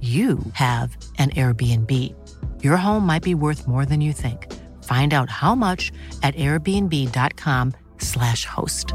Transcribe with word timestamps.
you 0.00 0.38
have 0.52 0.96
an 1.18 1.30
Airbnb. 1.30 1.90
Your 2.62 2.76
home 2.76 3.04
might 3.04 3.24
be 3.24 3.34
worth 3.34 3.66
more 3.66 3.84
than 3.84 4.00
you 4.00 4.12
think. 4.12 4.46
Find 4.84 5.12
out 5.12 5.28
how 5.28 5.56
much 5.56 5.90
at 6.22 6.36
airbnb.com/slash 6.36 8.44
host. 8.44 8.94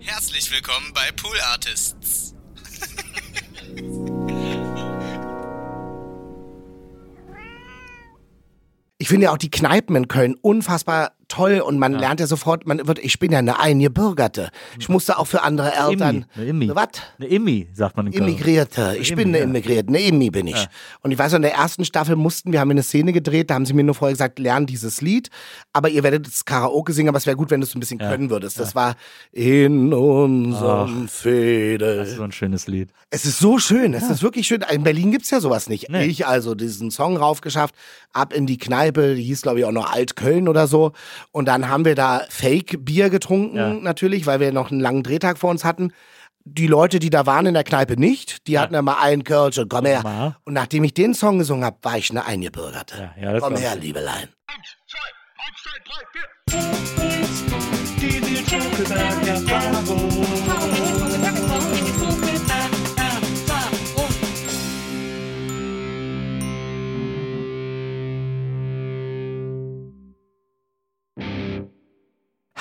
Herzlich 0.00 0.50
willkommen 0.50 0.92
bei 0.92 1.12
Pool 1.12 1.36
Artists. 1.52 2.34
Ich 8.98 9.08
finde 9.08 9.26
ja 9.26 9.32
auch 9.32 9.38
die 9.38 9.50
Kneipen 9.50 9.94
in 9.94 10.08
Köln 10.08 10.34
unfassbar 10.42 11.12
toll 11.28 11.60
und 11.60 11.78
man 11.78 11.92
lernt 11.92 12.20
ja 12.20 12.26
sofort, 12.26 12.66
man 12.66 12.86
wird, 12.86 12.98
ich 12.98 13.18
bin 13.18 13.32
ja 13.32 13.38
eine 13.38 13.58
Eingebürgerte. 13.58 14.50
Ich 14.78 14.88
musste 14.88 15.18
auch 15.18 15.26
für 15.26 15.42
andere 15.42 15.72
Eltern. 15.74 16.26
Eine 16.34 16.46
Immi. 16.46 16.70
Was? 16.74 16.88
Eine 17.18 17.28
Immi, 17.28 17.68
sagt 17.72 17.96
man 17.96 18.06
in 18.06 18.12
Köln. 18.12 18.24
Immigrierte. 18.24 18.96
Ich 19.00 19.10
Immi, 19.10 19.22
bin 19.22 19.28
eine 19.30 19.38
ja. 19.38 19.44
Immigrierte. 19.44 19.88
Eine 19.88 20.00
Immi 20.00 20.30
bin 20.30 20.46
ich. 20.46 20.66
Und 21.02 21.10
ich 21.10 21.18
weiß, 21.18 21.34
in 21.34 21.42
der 21.42 21.54
ersten 21.54 21.84
Staffel 21.84 22.16
mussten 22.16 22.52
wir, 22.52 22.60
haben 22.60 22.70
eine 22.70 22.82
Szene 22.82 23.12
gedreht, 23.12 23.50
da 23.50 23.54
haben 23.54 23.66
sie 23.66 23.74
mir 23.74 23.84
nur 23.84 23.94
vorher 23.94 24.14
gesagt, 24.14 24.38
lern 24.38 24.66
dieses 24.66 25.00
Lied, 25.00 25.30
aber 25.72 25.88
ihr 25.88 26.02
werdet 26.02 26.26
das 26.26 26.44
Karaoke 26.44 26.92
singen, 26.92 27.08
aber 27.08 27.18
es 27.18 27.26
wäre 27.26 27.36
gut, 27.36 27.50
wenn 27.50 27.60
du 27.60 27.66
es 27.66 27.74
ein 27.74 27.80
bisschen 27.80 27.98
können 27.98 28.30
würdest. 28.30 28.58
Das 28.60 28.74
war 28.74 28.96
in 29.32 29.92
unserem 29.92 31.08
Fädel. 31.08 31.96
Das 31.96 32.08
ist 32.08 32.16
so 32.16 32.22
ein 32.22 32.32
schönes 32.32 32.66
Lied. 32.66 32.90
Es 33.10 33.24
ist 33.24 33.38
so 33.38 33.58
schön, 33.58 33.94
es 33.94 34.08
ist 34.08 34.22
wirklich 34.22 34.46
schön. 34.46 34.64
In 34.72 34.82
Berlin 34.82 35.10
gibt's 35.10 35.30
ja 35.30 35.40
sowas 35.40 35.68
nicht. 35.68 35.88
Nee. 35.90 36.04
Ich 36.04 36.26
also 36.26 36.54
diesen 36.54 36.90
Song 36.90 37.16
raufgeschafft, 37.16 37.74
ab 38.12 38.32
in 38.32 38.46
die 38.46 38.58
Kneipe, 38.58 39.14
die 39.14 39.22
hieß 39.22 39.42
glaube 39.42 39.60
ich 39.60 39.64
auch 39.64 39.72
noch 39.72 39.92
Altköln 39.92 40.48
oder 40.48 40.66
so. 40.66 40.92
Und 41.32 41.46
dann 41.46 41.68
haben 41.68 41.84
wir 41.84 41.94
da 41.94 42.22
Fake-Bier 42.28 43.10
getrunken 43.10 43.56
Ja. 43.56 43.74
natürlich, 43.74 44.26
weil 44.26 44.40
wir 44.40 44.52
noch 44.52 44.70
einen 44.70 44.80
langen 44.80 45.02
Drehtag 45.02 45.38
vor 45.38 45.50
uns 45.50 45.64
hatten. 45.64 45.92
Die 46.44 46.68
Leute, 46.68 47.00
die 47.00 47.10
da 47.10 47.26
waren 47.26 47.46
in 47.46 47.54
der 47.54 47.64
Kneipe 47.64 47.98
nicht, 47.98 48.46
die 48.46 48.58
hatten 48.58 48.74
ja 48.74 48.80
mal 48.82 48.98
einen 49.02 49.24
Kölsch 49.24 49.58
und 49.58 49.68
komm 49.68 49.84
her. 49.84 50.02
Mal. 50.04 50.36
Und 50.44 50.52
nachdem 50.54 50.84
ich 50.84 50.94
den 50.94 51.12
Song 51.12 51.38
gesungen 51.38 51.64
habe, 51.64 51.78
war 51.82 51.98
ich 51.98 52.10
eine 52.10 52.24
Eingebürgerte. 52.24 53.10
Ja, 53.16 53.22
ja, 53.22 53.32
das 53.32 53.42
komm 53.42 53.54
war- 53.54 53.60
her, 53.60 53.74
Liebelein. 53.74 54.28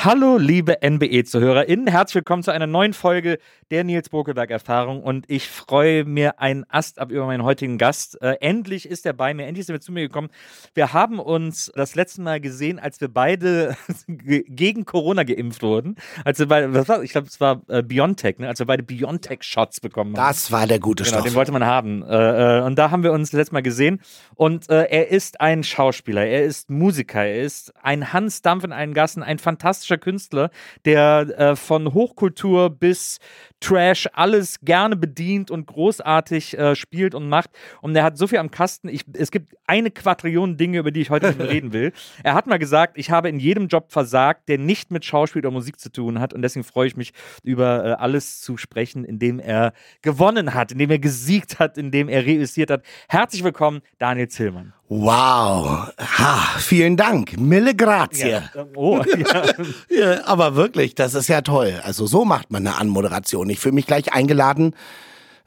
Hallo, 0.05 0.37
liebe 0.37 0.83
NBE-ZuhörerInnen. 0.83 1.87
Herzlich 1.87 2.13
willkommen 2.13 2.43
zu 2.43 2.51
einer 2.51 2.67
neuen 2.67 2.93
Folge 2.93 3.39
der 3.71 3.83
Nils 3.83 4.09
Bokelberg-Erfahrung. 4.09 5.01
Und 5.01 5.25
ich 5.31 5.49
freue 5.49 6.05
mir 6.05 6.39
einen 6.39 6.63
Ast 6.69 6.99
ab 6.99 7.09
über 7.09 7.25
meinen 7.25 7.41
heutigen 7.41 7.79
Gast. 7.79 8.21
Äh, 8.21 8.35
endlich 8.39 8.87
ist 8.87 9.07
er 9.07 9.13
bei 9.13 9.33
mir, 9.33 9.47
endlich 9.47 9.65
sind 9.65 9.73
wir 9.73 9.81
zu 9.81 9.91
mir 9.91 10.01
gekommen. 10.03 10.29
Wir 10.75 10.93
haben 10.93 11.17
uns 11.17 11.71
das 11.73 11.95
letzte 11.95 12.21
Mal 12.21 12.39
gesehen, 12.39 12.77
als 12.77 13.01
wir 13.01 13.07
beide 13.07 13.75
ge- 14.07 14.45
gegen 14.47 14.85
Corona 14.85 15.23
geimpft 15.23 15.63
wurden. 15.63 15.95
Als 16.23 16.37
wir 16.37 16.47
beide, 16.47 16.71
was 16.75 16.87
war, 16.87 17.01
ich 17.01 17.11
glaube, 17.11 17.25
es 17.25 17.41
war 17.41 17.63
äh, 17.67 17.81
Biontech, 17.81 18.37
ne? 18.37 18.47
als 18.47 18.59
wir 18.59 18.67
beide 18.67 18.83
Biontech-Shots 18.83 19.79
bekommen 19.79 20.15
haben. 20.15 20.27
Das 20.27 20.51
war 20.51 20.67
der 20.67 20.79
gute 20.79 21.03
Genau, 21.03 21.15
Stoff. 21.15 21.25
den 21.25 21.33
wollte 21.33 21.51
man 21.51 21.65
haben. 21.65 22.03
Äh, 22.03 22.59
äh, 22.59 22.61
und 22.61 22.75
da 22.77 22.91
haben 22.91 23.01
wir 23.01 23.11
uns 23.11 23.31
das 23.31 23.39
letzte 23.39 23.55
Mal 23.55 23.63
gesehen. 23.63 23.99
Und 24.35 24.69
äh, 24.69 24.83
er 24.83 25.07
ist 25.09 25.41
ein 25.41 25.63
Schauspieler, 25.63 26.27
er 26.27 26.43
ist 26.43 26.69
Musiker, 26.69 27.23
er 27.25 27.41
ist 27.41 27.73
ein 27.83 28.13
Hans 28.13 28.43
Dampf 28.43 28.63
in 28.65 28.71
allen 28.71 28.93
Gassen, 28.93 29.23
ein 29.23 29.39
fantastischer 29.39 29.94
Künstler, 29.97 30.49
der 30.85 31.27
äh, 31.37 31.55
von 31.55 31.93
Hochkultur 31.93 32.69
bis 32.69 33.19
Trash 33.65 34.07
alles 34.13 34.59
gerne 34.61 34.95
bedient 34.95 35.49
und 35.49 35.65
großartig 35.65 36.55
äh, 36.55 36.75
spielt 36.75 37.15
und 37.15 37.27
macht. 37.27 37.49
Und 37.81 37.95
er 37.95 38.03
hat 38.03 38.15
so 38.15 38.27
viel 38.27 38.37
am 38.37 38.51
Kasten. 38.51 38.89
Ich, 38.89 39.05
es 39.13 39.31
gibt 39.31 39.55
eine 39.65 39.89
Quadrillion 39.89 40.55
Dinge, 40.55 40.77
über 40.77 40.91
die 40.91 41.01
ich 41.01 41.09
heute 41.09 41.29
mit 41.29 41.39
ihm 41.39 41.45
reden 41.49 41.73
will. 41.73 41.91
Er 42.21 42.35
hat 42.35 42.45
mal 42.45 42.59
gesagt, 42.59 42.95
ich 42.99 43.09
habe 43.09 43.27
in 43.27 43.39
jedem 43.39 43.67
Job 43.67 43.91
versagt, 43.91 44.49
der 44.49 44.59
nicht 44.59 44.91
mit 44.91 45.03
Schauspiel 45.03 45.39
oder 45.39 45.49
Musik 45.49 45.79
zu 45.79 45.91
tun 45.91 46.19
hat. 46.19 46.31
Und 46.31 46.43
deswegen 46.43 46.63
freue 46.63 46.87
ich 46.87 46.95
mich, 46.95 47.11
über 47.43 47.83
äh, 47.83 47.91
alles 47.93 48.41
zu 48.41 48.57
sprechen, 48.57 49.03
in 49.03 49.17
dem 49.17 49.39
er 49.39 49.73
gewonnen 50.03 50.53
hat, 50.53 50.71
in 50.71 50.77
dem 50.77 50.91
er 50.91 50.99
gesiegt 50.99 51.57
hat, 51.57 51.79
in 51.79 51.89
dem 51.89 52.07
er 52.07 52.23
reüssiert 52.23 52.69
hat. 52.69 52.83
Herzlich 53.09 53.43
willkommen, 53.43 53.81
Daniel 53.97 54.27
Zillmann. 54.27 54.73
Wow. 54.87 55.91
Ha, 55.97 56.59
vielen 56.59 56.95
Dank. 56.95 57.39
Mille 57.39 57.73
grazie. 57.73 58.41
Oh, 58.75 59.01
ja. 59.17 59.43
Ja, 59.89 60.25
aber 60.25 60.55
wirklich, 60.55 60.93
das 60.93 61.15
ist 61.15 61.27
ja 61.27 61.41
toll. 61.41 61.79
Also 61.83 62.05
so 62.05 62.23
macht 62.23 62.51
man 62.51 62.67
eine 62.67 62.77
Anmoderation. 62.77 63.49
Ich 63.49 63.54
fühle 63.59 63.75
mich 63.75 63.87
gleich 63.87 64.13
eingeladen, 64.13 64.75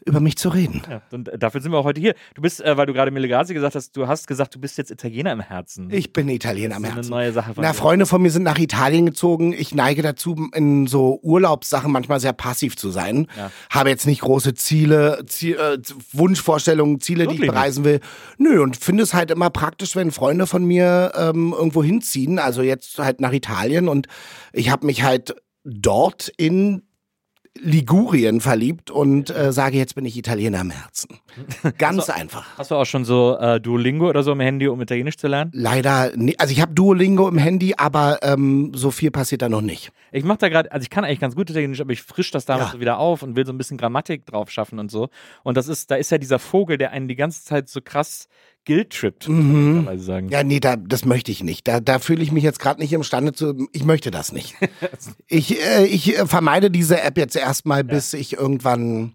über 0.06 0.20
mich 0.20 0.38
zu 0.38 0.48
reden. 0.48 0.80
ja. 0.88 1.02
Und 1.10 1.28
dafür 1.38 1.60
sind 1.60 1.70
wir 1.72 1.76
auch 1.78 1.84
heute 1.84 2.00
hier. 2.00 2.14
Du 2.34 2.40
bist, 2.40 2.64
äh, 2.64 2.76
weil 2.78 2.86
du 2.86 2.94
gerade 2.94 3.10
Melegazi 3.10 3.52
gesagt 3.52 3.74
hast, 3.74 3.94
du 3.94 4.06
hast 4.06 4.26
gesagt, 4.26 4.54
du 4.54 4.60
bist 4.60 4.78
jetzt 4.78 4.90
Italiener 4.90 5.32
im 5.32 5.40
Herzen. 5.40 5.90
Ich 5.92 6.14
bin 6.14 6.28
Italiener 6.30 6.76
am 6.76 6.82
Das 6.82 6.90
ist 6.92 6.96
Herzen. 6.96 7.12
eine 7.12 7.22
neue 7.24 7.32
Sache 7.32 7.52
von 7.52 7.62
Na. 7.62 7.72
Freunde 7.74 8.06
von 8.06 8.22
mir 8.22 8.30
sind 8.30 8.44
nach 8.44 8.58
Italien 8.58 9.04
gezogen. 9.04 9.52
Ich 9.52 9.74
neige 9.74 10.00
dazu, 10.00 10.48
in 10.54 10.86
so 10.86 11.18
Urlaubssachen 11.22 11.92
manchmal 11.92 12.20
sehr 12.20 12.32
passiv 12.32 12.76
zu 12.76 12.88
sein. 12.90 13.26
Ja. 13.36 13.50
Habe 13.68 13.90
jetzt 13.90 14.06
nicht 14.06 14.22
große 14.22 14.54
Ziele, 14.54 15.24
Ziel, 15.26 15.56
äh, 15.56 15.78
Wunschvorstellungen, 16.12 17.00
Ziele, 17.00 17.26
die 17.26 17.34
ich 17.34 17.40
Wirklich 17.40 17.50
bereisen 17.50 17.84
will. 17.84 18.00
Nö, 18.38 18.62
und 18.62 18.76
finde 18.76 19.02
es 19.02 19.12
halt 19.12 19.30
immer 19.30 19.50
praktisch, 19.50 19.94
wenn 19.94 20.10
Freunde 20.10 20.46
von 20.46 20.64
mir 20.64 21.12
ähm, 21.16 21.52
irgendwo 21.54 21.82
hinziehen. 21.82 22.38
Also 22.38 22.62
jetzt 22.62 22.98
halt 22.98 23.20
nach 23.20 23.32
Italien. 23.32 23.88
Und 23.88 24.06
ich 24.54 24.70
habe 24.70 24.86
mich 24.86 25.02
halt 25.02 25.34
dort 25.64 26.32
in 26.38 26.82
Ligurien 27.60 28.40
verliebt 28.40 28.90
und 28.90 29.30
äh, 29.30 29.52
sage, 29.52 29.76
jetzt 29.76 29.94
bin 29.94 30.04
ich 30.04 30.16
Italiener 30.16 30.60
im 30.60 30.70
Herzen. 30.70 31.18
Ganz 31.78 32.08
einfach. 32.10 32.46
Hast 32.56 32.70
du 32.70 32.74
auch 32.76 32.84
schon 32.84 33.04
so 33.04 33.36
äh, 33.38 33.60
Duolingo 33.60 34.08
oder 34.08 34.22
so 34.22 34.32
im 34.32 34.40
Handy, 34.40 34.68
um 34.68 34.80
Italienisch 34.80 35.16
zu 35.16 35.28
lernen? 35.28 35.50
Leider, 35.54 36.16
nicht. 36.16 36.40
also 36.40 36.52
ich 36.52 36.60
habe 36.60 36.72
Duolingo 36.74 37.28
im 37.28 37.38
Handy, 37.38 37.74
aber 37.76 38.18
ähm, 38.22 38.72
so 38.74 38.90
viel 38.90 39.10
passiert 39.10 39.42
da 39.42 39.48
noch 39.48 39.60
nicht. 39.60 39.90
Ich 40.12 40.24
mache 40.24 40.38
da 40.38 40.48
gerade, 40.48 40.72
also 40.72 40.82
ich 40.82 40.90
kann 40.90 41.04
eigentlich 41.04 41.20
ganz 41.20 41.34
gut 41.34 41.50
Italienisch, 41.50 41.80
aber 41.80 41.92
ich 41.92 42.02
frisch 42.02 42.30
das 42.30 42.44
damals 42.44 42.68
Ja. 42.68 42.72
so 42.74 42.80
wieder 42.80 42.98
auf 42.98 43.22
und 43.22 43.36
will 43.36 43.44
so 43.46 43.52
ein 43.52 43.58
bisschen 43.58 43.76
Grammatik 43.76 44.24
drauf 44.26 44.50
schaffen 44.50 44.78
und 44.78 44.90
so. 44.90 45.08
Und 45.42 45.56
das 45.56 45.68
ist, 45.68 45.90
da 45.90 45.96
ist 45.96 46.10
ja 46.10 46.18
dieser 46.18 46.38
Vogel, 46.38 46.78
der 46.78 46.92
einen 46.92 47.08
die 47.08 47.16
ganze 47.16 47.44
Zeit 47.44 47.68
so 47.68 47.80
krass 47.82 48.28
man 49.32 49.66
ehrlicherweise 49.66 50.04
sagen. 50.04 50.28
Ja, 50.28 50.42
nee, 50.42 50.60
da, 50.60 50.76
das 50.76 51.04
möchte 51.04 51.32
ich 51.32 51.42
nicht. 51.42 51.66
Da, 51.66 51.80
da 51.80 51.98
fühle 51.98 52.22
ich 52.22 52.32
mich 52.32 52.44
jetzt 52.44 52.60
gerade 52.60 52.80
nicht 52.80 52.92
imstande 52.92 53.32
zu. 53.32 53.68
Ich 53.72 53.84
möchte 53.84 54.10
das 54.10 54.32
nicht. 54.32 54.54
ich 55.26 55.62
äh, 55.62 55.86
ich 55.86 56.14
vermeide 56.24 56.70
diese 56.70 57.00
App 57.00 57.18
jetzt 57.18 57.36
erstmal, 57.36 57.84
bis 57.84 58.12
ich 58.12 58.34
irgendwann, 58.34 59.14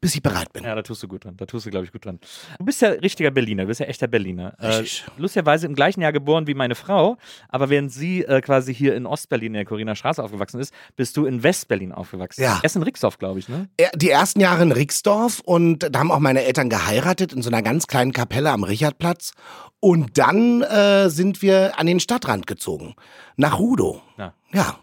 bis 0.00 0.14
ich 0.14 0.22
bereit 0.22 0.52
bin. 0.52 0.64
Ja, 0.64 0.74
da 0.74 0.82
tust 0.82 1.02
du 1.02 1.08
gut 1.08 1.24
dran. 1.24 1.36
Da 1.36 1.46
tust 1.46 1.66
du, 1.66 1.70
glaube 1.70 1.84
ich, 1.84 1.92
gut 1.92 2.04
dran. 2.04 2.18
Du 2.58 2.64
bist 2.64 2.80
ja 2.82 2.90
richtiger 2.90 3.30
Berliner, 3.30 3.62
du 3.62 3.68
bist 3.68 3.80
ja 3.80 3.86
echter 3.86 4.06
Berliner. 4.06 4.54
Äh, 4.60 4.84
lustigerweise 5.16 5.66
im 5.66 5.74
gleichen 5.74 6.00
Jahr 6.00 6.12
geboren 6.12 6.46
wie 6.46 6.54
meine 6.54 6.74
Frau, 6.74 7.16
aber 7.48 7.70
während 7.70 7.92
sie 7.92 8.24
äh, 8.24 8.40
quasi 8.40 8.74
hier 8.74 8.94
in 8.94 9.06
Ostberlin 9.06 9.48
in 9.48 9.52
der 9.54 9.64
Corina 9.64 9.94
Straße 9.94 10.22
aufgewachsen 10.22 10.60
ist, 10.60 10.74
bist 10.96 11.16
du 11.16 11.26
in 11.26 11.42
Westberlin 11.42 11.92
aufgewachsen. 11.92 12.42
Ja. 12.42 12.60
Essen-Rixdorf, 12.62 13.18
glaube 13.18 13.38
ich, 13.38 13.48
ne? 13.48 13.68
Die 13.94 14.10
ersten 14.10 14.40
Jahre 14.40 14.62
in 14.62 14.72
Rixdorf 14.72 15.40
und 15.40 15.88
da 15.90 15.98
haben 15.98 16.10
auch 16.10 16.18
meine 16.18 16.44
Eltern 16.44 16.68
geheiratet 16.68 17.32
in 17.32 17.42
so 17.42 17.50
einer 17.50 17.62
ganz 17.62 17.86
kleinen 17.86 18.12
Kapelle 18.12 18.50
am 18.50 18.64
Richardplatz. 18.64 19.32
Und 19.80 20.18
dann 20.18 20.62
äh, 20.62 21.08
sind 21.08 21.40
wir 21.40 21.78
an 21.78 21.86
den 21.86 22.00
Stadtrand 22.00 22.46
gezogen. 22.46 22.94
Nach 23.36 23.58
Rudow. 23.58 24.02
Ja. 24.16 24.34
Ja. 24.52 24.78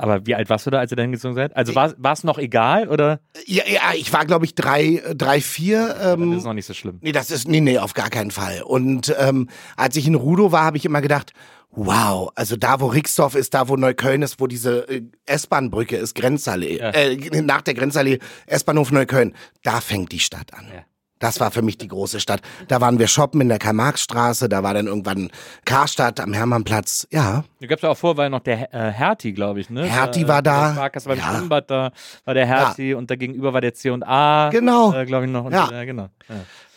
Aber 0.00 0.26
wie 0.26 0.34
alt 0.34 0.48
warst 0.48 0.66
du 0.66 0.70
da, 0.70 0.78
als 0.78 0.90
ihr 0.90 0.96
da 0.96 1.02
hingezogen 1.02 1.34
seid? 1.34 1.54
Also 1.54 1.74
war 1.74 2.12
es 2.12 2.24
noch 2.24 2.38
egal 2.38 2.88
oder? 2.88 3.20
Ja, 3.46 3.62
ja 3.66 3.80
ich 3.94 4.10
war, 4.12 4.24
glaube 4.24 4.46
ich, 4.46 4.54
drei, 4.54 5.02
drei, 5.14 5.40
vier. 5.42 5.94
Ähm, 6.02 6.30
das 6.30 6.38
ist 6.38 6.44
noch 6.44 6.54
nicht 6.54 6.64
so 6.66 6.72
schlimm. 6.72 6.98
Nee, 7.02 7.12
das 7.12 7.30
ist, 7.30 7.46
nee, 7.46 7.60
nee, 7.60 7.78
auf 7.78 7.92
gar 7.92 8.08
keinen 8.08 8.30
Fall. 8.30 8.62
Und 8.62 9.14
ähm, 9.18 9.48
als 9.76 9.96
ich 9.96 10.06
in 10.06 10.14
Rudo 10.14 10.52
war, 10.52 10.64
habe 10.64 10.78
ich 10.78 10.86
immer 10.86 11.02
gedacht, 11.02 11.32
wow, 11.70 12.30
also 12.34 12.56
da, 12.56 12.80
wo 12.80 12.86
Rixdorf 12.86 13.34
ist, 13.34 13.52
da, 13.54 13.68
wo 13.68 13.76
Neukölln 13.76 14.22
ist, 14.22 14.40
wo 14.40 14.46
diese 14.46 14.88
äh, 14.88 15.02
S-Bahn-Brücke 15.26 15.96
ist, 15.96 16.14
Grenzallee, 16.14 16.78
Ja. 16.78 16.90
äh, 16.90 17.16
nach 17.42 17.60
der 17.62 17.74
Grenzallee, 17.74 18.18
S-Bahnhof 18.46 18.90
Neukölln, 18.92 19.34
da 19.62 19.80
fängt 19.80 20.12
die 20.12 20.18
Stadt 20.20 20.54
an. 20.54 20.66
Ja. 20.74 20.82
Das 21.20 21.38
war 21.38 21.50
für 21.52 21.62
mich 21.62 21.78
die 21.78 21.86
große 21.86 22.18
Stadt. 22.18 22.40
Da 22.66 22.80
waren 22.80 22.98
wir 22.98 23.06
shoppen 23.06 23.40
in 23.42 23.48
der 23.48 23.58
Karl-Marx-Straße, 23.58 24.48
da 24.48 24.62
war 24.64 24.74
dann 24.74 24.86
irgendwann 24.88 25.30
Karstadt 25.64 26.18
am 26.18 26.32
Hermannplatz. 26.32 27.06
Ja, 27.10 27.44
Da 27.60 27.66
gab 27.68 27.76
es 27.78 27.82
ja 27.82 27.90
auch 27.90 27.96
vor, 27.96 28.16
war 28.16 28.28
noch 28.28 28.40
der 28.40 28.74
äh, 28.74 28.90
Hertie, 28.90 29.32
glaube 29.32 29.60
ich, 29.60 29.70
ne? 29.70 29.84
Hertie 29.84 30.26
war 30.26 30.42
da. 30.42 30.68
der 30.68 30.72
Sparkasse 30.74 31.08
beim 31.08 31.18
Ja. 31.18 31.34
Schwimmbad, 31.36 31.70
da 31.70 31.92
war 32.24 32.34
der 32.34 32.46
Hertie 32.46 32.94
und 32.94 33.10
da 33.10 33.14
gegenüber 33.16 33.52
war 33.52 33.60
der 33.60 33.74
C&A. 33.74 34.48
Genau. 34.50 34.92
Äh, 34.92 35.04
glaube 35.06 35.26
ich 35.26 35.30
noch. 35.30 35.44
Und, 35.44 35.52
Ja. 35.52 35.70
äh, 35.70 35.86
genau. 35.86 36.08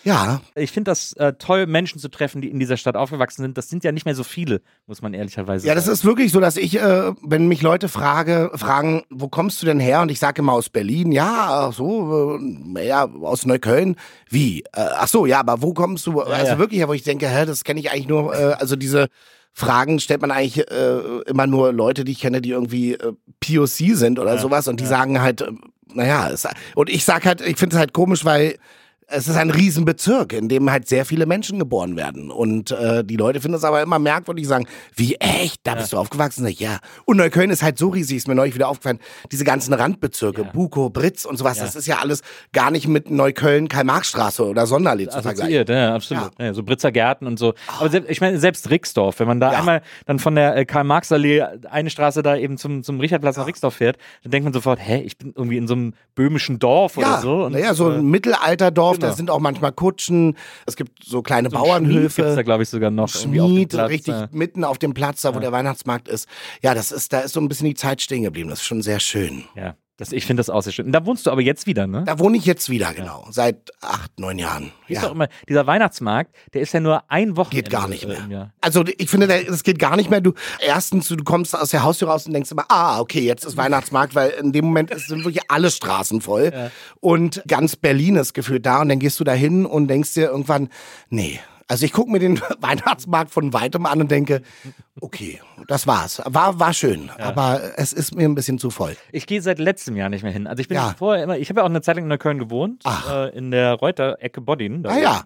Ja. 0.04 0.42
ja, 0.56 0.62
Ich 0.62 0.72
finde 0.72 0.92
das 0.92 1.14
äh, 1.14 1.34
toll, 1.34 1.66
Menschen 1.66 2.00
zu 2.00 2.10
treffen, 2.10 2.42
die 2.42 2.50
in 2.50 2.60
dieser 2.60 2.78
Stadt 2.78 2.96
aufgewachsen 2.96 3.42
sind. 3.42 3.58
Das 3.58 3.70
sind 3.70 3.84
ja 3.84 3.92
nicht 3.92 4.06
mehr 4.06 4.16
so 4.16 4.24
viele, 4.24 4.62
muss 4.88 5.02
man 5.02 5.14
ehrlicherweise 5.14 5.68
Ja, 5.68 5.76
das 5.76 5.86
sagen. 5.86 5.94
ist 5.94 6.06
wirklich 6.06 6.32
so, 6.32 6.40
dass 6.40 6.58
ich, 6.58 6.80
äh, 6.80 7.12
wenn 7.22 7.48
mich 7.48 7.62
Leute 7.62 7.90
frage, 7.90 8.52
fragen, 8.56 9.04
wo 9.10 9.28
kommst 9.28 9.62
du 9.62 9.66
denn 9.66 9.80
her? 9.80 10.02
Und 10.02 10.10
ich 10.12 10.20
sage 10.20 10.42
immer 10.42 10.54
aus 10.54 10.70
Berlin. 10.70 11.12
Ja, 11.12 11.68
ach 11.70 11.74
so, 11.74 12.38
äh, 12.76 12.88
ja, 12.88 13.06
aus 13.22 13.46
Neukölln. 13.46 13.96
Wie? 14.30 14.62
Äh, 14.74 14.90
ach 14.98 15.08
so, 15.08 15.26
ja, 15.26 15.40
aber 15.40 15.62
wo 15.62 15.74
kommst 15.74 16.06
du? 16.08 16.22
also 16.22 16.52
ja. 16.52 16.58
wirklich, 16.60 16.80
ja, 16.80 16.88
wo 16.88 16.94
ich 16.94 17.04
denke, 17.04 17.28
hä, 17.28 17.46
das 17.46 17.64
kenne 17.64 17.80
ich 17.80 17.92
eigentlich 17.92 18.08
nur, 18.08 18.34
äh, 18.36 18.54
also 18.54 18.76
diese 18.76 19.08
Fragen 19.54 20.00
stellt 20.00 20.22
man 20.22 20.32
eigentlich 20.32 20.68
äh, 20.70 21.00
immer 21.28 21.46
nur 21.46 21.72
Leute, 21.72 22.04
die 22.04 22.12
ich 22.14 22.20
kenne, 22.20 22.42
die 22.42 22.50
irgendwie 22.50 22.94
äh, 22.94 23.14
POC 23.40 23.96
sind 23.96 24.18
oder 24.18 24.40
sowas 24.40 24.68
und 24.68 24.80
die 24.80 24.86
sagen 24.86 25.22
halt, 25.22 25.42
äh, 25.42 25.52
naja, 25.94 26.30
es, 26.32 26.48
und 26.76 26.90
ich 26.90 27.06
sag 27.06 27.26
halt, 27.26 27.40
ich 27.42 27.58
finde 27.58 27.76
es 27.76 27.80
halt 27.80 27.94
komisch, 27.94 28.26
weil 28.26 28.58
es 29.16 29.28
ist 29.28 29.36
ein 29.38 29.50
Riesenbezirk, 29.50 30.34
in 30.34 30.50
dem 30.50 30.70
halt 30.72 30.88
sehr 30.88 31.06
viele 31.06 31.26
Menschen 31.26 31.60
geboren 31.60 31.96
werden. 31.96 32.32
Und 32.32 32.72
äh, 32.72 33.04
die 33.04 33.16
Leute 33.16 33.40
finden 33.42 33.56
es 33.58 33.64
aber 33.64 33.82
immer 33.82 34.00
merkwürdig, 34.00 34.48
sagen, 34.48 34.66
wie 34.96 35.16
echt, 35.16 35.62
da 35.64 35.76
bist 35.76 35.94
du 35.94 35.98
aufgewachsen? 35.98 36.48
Ja. 36.48 36.80
Und 37.06 37.18
Neukölln 37.18 37.50
ist 37.50 37.64
halt 37.64 37.78
so 37.78 37.90
riesig, 37.90 38.18
ist 38.18 38.28
mir 38.28 38.36
neulich 38.36 38.56
wieder 38.56 38.68
aufgefallen, 38.68 39.00
diese 39.32 39.44
ganzen 39.44 39.74
Randbezirke, 39.74 40.42
Ja. 40.44 40.50
Buko, 40.52 40.90
Britz 40.90 41.26
und 41.26 41.38
sowas, 41.38 41.58
Ja. 41.58 41.66
das 41.66 41.76
ist 41.76 41.86
ja 41.88 42.00
alles 42.00 42.22
gar 42.52 42.72
nicht 42.72 42.88
mit 42.88 43.10
Neukölln, 43.10 43.68
Karl-Marx-Straße 43.68 44.46
oder 44.46 44.66
Sonderlee 44.68 45.06
zu 45.08 45.22
vergleichen. 45.22 45.42
Assoziiert, 45.44 45.70
ja, 45.70 45.96
absolut. 45.96 46.32
Ja. 46.40 46.54
so 46.54 46.64
Britzer 46.64 46.92
Gärten 46.92 47.28
und 47.28 47.38
so. 47.40 47.54
Aber 47.80 47.90
selbst, 47.90 48.10
ich 48.10 48.20
meine, 48.22 48.40
selbst 48.40 48.70
Rixdorf, 48.70 49.20
wenn 49.20 49.28
man 49.28 49.40
da 49.40 49.52
Ja. 49.52 49.60
einmal 49.60 49.82
dann 50.06 50.20
von 50.20 50.36
der 50.36 50.56
äh, 50.58 50.66
Karl-Marx-Allee 50.66 51.44
eine 51.70 51.90
Straße 51.90 52.24
da 52.24 52.36
eben 52.36 52.58
zum, 52.58 52.84
zum 52.84 53.00
Richardplatz 53.00 53.38
nach 53.38 53.48
Rixdorf 53.48 53.76
fährt, 53.76 53.98
dann 54.24 54.32
denkt 54.32 54.44
man 54.46 54.54
sofort, 54.54 54.80
hä, 54.82 55.02
ich 55.06 55.18
bin 55.18 55.34
irgendwie 55.36 55.58
in 55.58 55.68
so 55.68 55.74
einem 55.76 55.94
böhmischen 56.16 56.60
Dorf 56.60 56.98
oder 56.98 57.08
Ja, 57.08 57.22
so. 57.22 57.46
Und, 57.46 57.54
naja, 57.54 57.74
so 57.74 57.90
äh, 57.92 57.96
ein 57.96 58.06
Mittelalterdorf, 58.06 58.98
da 59.04 59.08
genau. 59.10 59.18
sind 59.18 59.30
auch 59.30 59.40
manchmal 59.40 59.72
Kutschen, 59.72 60.38
es 60.66 60.76
gibt 60.76 61.04
so 61.04 61.22
kleine 61.22 61.50
so 61.50 61.58
Schmied 61.58 61.58
gibt's 61.58 61.70
Bauernhöfe. 61.70 62.36
da, 62.36 62.44
glaube 62.44 62.64
ich, 62.64 62.70
sogar 62.70 62.92
noch. 62.92 63.10
Schmied, 63.10 63.70
Platz, 63.70 63.90
richtig 63.90 64.14
ja. 64.14 64.30
mitten 64.32 64.64
auf 64.64 64.78
dem 64.78 64.94
Platz, 64.94 65.22
da 65.22 65.36
wo 65.36 65.40
der 65.40 65.52
Weihnachtsmarkt 65.52 66.08
ist. 66.08 66.28
Ja, 66.62 66.74
das 66.74 66.92
ist, 66.92 67.14
da 67.14 67.20
ist 67.20 67.34
so 67.34 67.40
ein 67.40 67.48
bisschen 67.48 67.68
die 67.68 67.76
Zeit 67.76 68.02
stehen 68.02 68.24
geblieben. 68.24 68.50
Das 68.50 68.60
ist 68.60 68.66
schon 68.66 68.82
sehr 68.82 69.00
schön. 69.00 69.44
Ja, 69.56 69.76
das, 69.98 70.12
ich 70.12 70.26
finde 70.26 70.40
das 70.42 70.50
auch 70.50 70.62
sehr 70.62 70.74
schön. 70.74 70.88
Und 70.88 70.92
da 70.92 71.06
wohnst 71.06 71.28
du 71.28 71.32
aber 71.32 71.42
jetzt 71.42 71.68
wieder, 71.68 71.86
ne? 71.86 72.04
Da 72.06 72.18
wohne 72.18 72.36
ich 72.38 72.46
jetzt 72.46 72.68
wieder, 72.70 72.94
genau. 72.94 73.28
Seit 73.30 73.72
acht, 73.82 74.20
neun 74.20 74.40
Jahren. 74.40 74.72
Ist 74.88 74.96
Ja. 74.96 75.02
doch 75.04 75.12
immer, 75.12 75.28
dieser 75.48 75.68
Weihnachtsmarkt, 75.68 76.36
der 76.54 76.62
ist 76.62 76.74
ja 76.74 76.80
nur 76.80 77.04
ein 77.12 77.38
Wochenende. 77.38 77.64
Geht 77.64 77.72
gar 77.72 77.88
nicht 77.88 78.08
mehr. 78.08 78.52
Also 78.60 78.84
ich 78.98 79.10
finde, 79.10 79.28
das 79.28 79.62
geht 79.64 79.78
gar 79.78 79.96
nicht 79.96 80.10
mehr. 80.10 80.20
Du 80.22 80.34
erstens, 80.60 81.08
du 81.10 81.18
kommst 81.24 81.56
aus 81.56 81.70
der 81.70 81.84
Haustür 81.84 82.08
raus 82.10 82.26
und 82.26 82.34
denkst 82.34 82.52
immer, 82.52 82.66
ah, 82.70 83.00
okay, 83.00 83.22
jetzt 83.22 83.46
ist 83.46 83.56
Weihnachtsmarkt, 83.56 84.16
weil 84.16 84.32
in 84.32 84.52
dem 84.52 84.66
Moment 84.66 84.92
sind 85.00 85.24
wirklich 85.26 85.44
alle 85.50 85.70
Straßen 85.70 86.22
voll 86.22 86.52
und 87.00 87.44
ganz 87.48 87.76
Berlin 87.76 88.16
ist 88.16 88.34
gefühlt 88.34 88.66
da 88.66 88.82
und 88.82 88.90
dann 88.90 89.00
gehst 89.00 89.20
du 89.20 89.24
da 89.24 89.34
hin 89.34 89.66
und 89.66 89.88
denkst 89.88 90.14
dir 90.16 90.26
irgendwann, 90.30 90.70
nee. 91.10 91.40
Also 91.68 91.86
ich 91.86 91.94
gucke 91.94 92.12
mir 92.12 92.20
den 92.20 92.40
Weihnachtsmarkt 92.60 93.32
von 93.32 93.54
weitem 93.54 93.86
an 93.86 94.02
und 94.02 94.12
denke, 94.12 94.42
okay, 95.02 95.40
das 95.68 95.88
war's. 95.88 96.22
War, 96.26 96.60
war 96.60 96.74
schön, 96.74 97.10
aber 97.18 97.62
es 97.78 97.94
ist 97.94 98.14
mir 98.16 98.26
ein 98.28 98.36
bisschen 98.36 98.60
zu 98.60 98.70
voll. 98.70 98.96
Ich 99.12 99.26
gehe 99.28 99.42
seit 99.42 99.60
letztem 99.60 99.96
Jahr 99.96 100.10
nicht 100.10 100.24
mehr 100.24 100.32
hin. 100.32 100.46
Also 100.46 100.60
ich 100.62 100.68
bin 100.68 100.76
Ja. 100.76 100.94
vorher 100.98 101.24
immer, 101.24 101.38
ich 101.38 101.50
habe 101.50 101.62
ja 101.62 101.64
auch 101.66 101.70
eine 101.70 101.82
Zeit 101.82 101.96
lang 101.96 102.06
in 102.06 102.10
Neukölln 102.10 102.38
gewohnt, 102.38 102.82
Ach. 102.84 103.12
äh, 103.12 103.30
in 103.38 103.50
der 103.52 103.74
Reuter-Ecke 103.74 104.42
Boddin. 104.42 104.84
da 104.84 104.92
Ah, 104.92 104.98
ja. 105.00 105.24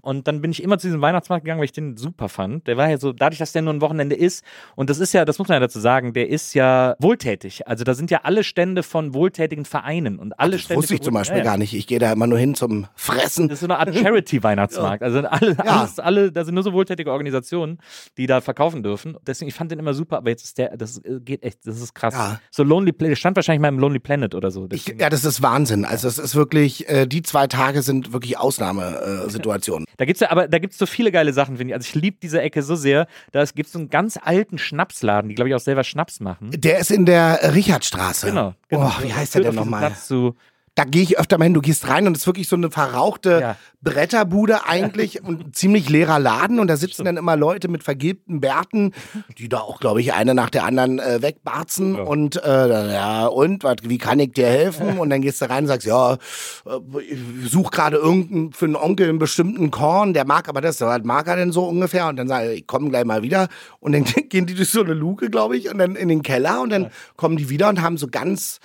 Und 0.00 0.28
dann 0.28 0.40
bin 0.40 0.50
ich 0.52 0.62
immer 0.62 0.78
zu 0.78 0.86
diesem 0.86 1.00
Weihnachtsmarkt 1.02 1.44
gegangen, 1.44 1.58
weil 1.58 1.64
ich 1.66 1.72
den 1.72 1.96
super 1.96 2.28
fand. 2.28 2.66
Der 2.66 2.76
war 2.76 2.88
ja 2.88 2.98
so, 2.98 3.12
dadurch, 3.12 3.38
dass 3.38 3.52
der 3.52 3.62
nur 3.62 3.74
ein 3.74 3.80
Wochenende 3.80 4.14
ist, 4.16 4.44
und 4.76 4.90
das 4.90 4.98
ist 5.00 5.12
ja, 5.12 5.24
das 5.24 5.38
muss 5.38 5.48
man 5.48 5.56
ja 5.56 5.60
dazu 5.60 5.80
sagen, 5.80 6.12
der 6.12 6.28
ist 6.28 6.54
ja 6.54 6.94
wohltätig. 7.00 7.66
Also 7.66 7.84
da 7.84 7.94
sind 7.94 8.10
ja 8.10 8.20
alle 8.22 8.44
Stände 8.44 8.82
von 8.82 9.12
wohltätigen 9.12 9.64
Vereinen 9.64 10.18
und 10.18 10.38
alle 10.38 10.52
Das 10.52 10.62
Stände. 10.62 10.78
wusste 10.82 10.94
ich 10.94 11.02
zum 11.02 11.14
Beispiel 11.14 11.38
ja, 11.38 11.44
ja. 11.44 11.50
gar 11.50 11.58
nicht. 11.58 11.74
Ich 11.74 11.86
gehe 11.86 11.98
da 11.98 12.12
immer 12.12 12.26
nur 12.26 12.38
hin 12.38 12.54
zum 12.54 12.86
Fressen. 12.94 13.48
Das 13.48 13.56
ist 13.56 13.60
so 13.60 13.66
eine 13.66 13.78
Art 13.78 13.94
Charity-Weihnachtsmarkt. 13.94 15.02
Also 15.02 15.18
alle, 15.20 15.56
Ja. 15.80 15.84
alles, 15.84 15.98
alle, 15.98 16.32
da 16.32 16.44
sind 16.44 16.54
nur 16.54 16.62
so 16.62 16.72
wohltätige 16.72 17.10
Organisationen, 17.10 17.78
die 18.16 18.26
da 18.26 18.40
verkaufen 18.40 18.82
dürfen. 18.82 19.16
Deswegen, 19.26 19.48
ich 19.48 19.54
fand 19.54 19.70
den 19.70 19.78
immer 19.78 19.94
super, 19.94 20.18
aber 20.18 20.30
jetzt 20.30 20.44
ist 20.44 20.58
der, 20.58 20.76
das 20.76 21.00
geht 21.04 21.42
echt, 21.42 21.66
das 21.66 21.80
ist 21.80 21.94
krass. 21.94 22.14
Ja. 22.14 22.40
So 22.50 22.62
Lonely 22.62 22.92
Planet, 22.92 23.12
der 23.12 23.16
stand 23.16 23.36
wahrscheinlich 23.36 23.60
mal 23.60 23.68
im 23.68 23.78
Lonely 23.78 23.98
Planet 23.98 24.34
oder 24.34 24.50
so. 24.50 24.68
Ich, 24.72 24.86
ja, 24.98 25.08
das 25.10 25.24
ist 25.24 25.42
Wahnsinn. 25.42 25.84
Also 25.84 26.08
es 26.08 26.18
ist 26.18 26.34
wirklich, 26.34 26.88
äh, 26.88 27.06
die 27.06 27.22
zwei 27.22 27.46
Tage 27.46 27.82
sind 27.82 28.12
wirklich 28.12 28.38
Ausnahmesituationen. 28.38 29.30
Situationen. 29.30 29.86
Da 30.00 30.06
gibt's 30.06 30.20
ja, 30.20 30.30
aber 30.30 30.48
da 30.48 30.58
gibt's 30.58 30.78
so 30.78 30.86
viele 30.86 31.12
geile 31.12 31.34
Sachen, 31.34 31.58
finde 31.58 31.72
ich. 31.72 31.74
Also 31.74 31.86
ich 31.86 31.94
liebe 31.94 32.16
diese 32.22 32.40
Ecke 32.40 32.62
so 32.62 32.74
sehr. 32.74 33.06
Da 33.32 33.44
gibt's 33.44 33.72
so 33.72 33.78
einen 33.78 33.90
ganz 33.90 34.18
alten 34.22 34.56
Schnapsladen, 34.56 35.28
die, 35.28 35.34
glaube 35.34 35.50
ich, 35.50 35.54
auch 35.54 35.60
selber 35.60 35.84
Schnaps 35.84 36.20
machen. 36.20 36.50
Der 36.52 36.78
ist 36.78 36.90
in 36.90 37.04
der 37.04 37.54
Richardstraße. 37.54 38.26
Genau. 38.26 38.54
genau. 38.68 38.86
Oh, 38.86 39.02
wie 39.02 39.12
heißt 39.12 39.34
der 39.34 39.42
denn 39.42 39.54
nochmal? 39.54 39.80
Platz 39.80 40.06
zu. 40.06 40.36
Da 40.80 40.84
gehe 40.86 41.02
ich 41.02 41.18
öfter 41.18 41.36
mal 41.36 41.44
hin. 41.44 41.52
Du 41.52 41.60
gehst 41.60 41.88
rein 41.90 42.06
und 42.06 42.16
es 42.16 42.22
ist 42.22 42.26
wirklich 42.26 42.48
so 42.48 42.56
eine 42.56 42.70
verrauchte 42.70 43.38
Ja. 43.42 43.56
Bretterbude 43.82 44.66
eigentlich 44.66 45.22
und 45.22 45.48
ein 45.48 45.52
ziemlich 45.52 45.90
leerer 45.90 46.18
Laden. 46.18 46.58
Und 46.58 46.68
da 46.68 46.78
sitzen 46.78 47.04
dann 47.04 47.18
immer 47.18 47.36
Leute 47.36 47.68
mit 47.68 47.82
vergilbten 47.82 48.40
Bärten, 48.40 48.92
die 49.36 49.50
da 49.50 49.58
auch, 49.58 49.78
glaube 49.78 50.00
ich, 50.00 50.14
eine 50.14 50.34
nach 50.34 50.48
der 50.48 50.64
anderen 50.64 50.98
äh, 50.98 51.20
wegbarzen. 51.20 51.96
Und 51.96 52.42
äh, 52.42 52.94
ja, 52.94 53.26
und 53.26 53.62
wat, 53.62 53.90
wie 53.90 53.98
kann 53.98 54.20
ich 54.20 54.32
dir 54.32 54.46
helfen? 54.46 54.98
Und 54.98 55.10
dann 55.10 55.20
gehst 55.20 55.42
du 55.42 55.50
rein 55.50 55.64
und 55.64 55.68
sagst, 55.68 55.86
ja, 55.86 56.14
äh, 56.14 56.18
ich 57.42 57.50
suche 57.50 57.70
gerade 57.70 57.98
irgendeinen 57.98 58.52
für 58.54 58.64
einen 58.64 58.76
Onkel 58.76 59.10
einen 59.10 59.18
bestimmten 59.18 59.70
Korn, 59.70 60.14
der 60.14 60.24
mag 60.24 60.48
aber 60.48 60.62
das. 60.62 60.80
Was 60.80 61.02
mag 61.04 61.26
er 61.26 61.36
denn 61.36 61.52
so 61.52 61.64
ungefähr? 61.64 62.08
Und 62.08 62.16
dann 62.16 62.28
sage 62.28 62.52
ich, 62.52 62.60
ich 62.60 62.66
komme 62.66 62.88
gleich 62.88 63.04
mal 63.04 63.22
wieder. 63.22 63.48
Und 63.80 63.92
dann 63.92 64.04
gehen 64.30 64.46
die 64.46 64.54
durch 64.54 64.70
so 64.70 64.82
eine 64.82 64.94
Luke, 64.94 65.28
glaube 65.28 65.58
ich, 65.58 65.70
und 65.70 65.76
dann 65.76 65.94
in 65.94 66.08
den 66.08 66.22
Keller 66.22 66.62
und 66.62 66.70
dann 66.70 66.90
kommen 67.16 67.36
die 67.36 67.50
wieder 67.50 67.68
und 67.68 67.82
haben 67.82 67.98
so 67.98 68.08
ganz 68.08 68.60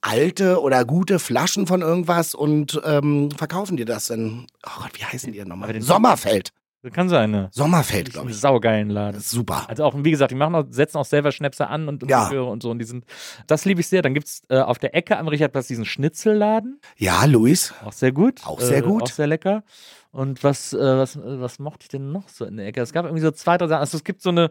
alte 0.00 0.60
oder 0.60 0.84
gute 0.84 1.18
Flaschen 1.18 1.66
von 1.66 1.82
irgendwas 1.82 2.34
und 2.34 2.80
ähm, 2.84 3.30
verkaufen 3.32 3.76
dir 3.76 3.86
das 3.86 4.06
dann. 4.06 4.46
Oh 4.66 4.82
Gott, 4.82 4.90
wie 4.94 5.04
heißen 5.04 5.32
die 5.32 5.38
denn 5.38 5.48
nochmal? 5.48 5.80
Sommerfeld. 5.80 6.50
Das 6.82 6.92
kann 6.94 7.10
sein, 7.10 7.30
ne? 7.30 7.50
Sommerfeld, 7.52 8.10
glaube 8.10 8.30
ich. 8.30 8.38
saugeilen 8.38 8.88
Laden. 8.88 9.12
Das 9.14 9.24
ist 9.24 9.32
super. 9.32 9.68
Also 9.68 9.84
auch, 9.84 9.94
wie 9.98 10.10
gesagt, 10.10 10.30
die 10.30 10.34
machen 10.34 10.54
auch, 10.54 10.64
setzen 10.70 10.96
auch 10.96 11.04
selber 11.04 11.30
Schnäpse 11.30 11.66
an 11.66 11.88
und, 11.88 12.02
und 12.02 12.08
Ja. 12.08 12.24
Liköre 12.24 12.46
und 12.46 12.62
so. 12.62 12.70
Und 12.70 12.78
die 12.78 12.86
sind, 12.86 13.04
das 13.46 13.66
liebe 13.66 13.80
ich 13.82 13.88
sehr. 13.88 14.00
Dann 14.00 14.14
gibt's 14.14 14.42
äh, 14.48 14.60
auf 14.60 14.78
der 14.78 14.94
Ecke 14.94 15.18
am 15.18 15.28
Richardplatz 15.28 15.66
diesen 15.66 15.84
Schnitzelladen. 15.84 16.80
Ja, 16.96 17.26
Luis. 17.26 17.74
Auch 17.84 17.92
sehr 17.92 18.12
gut. 18.12 18.40
Auch 18.46 18.60
sehr 18.60 18.78
äh, 18.78 18.82
gut. 18.82 19.02
Auch 19.02 19.08
sehr 19.08 19.26
lecker. 19.26 19.62
Und 20.10 20.42
was, 20.42 20.72
äh, 20.72 20.78
was, 20.78 21.16
äh, 21.16 21.20
was 21.40 21.58
mochte 21.58 21.82
ich 21.82 21.88
denn 21.88 22.12
noch 22.12 22.30
so 22.30 22.46
in 22.46 22.56
der 22.56 22.66
Ecke? 22.66 22.80
Es 22.80 22.94
gab 22.94 23.04
irgendwie 23.04 23.22
so 23.22 23.30
zwei, 23.30 23.58
drei 23.58 23.66
Sachen. 23.66 23.80
Also 23.80 23.98
es 23.98 24.04
gibt 24.04 24.22
so 24.22 24.30
eine, 24.30 24.50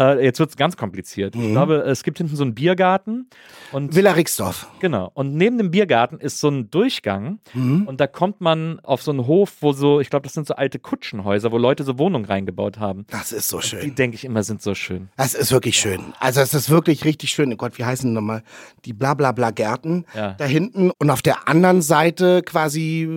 äh, 0.00 0.24
jetzt 0.24 0.40
wird's 0.40 0.56
ganz 0.56 0.76
kompliziert. 0.76 1.34
Mhm. 1.36 1.42
Ich 1.44 1.50
glaube, 1.52 1.76
es 1.82 2.02
gibt 2.02 2.18
hinten 2.18 2.34
so 2.34 2.42
einen 2.42 2.54
Biergarten. 2.54 3.28
Und 3.72 3.94
Villa 3.94 4.12
Rixdorf. 4.12 4.66
Genau. 4.80 5.10
Und 5.14 5.34
neben 5.36 5.58
dem 5.58 5.70
Biergarten 5.70 6.18
ist 6.18 6.40
so 6.40 6.48
ein 6.48 6.70
Durchgang 6.70 7.38
Mhm. 7.54 7.86
und 7.86 8.00
da 8.00 8.06
kommt 8.06 8.40
man 8.40 8.80
auf 8.80 9.02
so 9.02 9.10
einen 9.10 9.26
Hof, 9.26 9.52
wo 9.60 9.72
so, 9.72 10.00
ich 10.00 10.10
glaube, 10.10 10.24
das 10.24 10.32
sind 10.32 10.46
so 10.46 10.54
alte 10.54 10.78
Kutschenhäuser, 10.78 11.52
wo 11.52 11.58
Leute 11.58 11.84
so 11.84 11.98
Wohnungen 11.98 12.24
reingebaut 12.24 12.78
haben. 12.78 13.06
Das 13.10 13.32
ist 13.32 13.48
so 13.48 13.58
Die 13.60 13.66
schön. 13.66 13.94
denke 13.94 14.14
ich 14.16 14.24
immer 14.24 14.42
sind 14.42 14.62
so 14.62 14.74
schön. 14.74 15.08
Das 15.16 15.34
ist 15.34 15.52
wirklich 15.52 15.76
schön. 15.78 16.00
Also 16.18 16.40
es 16.40 16.54
ist 16.54 16.70
wirklich 16.70 17.04
richtig 17.04 17.30
schön. 17.30 17.52
Oh 17.52 17.56
Gott, 17.56 17.78
wie 17.78 17.84
heißen 17.84 18.08
die 18.08 18.14
nochmal? 18.14 18.42
Die 18.86 18.92
blablabla 18.92 19.50
Gärten 19.50 20.04
Ja. 20.14 20.32
da 20.38 20.44
hinten. 20.46 20.90
Und 20.98 21.10
auf 21.10 21.22
der 21.22 21.46
anderen 21.48 21.82
Seite 21.82 22.42
quasi, 22.42 23.08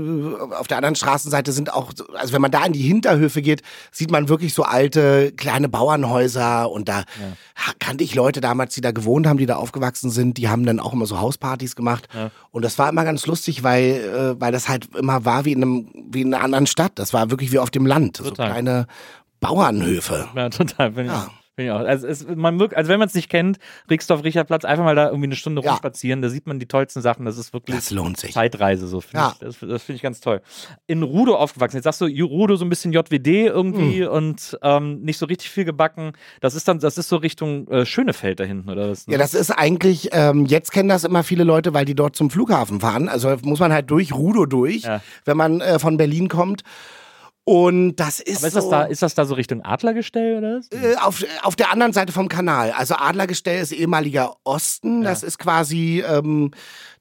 auf 0.59 0.67
der 0.67 0.77
anderen 0.77 0.95
Straßenseite 0.95 1.51
sind 1.51 1.73
auch, 1.73 1.91
so- 1.95 2.05
also 2.13 2.33
wenn 2.33 2.41
man 2.41 2.51
da 2.51 2.65
in 2.65 2.73
die 2.73 2.81
Hinterhöfe 2.81 3.41
geht, 3.41 3.61
sieht 3.91 4.11
man 4.11 4.27
wirklich 4.29 4.53
so 4.53 4.63
alte 4.63 5.31
kleine 5.37 5.69
Bauernhäuser. 5.69 6.69
Und 6.73 6.89
da 6.89 6.99
ha- 7.55 7.73
kannte 7.79 8.03
ich 8.03 8.15
Leute 8.15 8.41
damals, 8.41 8.73
die 8.75 8.81
da 8.81 8.91
gewohnt 8.91 9.25
haben, 9.27 9.37
die 9.37 9.45
da 9.45 9.55
aufgewachsen 9.55 10.09
sind. 10.09 10.37
Die 10.37 10.49
haben 10.49 10.65
dann 10.65 10.79
auch 10.81 10.91
immer 10.93 11.05
so 11.05 11.19
Hauspartys 11.21 11.75
gemacht. 11.77 12.07
Ja. 12.13 12.31
Und 12.51 12.65
das 12.65 12.77
war 12.79 12.89
immer 12.89 13.05
ganz 13.05 13.25
lustig, 13.27 13.63
weil, 13.63 14.35
äh, 14.35 14.41
weil 14.41 14.51
das 14.51 14.67
halt 14.67 14.93
immer 14.95 15.23
war 15.25 15.45
wie 15.45 15.53
in, 15.53 15.61
einem, 15.63 15.87
wie 16.09 16.21
in 16.21 16.33
einer 16.33 16.43
anderen 16.43 16.67
Stadt. 16.67 16.93
Das 16.95 17.13
war 17.13 17.29
wirklich 17.31 17.51
wie 17.51 17.59
auf 17.59 17.69
dem 17.71 17.85
Land. 17.85 18.17
So 18.17 18.25
Total. 18.25 18.51
kleine 18.51 18.87
Bauernhöfe. 19.39 20.27
Ja, 20.35 20.49
total. 20.49 20.93
Finde 20.93 21.11
Ja. 21.13 21.27
ich, 21.29 21.42
Finde 21.55 21.72
ich 21.72 21.72
auch. 21.72 21.86
Also, 21.88 22.07
es, 22.07 22.25
man 22.27 22.60
wirkt, 22.60 22.75
also 22.75 22.89
wenn 22.89 22.98
man 22.98 23.07
es 23.07 23.13
nicht 23.13 23.29
kennt, 23.29 23.60
Rixdorf, 23.89 24.24
Richardplatz, 24.24 24.65
einfach 24.65 24.83
mal 24.83 24.95
da 24.95 25.05
irgendwie 25.07 25.27
eine 25.27 25.36
Stunde 25.36 25.62
Ja. 25.62 25.69
rumspazieren, 25.72 26.22
da 26.24 26.29
sieht 26.29 26.48
man 26.48 26.57
die 26.60 26.65
tollsten 26.67 27.01
Sachen. 27.01 27.25
Das 27.25 27.38
ist 27.38 27.53
wirklich 27.53 27.75
Das 27.75 27.91
lohnt 27.91 28.17
sich. 28.19 28.33
Zeitreise, 28.33 28.88
so 28.88 29.01
finde 29.01 29.17
Ja. 29.25 29.29
ich. 29.33 29.38
Das, 29.39 29.60
das 29.60 29.83
finde 29.83 29.98
ich 29.98 30.01
ganz 30.01 30.19
toll. 30.19 30.41
In 30.88 31.03
Rudo 31.03 31.36
aufgewachsen. 31.36 31.77
Jetzt 31.77 31.83
sagst 31.83 32.01
du, 32.01 32.05
Rudo 32.05 32.55
so 32.55 32.65
ein 32.65 32.69
bisschen 32.69 32.91
JWD 32.91 33.27
irgendwie 33.48 34.03
Hm. 34.03 34.12
und 34.12 34.57
ähm, 34.63 35.01
nicht 35.01 35.17
so 35.19 35.27
richtig 35.27 35.51
viel 35.51 35.65
gebacken. 35.65 36.13
Das 36.41 36.55
ist 36.55 36.67
dann, 36.67 36.79
das 36.79 36.98
ist 36.98 37.10
so 37.10 37.17
Richtung 37.17 37.67
äh, 37.67 37.86
Schönefeld 37.86 38.39
da 38.39 38.43
hinten, 38.45 38.69
oder 38.72 38.89
was? 38.89 39.05
ne? 39.05 39.13
Ja, 39.13 39.19
das 39.19 39.36
ist 39.36 39.51
eigentlich, 39.51 40.10
ähm, 40.13 40.45
jetzt 40.45 40.72
kennen 40.72 40.89
das 40.89 41.03
immer 41.03 41.24
viele 41.24 41.43
Leute, 41.43 41.74
weil 41.75 41.86
die 41.86 41.93
dort 41.95 42.15
zum 42.15 42.31
Flughafen 42.31 42.79
fahren. 42.79 43.10
Also 43.10 43.36
muss 43.43 43.60
man 43.60 43.72
halt 43.72 43.91
durch 43.91 44.12
Rudo 44.13 44.48
durch, 44.48 44.81
Ja. 44.83 45.01
wenn 45.25 45.38
man 45.38 45.62
äh, 45.62 45.77
von 45.77 45.98
Berlin 45.98 46.29
kommt. 46.29 46.63
Und 47.45 47.97
das 47.97 48.21
ist, 48.21 48.38
Aber 48.38 48.47
ist 48.47 48.53
so, 48.53 48.59
das 48.62 48.69
da, 48.69 48.83
ist 48.83 49.01
das 49.01 49.15
da 49.15 49.25
so 49.25 49.33
Richtung 49.35 49.65
Adlergestell 49.65 50.38
oder 50.38 50.59
was? 50.59 50.69
äh, 50.71 50.95
auf, 50.95 51.25
auf 51.41 51.57
der 51.57 51.71
anderen 51.73 51.91
Seite 51.91 52.13
vom 52.13 52.29
Kanal. 52.29 52.71
Also 52.71 52.95
Adlergestell 52.95 53.62
ist 53.62 53.73
ehemaliger 53.73 54.35
Osten. 54.45 55.01
Das 55.01 55.23
ist 55.23 55.39
quasi, 55.39 56.01
ähm, 56.07 56.51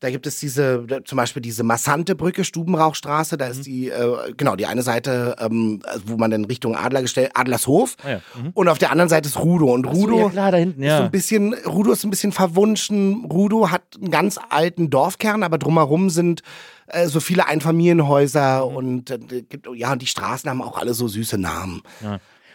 da 0.01 0.11
gibt 0.11 0.27
es 0.27 0.41
diese, 0.41 0.85
zum 1.05 1.17
Beispiel 1.17 1.43
diese 1.43 1.63
Massante 1.63 2.17
Brücke, 2.17 2.43
Stubenrauchstraße. 2.43 3.37
Da 3.37 3.47
Mhm. 3.47 3.53
ist 3.53 3.67
die, 3.67 3.89
äh, 3.91 4.33
genau, 4.37 4.57
die 4.57 4.67
eine 4.67 4.83
Seite, 4.83 5.37
ähm, 5.39 5.81
wo 6.07 6.17
man 6.17 6.33
dann 6.33 6.45
Richtung 6.45 6.75
Adlergestell, 6.77 7.31
Adlershof. 7.35 7.97
Ah 8.03 8.11
ja. 8.11 8.21
Mhm. 8.35 8.51
Und 8.55 8.69
auf 8.69 8.79
der 8.79 8.91
anderen 8.91 9.09
Seite 9.11 9.29
ist 9.29 9.39
Rudo. 9.39 9.73
Und 9.73 9.87
Ach 9.87 9.93
Rudo 9.95 10.19
ja, 10.19 10.29
klar, 10.31 10.51
da 10.51 10.57
hinten, 10.57 10.83
ist 10.83 10.89
so 10.89 10.95
ja. 10.97 11.05
ein 11.05 11.11
bisschen, 11.13 11.55
Rudo 11.55 11.93
ist 11.93 12.03
ein 12.03 12.11
bisschen 12.11 12.33
verwunschen. 12.33 13.27
Rudo 13.27 13.71
hat 13.71 13.83
einen 14.01 14.11
ganz 14.11 14.41
alten 14.51 14.91
Dorfkern, 14.91 15.45
aber 15.45 15.59
drumherum 15.59 16.11
sind 16.11 16.43
äh, 16.87 17.07
so 17.07 17.21
viele 17.21 17.47
Einfamilienhäuser 17.47 18.67
Mhm. 18.69 18.77
und 18.77 19.11
äh, 19.11 19.43
gibt, 19.43 19.69
ja, 19.75 19.93
und 19.93 20.03
die 20.03 20.07
Straßen 20.07 20.49
haben 20.49 20.63
auch 20.63 20.79
alle 20.79 20.95
so 20.95 21.09
süße 21.09 21.39
Namen. 21.39 21.83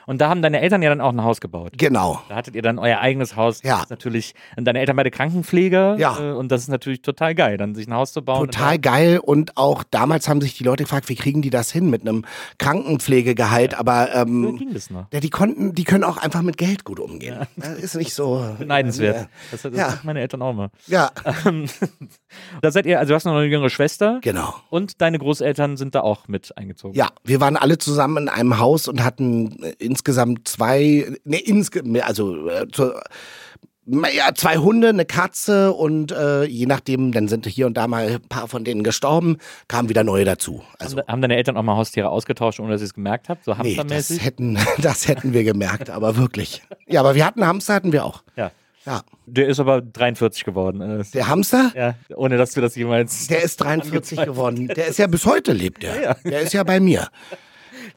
Und 0.07 0.19
da 0.21 0.29
haben 0.29 0.41
deine 0.41 0.59
Eltern 0.61 0.81
ja 0.81 0.89
dann 0.89 1.01
auch 1.01 1.11
ein 1.11 1.23
Haus 1.23 1.39
gebaut. 1.41 1.73
Genau. 1.77 2.21
Da 2.29 2.35
hattet 2.37 2.55
ihr 2.55 2.63
dann 2.63 2.79
euer 2.79 2.97
eigenes 2.99 3.35
Haus. 3.35 3.61
Ja. 3.61 3.75
Das 3.75 3.83
ist 3.83 3.89
natürlich, 3.91 4.33
und 4.55 4.65
deine 4.65 4.79
Eltern 4.79 4.95
beide 4.95 5.11
Krankenpfleger. 5.11 5.97
Ja. 5.99 6.17
Äh, 6.19 6.31
und 6.33 6.51
das 6.51 6.61
ist 6.61 6.69
natürlich 6.69 7.01
total 7.03 7.35
geil, 7.35 7.57
dann 7.57 7.75
sich 7.75 7.87
ein 7.87 7.93
Haus 7.93 8.13
zu 8.13 8.23
bauen. 8.23 8.47
Total 8.49 8.79
geil 8.79 9.19
und 9.21 9.55
auch 9.57 9.83
damals 9.83 10.27
haben 10.27 10.41
sich 10.41 10.57
die 10.57 10.63
Leute 10.63 10.83
gefragt, 10.85 11.07
wie 11.09 11.15
kriegen 11.15 11.43
die 11.43 11.51
das 11.51 11.71
hin 11.71 11.89
mit 11.91 12.01
einem 12.01 12.25
Krankenpflegegehalt, 12.57 13.75
aber 13.77 14.07
Und 14.07 14.13
da 14.13 14.21
ähm, 14.21 14.57
ging 14.57 14.73
das 14.73 14.89
noch. 14.89 15.05
ja, 15.11 15.19
die 15.19 15.29
konnten, 15.29 15.75
die 15.75 15.83
können 15.83 16.03
auch 16.03 16.17
einfach 16.17 16.41
mit 16.41 16.57
Geld 16.57 16.83
gut 16.85 16.99
umgehen. 16.99 17.45
Das 17.57 17.77
ist 17.77 17.95
nicht 17.95 18.13
so 18.13 18.43
Beneidenswert. 18.59 19.27
Das, 19.51 19.61
das 19.63 19.75
Ja. 19.75 19.87
machen 19.87 19.99
meine 20.03 20.21
Eltern 20.21 20.41
auch 20.41 20.53
mal. 20.53 20.69
Ja, 20.87 21.11
Da 22.61 22.71
seid 22.71 22.85
ihr, 22.85 22.99
also 22.99 23.09
du 23.11 23.15
hast 23.15 23.25
noch 23.25 23.33
eine 23.35 23.45
jüngere 23.45 23.69
Schwester. 23.69 24.19
genau. 24.21 24.55
Und 24.69 25.01
deine 25.01 25.19
Großeltern 25.19 25.77
sind 25.77 25.95
da 25.95 26.01
auch 26.01 26.27
mit 26.27 26.55
eingezogen. 26.57 26.95
Ja, 26.95 27.09
wir 27.23 27.39
waren 27.41 27.57
alle 27.57 27.77
zusammen 27.77 28.23
in 28.23 28.29
einem 28.29 28.59
Haus 28.59 28.87
und 28.87 29.03
hatten 29.03 29.63
äh, 29.63 29.73
insgesamt 30.01 30.47
zwei, 30.47 31.11
ne, 31.23 31.39
insge 31.39 31.81
also 32.03 32.47
äh, 32.49 32.67
zu, 32.71 32.93
ja, 33.85 34.33
zwei 34.35 34.57
Hunde, 34.57 34.89
eine 34.89 35.05
Katze 35.05 35.73
und 35.73 36.11
äh, 36.11 36.43
je 36.43 36.65
nachdem, 36.67 37.11
dann 37.13 37.27
sind 37.27 37.47
hier 37.47 37.65
und 37.65 37.75
da 37.75 37.87
mal 37.87 38.07
ein 38.07 38.21
paar 38.29 38.47
von 38.47 38.63
denen 38.63 38.83
gestorben, 38.83 39.37
kamen 39.67 39.89
wieder 39.89 40.03
neue 40.03 40.23
dazu. 40.25 40.61
Also 40.77 40.97
Haben, 40.97 41.07
haben 41.07 41.21
deine 41.21 41.37
Eltern 41.37 41.57
auch 41.57 41.63
mal 41.63 41.75
Haustiere 41.77 42.09
ausgetauscht, 42.09 42.59
ohne 42.59 42.71
dass 42.73 42.81
ihr 42.81 42.85
es 42.85 42.93
gemerkt 42.93 43.27
habt? 43.29 43.43
So 43.45 43.55
nee, 43.63 43.79
das 43.87 44.09
hätten, 44.23 44.59
das 44.81 45.07
hätten 45.07 45.33
wir 45.33 45.43
gemerkt, 45.43 45.89
aber 45.89 46.15
wirklich. 46.17 46.61
Ja, 46.85 46.99
aber 46.99 47.15
wir 47.15 47.25
hatten 47.25 47.45
Hamster, 47.45 47.73
hatten 47.73 47.91
wir 47.91 48.05
auch. 48.05 48.23
ja. 48.35 48.51
Ja, 48.85 49.01
Der 49.25 49.49
ist 49.49 49.59
aber 49.59 49.81
43 49.81 50.45
geworden. 50.45 50.79
äh, 51.01 51.03
der 51.13 51.27
Hamster, 51.27 51.73
Ja, 51.75 51.95
ohne 52.15 52.37
dass 52.37 52.53
du 52.53 52.61
das 52.61 52.73
jemals. 52.77 53.27
der 53.27 53.43
ist 53.43 53.57
43 53.57 54.23
geworden. 54.23 54.67
Der 54.69 54.87
ist 54.87 54.97
ja 54.97 55.07
bis 55.07 55.25
heute 55.25 55.51
lebt 55.51 55.83
der. 55.83 56.13
Der 56.23 56.39
ist 56.39 56.53
ja 56.53 56.63
bei 56.63 56.79
mir. 56.79 57.09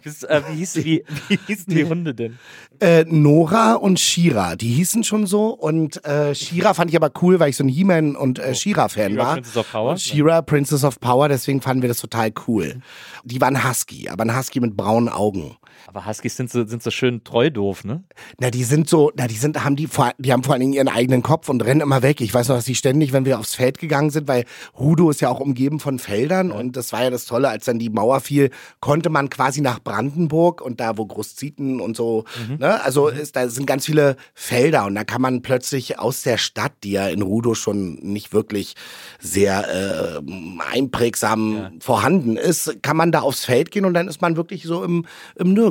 Bis, 0.03 0.23
äh, 0.23 0.43
wie, 0.49 0.57
hieß, 0.57 0.77
wie, 0.77 1.05
wie 1.29 1.39
hießen 1.47 1.75
die 1.75 1.85
Hunde 1.85 2.15
denn? 2.15 2.39
Äh, 2.81 3.05
Nora 3.09 3.75
und 3.75 4.01
Shira, 4.01 4.57
die 4.57 4.69
hießen 4.69 5.05
schon 5.05 5.27
so. 5.27 5.49
Und 5.49 6.05
äh, 6.05 6.35
Shira 6.35 6.75
fand 6.75 6.91
ich 6.91 6.97
aber 6.97 7.11
cool, 7.23 7.41
weil 7.41 7.51
ich 7.51 7.57
so 7.57 7.65
ein 7.65 7.69
He-Man 7.69 8.17
und 8.17 8.39
äh, 8.39 8.55
Shira-Fan 8.55 9.13
She-Ra, 9.13 9.25
war. 9.25 9.35
Princess 9.35 9.57
of 9.57 9.71
Power? 9.71 9.91
Und 9.91 10.01
Shira, 10.01 10.43
Princess 10.43 10.85
of 10.85 11.01
Power, 11.01 11.29
deswegen 11.29 11.61
fanden 11.61 11.83
wir 11.83 11.89
das 11.89 11.99
total 11.99 12.33
cool. 12.47 12.81
Die 13.25 13.41
waren 13.41 13.69
Husky, 13.69 14.09
aber 14.09 14.25
ein 14.25 14.37
Husky 14.37 14.61
mit 14.61 14.77
braunen 14.77 15.09
Augen. 15.09 15.57
Aber 15.87 16.07
Huskies 16.07 16.37
sind 16.37 16.51
so, 16.51 16.65
sind 16.67 16.83
so 16.83 16.91
schön 16.91 17.25
treu 17.25 17.51
doof, 17.51 17.85
ne? 17.85 18.05
Na, 18.39 18.51
die 18.51 18.65
sind 18.65 18.89
so, 18.89 19.11
na, 19.17 19.27
die 19.27 19.37
sind, 19.37 19.65
haben 19.65 19.77
die, 19.77 19.87
vor, 19.87 20.13
die 20.19 20.33
haben 20.33 20.43
vor 20.43 20.53
allen 20.53 20.61
Dingen 20.61 20.73
ihren 20.73 20.89
eigenen 20.89 21.23
Kopf 21.23 21.49
und 21.49 21.65
rennen 21.65 21.81
immer 21.81 22.03
weg. 22.03 22.21
Ich 22.21 22.33
weiß 22.33 22.49
noch, 22.49 22.57
dass 22.57 22.65
die 22.65 22.75
ständig, 22.75 23.13
wenn 23.13 23.25
wir 23.25 23.39
aufs 23.39 23.55
Feld 23.55 23.79
gegangen 23.79 24.11
sind, 24.11 24.29
weil 24.29 24.45
Rudo 24.79 25.11
ist 25.11 25.21
ja 25.21 25.29
auch 25.29 25.41
umgeben 25.41 25.81
von 25.81 25.99
Feldern 25.99 26.51
und 26.51 26.77
das 26.77 26.93
war 26.93 27.05
ja 27.05 27.11
das 27.11 27.25
Tolle, 27.25 27.49
als 27.49 27.65
dann 27.65 27.79
die 27.79 27.91
Mauer 27.91 28.21
fiel, 28.21 28.51
konnte 28.81 29.11
man 29.11 29.31
quasi 29.31 29.61
nach 29.61 29.81
Brandenburg 29.81 30.61
und 30.61 30.81
da, 30.81 30.97
wo 30.97 31.07
Großzieten 31.07 31.81
und 31.81 31.97
so, 31.97 32.25
ne, 32.59 32.83
also 32.83 33.09
ist, 33.09 33.37
da 33.37 33.49
sind 33.49 33.67
ganz 33.67 33.87
viele 33.87 34.17
Felder 34.35 34.87
und 34.87 34.95
da 34.95 35.05
kann 35.05 35.23
man 35.23 35.43
plötzlich 35.43 35.99
aus 35.99 36.23
der 36.23 36.39
Stadt, 36.39 36.73
die 36.85 36.93
ja 36.93 37.09
in 37.09 37.23
Rudo 37.23 37.55
schon 37.55 37.95
nicht 37.95 38.33
wirklich 38.33 38.75
sehr 39.19 40.21
äh, 40.21 40.21
einprägsam 40.73 41.73
vorhanden 41.81 42.37
ist, 42.37 42.83
kann 42.83 42.97
man 42.97 43.13
da 43.13 43.21
aufs 43.21 43.45
Feld 43.45 43.71
gehen 43.71 43.85
und 43.85 43.95
dann 43.95 44.09
ist 44.09 44.21
man 44.21 44.37
wirklich 44.37 44.65
so 44.65 44.85
im, 44.85 45.07
im 45.37 45.53
Nirgendwo. 45.53 45.70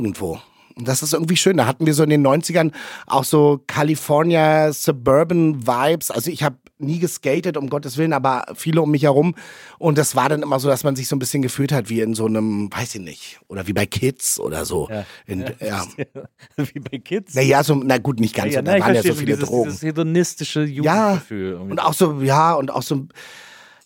Und 0.76 0.88
das 0.88 1.04
ist 1.04 1.14
irgendwie 1.14 1.36
schön. 1.36 1.58
Da 1.58 1.66
hatten 1.66 1.86
wir 1.86 1.94
so 1.94 2.04
in 2.04 2.10
den 2.10 2.26
90ern 2.26 2.72
auch 3.06 3.26
so 3.26 3.62
California 3.68 4.72
Suburban 4.72 5.68
Vibes. 5.68 6.10
Also 6.10 6.32
ich 6.32 6.42
habe 6.42 6.56
nie 6.78 7.00
geskatet, 7.00 7.58
um 7.58 7.70
Gottes 7.70 7.98
Willen, 7.98 8.14
aber 8.14 8.46
viele 8.56 8.82
um 8.82 8.90
mich 8.90 9.04
herum. 9.04 9.36
Und 9.78 9.98
das 9.98 10.16
war 10.16 10.30
dann 10.30 10.42
immer 10.42 10.58
so, 10.62 10.70
dass 10.70 10.86
man 10.86 10.96
sich 10.96 11.10
so 11.10 11.18
ein 11.18 11.20
bisschen 11.20 11.42
gefühlt 11.42 11.74
hat 11.74 11.90
wie 11.90 12.00
in 12.00 12.14
so 12.14 12.26
einem, 12.26 12.72
weiß 12.72 12.96
ich 12.96 13.02
nicht, 13.02 13.42
oder 13.50 13.68
wie 13.68 13.74
bei 13.74 13.86
Kids 13.86 14.40
oder 14.40 14.64
so. 14.64 14.88
Ja. 14.90 15.06
In, 15.26 15.46
ja. 15.60 15.86
Wie 16.56 16.80
bei 16.80 16.98
Kids. 17.00 17.36
Naja, 17.36 17.62
so, 17.64 17.76
na 17.76 17.98
gut, 17.98 18.22
nicht 18.22 18.34
ganz 18.36 18.54
ja, 18.54 18.62
so. 18.62 18.66
Da 18.66 18.80
waren 18.80 18.96
ja 18.96 19.04
so 19.04 19.14
viele 19.14 19.34
dieses, 19.34 19.50
Drogen. 19.50 19.70
dieses 19.70 19.82
hedonistische 19.84 20.64
Ja, 20.64 21.08
Jugendgefühl. 21.08 21.52
irgendwie. 21.52 21.72
und 21.72 21.80
auch 21.80 21.94
so, 21.94 22.22
ja, 22.22 22.54
und 22.54 22.72
auch 22.72 22.84
so, 22.84 23.08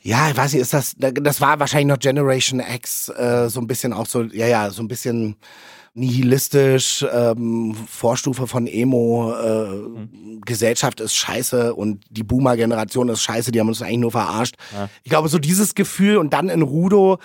ja, 0.02 0.30
ich 0.30 0.38
weiß 0.38 0.54
nicht, 0.54 0.62
ist 0.62 0.74
das, 0.74 0.96
das 0.98 1.42
war 1.42 1.60
wahrscheinlich 1.60 1.88
noch 1.88 2.00
Generation 2.00 2.60
X, 2.60 3.10
äh, 3.10 3.50
so 3.50 3.60
ein 3.60 3.68
bisschen 3.68 3.94
auch 3.94 4.06
so, 4.06 4.22
ja, 4.24 4.46
ja, 4.46 4.70
so 4.70 4.84
ein 4.84 4.88
bisschen 4.88 5.38
nihilistisch, 5.94 7.06
ähm, 7.12 7.76
Vorstufe 7.88 8.48
von 8.48 8.68
Emo, 8.68 9.34
äh, 9.34 10.40
Gesellschaft 10.46 11.00
ist 11.00 11.16
scheiße 11.16 11.76
und 11.76 12.04
die 12.10 12.24
Boomer-Generation 12.24 13.10
ist 13.10 13.22
scheiße, 13.22 13.52
die 13.52 13.60
haben 13.60 13.68
uns 13.68 13.82
eigentlich 13.82 14.00
nur 14.00 14.12
verarscht. 14.12 14.56
Ich 15.04 15.10
glaube, 15.10 15.30
so 15.30 15.38
dieses 15.40 15.76
Gefühl 15.76 16.18
und 16.18 16.34
dann 16.34 16.50
in 16.50 16.64
Rudo, 16.64 17.20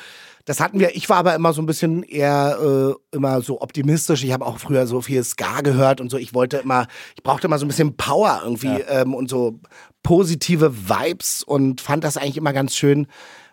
das 0.44 0.60
hatten 0.60 0.80
wir, 0.80 0.96
ich 0.96 1.10
war 1.10 1.18
aber 1.18 1.34
immer 1.34 1.52
so 1.52 1.60
ein 1.60 1.66
bisschen 1.66 2.02
eher 2.02 2.58
äh, 2.58 3.16
immer 3.16 3.42
so 3.42 3.60
optimistisch. 3.60 4.24
Ich 4.24 4.32
habe 4.32 4.46
auch 4.46 4.58
früher 4.58 4.86
so 4.86 5.02
viel 5.02 5.22
Ska 5.22 5.60
gehört 5.60 6.00
und 6.00 6.10
so. 6.10 6.16
Ich 6.16 6.32
wollte 6.32 6.58
immer, 6.58 6.86
ich 7.16 7.22
brauchte 7.22 7.46
immer 7.46 7.58
so 7.58 7.66
ein 7.66 7.68
bisschen 7.68 7.96
Power 7.98 8.40
irgendwie 8.44 8.80
ähm, 8.88 9.14
und 9.14 9.28
so 9.28 9.60
positive 10.02 10.88
Vibes 10.88 11.42
und 11.42 11.82
fand 11.82 12.02
das 12.02 12.16
eigentlich 12.16 12.38
immer 12.38 12.54
ganz 12.54 12.76
schön, 12.76 13.08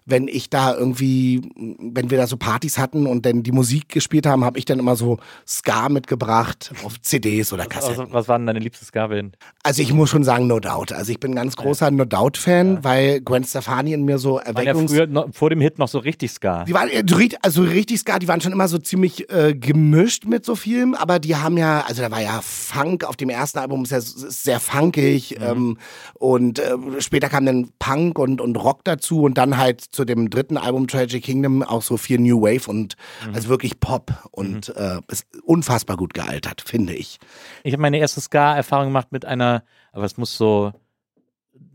wenn 0.06 0.28
ich 0.28 0.50
da 0.50 0.76
irgendwie, 0.76 1.42
wenn 1.80 2.12
wir 2.12 2.18
da 2.18 2.28
so 2.28 2.38
Partys 2.38 2.78
hatten 2.78 3.08
und 3.08 3.26
dann 3.26 3.42
die 3.42 3.52
Musik 3.52 3.90
gespielt 3.90 4.28
haben, 4.28 4.46
habe 4.46 4.60
ich 4.60 4.66
dann 4.66 4.78
immer 4.78 4.96
so 4.96 5.18
Ska 5.48 5.90
mitgebracht 5.90 6.72
auf 6.84 7.02
CDs 7.02 7.52
oder 7.52 7.66
Kassetten. 7.66 8.02
Also, 8.02 8.14
was 8.14 8.28
war 8.28 8.38
denn 8.38 8.46
deine 8.46 8.60
liebste 8.60 8.86
Ska-Band? 8.86 9.36
Also 9.64 9.82
ich 9.82 9.92
muss 9.94 10.12
schon 10.12 10.24
sagen, 10.24 10.46
No 10.46 10.60
Doubt. 10.60 10.92
Also 10.92 11.12
ich 11.12 11.20
bin 11.20 11.32
ein 11.32 11.36
ganz 11.36 11.56
großer 11.56 11.90
No 11.90 12.06
Doubt-Fan, 12.06 12.84
weil 12.84 13.22
Gwen 13.22 13.44
Stefani 13.44 13.94
in 13.94 14.06
mir 14.06 14.20
so 14.20 14.36
Waren 14.36 14.46
ja 14.46 14.52
Erweckungs... 14.52 14.92
früher 14.92 15.08
noch, 15.08 15.34
vor 15.34 15.50
dem 15.50 15.60
Hit 15.60 15.80
noch 15.80 15.88
so 15.88 15.98
richtig 15.98 16.32
Ska. 16.32 16.66
Die 16.66 16.74
waren 16.74 16.90
äh, 16.90 17.04
also 17.42 17.64
richtig 17.64 18.00
Ska, 18.00 18.20
die 18.20 18.28
waren 18.28 18.42
schon 18.42 18.52
immer 18.52 18.68
so 18.68 18.78
ziemlich 18.78 19.28
äh, 19.32 19.56
gemischt 19.56 20.26
mit 20.26 20.46
so 20.46 20.56
vielem, 20.56 20.94
aber 20.94 21.18
die 21.18 21.36
haben 21.36 21.58
ja, 21.58 21.84
also 21.88 22.04
da 22.04 22.12
war 22.12 22.22
ja 22.22 22.42
Funk 22.44 23.06
auf 23.06 23.16
dem 23.16 23.30
ersten 23.30 23.58
Album, 23.58 23.84
ist 23.84 23.92
ja 23.92 23.98
ist 23.98 24.44
sehr 24.44 24.60
funkig 24.60 25.40
ähm, 25.42 25.78
und 26.14 26.60
äh, 26.60 26.76
später 27.00 27.30
kam 27.30 27.48
dann 27.48 27.70
Punk 27.80 28.20
und, 28.20 28.40
und 28.40 28.56
Rock 28.58 28.84
dazu 28.84 29.24
und 29.24 29.38
dann 29.38 29.58
halt 29.58 29.95
zu 29.96 30.06
dem 30.06 30.30
dritten 30.30 30.58
Album 30.58 30.88
Tragic 30.88 31.24
Kingdom 31.24 31.64
auch 31.64 31.82
so 31.82 31.98
viel 31.98 32.20
New 32.20 32.42
Wave 32.42 32.70
und 32.70 32.96
also 33.34 33.50
wirklich 33.50 33.80
Pop 33.80 34.14
und 34.32 34.70
äh, 34.76 35.00
ist 35.08 35.26
unfassbar 35.44 35.98
gut 35.98 36.14
gealtert, 36.14 36.62
finde 36.62 36.94
ich. 36.94 37.18
Ich 37.64 37.74
habe 37.74 37.82
meine 37.82 37.98
erste 37.98 38.22
Ska-Erfahrung 38.22 38.88
gemacht 38.88 39.12
mit 39.12 39.26
einer, 39.26 39.64
aber 39.92 40.06
es 40.06 40.18
muss 40.18 40.38
so, 40.38 40.74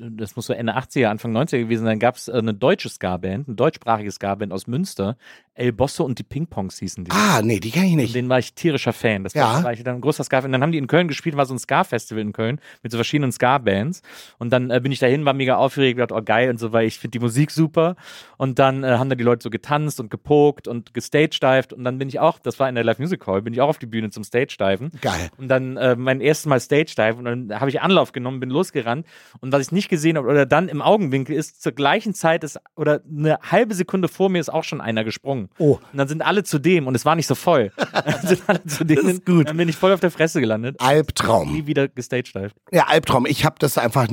das 0.01 0.35
muss 0.37 0.47
so 0.47 0.53
Ende 0.53 0.77
80er, 0.77 1.07
Anfang 1.07 1.37
90er 1.37 1.59
gewesen 1.59 1.85
sein, 1.85 1.99
gab 1.99 2.17
es 2.17 2.29
eine 2.29 2.55
deutsche 2.55 2.89
Ska-Band, 2.89 3.49
eine 3.49 3.57
deutschsprachige 3.57 4.11
Ska-Band 4.11 4.53
aus 4.53 4.67
Münster. 4.67 5.17
El 5.55 5.73
Bosso 5.73 6.05
und 6.05 6.19
die 6.19 6.23
Ping-Pongs 6.23 6.79
hießen 6.79 7.05
die. 7.05 7.11
Ah, 7.11 7.43
nee, 7.43 7.61
die 7.61 7.71
kenne 7.71 7.87
ich 7.87 7.93
Und 7.93 7.99
nicht. 7.99 8.15
den 8.15 8.29
war 8.31 8.39
ich 8.39 8.55
tierischer 8.55 8.95
Fan. 8.95 9.25
Das 9.25 9.35
Ja. 9.35 9.63
war, 9.63 9.73
ich 9.75 9.83
dann 9.85 9.97
ein 9.97 10.01
großer 10.01 10.25
Ska-Fan. 10.25 10.47
Und 10.49 10.53
dann 10.53 10.63
haben 10.63 10.73
die 10.73 10.79
in 10.79 10.87
Köln 10.87 11.07
gespielt, 11.07 11.37
war 11.37 11.45
so 11.45 11.53
ein 11.53 11.59
Ska-Festival 11.59 12.23
in 12.23 12.33
Köln 12.33 12.61
mit 12.83 12.93
so 12.93 12.97
verschiedenen 12.97 13.31
Ska-Bands. 13.31 14.01
Und 14.39 14.51
dann 14.55 14.71
äh, 14.71 14.81
bin 14.81 14.91
ich 14.91 15.01
dahin, 15.01 15.27
war 15.27 15.35
mega 15.35 15.57
aufgeregt, 15.57 15.99
gedacht, 15.99 16.13
oh 16.19 16.25
geil 16.25 16.49
und 16.49 16.59
so, 16.59 16.73
weil 16.73 16.87
ich 16.87 16.99
finde 16.99 17.19
die 17.19 17.19
Musik 17.19 17.51
super. 17.51 17.97
Und 18.39 18.59
dann 18.59 18.85
äh, 18.85 18.93
haben 18.97 19.11
da 19.11 19.17
die 19.17 19.25
Leute 19.25 19.43
so 19.43 19.51
getanzt 19.51 20.01
und 20.01 20.11
gepokt 20.11 20.67
und 20.67 20.95
gestagedived. 20.95 21.75
Und 21.75 21.85
dann 21.85 21.99
bin 21.99 22.09
ich 22.09 22.21
auch, 22.21 22.39
das 22.39 22.59
war 22.59 22.67
in 22.69 22.75
der 22.75 22.85
Live 22.85 22.99
Music 22.99 23.27
Hall, 23.27 23.43
bin 23.43 23.53
ich 23.53 23.61
auch 23.61 23.69
auf 23.69 23.79
die 23.79 23.87
Bühne 23.87 24.09
zum 24.09 24.25
Stage-Diven. 24.25 24.93
Geil. 25.03 25.29
Und 25.37 25.49
dann 25.49 25.77
äh, 25.77 25.95
mein 25.95 26.23
erstes 26.23 26.47
Mal 26.47 26.61
Stage-Dive 26.61 27.17
und 27.19 27.25
dann 27.27 27.61
habe 27.61 27.69
ich 27.69 27.83
Anlauf 27.83 28.13
genommen, 28.13 28.41
bin 28.41 28.49
losgerannt. 28.49 29.05
Und 29.41 29.53
was 29.53 29.61
ich 29.67 29.73
nicht 29.73 29.90
gesehen 29.91 30.17
habe 30.17 30.27
oder 30.29 30.47
dann 30.47 30.69
im 30.69 30.81
Augenwinkel 30.81 31.37
ist, 31.37 31.63
zur 31.63 31.73
gleichen 31.73 32.15
Zeit 32.15 32.45
ist 32.45 32.59
oder 32.77 33.03
eine 33.07 33.39
halbe 33.43 33.75
Sekunde 33.75 34.09
vor 34.09 34.31
mir 34.31 34.41
ist 34.41 34.49
auch 34.49 34.65
schon 34.65 34.81
einer 34.81 35.05
gesprungen. 35.05 35.51
Oh. 35.59 35.79
Und 35.93 35.99
dann 35.99 36.09
sind 36.09 36.23
alle 36.23 36.43
zu 36.43 36.59
dem 36.59 36.87
und 36.87 36.95
es 36.95 37.05
war 37.05 37.17
nicht 37.17 37.27
so 37.27 37.35
voll. 37.35 37.73
Dann 37.93 38.27
sind 38.27 38.43
alle 38.47 38.65
zu 38.65 38.85
dem. 38.85 39.09
ist 39.09 39.27
gut. 39.27 39.49
Dann 39.49 39.57
bin 39.57 39.69
ich 39.69 39.77
voll 39.77 39.93
auf 39.93 40.01
der 40.01 40.11
Fresse 40.11 40.41
gelandet. 40.41 40.77
Albtraum. 40.81 41.53
Nie 41.53 41.67
wieder 41.67 41.89
gestagedived. 41.89 42.55
Ja, 42.73 42.87
Albtraum. 42.87 43.27
Ich 43.27 43.45
habe 43.45 43.57
das 43.59 43.77
einfach, 43.77 44.09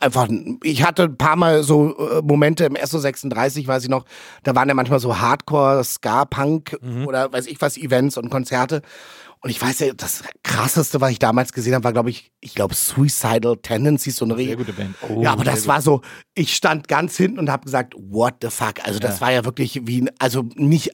einfach, 0.00 0.28
ich 0.62 0.82
hatte 0.84 1.04
ein 1.04 1.16
paar 1.16 1.36
Mal 1.36 1.62
so 1.62 1.96
äh, 1.96 2.22
Momente 2.22 2.64
im 2.64 2.74
SO36, 2.74 3.66
weiß 3.66 3.84
ich 3.84 3.90
noch, 3.90 4.04
da 4.42 4.54
waren 4.54 4.68
ja 4.68 4.74
manchmal 4.74 5.00
so 5.00 5.18
Hardcore, 5.18 5.84
Ska-Punk 5.84 6.78
oder 7.06 7.32
weiß 7.32 7.46
ich 7.46 7.60
was, 7.60 7.76
Events 7.76 8.16
und 8.16 8.30
Konzerte. 8.30 8.82
Und 9.44 9.50
ich 9.50 9.60
weiß 9.60 9.80
ja, 9.80 9.92
das 9.92 10.22
krasseste, 10.42 11.02
was 11.02 11.10
ich 11.10 11.18
damals 11.18 11.52
gesehen 11.52 11.74
habe, 11.74 11.84
war, 11.84 11.92
glaube 11.92 12.08
ich, 12.08 12.32
ich 12.40 12.54
glaube, 12.54 12.74
Suicidal 12.74 13.58
Tendencies, 13.58 14.16
so 14.16 14.24
eine 14.24 14.36
Sehr 14.36 14.56
gute 14.56 14.72
Band. 14.72 14.96
Oh, 15.06 15.20
ja, 15.20 15.32
aber 15.32 15.44
das 15.44 15.60
gut. 15.60 15.68
war 15.68 15.82
so, 15.82 16.00
ich 16.34 16.56
stand 16.56 16.88
ganz 16.88 17.18
hinten 17.18 17.38
und 17.38 17.50
habe 17.50 17.66
gesagt, 17.66 17.92
what 17.94 18.36
the 18.40 18.48
fuck? 18.48 18.82
Also 18.84 19.00
das 19.00 19.20
war 19.20 19.32
ja 19.32 19.44
wirklich 19.44 19.82
wie, 19.84 20.08
also 20.18 20.46
nicht 20.54 20.92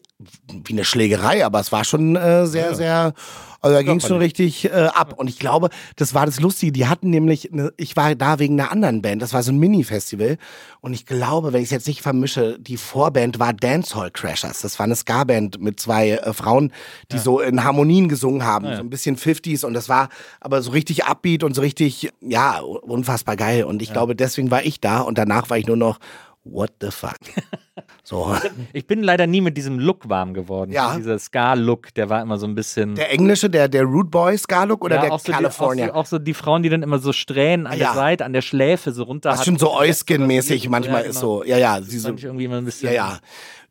wie 0.64 0.72
eine 0.72 0.84
Schlägerei, 0.84 1.44
aber 1.44 1.60
es 1.60 1.72
war 1.72 1.84
schon 1.84 2.16
äh, 2.16 2.46
sehr, 2.46 2.74
sehr, 2.74 3.14
also 3.60 3.76
da 3.76 3.82
ging 3.82 3.96
es 3.96 4.06
schon 4.06 4.18
richtig 4.18 4.66
äh, 4.66 4.88
ab. 4.92 5.14
Und 5.16 5.28
ich 5.28 5.38
glaube, 5.38 5.70
das 5.96 6.14
war 6.14 6.26
das 6.26 6.40
Lustige, 6.40 6.72
die 6.72 6.86
hatten 6.86 7.10
nämlich, 7.10 7.52
eine, 7.52 7.72
ich 7.76 7.96
war 7.96 8.14
da 8.14 8.38
wegen 8.38 8.60
einer 8.60 8.70
anderen 8.70 9.02
Band, 9.02 9.22
das 9.22 9.32
war 9.32 9.42
so 9.42 9.52
ein 9.52 9.58
Mini-Festival. 9.58 10.36
Und 10.80 10.92
ich 10.92 11.06
glaube, 11.06 11.52
wenn 11.52 11.60
ich 11.60 11.66
es 11.66 11.70
jetzt 11.70 11.88
nicht 11.88 12.02
vermische, 12.02 12.58
die 12.58 12.76
Vorband 12.76 13.38
war 13.38 13.52
Dancehall 13.52 14.10
Crashers. 14.10 14.60
Das 14.60 14.78
war 14.78 14.84
eine 14.84 14.96
Ska-Band 14.96 15.60
mit 15.60 15.80
zwei 15.80 16.10
äh, 16.10 16.32
Frauen, 16.32 16.72
die 17.12 17.18
so 17.18 17.40
in 17.40 17.64
Harmonien 17.64 18.08
gesungen 18.08 18.44
haben, 18.44 18.66
so 18.66 18.80
ein 18.80 18.90
bisschen 18.90 19.16
50s. 19.16 19.64
Und 19.64 19.74
das 19.74 19.88
war 19.88 20.08
aber 20.40 20.62
so 20.62 20.70
richtig 20.70 21.04
upbeat 21.04 21.44
und 21.44 21.54
so 21.54 21.60
richtig, 21.60 22.10
ja, 22.20 22.60
unfassbar 22.60 23.36
geil. 23.36 23.64
Und 23.64 23.82
ich 23.82 23.92
glaube, 23.92 24.14
deswegen 24.16 24.50
war 24.50 24.64
ich 24.64 24.80
da 24.80 25.00
und 25.00 25.18
danach 25.18 25.50
war 25.50 25.58
ich 25.58 25.66
nur 25.66 25.76
noch, 25.76 25.98
what 26.44 26.70
the 26.80 26.90
fuck? 26.90 27.16
So. 28.02 28.34
Ich 28.72 28.86
bin 28.86 29.02
leider 29.02 29.26
nie 29.26 29.40
mit 29.40 29.56
diesem 29.56 29.78
Look 29.78 30.08
warm 30.08 30.34
geworden. 30.34 30.72
Ja. 30.72 30.96
Dieser 30.96 31.18
Ska-Look, 31.18 31.94
der 31.94 32.08
war 32.10 32.20
immer 32.22 32.38
so 32.38 32.46
ein 32.46 32.54
bisschen. 32.54 32.94
Der 32.96 33.12
englische, 33.12 33.48
der, 33.48 33.68
der 33.68 33.84
Rude 33.84 34.08
Boy 34.10 34.36
Ska-Look 34.36 34.84
oder 34.84 34.96
ja, 34.96 35.02
der 35.02 35.12
auch 35.12 35.20
so 35.20 35.30
California? 35.32 35.84
Die, 35.86 35.90
auch, 35.92 35.94
so, 35.94 36.00
auch 36.00 36.06
so 36.06 36.18
die 36.18 36.34
Frauen, 36.34 36.62
die 36.62 36.68
dann 36.70 36.82
immer 36.82 36.98
so 36.98 37.12
Strähnen 37.12 37.66
an 37.66 37.78
Ja. 37.78 37.86
der 37.86 37.94
Seite, 37.94 38.24
an 38.24 38.32
der 38.32 38.42
Schläfe 38.42 38.92
so 38.92 39.04
runter 39.04 39.30
Was 39.30 39.44
schon 39.44 39.58
so. 39.58 39.72
Euskin-mäßig 39.72 40.68
manchmal 40.68 41.04
ist 41.04 41.20
so. 41.20 41.44
Ja, 41.44 41.56
ja. 41.58 41.80
Sie 41.82 41.92
Das 41.94 42.02
so, 42.02 42.08
fand 42.08 42.18
ich 42.18 42.24
irgendwie 42.24 42.44
immer 42.46 42.56
ein 42.58 42.64
bisschen. 42.64 42.88
ja, 42.88 42.94
ja. 42.94 43.18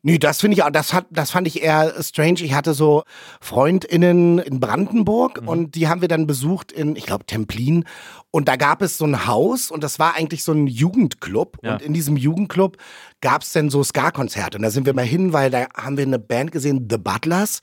Nö, 0.02 0.18
das 0.18 0.40
finde 0.40 0.56
ich 0.56 0.62
auch, 0.62 0.70
das 0.70 0.94
hat, 0.94 1.04
das 1.10 1.30
fand 1.30 1.46
ich 1.46 1.62
eher 1.62 1.92
strange. 2.02 2.40
Ich 2.40 2.54
hatte 2.54 2.72
so 2.72 3.02
FreundInnen 3.40 4.38
in 4.38 4.54
Mhm. 4.54 4.60
Brandenburg 4.60 5.42
und 5.44 5.74
die 5.74 5.88
haben 5.88 6.00
wir 6.00 6.08
dann 6.08 6.26
besucht 6.26 6.72
in, 6.72 6.96
ich 6.96 7.04
glaube, 7.04 7.26
Templin. 7.26 7.84
Und 8.32 8.46
da 8.46 8.54
gab 8.54 8.80
es 8.80 8.96
so 8.96 9.04
ein 9.04 9.26
Haus 9.26 9.72
und 9.72 9.82
das 9.82 9.98
war 9.98 10.14
eigentlich 10.14 10.44
so 10.44 10.52
ein 10.52 10.68
Jugendclub. 10.68 11.58
Ja. 11.62 11.72
Und 11.74 11.82
in 11.82 11.92
diesem 11.92 12.16
Jugendclub 12.16 12.76
gab 13.20 13.42
es 13.42 13.52
dann 13.52 13.70
so 13.70 13.82
Ska-Konzerte. 13.82 14.56
Und 14.58 14.62
da 14.62 14.70
sind 14.70 14.86
wir 14.86 14.94
mal 14.94 15.04
hin, 15.04 15.32
weil 15.32 15.50
da 15.50 15.66
haben 15.76 15.96
wir 15.96 16.04
eine 16.04 16.20
Band 16.20 16.52
gesehen, 16.52 16.86
The 16.88 16.96
Butlers. 16.98 17.60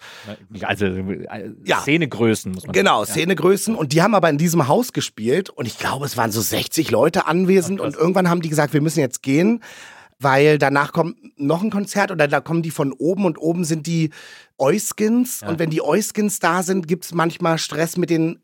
Also 0.63 0.85
äh, 0.87 1.51
Ja. 1.63 1.79
Szenegrößen 1.79 2.51
muss 2.51 2.65
man 2.65 2.73
Genau, 2.73 3.05
sagen. 3.05 3.11
Szenegrößen. 3.19 3.75
Und 3.75 3.93
die 3.93 4.01
haben 4.01 4.13
aber 4.13 4.29
in 4.29 4.37
diesem 4.37 4.67
Haus 4.67 4.91
gespielt. 4.91 5.49
Und 5.49 5.67
ich 5.67 5.77
glaube, 5.77 6.05
es 6.05 6.17
waren 6.17 6.31
so 6.31 6.41
60 6.41 6.91
Leute 6.91 7.27
anwesend. 7.27 7.79
und 7.79 7.95
irgendwann 7.95 8.29
haben 8.29 8.41
die 8.41 8.49
gesagt, 8.49 8.73
wir 8.73 8.81
müssen 8.81 8.99
jetzt 8.99 9.23
gehen, 9.23 9.63
weil 10.19 10.57
danach 10.57 10.91
kommt 10.91 11.15
noch 11.39 11.61
ein 11.63 11.69
Konzert 11.69 12.11
oder 12.11 12.27
da 12.27 12.41
kommen 12.41 12.61
die 12.61 12.71
von 12.71 12.91
oben 12.91 13.23
und 13.25 13.37
oben 13.37 13.63
sind 13.63 13.87
die 13.87 14.09
Euskins. 14.57 15.43
Und 15.43 15.59
wenn 15.59 15.69
die 15.69 15.81
Euskins 15.81 16.39
da 16.39 16.63
sind, 16.63 16.87
gibt's 16.87 17.13
manchmal 17.13 17.57
Stress 17.57 17.95
mit 17.97 18.09
den 18.09 18.39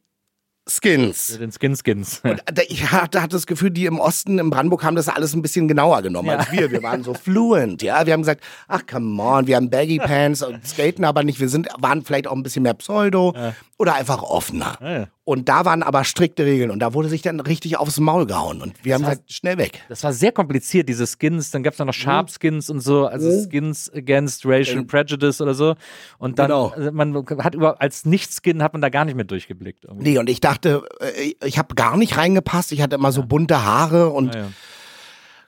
Skins. 0.67 1.29
Ja. 1.33 1.37
Den 1.39 1.51
Skin 1.51 1.75
Skins. 1.75 2.21
Und 2.23 2.41
da- 2.45 2.61
ich 2.67 2.89
hatte, 2.91 3.21
hatte 3.21 3.35
das 3.35 3.45
Gefühl, 3.47 3.69
die 3.71 3.85
im 3.85 3.99
Osten, 3.99 4.39
im 4.39 4.49
Brandenburg, 4.49 4.83
haben 4.83 4.95
das 4.95 5.09
alles 5.09 5.33
ein 5.33 5.41
bisschen 5.41 5.67
genauer 5.67 6.01
genommen 6.01 6.29
als 6.29 6.51
wir. 6.51 6.71
Wir 6.71 6.81
waren 6.83 7.03
so 7.03 7.13
fluent, 7.13 7.81
ja. 7.81 8.05
Wir 8.05 8.13
haben 8.13 8.21
gesagt, 8.21 8.41
ach 8.67 8.81
come 8.89 9.21
on, 9.21 9.45
wir 9.47 9.57
haben 9.57 9.69
Baggy 9.69 9.97
Pants 9.99 10.41
und 10.41 10.65
skaten 10.65 11.03
aber 11.03 11.23
nicht. 11.23 11.39
Wir 11.39 11.49
sind, 11.49 11.67
waren 11.79 12.03
vielleicht 12.03 12.27
auch 12.27 12.35
ein 12.35 12.43
bisschen 12.43 12.63
mehr 12.63 12.73
Pseudo 12.75 13.33
oder 13.77 13.95
einfach 13.95 14.23
offener. 14.23 15.09
Ja. 15.25 15.31
Und 15.33 15.47
da 15.47 15.63
waren 15.65 15.83
aber 15.83 16.03
strikte 16.03 16.45
Regeln 16.45 16.69
und 16.69 16.79
da 16.79 16.93
wurde 16.93 17.07
sich 17.07 17.21
dann 17.21 17.39
richtig 17.39 17.77
aufs 17.77 17.99
Maul 17.99 18.25
gehauen. 18.27 18.61
Und 18.61 18.73
wir 18.83 18.93
haben 18.95 19.03
gesagt, 19.03 19.31
schnell 19.31 19.57
weg. 19.57 19.81
Das 19.87 20.03
war 20.03 20.11
sehr 20.11 20.31
kompliziert, 20.33 20.89
diese 20.89 21.05
Skins. 21.07 21.49
Dann 21.51 21.63
gab 21.63 21.73
es 21.73 21.79
noch 21.79 21.93
Sharp 21.93 22.29
Skins 22.29 22.69
und 22.69 22.81
so, 22.81 23.05
also 23.07 23.29
Skins 23.47 23.89
against 23.93 24.45
Racial 24.45 24.83
Prejudice 24.83 25.39
oder 25.41 25.53
so. 25.53 25.75
Und 26.17 26.39
dann, 26.39 26.47
Genau. 26.47 26.67
also 26.75 26.91
man 26.91 27.15
hat 27.41 27.55
über, 27.55 27.81
als 27.81 28.05
Nicht-Skin 28.05 28.61
hat 28.61 28.73
man 28.73 28.81
da 28.81 28.89
gar 28.89 29.05
nicht 29.05 29.15
mehr 29.15 29.23
durchgeblickt. 29.25 29.85
irgendwie. 29.85 30.03
Nee, 30.11 30.17
und 30.17 30.29
ich 30.29 30.41
dachte, 30.41 30.83
äh, 30.99 31.33
ich 31.45 31.57
habe 31.57 31.73
gar 31.75 31.95
nicht 31.95 32.17
reingepasst. 32.17 32.71
Ich 32.73 32.81
hatte 32.81 32.95
immer 32.95 33.11
so 33.13 33.23
bunte 33.23 33.63
Haare 33.63 34.09
und 34.09 34.35
Ja, 34.35 34.41
ja. 34.41 34.47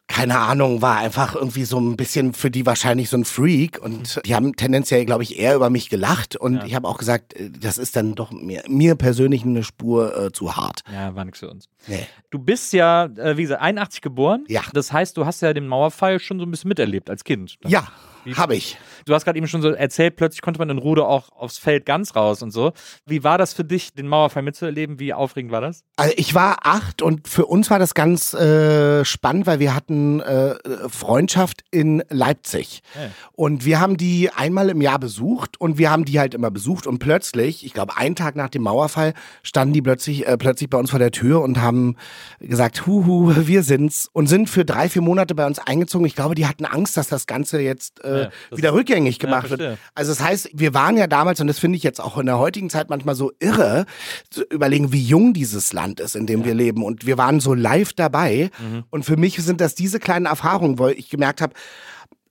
Keine 0.07 0.37
Ahnung, 0.37 0.81
war 0.81 0.97
einfach 0.97 1.35
irgendwie 1.35 1.65
so 1.65 1.79
ein 1.79 1.97
bisschen 1.97 2.33
für 2.33 2.51
die 2.51 2.65
wahrscheinlich 2.65 3.09
so 3.09 3.17
ein 3.17 3.25
Freak 3.25 3.81
und 3.81 4.21
die 4.25 4.35
haben 4.35 4.55
tendenziell, 4.55 5.05
glaube 5.05 5.23
ich, 5.23 5.39
eher 5.39 5.55
über 5.55 5.69
mich 5.69 5.89
gelacht 5.89 6.35
und 6.35 6.63
ich 6.63 6.75
habe 6.75 6.87
auch 6.87 6.97
gesagt, 6.97 7.33
äh, 7.33 7.49
das 7.49 7.77
ist 7.77 7.95
dann 7.95 8.13
doch 8.13 8.31
mir, 8.31 8.63
mir 8.67 8.95
persönlich 8.95 9.43
eine 9.43 9.63
Spur 9.63 10.15
äh, 10.17 10.31
zu 10.31 10.55
hart. 10.55 10.81
Ja, 10.91 11.15
war 11.15 11.25
nichts 11.25 11.39
für 11.39 11.49
uns. 11.49 11.69
Nee. 11.87 12.05
Du 12.29 12.39
bist 12.39 12.71
ja, 12.73 13.05
äh, 13.05 13.37
wie 13.37 13.43
gesagt, 13.43 13.61
81 13.61 14.01
geboren. 14.01 14.45
Ja. 14.47 14.61
Das 14.73 14.93
heißt, 14.93 15.17
du 15.17 15.25
hast 15.25 15.41
ja 15.41 15.53
den 15.53 15.67
Mauerfall 15.67 16.19
schon 16.19 16.39
so 16.39 16.45
ein 16.45 16.51
bisschen 16.51 16.69
miterlebt 16.69 17.09
als 17.09 17.23
Kind. 17.23 17.57
Ja, 17.65 17.87
habe 18.33 18.55
ich. 18.55 18.77
Du 19.05 19.13
hast 19.13 19.25
gerade 19.25 19.37
eben 19.37 19.47
schon 19.47 19.61
so 19.61 19.69
erzählt, 19.69 20.15
plötzlich 20.15 20.41
konnte 20.41 20.59
man 20.59 20.69
in 20.69 20.77
Rude 20.77 21.05
auch 21.05 21.29
aufs 21.31 21.57
Feld 21.57 21.85
ganz 21.85 22.15
raus 22.15 22.41
und 22.41 22.51
so. 22.51 22.73
Wie 23.05 23.23
war 23.23 23.37
das 23.37 23.53
für 23.53 23.63
dich, 23.63 23.93
den 23.93 24.07
Mauerfall 24.07 24.43
mitzuerleben? 24.43 24.99
Wie 24.99 25.13
aufregend 25.13 25.51
war 25.51 25.61
das? 25.61 25.83
Also 25.97 26.13
ich 26.17 26.33
war 26.33 26.59
acht 26.63 27.01
und 27.01 27.27
für 27.27 27.45
uns 27.45 27.69
war 27.69 27.79
das 27.79 27.93
ganz 27.93 28.33
äh, 28.33 29.05
spannend, 29.05 29.45
weil 29.45 29.59
wir 29.59 29.75
hatten 29.75 30.19
äh, 30.21 30.55
Freundschaft 30.89 31.63
in 31.71 32.03
Leipzig. 32.09 32.81
Ja. 32.95 33.11
Und 33.33 33.65
wir 33.65 33.79
haben 33.79 33.97
die 33.97 34.29
einmal 34.29 34.69
im 34.69 34.81
Jahr 34.81 34.99
besucht 34.99 35.59
und 35.59 35.77
wir 35.77 35.91
haben 35.91 36.05
die 36.05 36.19
halt 36.19 36.33
immer 36.33 36.51
besucht 36.51 36.87
und 36.87 36.99
plötzlich, 36.99 37.65
ich 37.65 37.73
glaube 37.73 37.97
einen 37.97 38.15
Tag 38.15 38.35
nach 38.35 38.49
dem 38.49 38.63
Mauerfall, 38.63 39.13
standen 39.43 39.73
die 39.73 39.81
plötzlich, 39.81 40.27
äh, 40.27 40.37
plötzlich 40.37 40.69
bei 40.69 40.77
uns 40.77 40.89
vor 40.89 40.99
der 40.99 41.11
Tür 41.11 41.41
und 41.41 41.61
haben 41.61 41.95
gesagt, 42.39 42.87
huhu, 42.87 43.33
wir 43.35 43.63
sind's 43.63 44.09
und 44.11 44.27
sind 44.27 44.49
für 44.49 44.65
drei, 44.65 44.89
vier 44.89 45.01
Monate 45.01 45.35
bei 45.35 45.45
uns 45.45 45.59
eingezogen. 45.59 46.05
Ich 46.05 46.15
glaube, 46.15 46.35
die 46.35 46.47
hatten 46.47 46.65
Angst, 46.65 46.97
dass 46.97 47.07
das 47.07 47.27
Ganze 47.27 47.59
jetzt 47.59 48.03
äh, 48.15 48.29
Ja, 48.51 48.57
wieder 48.57 48.73
rückgängig 48.73 49.15
Ja, 49.17 49.25
gemacht 49.25 49.49
wird. 49.49 49.61
verstehe. 49.61 49.77
Also 49.93 50.11
das 50.11 50.21
heißt, 50.21 50.49
wir 50.53 50.73
waren 50.73 50.97
ja 50.97 51.07
damals, 51.07 51.39
und 51.39 51.47
das 51.47 51.59
finde 51.59 51.77
ich 51.77 51.83
jetzt 51.83 51.99
auch 52.01 52.17
in 52.17 52.25
der 52.25 52.39
heutigen 52.39 52.69
Zeit 52.69 52.89
manchmal 52.89 53.15
so 53.15 53.31
irre, 53.39 53.85
zu 54.29 54.43
überlegen, 54.43 54.91
wie 54.91 55.03
jung 55.03 55.33
dieses 55.33 55.73
Land 55.73 55.99
ist, 55.99 56.15
in 56.15 56.25
dem 56.27 56.45
wir 56.45 56.53
leben. 56.53 56.83
Und 56.83 57.05
wir 57.05 57.17
waren 57.17 57.39
so 57.39 57.53
live 57.53 57.93
dabei. 57.93 58.49
Mhm. 58.59 58.83
Und 58.89 59.03
für 59.05 59.17
mich 59.17 59.35
sind 59.37 59.61
das 59.61 59.75
diese 59.75 59.99
kleinen 59.99 60.25
Erfahrungen, 60.25 60.79
wo 60.79 60.87
ich 60.87 61.09
gemerkt 61.09 61.41
habe, 61.41 61.53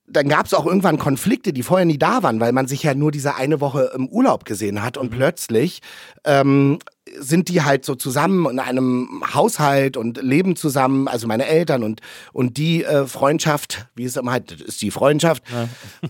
dann 0.07 0.29
gab 0.29 0.45
es 0.45 0.53
auch 0.53 0.65
irgendwann 0.65 0.97
Konflikte, 0.99 1.51
die 1.51 1.63
vorher 1.63 1.85
nie 1.85 1.97
da 1.97 2.21
waren, 2.23 2.39
weil 2.39 2.51
man 2.51 2.67
sich 2.67 2.83
ja 2.83 2.93
nur 2.93 3.11
diese 3.11 3.35
eine 3.35 3.59
Woche 3.59 3.91
im 3.95 4.07
Urlaub 4.07 4.45
gesehen 4.45 4.83
hat. 4.83 4.97
Mhm. 4.97 5.01
Und 5.01 5.09
plötzlich 5.09 5.81
ähm, 6.23 6.79
sind 7.19 7.49
die 7.49 7.63
halt 7.63 7.85
so 7.85 7.95
zusammen 7.95 8.49
in 8.49 8.59
einem 8.59 9.23
Haushalt 9.33 9.97
und 9.97 10.21
leben 10.21 10.55
zusammen, 10.55 11.07
also 11.07 11.27
meine 11.27 11.47
Eltern 11.47 11.83
und, 11.83 12.01
und 12.33 12.57
die 12.57 12.83
äh, 12.83 13.07
Freundschaft, 13.07 13.87
wie 13.95 14.05
es 14.05 14.15
immer 14.15 14.31
halt 14.31 14.51
ist, 14.51 14.81
die 14.81 14.91
Freundschaft. 14.91 15.43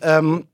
Ähm, 0.01 0.47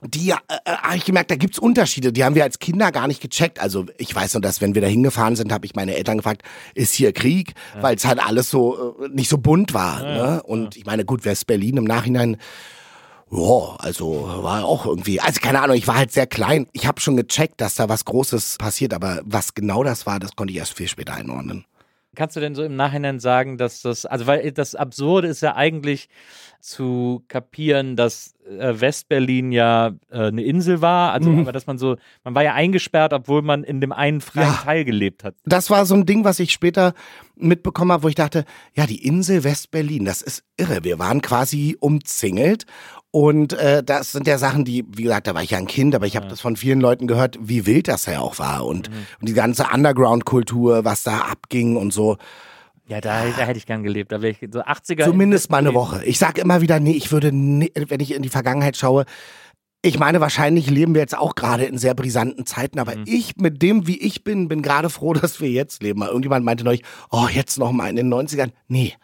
die 0.00 0.30
äh, 0.30 0.34
habe 0.66 0.96
ich 0.96 1.04
gemerkt, 1.04 1.30
da 1.30 1.34
gibt's 1.34 1.58
Unterschiede. 1.58 2.12
Die 2.12 2.24
haben 2.24 2.36
wir 2.36 2.44
als 2.44 2.60
Kinder 2.60 2.92
gar 2.92 3.08
nicht 3.08 3.20
gecheckt. 3.20 3.60
Also 3.60 3.86
ich 3.96 4.14
weiß 4.14 4.34
nur, 4.34 4.40
dass 4.40 4.60
wenn 4.60 4.74
wir 4.74 4.82
da 4.82 4.88
hingefahren 4.88 5.34
sind, 5.34 5.52
habe 5.52 5.66
ich 5.66 5.74
meine 5.74 5.96
Eltern 5.96 6.18
gefragt, 6.18 6.42
ist 6.74 6.94
hier 6.94 7.12
Krieg? 7.12 7.54
Weil 7.80 7.96
es 7.96 8.04
halt 8.04 8.20
alles 8.24 8.48
so 8.48 8.96
äh, 9.00 9.08
nicht 9.08 9.28
so 9.28 9.38
bunt 9.38 9.74
war. 9.74 10.02
ne? 10.02 10.42
Und 10.44 10.76
ich 10.76 10.86
meine, 10.86 11.04
gut, 11.04 11.24
West-Berlin 11.24 11.78
im 11.78 11.84
Nachhinein, 11.84 12.36
ja, 13.30 13.76
also 13.78 14.28
war 14.42 14.64
auch 14.64 14.86
irgendwie, 14.86 15.20
also 15.20 15.40
keine 15.40 15.60
Ahnung, 15.60 15.76
ich 15.76 15.86
war 15.86 15.96
halt 15.96 16.12
sehr 16.12 16.26
klein. 16.26 16.66
Ich 16.72 16.86
habe 16.86 17.00
schon 17.00 17.16
gecheckt, 17.16 17.60
dass 17.60 17.74
da 17.74 17.88
was 17.88 18.04
Großes 18.04 18.56
passiert, 18.58 18.94
aber 18.94 19.20
was 19.24 19.54
genau 19.54 19.84
das 19.84 20.06
war, 20.06 20.18
das 20.18 20.34
konnte 20.36 20.52
ich 20.52 20.58
erst 20.58 20.74
viel 20.74 20.88
später 20.88 21.14
einordnen. 21.14 21.64
Kannst 22.16 22.34
du 22.34 22.40
denn 22.40 22.54
so 22.54 22.64
im 22.64 22.74
Nachhinein 22.74 23.20
sagen, 23.20 23.58
dass 23.58 23.82
das, 23.82 24.04
also 24.06 24.26
weil 24.26 24.50
das 24.50 24.74
Absurde 24.74 25.28
ist 25.28 25.40
ja 25.42 25.54
eigentlich 25.54 26.08
zu 26.60 27.22
kapieren, 27.28 27.94
dass 27.94 28.34
äh, 28.48 28.80
Westberlin 28.80 29.52
ja 29.52 29.92
äh, 30.10 30.26
eine 30.26 30.42
Insel 30.42 30.80
war, 30.80 31.12
also 31.12 31.30
aber 31.30 31.52
dass 31.52 31.66
man 31.68 31.78
so, 31.78 31.96
man 32.24 32.34
war 32.34 32.42
ja 32.42 32.54
eingesperrt, 32.54 33.12
obwohl 33.12 33.42
man 33.42 33.62
in 33.62 33.80
dem 33.80 33.92
einen 33.92 34.20
freien 34.20 34.48
Ja. 34.48 34.60
Teil 34.64 34.84
gelebt 34.84 35.22
hat. 35.22 35.36
Das 35.44 35.70
war 35.70 35.86
so 35.86 35.94
ein 35.94 36.06
Ding, 36.06 36.24
was 36.24 36.40
ich 36.40 36.50
später 36.50 36.94
mitbekommen 37.36 37.92
habe, 37.92 38.02
wo 38.02 38.08
ich 38.08 38.16
dachte, 38.16 38.44
ja, 38.74 38.86
die 38.86 39.06
Insel 39.06 39.44
West-Berlin, 39.44 40.04
das 40.04 40.22
ist 40.22 40.42
irre. 40.56 40.82
Wir 40.82 40.98
waren 40.98 41.22
quasi 41.22 41.76
umzingelt. 41.78 42.64
Und 43.10 43.54
äh, 43.54 43.82
das 43.82 44.12
sind 44.12 44.26
ja 44.26 44.36
Sachen, 44.36 44.64
die, 44.64 44.84
wie 44.90 45.04
gesagt, 45.04 45.26
da 45.26 45.34
war 45.34 45.42
ich 45.42 45.50
ja 45.50 45.58
ein 45.58 45.66
Kind, 45.66 45.94
aber 45.94 46.06
ich 46.06 46.14
habe 46.14 46.28
das 46.28 46.40
von 46.40 46.56
vielen 46.56 46.80
Leuten 46.80 47.06
gehört, 47.06 47.38
wie 47.40 47.64
wild 47.64 47.88
das 47.88 48.04
ja 48.06 48.20
auch 48.20 48.38
war. 48.38 48.66
Und, 48.66 48.88
und 49.20 49.28
die 49.28 49.32
ganze 49.32 49.66
Underground-Kultur, 49.72 50.84
was 50.84 51.04
da 51.04 51.20
abging 51.20 51.76
und 51.76 51.92
so. 51.92 52.18
Ja, 52.86 53.00
da, 53.00 53.24
da 53.24 53.44
hätte 53.44 53.58
ich 53.58 53.66
gern 53.66 53.82
gelebt. 53.82 54.12
Da 54.12 54.22
wäre 54.22 54.32
ich 54.32 54.50
so 54.52 54.60
80er. 54.60 55.04
Zumindest 55.04 55.50
mal 55.50 55.58
eine 55.58 55.74
Woche. 55.74 56.04
Ich 56.04 56.18
sage 56.18 56.40
immer 56.40 56.60
wieder, 56.60 56.80
nee, 56.80 56.92
ich 56.92 57.12
würde, 57.12 57.32
nie, 57.32 57.70
wenn 57.74 58.00
ich 58.00 58.14
in 58.14 58.22
die 58.22 58.30
Vergangenheit 58.30 58.76
schaue, 58.76 59.04
Ich 59.80 59.96
meine, 59.96 60.20
wahrscheinlich 60.20 60.68
leben 60.68 60.94
wir 60.94 61.00
jetzt 61.00 61.16
auch 61.16 61.36
gerade 61.36 61.64
in 61.64 61.78
sehr 61.78 61.94
brisanten 61.94 62.44
Zeiten, 62.46 62.80
aber 62.80 62.96
Mhm. 62.96 63.04
ich 63.06 63.36
mit 63.36 63.62
dem, 63.62 63.86
wie 63.86 63.96
ich 63.96 64.24
bin, 64.24 64.48
bin 64.48 64.60
gerade 64.60 64.90
froh, 64.90 65.12
dass 65.14 65.40
wir 65.40 65.48
jetzt 65.50 65.84
leben. 65.84 66.00
Weil 66.00 66.08
Irgendjemand 66.08 66.44
meinte 66.44 66.64
neulich, 66.64 66.82
oh, 67.10 67.26
jetzt 67.32 67.58
noch 67.60 67.70
mal 67.70 67.88
in 67.88 67.94
den 67.94 68.12
90ern. 68.12 68.50
Nee. 68.66 68.94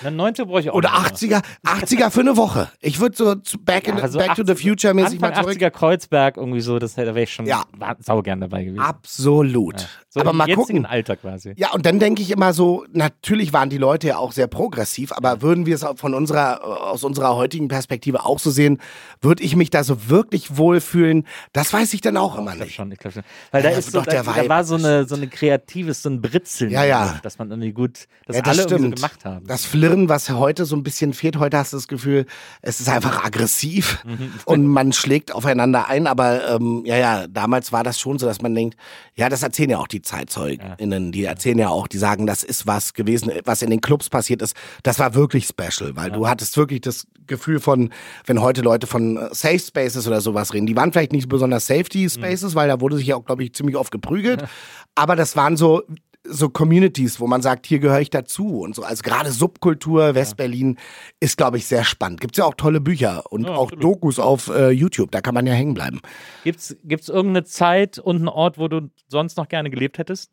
Eine 0.00 0.16
90 0.16 0.46
brauche 0.46 0.60
ich 0.60 0.70
auch 0.70 0.74
Oder 0.74 0.90
nicht 1.10 1.20
mehr. 1.28 1.42
80er, 1.66 2.06
80er 2.06 2.10
für 2.10 2.20
eine 2.20 2.38
Woche. 2.38 2.70
Ich 2.80 2.98
würde 2.98 3.14
so 3.14 3.34
back, 3.60 3.86
in, 3.88 3.98
Ja, 3.98 4.02
also 4.04 4.18
back 4.18 4.34
to 4.34 4.42
the 4.44 4.52
80 4.52 4.62
future 4.70 4.94
mäßig 4.94 5.22
Anfang 5.22 5.30
mal 5.34 5.42
zurück. 5.42 5.58
80er 5.62 5.70
Kreuzberg 5.70 6.36
irgendwie 6.38 6.62
so, 6.62 6.78
das, 6.78 6.94
da 6.94 7.02
wäre 7.04 7.22
ich 7.24 7.32
schon 7.34 7.44
Ja. 7.44 7.64
wa- 7.76 7.96
saugern 8.00 8.40
dabei 8.40 8.64
gewesen. 8.64 8.80
Absolut. 8.82 9.86
So 10.08 10.20
aber 10.20 10.30
im 10.30 10.36
mal 10.38 10.54
gucken. 10.54 10.86
Alter 10.86 11.16
quasi. 11.16 11.52
Ja, 11.56 11.72
und 11.72 11.84
dann 11.84 11.98
denke 11.98 12.22
ich 12.22 12.30
immer 12.30 12.54
so, 12.54 12.86
natürlich 12.92 13.52
waren 13.52 13.68
die 13.68 13.78
Leute 13.78 14.08
ja 14.08 14.16
auch 14.16 14.32
sehr 14.32 14.46
progressiv, 14.46 15.12
aber 15.12 15.42
würden 15.42 15.66
wir 15.66 15.74
es 15.74 15.84
von 15.96 16.14
unserer, 16.14 16.64
aus 16.90 17.04
unserer 17.04 17.36
heutigen 17.36 17.68
Perspektive 17.68 18.24
auch 18.24 18.38
so 18.38 18.50
sehen, 18.50 18.78
würde 19.20 19.42
ich 19.42 19.56
mich 19.56 19.68
da 19.68 19.84
so 19.84 20.08
wirklich 20.08 20.21
wohlfühlen? 20.30 21.26
Das 21.52 21.72
weiß 21.72 21.92
ich 21.94 22.00
dann 22.00 22.16
auch 22.16 22.36
immer 22.38 22.50
Ich 22.52 22.56
glaube 22.56 22.64
nicht. 22.66 22.74
schon, 22.74 22.92
ich 22.92 22.98
glaube 22.98 23.14
schon. 23.14 23.22
Weil 23.50 23.62
da 23.62 23.70
Ja, 23.70 23.78
ist 23.78 23.90
so, 23.92 24.00
da, 24.00 24.22
da 24.22 24.48
war 24.48 24.64
so 24.64 24.76
eine, 24.76 25.06
so 25.06 25.14
eine 25.14 25.28
kreatives, 25.28 26.02
so 26.02 26.08
ein 26.10 26.20
Britzeln, 26.20 26.70
Ja, 26.70 26.84
ja. 26.84 27.10
Luft, 27.12 27.24
dass 27.24 27.38
man 27.38 27.50
irgendwie 27.50 27.72
gut, 27.72 28.06
dass 28.26 28.36
Ja, 28.36 28.42
alle 28.44 28.62
das 28.62 28.72
irgendwie 28.72 28.72
so 28.72 28.78
stimmt. 28.78 28.96
gemacht 28.96 29.24
haben. 29.24 29.46
Das 29.46 29.64
Flirren, 29.64 30.08
was 30.08 30.30
heute 30.30 30.64
so 30.64 30.76
ein 30.76 30.82
bisschen 30.82 31.12
fehlt, 31.12 31.36
heute 31.38 31.58
hast 31.58 31.72
du 31.72 31.76
das 31.76 31.88
Gefühl, 31.88 32.26
es 32.62 32.80
ist 32.80 32.88
einfach 32.88 33.24
aggressiv 33.24 33.98
Mhm. 34.04 34.32
und 34.46 34.66
man 34.66 34.92
schlägt 34.92 35.32
aufeinander 35.32 35.88
ein. 35.88 36.06
Aber 36.06 36.48
ähm, 36.56 36.82
ja, 36.84 36.96
ja, 36.96 37.26
damals 37.28 37.72
war 37.72 37.82
das 37.84 37.98
schon 38.00 38.18
so, 38.18 38.26
dass 38.26 38.40
man 38.42 38.54
denkt, 38.54 38.76
ja, 39.14 39.28
das 39.28 39.42
erzählen 39.42 39.70
ja 39.70 39.78
auch 39.78 39.86
die 39.88 40.02
ZeitzeugenInnen, 40.02 41.12
die 41.12 41.24
erzählen 41.24 41.58
ja 41.58 41.68
auch, 41.68 41.86
die 41.88 41.98
sagen, 41.98 42.26
das 42.26 42.42
ist 42.42 42.66
was 42.66 42.94
gewesen, 42.94 43.30
was 43.44 43.62
in 43.62 43.70
den 43.70 43.80
Clubs 43.80 44.08
passiert 44.10 44.42
ist. 44.42 44.56
Das 44.82 44.98
war 44.98 45.14
wirklich 45.14 45.46
special, 45.46 45.96
weil 45.96 46.10
du 46.10 46.28
hattest 46.28 46.56
wirklich 46.56 46.80
das 46.80 47.06
Gefühl 47.26 47.60
von, 47.60 47.90
wenn 48.26 48.40
heute 48.40 48.62
Leute 48.62 48.86
von 48.86 49.16
äh, 49.16 49.28
Safe 49.32 49.58
Spaces 49.58 50.06
oder 50.12 50.20
sowas 50.20 50.52
reden, 50.54 50.66
die 50.66 50.76
waren 50.76 50.92
vielleicht 50.92 51.12
nicht 51.12 51.28
besonders 51.28 51.66
Safety 51.66 52.08
Spaces, 52.08 52.54
weil 52.54 52.68
da 52.68 52.80
wurde 52.80 52.96
sich 52.96 53.06
ja 53.06 53.16
auch, 53.16 53.24
glaube 53.24 53.42
ich, 53.44 53.54
ziemlich 53.54 53.76
oft 53.76 53.90
geprügelt. 53.90 54.44
Aber 54.94 55.16
das 55.16 55.36
waren 55.36 55.56
so 55.56 55.82
so 56.24 56.48
Communities, 56.48 57.18
wo 57.18 57.26
man 57.26 57.42
sagt, 57.42 57.66
hier 57.66 57.80
gehöre 57.80 58.00
ich 58.00 58.10
dazu 58.10 58.60
und 58.60 58.74
so. 58.74 58.82
Also 58.82 59.02
gerade 59.02 59.32
Subkultur 59.32 60.14
Westberlin 60.14 60.78
ist, 61.18 61.36
glaube 61.36 61.56
ich, 61.56 61.66
sehr 61.66 61.84
spannend. 61.84 62.20
Gibt's 62.20 62.38
ja 62.38 62.44
auch 62.44 62.54
tolle 62.54 62.80
Bücher 62.80 63.24
und 63.30 63.44
Ja, 63.44 63.54
auch 63.54 63.64
absolut. 63.64 63.84
Dokus 63.84 64.18
auf 64.18 64.48
äh, 64.48 64.70
YouTube. 64.70 65.10
Da 65.10 65.20
kann 65.20 65.34
man 65.34 65.46
ja 65.46 65.52
hängen 65.52 65.74
bleiben. 65.74 66.00
Gibt's, 66.44 66.76
gibt's 66.84 67.08
irgendeine 67.08 67.44
Zeit 67.44 67.98
und 67.98 68.16
einen 68.16 68.28
Ort, 68.28 68.58
wo 68.58 68.68
du 68.68 68.90
sonst 69.08 69.36
noch 69.36 69.48
gerne 69.48 69.70
gelebt 69.70 69.98
hättest? 69.98 70.30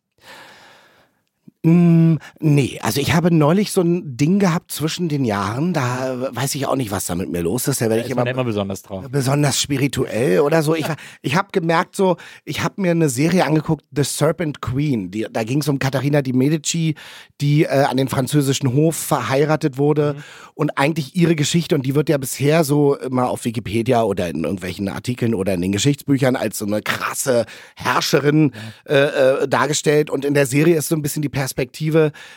Mm, 1.61 2.15
nee, 2.39 2.79
also 2.81 3.01
ich 3.01 3.13
habe 3.13 3.33
neulich 3.33 3.73
so 3.73 3.81
ein 3.81 4.15
Ding 4.15 4.39
gehabt 4.39 4.71
zwischen 4.71 5.09
den 5.09 5.25
Jahren. 5.25 5.73
Da 5.73 6.29
weiß 6.31 6.55
ich 6.55 6.65
auch 6.65 6.77
nicht, 6.77 6.89
was 6.89 7.07
da 7.07 7.15
mit 7.15 7.29
mir 7.29 7.41
los 7.41 7.67
ist. 7.67 7.81
Da 7.81 7.89
werde 7.89 8.03
ich 8.05 8.09
immer 8.09 8.25
immer 8.25 8.45
besonders 8.45 8.81
drauf. 8.81 9.05
besonders 9.11 9.61
spirituell 9.61 10.39
oder 10.39 10.63
so. 10.63 10.73
Ich, 10.73 10.85
ich 11.21 11.35
habe 11.35 11.49
gemerkt, 11.51 11.97
so, 11.97 12.15
ich 12.45 12.63
habe 12.63 12.81
mir 12.81 12.91
eine 12.91 13.09
Serie 13.09 13.45
angeguckt, 13.45 13.83
The 13.93 14.05
Serpent 14.05 14.61
Queen. 14.61 15.11
Die, 15.11 15.27
da 15.29 15.43
ging 15.43 15.59
es 15.59 15.67
um 15.67 15.79
Katharina 15.79 16.21
di 16.21 16.31
Medici, 16.31 16.95
die 17.41 17.63
äh, 17.63 17.83
an 17.83 17.97
den 17.97 18.07
französischen 18.07 18.73
Hof 18.73 18.95
verheiratet 18.95 19.77
wurde 19.77 20.15
und 20.53 20.77
eigentlich 20.77 21.17
ihre 21.17 21.35
Geschichte, 21.35 21.75
und 21.75 21.85
die 21.85 21.93
wird 21.93 22.07
ja 22.07 22.17
bisher 22.17 22.63
so 22.63 22.95
immer 22.95 23.29
auf 23.29 23.43
Wikipedia 23.43 24.03
oder 24.03 24.29
in 24.29 24.45
irgendwelchen 24.45 24.87
Artikeln 24.87 25.35
oder 25.35 25.55
in 25.55 25.61
den 25.61 25.73
Geschichtsbüchern 25.73 26.37
als 26.37 26.57
so 26.57 26.65
eine 26.65 26.81
krasse 26.81 27.45
Herrscherin 27.75 28.53
äh, 28.85 28.95
äh, 28.95 29.47
dargestellt. 29.49 30.09
Und 30.09 30.23
in 30.23 30.33
der 30.33 30.45
Serie 30.45 30.77
ist 30.77 30.87
so 30.87 30.95
ein 30.95 31.01
bisschen 31.01 31.21
die 31.21 31.27
Perspektive, 31.27 31.48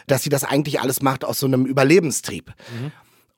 dass 0.07 0.23
sie 0.23 0.31
das 0.31 0.45
eigentlich 0.45 0.81
alles 0.81 1.03
macht 1.03 1.25
aus 1.25 1.41
so 1.41 1.47
einem 1.47 1.67
Überlebenstrieb. 1.67 2.53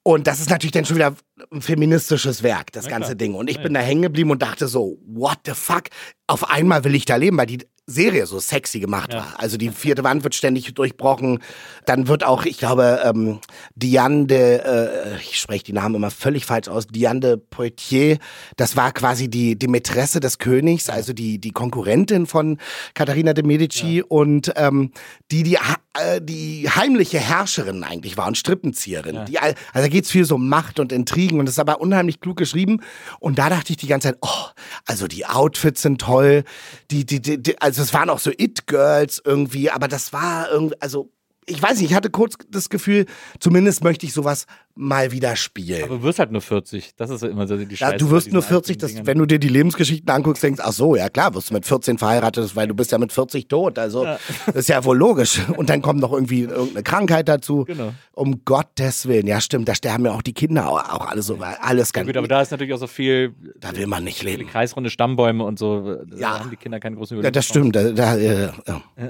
Und 0.07 0.27
das 0.27 0.39
ist 0.39 0.51
natürlich 0.51 0.73
dann 0.73 0.85
schon 0.85 0.97
wieder 0.97 1.15
ein 1.51 1.63
feministisches 1.63 2.43
Werk, 2.43 2.73
das 2.73 2.89
ganze 2.89 3.17
Ding. 3.17 3.35
Und 3.35 3.49
ich 3.49 3.63
bin 3.63 3.73
da 3.73 3.81
hängen 3.81 4.03
geblieben 4.03 4.31
und 4.31 4.43
dachte 4.43 4.69
so, 4.69 4.99
what 5.07 5.39
the 5.47 5.53
fuck? 5.55 5.85
Auf 6.27 6.51
einmal 6.51 6.85
will 6.85 6.95
ich 6.95 7.07
da 7.07 7.17
leben, 7.17 7.39
weil 7.39 7.47
die 7.47 7.67
Serie 7.87 8.27
so 8.27 8.39
sexy 8.39 8.81
gemacht 8.81 9.13
war. 9.13 9.35
Also 9.39 9.59
die 9.59 9.69
vierte 9.69 10.05
Wand 10.05 10.25
wird 10.25 10.35
ständig 10.35 10.73
durchbrochen. 10.75 11.41
Dann 11.85 12.09
wird 12.09 12.25
auch, 12.25 12.47
ich 12.47 12.59
glaube, 12.59 13.03
ähm, 13.05 13.41
Diane 13.75 14.27
de, 14.27 14.57
äh, 14.59 15.17
ich 15.21 15.39
spreche 15.39 15.65
die 15.65 15.73
Namen 15.73 15.97
immer 15.97 16.11
völlig 16.11 16.47
falsch 16.47 16.69
aus, 16.69 16.87
Diane 16.87 17.21
de 17.21 17.37
Poitiers, 17.37 18.19
das 18.57 18.77
war 18.77 18.93
quasi 18.93 19.29
die, 19.29 19.59
die 19.59 19.69
Mätresse 19.69 20.21
des 20.21 20.39
Königs, 20.39 20.89
also 20.89 21.13
die, 21.13 21.39
die 21.39 21.51
Konkurrentin 21.51 22.27
von 22.27 22.59
Katharina 22.95 23.35
de 23.35 23.45
Medici 23.45 24.03
und 24.03 24.53
ähm, 24.57 24.93
die, 25.31 25.43
die, 25.43 25.59
äh, 25.95 26.21
die 26.21 26.69
heimliche 26.69 27.19
Herrscherin 27.19 27.85
eigentlich 27.85 28.17
war 28.17 28.27
und 28.27 28.37
Strippenzieherin. 28.37 29.25
Die, 29.27 29.39
all- 29.39 29.55
also 29.73 29.87
da 29.87 29.89
geht's 29.89 30.11
viel 30.11 30.25
so 30.25 30.35
um 30.37 30.49
Macht 30.49 30.81
und 30.81 30.93
Intrigen 30.93 31.39
und 31.39 31.47
das 31.47 31.55
ist 31.55 31.59
aber 31.61 31.81
unheimlich 31.81 32.21
klug 32.21 32.37
geschrieben. 32.37 32.81
Und 33.21 33.39
da 33.39 33.49
dachte 33.49 33.73
ich 33.73 33.77
die 33.77 33.87
ganze 33.87 34.09
Zeit, 34.09 34.19
oh, 34.23 34.47
also 34.87 35.07
die 35.07 35.27
Outfits 35.27 35.83
sind 35.83 36.01
toll, 36.01 36.45
die, 36.91 37.05
die, 37.07 37.21
die, 37.23 37.43
die 37.43 37.61
also 37.61 37.83
es 37.83 37.95
waren 37.95 38.11
auch 38.11 38.19
so 38.19 38.31
It-Girls 38.31 39.23
irgendwie, 39.25 39.71
aber 39.71 39.89
das 39.89 40.13
war 40.13 40.51
irgendwie, 40.51 40.81
also 40.81 41.11
ich 41.47 41.61
weiß 41.61 41.79
nicht, 41.79 41.91
ich 41.91 41.95
hatte 41.95 42.09
kurz 42.11 42.37
das 42.49 42.71
Gefühl, 42.71 43.05
zumindest 43.39 43.85
möchte 43.85 44.07
ich 44.07 44.15
sowas 44.15 44.47
mal 44.77 45.13
wieder 45.13 45.37
spielen. 45.37 45.85
Aber 45.85 45.97
du 45.99 46.03
wirst 46.03 46.19
halt 46.19 46.33
nur 46.33 46.41
40. 46.41 46.95
Das 46.97 47.09
ist 47.11 47.23
ja 47.23 47.29
immer 47.29 47.47
so 47.47 47.57
die 47.57 47.65
Ja, 47.71 47.77
Scheiße 47.77 47.97
du 47.99 48.07
bei 48.07 48.13
wirst 48.13 48.33
nur 48.33 48.43
40, 48.43 48.71
alten 48.75 48.81
dass, 48.81 48.91
Dingern. 48.91 49.07
wenn 49.07 49.19
du 49.19 49.27
dir 49.27 49.39
die 49.39 49.49
Lebensgeschichten 49.49 50.11
anguckst, 50.11 50.43
denkst, 50.43 50.61
ach 50.65 50.73
so, 50.73 50.97
ja 50.97 51.09
klar, 51.09 51.33
wirst 51.35 51.51
du 51.51 51.55
mit 51.55 51.65
14 51.65 51.97
verheiratet, 51.99 52.57
weil 52.57 52.67
du 52.67 52.75
bist 52.75 52.91
ja 52.91 52.99
mit 52.99 53.13
40 53.13 53.47
tot. 53.49 53.79
Also 53.79 54.05
das 54.05 54.21
ist 54.55 54.69
ja 54.69 54.85
wohl 54.85 54.99
logisch. 54.99 55.41
Und 55.57 55.71
dann 55.71 55.81
kommt 55.81 56.01
noch 56.01 56.13
irgendwie 56.13 56.43
irgendeine 56.43 56.83
Krankheit 56.83 57.29
dazu. 57.29 57.65
Genau. 57.67 57.95
Um 58.13 58.45
Gottes 58.45 59.07
Willen. 59.07 59.27
Ja, 59.29 59.41
stimmt, 59.41 59.69
da 59.69 59.75
sterben 59.75 60.05
ja 60.07 60.13
auch 60.13 60.23
die 60.23 60.33
Kinder 60.35 60.69
auch, 60.69 61.07
alle 61.07 61.23
so, 61.23 61.39
weil 61.39 61.55
alles 61.61 61.89
Ja, 61.91 62.03
ganz. 62.03 62.07
gut, 62.09 62.17
aber 62.17 62.29
da 62.29 62.43
ist 62.43 62.51
natürlich 62.51 62.75
auch 62.75 62.79
so 62.79 62.87
viel, 62.87 63.33
da 63.61 63.75
will 63.77 63.87
man 63.87 64.03
nicht 64.05 64.23
leben. 64.23 64.47
kreisrunde 64.49 64.91
Stammbäume 64.91 65.45
und 65.45 65.59
so. 65.59 65.95
Da 66.05 66.17
Ja. 66.17 66.41
haben 66.41 66.51
die 66.51 66.57
Kinder 66.57 66.81
keine 66.81 66.97
großen 66.97 67.23
Ja, 67.23 67.31
das 67.31 67.47
stimmt. 67.47 67.77
Da, 67.77 67.91
da, 67.93 68.17
äh, 68.17 68.51
ja. 68.67 68.83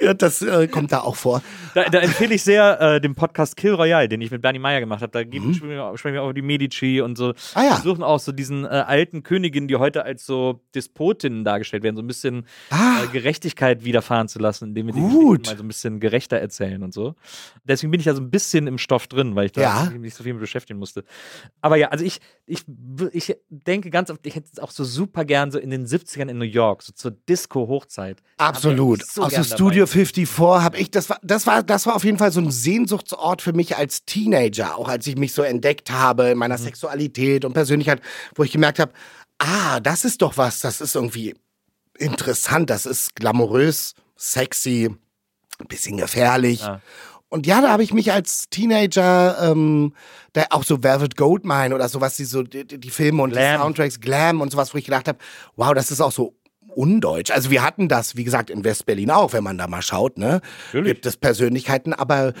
ja, 0.00 0.14
das 0.14 0.42
äh, 0.42 0.68
kommt 0.68 0.92
da 0.92 1.00
auch 1.00 1.16
vor. 1.16 1.42
Da, 1.74 1.84
da 1.84 1.98
empfehle 2.00 2.34
ich 2.34 2.42
sehr 2.42 2.80
äh, 2.80 3.00
den 3.00 3.14
Podcast 3.14 3.39
Kill 3.56 3.74
Royale, 3.74 4.08
den 4.08 4.20
ich 4.20 4.30
mit 4.30 4.42
Bernie 4.42 4.58
Meyer 4.58 4.80
gemacht 4.80 5.02
habe. 5.02 5.10
Da 5.12 5.24
geben, 5.24 5.54
sprechen, 5.54 5.70
wir, 5.70 6.22
auch 6.22 6.24
über 6.26 6.34
die 6.34 6.42
Medici 6.42 7.00
und 7.00 7.16
so. 7.16 7.28
Mhm. 7.28 7.34
Ah 7.54 7.62
ja. 7.64 7.76
Die 7.76 7.82
suchen 7.82 8.02
auch 8.02 8.20
so 8.20 8.32
diesen 8.32 8.64
äh, 8.64 8.68
alten 8.68 9.22
Königinnen, 9.22 9.68
die 9.68 9.76
heute 9.76 10.04
als 10.04 10.26
so 10.26 10.60
Despotinnen 10.74 11.44
dargestellt 11.44 11.82
werden, 11.82 11.96
so 11.96 12.02
ein 12.02 12.06
bisschen 12.06 12.46
Ah. 12.70 13.02
äh, 13.04 13.06
Gerechtigkeit 13.12 13.84
widerfahren 13.84 14.28
zu 14.28 14.38
lassen, 14.38 14.66
indem 14.68 14.86
wir 14.88 14.94
die 14.94 15.00
Gut. 15.00 15.46
Mal 15.46 15.56
so 15.56 15.62
ein 15.64 15.68
bisschen 15.68 16.00
gerechter 16.00 16.36
erzählen 16.38 16.82
und 16.82 16.92
so. 16.92 17.14
Deswegen 17.64 17.90
bin 17.90 18.00
ich 18.00 18.06
da 18.06 18.14
so 18.14 18.20
ein 18.20 18.30
bisschen 18.30 18.66
im 18.66 18.78
Stoff 18.78 19.06
drin, 19.06 19.34
weil 19.36 19.46
ich 19.46 19.52
da 19.52 19.60
Ja. 19.62 19.90
mich 19.90 20.00
nicht 20.00 20.14
so 20.16 20.24
viel 20.24 20.32
mit 20.34 20.40
beschäftigen 20.40 20.78
musste. 20.78 21.04
Aber 21.60 21.76
ja, 21.76 21.88
also 21.88 22.04
ich, 22.04 22.20
ich, 22.46 22.64
ich 23.12 23.36
denke 23.48 23.90
ganz 23.90 24.10
oft, 24.10 24.26
ich 24.26 24.34
hätte 24.34 24.48
es 24.52 24.58
auch 24.58 24.70
so 24.70 24.84
super 24.84 25.24
gern 25.24 25.50
so 25.50 25.58
in 25.58 25.70
den 25.70 25.86
70ern 25.86 26.28
in 26.28 26.38
New 26.38 26.44
York, 26.44 26.82
so 26.82 26.92
zur 26.92 27.12
Disco-Hochzeit. 27.12 28.22
Absolut. 28.38 29.04
So 29.06 29.22
Aus 29.22 29.32
dem 29.34 29.44
Studio 29.44 29.84
dabei. 29.84 30.04
54 30.04 30.38
habe 30.38 30.78
ich, 30.78 30.90
das 30.90 31.08
war, 31.10 31.18
das 31.22 31.46
war, 31.46 31.62
das 31.62 31.86
war 31.86 31.94
auf 31.94 32.04
jeden 32.04 32.18
Fall 32.18 32.32
so 32.32 32.40
ein 32.40 32.50
Sehnsuchtsort 32.50 33.29
für 33.38 33.52
mich 33.52 33.76
als 33.76 34.04
Teenager, 34.04 34.76
auch 34.76 34.88
als 34.88 35.06
ich 35.06 35.16
mich 35.16 35.32
so 35.32 35.42
entdeckt 35.42 35.90
habe 35.90 36.30
in 36.30 36.38
meiner 36.38 36.58
Sexualität 36.58 37.44
und 37.44 37.52
Persönlichkeit, 37.52 38.00
wo 38.34 38.42
ich 38.42 38.52
gemerkt 38.52 38.78
habe, 38.78 38.92
ah, 39.38 39.80
das 39.80 40.04
ist 40.04 40.22
doch 40.22 40.36
was, 40.36 40.60
das 40.60 40.80
ist 40.80 40.94
irgendwie 40.94 41.34
interessant, 41.98 42.70
das 42.70 42.86
ist 42.86 43.14
glamourös, 43.16 43.94
sexy, 44.16 44.90
ein 45.58 45.66
bisschen 45.66 45.96
gefährlich. 45.96 46.60
Ja. 46.62 46.80
Und 47.28 47.46
ja, 47.46 47.60
da 47.60 47.70
habe 47.70 47.84
ich 47.84 47.94
mich 47.94 48.12
als 48.12 48.48
Teenager, 48.50 49.50
ähm, 49.50 49.94
da 50.32 50.46
auch 50.50 50.64
so 50.64 50.82
Velvet 50.82 51.16
Goldmine 51.16 51.74
oder 51.74 51.88
sowas, 51.88 52.16
die 52.16 52.24
so 52.24 52.42
die, 52.42 52.66
die 52.66 52.90
Filme 52.90 53.22
und 53.22 53.30
die 53.30 53.36
Glam. 53.36 53.60
Soundtracks, 53.60 54.00
Glam 54.00 54.40
und 54.40 54.50
sowas, 54.50 54.74
wo 54.74 54.78
ich 54.78 54.84
gedacht 54.84 55.06
habe, 55.06 55.18
wow, 55.56 55.72
das 55.72 55.92
ist 55.92 56.00
auch 56.00 56.10
so 56.10 56.34
undeutsch. 56.74 57.30
Also 57.30 57.50
wir 57.50 57.62
hatten 57.62 57.88
das, 57.88 58.16
wie 58.16 58.24
gesagt, 58.24 58.50
in 58.50 58.64
Westberlin 58.64 59.10
auch, 59.10 59.32
wenn 59.32 59.44
man 59.44 59.58
da 59.58 59.68
mal 59.68 59.82
schaut, 59.82 60.18
ne? 60.18 60.40
Natürlich. 60.66 60.94
Gibt 60.94 61.06
es 61.06 61.16
Persönlichkeiten, 61.16 61.92
aber 61.92 62.32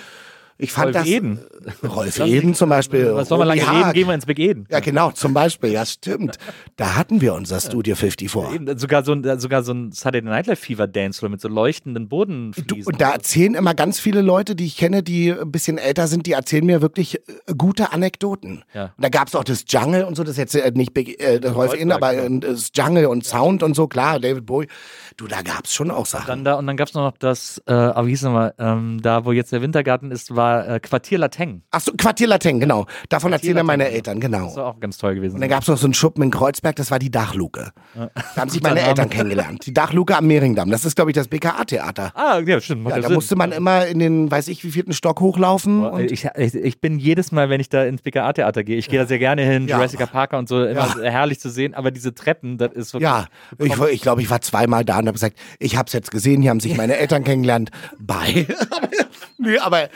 ich 0.60 0.72
fand 0.72 0.94
Rolf 0.94 0.96
das. 0.96 1.06
Eden. 1.06 1.40
Rolf 1.82 2.18
Eden 2.20 2.54
zum 2.54 2.68
Beispiel. 2.68 3.14
Was 3.14 3.28
soll 3.28 3.38
man 3.38 3.48
lange 3.48 3.62
Robi 3.62 3.76
reden? 3.78 3.92
Gehen 3.92 4.08
wir 4.08 4.14
ins 4.14 4.26
Big 4.26 4.38
Eden. 4.38 4.66
Ja, 4.70 4.80
genau, 4.80 5.10
zum 5.10 5.34
Beispiel, 5.34 5.70
ja, 5.72 5.84
stimmt. 5.84 6.36
Da 6.76 6.96
hatten 6.96 7.20
wir 7.20 7.34
unser 7.34 7.60
Studio 7.60 7.94
54. 7.94 8.54
Eben, 8.54 8.78
sogar 8.78 9.04
so 9.04 9.12
ein, 9.12 9.38
sogar 9.40 9.62
so 9.62 9.72
ein 9.72 9.92
Saturday 9.92 10.28
Night 10.28 10.46
Live 10.46 10.60
Fever 10.60 10.86
Dancefloor 10.86 11.30
mit 11.30 11.40
so 11.40 11.48
leuchtenden 11.48 12.08
Bodenfliesen. 12.08 12.84
und 12.84 13.00
da 13.00 13.12
erzählen 13.12 13.54
immer 13.54 13.74
ganz 13.74 14.00
viele 14.00 14.20
Leute, 14.20 14.54
die 14.54 14.66
ich 14.66 14.76
kenne, 14.76 15.02
die 15.02 15.32
ein 15.32 15.50
bisschen 15.50 15.78
älter 15.78 16.06
sind, 16.06 16.26
die 16.26 16.32
erzählen 16.32 16.64
mir 16.64 16.82
wirklich 16.82 17.16
äh, 17.16 17.54
gute 17.56 17.92
Anekdoten. 17.92 18.64
Ja. 18.74 18.92
Und 18.96 19.04
da 19.04 19.08
gab 19.08 19.28
es 19.28 19.34
auch 19.34 19.44
das 19.44 19.64
Jungle 19.68 20.04
und 20.04 20.16
so, 20.16 20.22
das 20.22 20.32
ist 20.32 20.38
jetzt 20.38 20.54
äh, 20.54 20.70
nicht 20.74 20.94
Big, 20.94 21.20
äh, 21.22 21.46
Rolf 21.46 21.74
In, 21.74 21.92
aber 21.92 22.12
ja. 22.12 22.24
äh, 22.24 22.40
das 22.40 22.70
Jungle 22.74 23.06
und 23.06 23.24
Sound 23.24 23.62
und 23.62 23.74
so, 23.74 23.88
klar, 23.88 24.20
David 24.20 24.46
Bowie. 24.46 24.68
Du, 25.16 25.26
da 25.26 25.42
gab 25.42 25.64
es 25.64 25.74
schon 25.74 25.90
auch 25.90 26.06
Sachen. 26.06 26.26
dann 26.26 26.44
da, 26.44 26.54
und 26.54 26.66
dann 26.66 26.76
gab 26.76 26.88
es 26.88 26.94
noch 26.94 27.16
das, 27.18 27.62
äh, 27.66 27.72
aber 27.72 28.06
wie 28.06 28.10
hieß 28.10 28.20
es 28.20 28.24
nochmal, 28.24 28.54
ähm, 28.58 29.00
da 29.02 29.24
wo 29.24 29.32
jetzt 29.32 29.52
der 29.52 29.62
Wintergarten 29.62 30.10
ist, 30.10 30.34
war 30.34 30.49
war 30.50 30.68
äh, 30.68 30.80
Quartier 30.80 31.18
Lateng. 31.18 31.62
Achso, 31.70 31.92
Quartier 31.96 32.28
Lateng, 32.28 32.60
genau. 32.60 32.86
Davon 33.08 33.32
erzählen 33.32 33.56
ja 33.56 33.62
meine 33.62 33.88
Eltern, 33.88 34.20
Das 34.20 34.30
genau. 34.30 34.56
war 34.56 34.66
auch 34.66 34.80
ganz 34.80 34.98
toll 34.98 35.14
gewesen. 35.14 35.34
Und 35.36 35.40
dann 35.40 35.50
gab 35.50 35.62
es 35.62 35.68
noch 35.68 35.76
so 35.78 35.86
einen 35.86 35.94
Schuppen 35.94 36.22
in 36.24 36.30
Kreuzberg, 36.30 36.76
das 36.76 36.90
war 36.90 36.98
die 36.98 37.10
Dachluke. 37.10 37.70
Da 37.94 38.10
haben 38.36 38.50
sich 38.50 38.62
meine 38.62 38.80
Eltern 38.80 39.08
kennengelernt. 39.10 39.66
Die 39.66 39.74
Dachluke 39.74 40.16
am 40.16 40.26
Mehringdamm. 40.26 40.70
Das 40.70 40.84
ist, 40.84 40.96
glaube 40.96 41.10
ich, 41.10 41.14
das 41.14 41.28
BKA-Theater. 41.28 42.12
ah, 42.14 42.40
ja, 42.44 42.60
stimmt. 42.60 42.84
Ja, 42.88 42.96
ja 42.96 43.02
da 43.02 43.08
Sinn. 43.08 43.14
musste 43.14 43.36
man 43.36 43.52
immer 43.52 43.86
in 43.86 43.98
den, 43.98 44.30
weiß 44.30 44.48
ich, 44.48 44.64
wie 44.64 44.70
vierten 44.70 44.92
Stock 44.92 45.20
hochlaufen. 45.20 45.80
Boah, 45.80 45.92
Und 45.92 46.10
Ich, 46.10 46.24
ich, 46.36 46.54
ich 46.54 46.80
bin 46.80 46.98
jedes 46.98 47.32
Mal, 47.32 47.48
wenn 47.50 47.60
ich 47.60 47.68
da 47.68 47.84
ins 47.84 48.02
BKA-Theater 48.02 48.64
gehe, 48.64 48.76
ich 48.76 48.88
gehe 48.88 48.98
da 48.98 49.06
sehr 49.06 49.18
gerne 49.18 49.42
hin, 49.42 49.68
Ja. 49.68 49.76
Jurassic 49.76 50.00
Parker 50.10 50.38
und 50.38 50.48
so, 50.48 50.64
immer 50.64 50.86
Ja. 51.02 51.10
herrlich 51.10 51.40
zu 51.40 51.50
sehen, 51.50 51.74
aber 51.74 51.90
diese 51.90 52.14
Treppen, 52.14 52.58
das 52.58 52.72
ist 52.72 52.92
wirklich. 52.94 53.10
ja, 53.10 53.26
ich, 53.58 53.78
ich 53.92 54.00
glaube, 54.02 54.22
ich 54.22 54.30
war 54.30 54.40
zweimal 54.40 54.84
da 54.84 54.94
und 54.98 55.06
habe 55.06 55.12
gesagt, 55.12 55.36
ich 55.58 55.76
habe 55.76 55.86
es 55.86 55.92
jetzt 55.92 56.10
gesehen, 56.10 56.42
hier 56.42 56.50
haben 56.50 56.60
sich 56.60 56.76
meine 56.76 56.96
Eltern 56.96 57.24
kennengelernt. 57.24 57.70
Bye. 57.98 58.46
nee, 59.38 59.58
aber 59.58 59.88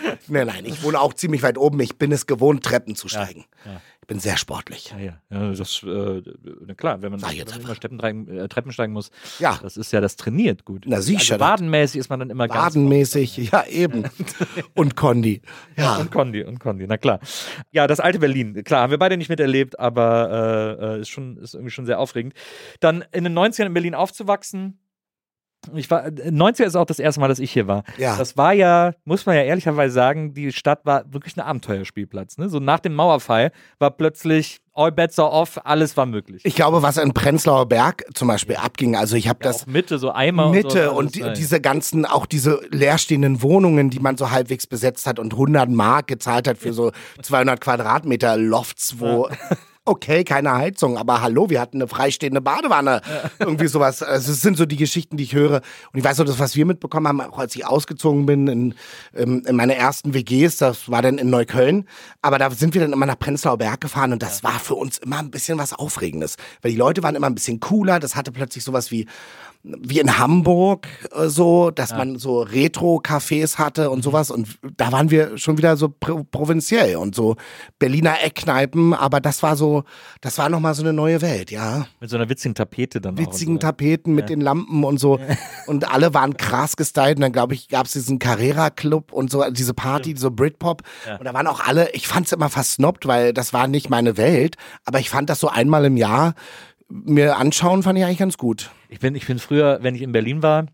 nein, 0.44 0.62
nein, 0.62 0.66
ich 0.66 0.82
wohne 0.82 1.00
auch 1.00 1.14
ziemlich 1.14 1.42
weit 1.42 1.58
oben. 1.58 1.80
Ich 1.80 1.96
bin 1.96 2.12
es 2.12 2.26
gewohnt, 2.26 2.64
Treppen 2.64 2.94
zu 2.94 3.08
steigen. 3.08 3.44
Ich 4.00 4.06
bin 4.06 4.20
sehr 4.20 4.36
sportlich. 4.36 4.90
Ja, 4.90 4.98
ja, 4.98 5.20
ja, 5.30 5.52
das, 5.52 5.82
äh, 5.82 6.20
na 6.66 6.74
klar, 6.74 7.00
wenn 7.00 7.10
man, 7.10 7.20
Sag 7.20 7.30
wenn 7.30 7.36
jetzt 7.38 7.52
man 7.52 7.62
immer 7.62 8.32
äh, 8.42 8.48
Treppen 8.48 8.70
steigen 8.70 8.92
muss, 8.92 9.10
Ja. 9.38 9.58
das 9.62 9.78
ist 9.78 9.92
ja, 9.92 10.02
das 10.02 10.16
trainiert 10.16 10.66
gut. 10.66 10.84
Na, 10.86 11.00
sicher, 11.00 11.34
Also 11.34 11.40
wadenmäßig 11.40 12.00
ist 12.00 12.10
man 12.10 12.20
dann 12.20 12.28
immer 12.28 12.46
ganz 12.46 12.74
Badenmäßig, 12.74 13.36
ja 13.50 13.64
eben. 13.64 14.04
Und 14.74 14.94
Kondi. 14.94 15.40
Ja. 15.78 15.96
Und 15.96 16.10
Kondi, 16.10 16.44
und 16.44 16.60
Kondi, 16.60 16.86
na 16.86 16.98
klar. 16.98 17.18
Ja, 17.70 17.86
das 17.86 17.98
alte 17.98 18.18
Berlin, 18.18 18.62
klar, 18.62 18.82
haben 18.82 18.90
wir 18.90 18.98
beide 18.98 19.16
nicht 19.16 19.30
miterlebt, 19.30 19.78
aber 19.78 20.76
äh, 20.80 20.96
äh, 20.96 21.00
ist, 21.00 21.08
schon, 21.08 21.38
ist 21.38 21.54
irgendwie 21.54 21.70
schon 21.70 21.86
sehr 21.86 21.98
aufregend. 21.98 22.34
Dann 22.80 23.04
in 23.12 23.24
den 23.24 23.32
90ern 23.38 23.66
in 23.66 23.74
Berlin 23.74 23.94
aufzuwachsen. 23.94 24.78
Ich 25.74 25.90
war, 25.90 26.06
äh, 26.06 26.10
90er 26.30 26.64
ist 26.64 26.76
auch 26.76 26.86
das 26.86 26.98
erste 26.98 27.20
Mal, 27.20 27.28
dass 27.28 27.38
ich 27.38 27.52
hier 27.52 27.66
war. 27.66 27.84
Ja. 27.98 28.16
Das 28.16 28.36
war 28.36 28.52
ja, 28.52 28.92
muss 29.04 29.26
man 29.26 29.36
ja 29.36 29.42
ehrlicherweise 29.42 29.94
sagen, 29.94 30.34
die 30.34 30.52
Stadt 30.52 30.84
war 30.84 31.04
wirklich 31.12 31.36
ein 31.36 31.40
Abenteuerspielplatz. 31.40 32.38
Ne? 32.38 32.48
So 32.48 32.58
nach 32.58 32.80
dem 32.80 32.94
Mauerfall 32.94 33.52
war 33.78 33.90
plötzlich 33.90 34.60
all 34.74 34.90
bets 34.90 35.18
are 35.18 35.30
off, 35.30 35.60
alles 35.64 35.96
war 35.96 36.06
möglich. 36.06 36.42
Ich 36.44 36.56
glaube, 36.56 36.82
was 36.82 36.96
in 36.96 37.12
Prenzlauer 37.12 37.66
Berg 37.66 38.04
zum 38.14 38.28
Beispiel 38.28 38.56
abging, 38.56 38.96
also 38.96 39.16
ich 39.16 39.28
habe 39.28 39.38
das 39.42 39.62
auch 39.62 39.66
Mitte, 39.66 39.98
so 39.98 40.12
Eimer 40.12 40.50
Mitte 40.50 40.90
und, 40.90 41.14
so, 41.14 41.24
und 41.24 41.30
die, 41.36 41.40
diese 41.40 41.60
ganzen, 41.60 42.04
auch 42.04 42.26
diese 42.26 42.60
leerstehenden 42.70 43.42
Wohnungen, 43.42 43.90
die 43.90 44.00
man 44.00 44.16
so 44.16 44.30
halbwegs 44.30 44.66
besetzt 44.66 45.06
hat 45.06 45.18
und 45.18 45.32
100 45.32 45.70
Mark 45.70 46.08
gezahlt 46.08 46.48
hat 46.48 46.58
für 46.58 46.72
so 46.72 46.90
200 47.22 47.60
Quadratmeter 47.60 48.36
Lofts, 48.36 48.96
wo, 48.98 49.28
okay, 49.84 50.24
keine 50.24 50.52
Heizung, 50.52 50.96
aber 50.96 51.20
hallo, 51.20 51.50
wir 51.50 51.60
hatten 51.60 51.78
eine 51.78 51.88
freistehende 51.88 52.40
Badewanne. 52.40 53.02
Irgendwie 53.38 53.66
sowas. 53.66 54.02
Also 54.02 54.32
es 54.32 54.40
sind 54.40 54.56
so 54.56 54.66
die 54.66 54.76
Geschichten, 54.76 55.16
die 55.16 55.24
ich 55.24 55.34
höre. 55.34 55.56
Und 55.92 55.98
ich 55.98 56.04
weiß 56.04 56.18
noch, 56.18 56.24
das, 56.24 56.38
was 56.38 56.56
wir 56.56 56.64
mitbekommen 56.66 57.08
haben, 57.08 57.20
auch 57.20 57.38
als 57.38 57.54
ich 57.54 57.66
ausgezogen 57.66 58.26
bin 58.26 58.46
in, 58.46 58.74
ähm, 59.14 59.42
in 59.46 59.56
meine 59.56 59.76
ersten 59.76 60.14
WGs, 60.14 60.56
das 60.56 60.90
war 60.90 61.02
dann 61.02 61.18
in 61.18 61.30
Neukölln. 61.30 61.86
Aber 62.22 62.38
da 62.38 62.50
sind 62.50 62.74
wir 62.74 62.80
dann 62.80 62.92
immer 62.92 63.06
nach 63.06 63.18
Prenzlauer 63.18 63.58
Berg 63.58 63.80
gefahren 63.80 64.12
und 64.12 64.22
das 64.22 64.42
war 64.42 64.58
für 64.58 64.74
uns 64.74 64.98
immer 64.98 65.18
ein 65.18 65.30
bisschen 65.30 65.58
was 65.58 65.72
Aufregendes. 65.72 66.36
Weil 66.62 66.72
die 66.72 66.78
Leute 66.78 67.02
waren 67.02 67.14
immer 67.14 67.28
ein 67.28 67.34
bisschen 67.34 67.60
cooler, 67.60 68.00
das 68.00 68.16
hatte 68.16 68.32
plötzlich 68.32 68.64
sowas 68.64 68.90
wie 68.90 69.06
wie 69.64 69.98
in 69.98 70.18
Hamburg 70.18 70.86
äh, 71.14 71.28
so, 71.28 71.70
dass 71.70 71.92
man 71.92 72.18
so 72.18 72.42
Retro-Cafés 72.42 73.56
hatte 73.56 73.90
und 73.90 74.02
sowas. 74.02 74.30
Und 74.30 74.58
da 74.76 74.92
waren 74.92 75.10
wir 75.10 75.38
schon 75.38 75.56
wieder 75.56 75.76
so 75.76 75.88
pro 75.88 76.22
provinziell 76.24 76.96
und 76.96 77.14
so 77.14 77.36
Berliner 77.78 78.22
Eckkneipen. 78.22 78.92
Aber 78.92 79.20
das 79.20 79.42
war 79.42 79.56
so, 79.56 79.84
das 80.20 80.36
war 80.36 80.50
nochmal 80.50 80.74
so 80.74 80.82
eine 80.82 80.92
neue 80.92 81.22
Welt, 81.22 81.50
ja. 81.50 81.86
Mit 82.00 82.10
so 82.10 82.16
einer 82.16 82.28
witzigen 82.28 82.54
Tapete 82.54 83.00
dann 83.00 83.16
Witzigen 83.16 83.56
auch. 83.56 83.60
Tapeten 83.60 84.14
mit 84.14 84.28
den 84.28 84.42
Lampen 84.42 84.84
und 84.84 84.98
so. 84.98 85.18
Und 85.66 85.90
alle 85.90 86.12
waren 86.12 86.36
krass 86.36 86.76
gestylt. 86.76 87.16
Und 87.16 87.22
dann, 87.22 87.32
glaube 87.32 87.54
ich, 87.54 87.68
gab 87.68 87.86
es 87.86 87.92
diesen 87.92 88.18
Carrera-Club 88.18 89.12
und 89.12 89.30
so, 89.30 89.48
diese 89.50 89.72
Party, 89.72 90.14
so 90.16 90.30
Britpop. 90.30 90.82
Und 91.18 91.24
da 91.24 91.32
waren 91.32 91.46
auch 91.46 91.60
alle, 91.60 91.90
ich 91.92 92.06
fand 92.06 92.26
es 92.26 92.32
immer 92.32 92.50
versnobbt, 92.50 93.06
weil 93.06 93.32
das 93.32 93.54
war 93.54 93.66
nicht 93.66 93.88
meine 93.88 94.18
Welt. 94.18 94.56
Aber 94.84 95.00
ich 95.00 95.08
fand 95.08 95.30
das 95.30 95.40
so 95.40 95.48
einmal 95.48 95.86
im 95.86 95.96
Jahr 95.96 96.34
mir 96.88 97.36
anschauen, 97.36 97.82
fand 97.82 97.98
ich 97.98 98.04
eigentlich 98.04 98.18
ganz 98.18 98.38
gut. 98.38 98.70
Ich 98.88 99.00
bin, 99.00 99.14
ich 99.14 99.26
bin 99.26 99.38
früher, 99.38 99.78
wenn 99.82 99.94
ich 99.94 100.02
in 100.02 100.12
Berlin 100.12 100.42
war, 100.42 100.66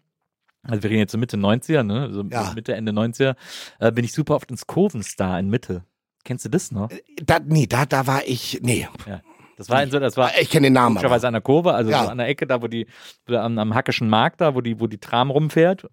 also 0.62 0.82
wir 0.82 0.90
reden 0.90 1.00
jetzt 1.00 1.12
so 1.12 1.18
Mitte 1.18 1.36
90er, 1.36 1.82
ne? 1.82 2.12
So 2.12 2.22
Ja. 2.24 2.52
Mitte, 2.54 2.74
Ende 2.74 2.92
90er, 2.92 3.34
äh, 3.78 3.92
bin 3.92 4.04
ich 4.04 4.12
super 4.12 4.34
oft 4.34 4.50
ins 4.50 4.66
Kurvenstar 4.66 5.38
in 5.40 5.48
Mitte. 5.48 5.84
Kennst 6.24 6.44
du 6.44 6.48
das 6.50 6.70
noch? 6.70 6.90
Da, 7.24 7.38
nee, 7.44 7.66
da, 7.66 7.86
da 7.86 8.06
war 8.06 8.22
ich, 8.26 8.60
nee. 8.62 8.86
Ja. 9.08 9.20
Das 9.56 9.68
war 9.70 9.86
so, 9.88 9.98
das 9.98 10.16
war 10.16 10.32
Ich 10.40 10.48
kenne 10.50 10.66
den 10.68 10.72
Namen. 10.74 10.96
komischerweise 10.96 11.26
Aber. 11.26 11.28
an 11.28 11.34
der 11.34 11.40
Kurve, 11.42 11.74
also 11.74 11.90
Ja. 11.90 12.04
so 12.04 12.08
an 12.10 12.18
der 12.18 12.28
Ecke, 12.28 12.46
da 12.46 12.60
wo 12.62 12.66
die, 12.66 12.86
am, 13.28 13.58
am 13.58 13.74
Hackischen 13.74 14.08
Markt 14.08 14.40
da, 14.40 14.54
wo 14.54 14.60
die, 14.60 14.80
wo 14.80 14.86
die 14.86 14.98
Tram 14.98 15.30
rumfährt. 15.30 15.86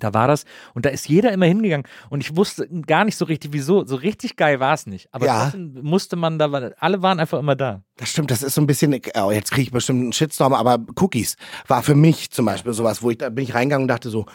Da 0.00 0.12
war 0.14 0.26
das. 0.28 0.44
Und 0.74 0.84
da 0.86 0.90
ist 0.90 1.08
jeder 1.08 1.32
immer 1.32 1.46
hingegangen. 1.46 1.86
Und 2.08 2.20
ich 2.22 2.36
wusste 2.36 2.68
gar 2.86 3.04
nicht 3.04 3.16
so 3.16 3.24
richtig, 3.24 3.52
wieso. 3.52 3.84
So 3.86 3.96
richtig 3.96 4.36
geil 4.36 4.58
war 4.60 4.74
es 4.74 4.86
nicht. 4.86 5.08
Aber 5.12 5.26
Ja. 5.26 5.52
musste 5.56 6.16
man 6.16 6.38
da, 6.38 6.46
alle 6.78 7.02
waren 7.02 7.20
einfach 7.20 7.38
immer 7.38 7.54
da. 7.56 7.82
Das 7.96 8.10
stimmt, 8.10 8.30
das 8.30 8.42
ist 8.42 8.54
so 8.54 8.60
ein 8.60 8.66
bisschen, 8.66 8.98
oh, 9.14 9.30
jetzt 9.30 9.50
kriege 9.52 9.62
ich 9.62 9.70
bestimmt 9.70 10.00
einen 10.02 10.12
Shitstorm, 10.12 10.54
aber 10.54 10.78
Cookies 10.96 11.36
war 11.68 11.82
für 11.82 11.94
mich 11.94 12.30
zum 12.30 12.46
Beispiel 12.46 12.72
sowas, 12.72 13.02
wo 13.02 13.10
ich, 13.10 13.18
da 13.18 13.28
bin 13.28 13.44
ich 13.44 13.54
reingegangen 13.54 13.84
und 13.84 13.88
dachte 13.88 14.08
so, 14.10 14.26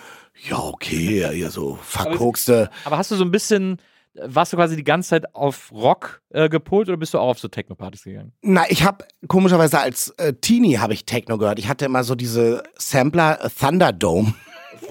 ja, 0.50 0.58
okay, 0.60 1.28
hier 1.34 1.50
so 1.50 1.80
verkokste. 1.82 2.70
Aber 2.84 2.98
hast 2.98 3.10
du 3.12 3.16
so 3.16 3.24
ein 3.24 3.32
bisschen, 3.32 3.78
warst 4.14 4.54
du 4.54 4.58
quasi 4.58 4.76
die 4.76 4.84
ganze 4.84 5.10
Zeit 5.10 5.34
auf 5.36 5.72
Rock 5.72 6.22
äh, 6.30 6.48
gepolt 6.50 6.88
oder 6.90 6.98
bist 6.98 7.14
du 7.14 7.20
auch 7.20 7.30
auf 7.30 7.40
so 7.40 7.48
Techno-Partys 7.48 8.04
gegangen? 8.04 8.34
Na, 8.42 8.64
ich 8.70 8.84
habe 8.84 9.06
komischerweise 9.28 9.80
als 9.80 10.10
äh, 10.18 10.34
Teenie 10.34 10.78
habe 10.78 10.94
ich 10.94 11.06
Techno 11.06 11.38
gehört. 11.38 11.58
Ich 11.60 11.68
hatte 11.68 11.86
immer 11.86 12.04
so 12.04 12.16
diese 12.16 12.64
Sampler 12.78 13.44
äh, 13.44 13.50
Thunderdome, 13.50 14.34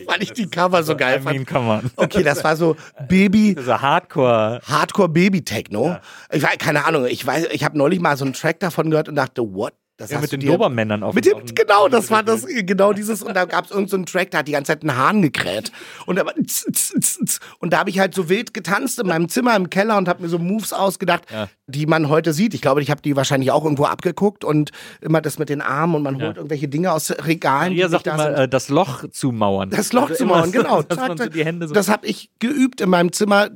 weil 0.06 0.22
ich 0.22 0.32
die 0.32 0.48
Cover 0.48 0.82
so 0.82 0.96
geil 0.96 1.20
I 1.20 1.24
mean, 1.24 1.46
fand. 1.46 1.92
Okay, 1.96 2.22
das 2.22 2.42
war 2.44 2.56
so 2.56 2.76
Baby, 3.08 3.56
So 3.58 3.80
Hardcore. 3.80 4.60
Hardcore 4.66 5.08
Baby 5.08 5.42
Techno. 5.42 5.96
Ich 6.32 6.42
weiß, 6.42 6.58
keine 6.58 6.84
Ahnung, 6.84 7.06
ich 7.06 7.24
weiß, 7.26 7.48
ich 7.52 7.64
habe 7.64 7.76
neulich 7.78 8.00
mal 8.00 8.16
so 8.16 8.24
einen 8.24 8.34
Track 8.34 8.60
davon 8.60 8.90
gehört 8.90 9.08
und 9.08 9.16
dachte, 9.16 9.42
what? 9.42 9.74
Das 9.96 10.10
Ja, 10.10 10.18
mit 10.20 10.32
den 10.32 10.40
dir- 10.40 10.50
Dobermännern 10.50 11.04
auf 11.04 11.14
Mit 11.14 11.24
dem, 11.24 11.44
genau, 11.54 11.86
das 11.88 12.10
war 12.10 12.24
das, 12.24 12.44
genau 12.46 12.92
dieses, 12.92 13.22
und 13.22 13.34
da 13.34 13.44
gab 13.44 13.66
es 13.66 13.70
irgendeinen 13.70 14.06
so 14.08 14.12
Track, 14.12 14.32
da 14.32 14.38
hat 14.38 14.48
die 14.48 14.52
ganze 14.52 14.72
Zeit 14.72 14.82
einen 14.82 14.96
Hahn 14.96 15.22
gekräht. 15.22 15.70
Und, 16.06 16.16
da 16.16 16.26
war, 16.26 16.34
tz, 16.34 16.64
tz, 16.72 16.94
tz, 16.98 17.18
tz. 17.24 17.40
und 17.60 17.72
da 17.72 17.78
habe 17.78 17.90
ich 17.90 18.00
halt 18.00 18.12
so 18.12 18.28
wild 18.28 18.52
getanzt 18.54 18.98
in 18.98 19.06
meinem 19.06 19.28
Zimmer 19.28 19.54
im 19.54 19.70
Keller 19.70 19.96
und 19.96 20.08
habe 20.08 20.22
mir 20.24 20.28
so 20.28 20.40
Moves 20.40 20.72
ausgedacht, 20.72 21.22
die 21.68 21.86
man 21.86 22.08
heute 22.08 22.32
sieht. 22.32 22.54
Ich 22.54 22.60
glaube, 22.60 22.82
ich 22.82 22.90
habe 22.90 23.02
die 23.02 23.14
wahrscheinlich 23.14 23.52
auch 23.52 23.62
irgendwo 23.62 23.84
abgeguckt 23.84 24.42
und 24.44 24.72
immer 25.00 25.20
das 25.20 25.38
mit 25.38 25.48
den 25.48 25.60
Armen 25.60 25.94
und 25.94 26.02
man 26.02 26.20
holt 26.20 26.38
irgendwelche 26.38 26.66
Dinge 26.66 26.90
aus 26.92 27.12
Regalen. 27.12 27.72
Ihr 27.72 27.86
die 27.86 27.92
sagt 27.92 28.08
da 28.08 28.14
immer, 28.14 28.24
sind. 28.24 28.34
äh, 28.34 28.48
das 28.48 28.68
Loch 28.70 29.04
zumauern. 29.10 29.70
Das 29.70 29.92
Loch 29.92 30.10
Also 30.10 30.14
zu 30.16 30.26
mauern, 30.26 30.50
genau. 30.50 30.82
So 30.88 31.72
das 31.72 31.88
habe 31.88 32.06
ich 32.08 32.30
geübt 32.40 32.80
in 32.80 32.90
meinem 32.90 33.12
Zimmer. 33.12 33.48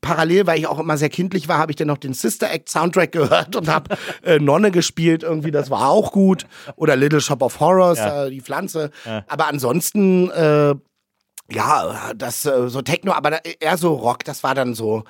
Parallel, 0.00 0.46
weil 0.46 0.58
ich 0.58 0.66
auch 0.66 0.78
immer 0.78 0.96
sehr 0.96 1.08
kindlich 1.08 1.48
war, 1.48 1.58
habe 1.58 1.72
ich 1.72 1.76
dann 1.76 1.88
noch 1.88 1.98
den 1.98 2.14
Sister 2.14 2.50
Act 2.50 2.68
Soundtrack 2.68 3.12
gehört 3.12 3.56
und 3.56 3.68
habe 3.68 3.96
äh, 4.22 4.38
Nonne 4.38 4.70
gespielt. 4.70 5.22
Irgendwie, 5.22 5.50
das 5.50 5.70
war 5.70 5.88
auch 5.88 6.12
gut. 6.12 6.46
Oder 6.76 6.96
Little 6.96 7.20
Shop 7.20 7.42
of 7.42 7.60
Horrors, 7.60 7.98
Ja. 7.98 8.26
äh, 8.26 8.30
die 8.30 8.40
Pflanze. 8.40 8.90
Aber 9.26 9.46
ansonsten, 9.48 10.30
äh, 10.30 10.74
ja, 11.50 12.12
das 12.16 12.44
äh, 12.46 12.68
so 12.68 12.82
Techno, 12.82 13.12
aber 13.12 13.44
eher 13.60 13.76
so 13.76 13.94
Rock. 13.94 14.24
Das 14.24 14.42
war 14.42 14.54
dann 14.54 14.74
so 14.74 15.04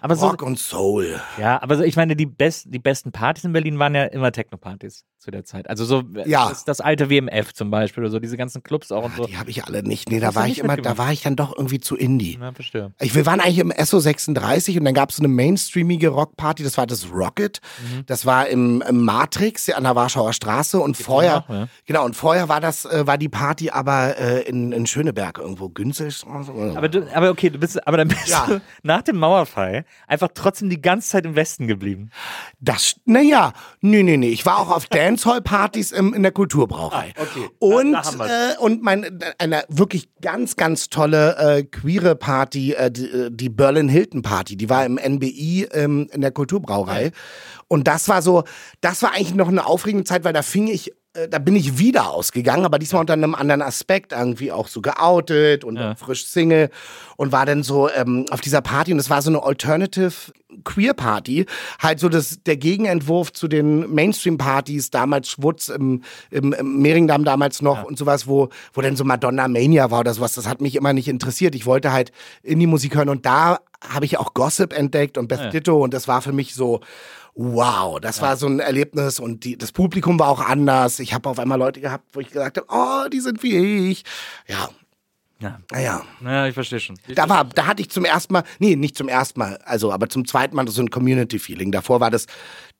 aber 0.00 0.14
so, 0.14 0.26
Rock 0.28 0.42
und 0.42 0.58
Soul. 0.58 1.20
ja, 1.38 1.60
aber 1.62 1.76
so, 1.78 1.82
ich 1.82 1.96
meine, 1.96 2.14
die, 2.16 2.26
best, 2.26 2.66
die 2.68 2.78
besten 2.78 3.12
Partys 3.12 3.44
in 3.44 3.52
Berlin 3.52 3.78
waren 3.78 3.94
ja 3.94 4.04
immer 4.04 4.30
Techno-Partys 4.30 5.04
zu 5.26 5.30
der 5.32 5.44
Zeit. 5.44 5.68
Also 5.68 5.84
so 5.84 6.02
äh, 6.14 6.28
Ja. 6.28 6.48
das, 6.48 6.64
das 6.64 6.80
alte 6.80 7.10
WMF 7.10 7.52
zum 7.52 7.68
Beispiel 7.70 8.04
oder 8.04 8.12
so, 8.12 8.20
diese 8.20 8.36
ganzen 8.36 8.62
Clubs 8.62 8.92
auch 8.92 9.02
und 9.04 9.16
so. 9.16 9.26
Die 9.26 9.36
habe 9.36 9.50
ich 9.50 9.64
alle 9.64 9.82
nicht. 9.82 10.08
Nee, 10.08 10.20
da 10.20 10.34
war 10.36 10.46
ich 10.46 10.60
immer, 10.60 10.76
da 10.76 10.96
war 10.98 11.12
ich 11.12 11.22
dann 11.22 11.34
doch 11.34 11.52
irgendwie 11.56 11.80
zu 11.80 11.96
Indie. 11.96 12.38
Ja, 12.40 12.52
verstehe. 12.52 12.92
Ich, 13.00 13.14
wir 13.16 13.26
waren 13.26 13.40
eigentlich 13.40 13.58
im 13.58 13.72
SO36 13.72 14.78
und 14.78 14.84
dann 14.84 14.94
gab 14.94 15.10
es 15.10 15.16
so 15.16 15.22
eine 15.22 15.28
mainstreamige 15.28 16.08
Rockparty, 16.10 16.62
das 16.62 16.78
war 16.78 16.86
das 16.86 17.10
Rocket. 17.12 17.60
Mhm. 17.80 18.06
Das 18.06 18.24
war 18.24 18.46
im, 18.46 18.82
im 18.88 19.04
Matrix 19.04 19.68
an 19.70 19.82
der 19.82 19.96
Warschauer 19.96 20.32
Straße 20.32 20.78
und 20.78 20.96
vorher, 20.96 21.36
noch, 21.40 21.48
ja. 21.48 21.68
genau, 21.86 22.04
und 22.04 22.14
vorher 22.14 22.48
war 22.48 22.60
das, 22.60 22.84
äh, 22.84 23.04
war 23.06 23.18
die 23.18 23.28
Party 23.28 23.70
aber 23.70 24.16
äh, 24.18 24.42
in, 24.42 24.70
in 24.70 24.86
Schöneberg 24.86 25.38
irgendwo, 25.38 25.66
oder- 25.66 26.76
Aber, 26.76 26.88
du, 26.88 27.06
aber 27.14 27.30
okay, 27.30 27.50
du 27.50 27.58
bist, 27.58 27.84
aber 27.86 27.96
dann 27.96 28.08
bist 28.08 28.28
Ja. 28.28 28.46
du 28.46 28.60
nach 28.84 29.02
dem 29.02 29.16
Mauerfall 29.16 29.84
einfach 30.06 30.28
trotzdem 30.32 30.70
die 30.70 30.80
ganze 30.80 31.08
Zeit 31.08 31.24
im 31.26 31.34
Westen 31.34 31.66
geblieben. 31.66 32.10
Das, 32.60 32.96
naja, 33.04 33.52
nee, 33.80 34.02
nee, 34.02 34.16
nee. 34.16 34.28
Ich 34.28 34.46
war 34.46 34.58
auch 34.58 34.70
auf 34.70 34.86
Dancehall-Partys 35.16 35.92
in 35.92 36.22
der 36.22 36.32
Kulturbrauerei. 36.32 37.12
Ah, 37.16 37.22
okay. 37.22 37.48
Und, 37.58 37.92
Da- 37.92 38.52
äh, 38.52 38.58
und 38.58 38.82
mein, 38.82 39.18
eine 39.38 39.64
wirklich 39.68 40.08
ganz, 40.20 40.56
ganz 40.56 40.88
tolle 40.88 41.36
äh, 41.38 41.62
queere 41.64 42.14
Party, 42.16 42.72
äh, 42.74 42.90
die, 42.90 43.06
äh, 43.06 43.30
die 43.32 43.48
Berlin 43.48 43.88
Hilton 43.88 44.22
Party, 44.22 44.56
die 44.56 44.68
war 44.68 44.84
im 44.84 44.96
NBI 44.98 45.68
ähm, 45.72 46.08
in 46.12 46.20
der 46.20 46.30
Kulturbrauerei. 46.30 47.12
Und 47.68 47.88
das 47.88 48.08
war 48.08 48.22
so, 48.22 48.44
das 48.80 49.02
war 49.02 49.12
eigentlich 49.12 49.34
noch 49.34 49.48
eine 49.48 49.66
aufregende 49.66 50.04
Zeit, 50.04 50.24
weil 50.24 50.32
da 50.32 50.42
fing 50.42 50.68
ich 50.68 50.92
da 51.30 51.38
bin 51.38 51.56
ich 51.56 51.78
wieder 51.78 52.10
ausgegangen, 52.10 52.64
aber 52.64 52.78
diesmal 52.78 53.00
unter 53.00 53.12
einem 53.14 53.34
anderen 53.34 53.62
Aspekt, 53.62 54.12
irgendwie 54.12 54.52
auch 54.52 54.68
so 54.68 54.80
geoutet 54.80 55.64
und 55.64 55.76
Ja. 55.76 55.94
frisch 55.94 56.26
Single 56.26 56.70
und 57.16 57.32
war 57.32 57.46
dann 57.46 57.62
so 57.62 57.88
ähm, 57.90 58.26
auf 58.30 58.40
dieser 58.40 58.60
Party 58.60 58.92
und 58.92 58.98
es 58.98 59.08
war 59.10 59.22
so 59.22 59.30
eine 59.30 59.42
Alternative 59.42 60.12
Queer 60.64 60.94
Party, 60.94 61.44
halt 61.80 62.00
so 62.00 62.08
das, 62.08 62.38
der 62.46 62.56
Gegenentwurf 62.56 63.32
zu 63.32 63.46
den 63.48 63.92
Mainstream-Partys, 63.92 64.90
damals 64.90 65.28
Schwutz 65.28 65.68
im, 65.68 66.02
im, 66.30 66.52
im 66.52 66.78
Mehringdamm 66.80 67.24
damals 67.24 67.60
noch 67.62 67.84
und 67.84 67.98
sowas, 67.98 68.26
wo, 68.26 68.48
wo 68.72 68.80
dann 68.80 68.96
so 68.96 69.04
Madonna 69.04 69.48
Mania 69.48 69.90
war 69.90 70.00
oder 70.00 70.14
sowas, 70.14 70.34
das 70.34 70.46
hat 70.48 70.60
mich 70.60 70.74
immer 70.76 70.92
nicht 70.92 71.08
interessiert. 71.08 71.54
Ich 71.54 71.66
wollte 71.66 71.92
halt 71.92 72.12
Indie-Musik 72.42 72.94
hören 72.96 73.08
und 73.10 73.26
da 73.26 73.58
habe 73.86 74.04
ich 74.06 74.18
auch 74.18 74.32
Gossip 74.34 74.72
entdeckt 74.72 75.18
und 75.18 75.28
Beth 75.28 75.40
Ja. 75.40 75.50
Ditto 75.50 75.82
und 75.82 75.92
das 75.92 76.08
war 76.08 76.22
für 76.22 76.32
mich 76.32 76.54
so, 76.54 76.80
wow, 77.36 78.00
das 78.00 78.22
war 78.22 78.36
so 78.36 78.46
ein 78.46 78.60
Erlebnis 78.60 79.20
und 79.20 79.44
die, 79.44 79.56
das 79.58 79.70
Publikum 79.70 80.18
war 80.18 80.28
auch 80.28 80.40
anders. 80.40 80.98
Ich 81.00 81.12
habe 81.14 81.28
auf 81.28 81.38
einmal 81.38 81.58
Leute 81.58 81.80
gehabt, 81.80 82.04
wo 82.14 82.20
ich 82.20 82.28
gesagt 82.30 82.56
habe, 82.56 82.66
oh, 82.70 83.08
die 83.10 83.20
sind 83.20 83.42
wie 83.42 83.90
ich. 83.90 84.04
Ja, 84.48 84.70
Ja. 85.38 85.60
naja. 85.70 86.02
Ja, 86.24 86.46
ich 86.46 86.54
verstehe 86.54 86.80
schon. 86.80 86.98
Ich 87.06 87.14
Da 87.14 87.28
war, 87.28 87.44
da 87.44 87.66
hatte 87.66 87.82
ich 87.82 87.90
zum 87.90 88.06
ersten 88.06 88.32
Mal, 88.32 88.44
nee, 88.58 88.74
nicht 88.74 88.96
zum 88.96 89.08
ersten 89.08 89.38
Mal, 89.38 89.58
also, 89.66 89.92
aber 89.92 90.08
zum 90.08 90.26
zweiten 90.26 90.56
Mal 90.56 90.66
so 90.68 90.80
ein 90.80 90.88
Community-Feeling. 90.90 91.72
Davor 91.72 92.00
war 92.00 92.10
das 92.10 92.24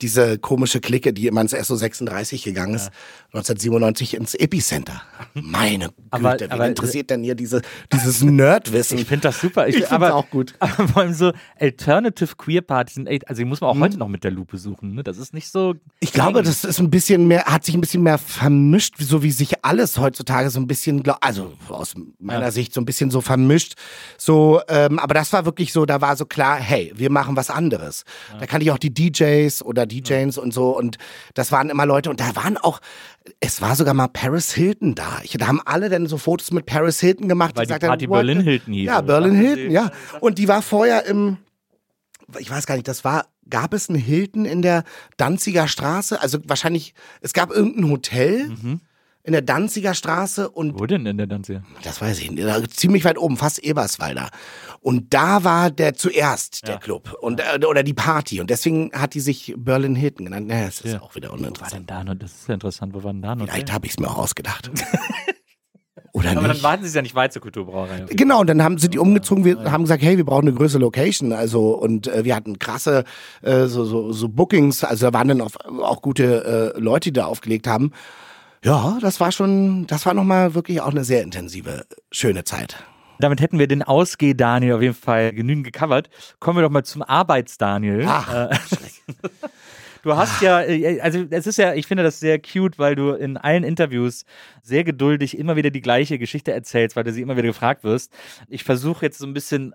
diese 0.03 0.39
komische 0.39 0.81
Clique, 0.81 1.13
die 1.13 1.27
immer 1.27 1.41
ins 1.41 1.55
SO36 1.55 2.45
gegangen 2.45 2.75
ist, 2.75 2.91
1997 3.33 4.15
ins 4.15 4.35
Epicenter. 4.35 5.03
Meine 5.35 5.87
Güte, 5.89 5.97
Aber- 6.11 6.41
wen 6.41 6.51
aber- 6.51 6.69
interessiert 6.69 7.11
denn 7.11 7.23
hier 7.23 7.35
diese, 7.35 7.63
dieses 7.93 8.23
Nerdwissen? 8.23 8.99
Ich 9.07 9.07
finde 9.07 9.23
das 9.29 9.41
super. 9.41 9.69
Ich 9.69 9.77
find's 9.77 9.91
aber, 9.93 10.15
auch 10.15 10.29
gut. 10.31 10.55
Aber 10.61 10.89
vor 10.89 11.03
allem 11.03 11.13
so 11.15 11.33
Alternative 11.59 12.35
Queer 12.37 12.63
Partys 12.63 12.95
sind 12.95 13.09
also 13.09 13.41
die 13.41 13.45
muss 13.45 13.61
man 13.61 13.71
auch 13.71 13.75
Mhm. 13.75 13.81
heute 13.83 13.99
noch 13.99 14.09
mit 14.09 14.25
der 14.25 14.31
Lupe 14.31 14.59
suchen. 14.59 14.95
Ne? 14.95 15.03
Das 15.03 15.19
ist 15.19 15.33
nicht 15.35 15.49
so. 15.51 15.75
Ich 16.01 16.13
glaube, 16.13 16.43
das 16.43 16.65
ist 16.65 16.79
ein 16.79 16.91
bisschen 16.91 17.27
mehr, 17.29 17.45
hat 17.45 17.65
sich 17.65 17.75
ein 17.75 17.81
bisschen 17.81 18.03
mehr 18.03 18.19
vermischt, 18.19 18.95
so 18.99 19.23
wie 19.23 19.31
sich 19.31 19.65
alles 19.65 19.99
heutzutage 19.99 20.51
so 20.51 20.59
ein 20.61 20.67
bisschen, 20.67 21.03
also 21.21 21.53
aus 21.69 21.95
meiner 22.19 22.47
Ja. 22.47 22.51
Sicht 22.51 22.73
so 22.75 22.81
ein 22.81 22.85
bisschen 22.85 23.11
so 23.11 23.21
vermischt. 23.21 23.75
So, 24.19 24.61
ähm, 24.69 24.99
aber 24.99 25.15
das 25.15 25.33
war 25.33 25.45
wirklich 25.45 25.73
so, 25.73 25.85
da 25.87 26.01
war 26.01 26.17
so 26.17 26.27
klar, 26.27 26.57
hey, 26.57 26.93
wir 26.97 27.11
machen 27.11 27.37
was 27.37 27.51
anderes. 27.51 28.05
Da 28.39 28.47
kannte 28.47 28.65
ich 28.65 28.71
auch 28.71 28.79
die 28.79 28.93
DJs 28.93 29.63
oder 29.63 29.86
DJs 29.89 30.39
und 30.39 30.53
so 30.53 30.77
und 30.77 30.99
das 31.35 31.53
waren 31.53 31.71
immer 31.71 31.87
Leute 31.87 32.11
und 32.11 32.21
da 32.21 32.37
waren 32.37 32.57
auch, 32.57 32.81
es 33.41 33.61
war 33.61 33.77
sogar 33.77 33.95
mal 33.95 34.09
Paris 34.09 34.53
Hilton 34.53 34.95
da. 34.95 35.21
Ich, 35.23 35.33
da 35.33 35.47
haben 35.47 35.61
alle 35.65 35.89
dann 35.89 36.07
so 36.07 36.19
Fotos 36.19 36.51
mit 36.53 36.67
Paris 36.67 37.01
Hilton 37.01 37.29
gemacht. 37.29 37.57
Weil 37.57 37.65
die 37.65 37.69
gesagt 37.69 37.83
haben, 37.85 37.91
Party 37.91 38.07
Berlin 38.07 38.41
Hilton 38.41 38.75
hieß, 38.75 38.87
Ja, 38.87 38.99
oder? 38.99 39.07
Berlin 39.07 39.35
Hilton, 39.35 39.71
ja. 39.71 39.91
Und 40.21 40.39
die 40.39 40.49
war 40.49 40.63
vorher 40.63 41.05
im, 41.07 41.39
ich 42.39 42.51
weiß 42.51 42.67
gar 42.67 42.75
nicht, 42.77 42.89
das 42.89 43.05
war, 43.05 43.27
gab 43.49 43.75
es 43.75 43.89
einen 43.89 43.99
Hilton 43.99 44.45
in 44.45 44.63
der 44.63 44.85
Danziger 45.17 45.69
Straße? 45.69 46.21
Also 46.21 46.39
wahrscheinlich, 46.47 46.95
es 47.21 47.33
gab 47.33 47.51
irgendein 47.51 47.91
Hotel 47.91 48.49
Mhm. 48.49 48.81
In 49.27 49.33
der 49.33 49.43
Danziger 49.43 49.93
Straße 49.95 50.49
und 50.49 50.79
Wo 50.79 50.87
denn 50.87 51.05
in 51.05 51.19
der 51.19 51.27
Danziger? 51.27 51.63
das 51.83 52.01
weiß 52.01 52.21
ich 52.21 52.31
nicht, 52.31 52.47
da 52.47 52.63
ziemlich 52.69 53.05
weit 53.05 53.19
oben, 53.19 53.37
fast 53.37 53.59
Eberswalder. 53.59 54.31
Und 54.81 55.13
da 55.13 55.43
war 55.45 55.71
der 55.71 55.95
zuerst, 55.95 56.67
der 56.67 56.75
Ja. 56.75 56.81
Club 56.81 57.13
und 57.21 57.41
äh, 57.41 57.67
oder 57.67 57.83
die 57.83 57.93
Party 57.95 58.41
und 58.41 58.49
deswegen 58.51 58.93
hat 58.93 59.15
die 59.15 59.21
sich 59.21 59.53
Berlin 59.57 59.95
Hilton 59.97 60.27
genannt. 60.27 60.47
Naja, 60.47 60.67
das 60.67 60.81
ist 60.81 60.93
Ja. 60.95 61.03
auch 61.03 61.15
wieder 61.17 61.29
Wo 61.29 61.33
war 61.33 61.39
uninteressant. 61.41 61.81
denn 61.81 61.87
da 61.97 62.05
noch? 62.05 62.15
Das 62.15 62.33
ist 62.33 62.49
ja 62.49 62.55
interessant. 62.55 62.95
Wo 62.95 63.03
war 63.03 63.13
denn 63.13 63.23
da 63.23 63.35
noch? 63.35 63.47
Vielleicht 63.49 63.73
habe 63.73 63.85
ich 63.87 63.93
es 63.93 63.99
mir 63.99 64.09
auch 64.09 64.19
ausgedacht. 64.19 64.71
Oder 66.13 66.31
Aber 66.31 66.43
dann 66.43 66.51
nicht? 66.53 66.63
warten 66.63 66.85
sie 66.87 66.95
ja 66.97 67.03
nicht 67.03 67.15
weit 67.15 67.33
zur 67.35 67.43
Kulturbrauerei. 67.43 68.07
Genau, 68.09 68.41
und 68.41 68.47
dann 68.49 68.63
haben 68.63 68.79
sie 68.79 68.89
die 68.89 68.99
umgezogen, 68.99 69.45
wir 69.45 69.71
haben 69.71 69.83
gesagt, 69.85 70.03
hey, 70.03 70.17
wir 70.17 70.25
brauchen 70.25 70.49
eine 70.49 70.57
größere 70.57 70.81
Location. 70.81 71.33
Also, 71.33 71.75
und 71.77 72.07
äh, 72.07 72.25
wir 72.25 72.35
hatten 72.35 72.59
krasse 72.59 73.05
äh, 73.43 73.67
so, 73.67 73.85
so, 73.85 74.13
so 74.13 74.29
Bookings, 74.31 74.83
also 74.83 75.07
da 75.07 75.13
waren 75.13 75.29
dann 75.29 75.41
auf, 75.43 75.57
auch 75.67 76.01
gute 76.01 76.73
äh, 76.75 76.81
Leute, 76.81 77.11
die 77.11 77.15
da 77.15 77.27
aufgelegt 77.27 77.67
haben. 77.67 77.91
Ja, 78.67 78.99
das 79.01 79.21
war 79.21 79.31
schon, 79.31 79.87
das 79.87 80.07
war 80.07 80.15
nochmal 80.15 80.55
wirklich 80.57 80.81
auch 80.81 80.91
eine 80.91 81.05
sehr 81.05 81.23
intensive, 81.23 81.87
schöne 82.11 82.43
Zeit. 82.43 82.83
Damit 83.21 83.41
hätten 83.41 83.61
wir 83.61 83.69
den 83.69 83.85
Ausgeh-Daniel 83.85 84.75
auf 84.75 84.83
jeden 84.83 84.95
Fall 84.97 85.33
genügend 85.33 85.67
gecovert. 85.67 86.11
Kommen 86.41 86.59
wir 86.59 86.63
doch 86.63 86.71
mal 86.71 86.83
zum 86.83 87.03
Arbeits-Daniel. 87.03 88.05
Ach, 88.09 88.51
Äh, 88.51 88.59
Du 90.03 90.17
hast 90.17 90.41
ja, 90.41 90.63
äh, 90.63 91.01
also 91.01 91.25
es 91.31 91.49
ist 91.49 91.59
ja, 91.59 91.75
ich 91.75 91.89
finde 91.89 92.05
das 92.05 92.21
sehr 92.21 92.41
cute, 92.41 92.79
weil 92.79 92.95
du 92.95 93.11
in 93.11 93.37
allen 93.37 93.65
Interviews 93.65 94.25
sehr 94.63 94.85
geduldig 94.85 95.37
immer 95.37 95.57
wieder 95.57 95.71
die 95.71 95.81
gleiche 95.81 96.17
Geschichte 96.17 96.53
erzählst, 96.53 96.95
weil 96.95 97.03
du 97.03 97.13
sie 97.13 97.23
immer 97.23 97.37
wieder 97.37 97.49
gefragt 97.49 97.83
wirst. 97.83 98.13
Ich 98.49 98.63
versuche 98.63 99.05
jetzt 99.05 99.19
so 99.19 99.27
ein 99.27 99.35
bisschen 99.35 99.75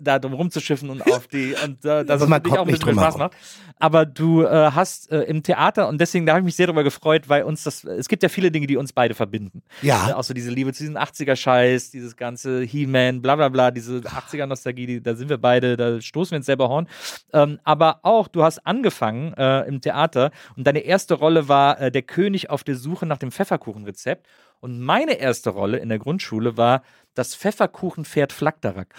da 0.00 0.18
drum 0.18 0.32
rumzuschiffen 0.32 0.90
und 0.90 1.02
auf 1.02 1.26
die 1.26 1.54
und 1.64 1.84
äh, 1.84 2.04
dass 2.04 2.22
es 2.22 2.28
dich 2.28 2.52
auch 2.52 2.60
ein 2.60 2.66
nicht 2.66 2.80
bisschen 2.80 2.96
drum 2.96 2.98
Spaß 2.98 3.16
macht. 3.18 3.32
Aber 3.78 4.04
du 4.04 4.42
äh, 4.42 4.70
hast 4.72 5.10
äh, 5.10 5.22
im 5.22 5.42
Theater 5.42 5.88
und 5.88 6.00
deswegen 6.00 6.26
da 6.26 6.32
habe 6.32 6.40
ich 6.40 6.44
mich 6.44 6.56
sehr 6.56 6.66
darüber 6.66 6.84
gefreut, 6.84 7.28
weil 7.28 7.44
uns 7.44 7.64
das 7.64 7.84
es 7.84 8.08
gibt 8.08 8.22
ja 8.22 8.28
viele 8.28 8.50
Dinge, 8.50 8.66
die 8.66 8.76
uns 8.76 8.92
beide 8.92 9.14
verbinden. 9.14 9.62
Ja. 9.82 10.08
Ne, 10.08 10.16
Auch 10.16 10.24
so 10.24 10.34
diese 10.34 10.50
Liebe 10.50 10.72
zu 10.72 10.82
diesem 10.82 10.96
80er 10.96 11.36
Scheiß, 11.36 11.90
dieses 11.90 12.16
ganze 12.16 12.62
He-Man, 12.62 13.22
bla 13.22 13.36
bla 13.36 13.48
bla, 13.48 13.70
diese 13.70 13.98
80er 13.98 14.46
Nostalgie, 14.46 14.86
die, 14.86 15.02
da 15.02 15.14
sind 15.14 15.28
wir 15.28 15.38
beide, 15.38 15.76
da 15.76 16.00
stoßen 16.00 16.32
wir 16.32 16.36
ins 16.36 16.46
selber 16.46 16.68
Horn. 16.68 16.88
Ähm, 17.32 17.58
aber 17.64 18.00
auch, 18.02 18.28
du 18.28 18.42
hast 18.42 18.66
angefangen 18.66 19.34
äh, 19.34 19.62
im 19.62 19.80
Theater 19.80 20.30
und 20.56 20.66
deine 20.66 20.80
erste 20.80 21.14
Rolle 21.14 21.48
war 21.48 21.80
äh, 21.80 21.90
der 21.90 22.02
König 22.02 22.50
auf 22.50 22.64
der 22.64 22.76
Suche 22.76 23.06
nach 23.06 23.18
dem 23.18 23.30
Pfefferkuchenrezept. 23.30 24.26
Und 24.60 24.78
meine 24.78 25.14
erste 25.14 25.50
Rolle 25.50 25.78
in 25.78 25.88
der 25.88 25.98
Grundschule 25.98 26.58
war 26.58 26.82
das 27.14 27.34
Pfefferkuchenpferd 27.34 28.32
Flakdarak. 28.32 28.94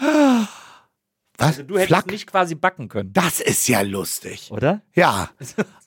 Was? 1.37 1.47
Also 1.47 1.63
du 1.63 1.75
hättest 1.75 1.87
Flack? 1.87 2.07
nicht 2.07 2.27
quasi 2.27 2.55
backen 2.55 2.87
können, 2.87 3.13
Das 3.13 3.39
ist 3.39 3.67
ja 3.67 3.81
lustig. 3.81 4.49
oder? 4.51 4.81
Ja. 4.93 5.29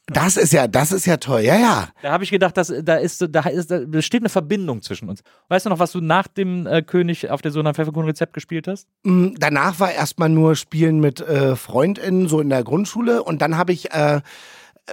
Das 0.06 0.36
ist 0.36 0.52
ja, 0.52 0.66
das 0.68 0.92
ist 0.92 1.06
ja 1.06 1.16
toll. 1.16 1.40
Ja, 1.42 1.56
ja. 1.56 1.88
Da 2.02 2.12
habe 2.12 2.24
ich 2.24 2.30
gedacht, 2.30 2.56
dass, 2.58 2.72
da 2.82 2.96
ist, 2.96 3.24
da 3.30 3.40
ist, 3.48 3.70
da 3.70 3.78
besteht 3.86 4.20
eine 4.22 4.28
Verbindung 4.28 4.82
zwischen 4.82 5.08
uns. 5.08 5.22
Weißt 5.48 5.64
du 5.64 5.70
noch, 5.70 5.78
was 5.78 5.92
du 5.92 6.00
nach 6.02 6.26
dem 6.28 6.66
äh, 6.66 6.82
König 6.82 7.30
auf 7.30 7.40
der 7.40 7.52
nach 7.62 7.72
Pfefferkuchenrezept 7.74 8.34
gespielt 8.34 8.68
hast? 8.68 8.86
Mm, 9.04 9.28
Danach 9.38 9.80
war 9.80 9.92
erstmal 9.92 10.28
nur 10.28 10.56
Spielen 10.56 11.00
mit 11.00 11.20
äh, 11.20 11.56
FreundInnen, 11.56 12.28
so 12.28 12.40
in 12.40 12.50
der 12.50 12.64
Grundschule. 12.64 13.22
Und 13.22 13.40
dann 13.40 13.56
habe 13.56 13.72
ich 13.72 13.92
äh, 13.92 14.20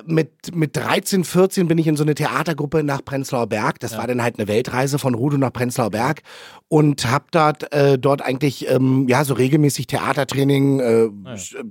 mit, 0.06 0.56
mit 0.56 0.76
13, 0.78 1.26
14 1.26 1.68
bin 1.68 1.78
ich 1.78 1.88
in 1.88 1.98
so 1.98 2.04
eine 2.04 2.16
Theatergruppe 2.16 2.84
nach 2.84 3.04
Prenzlauer 3.04 3.48
Berg. 3.48 3.80
Das 3.80 3.98
war 3.98 4.08
dann 4.08 4.22
halt 4.24 4.40
eine 4.40 4.48
Weltreise 4.48 5.00
von 5.00 5.16
Rudo 5.16 5.38
nach 5.38 5.52
Prenzlauer 5.52 5.92
Berg. 5.92 6.22
Und 6.70 7.06
habe 7.06 7.26
dort, 7.32 7.74
äh, 7.74 8.00
dort 8.00 8.22
eigentlich 8.22 8.70
ähm, 8.70 9.08
ja 9.10 9.26
so 9.26 9.34
regelmäßig 9.34 9.88
Theatertraining, 9.88 10.80
äh, 10.80 11.10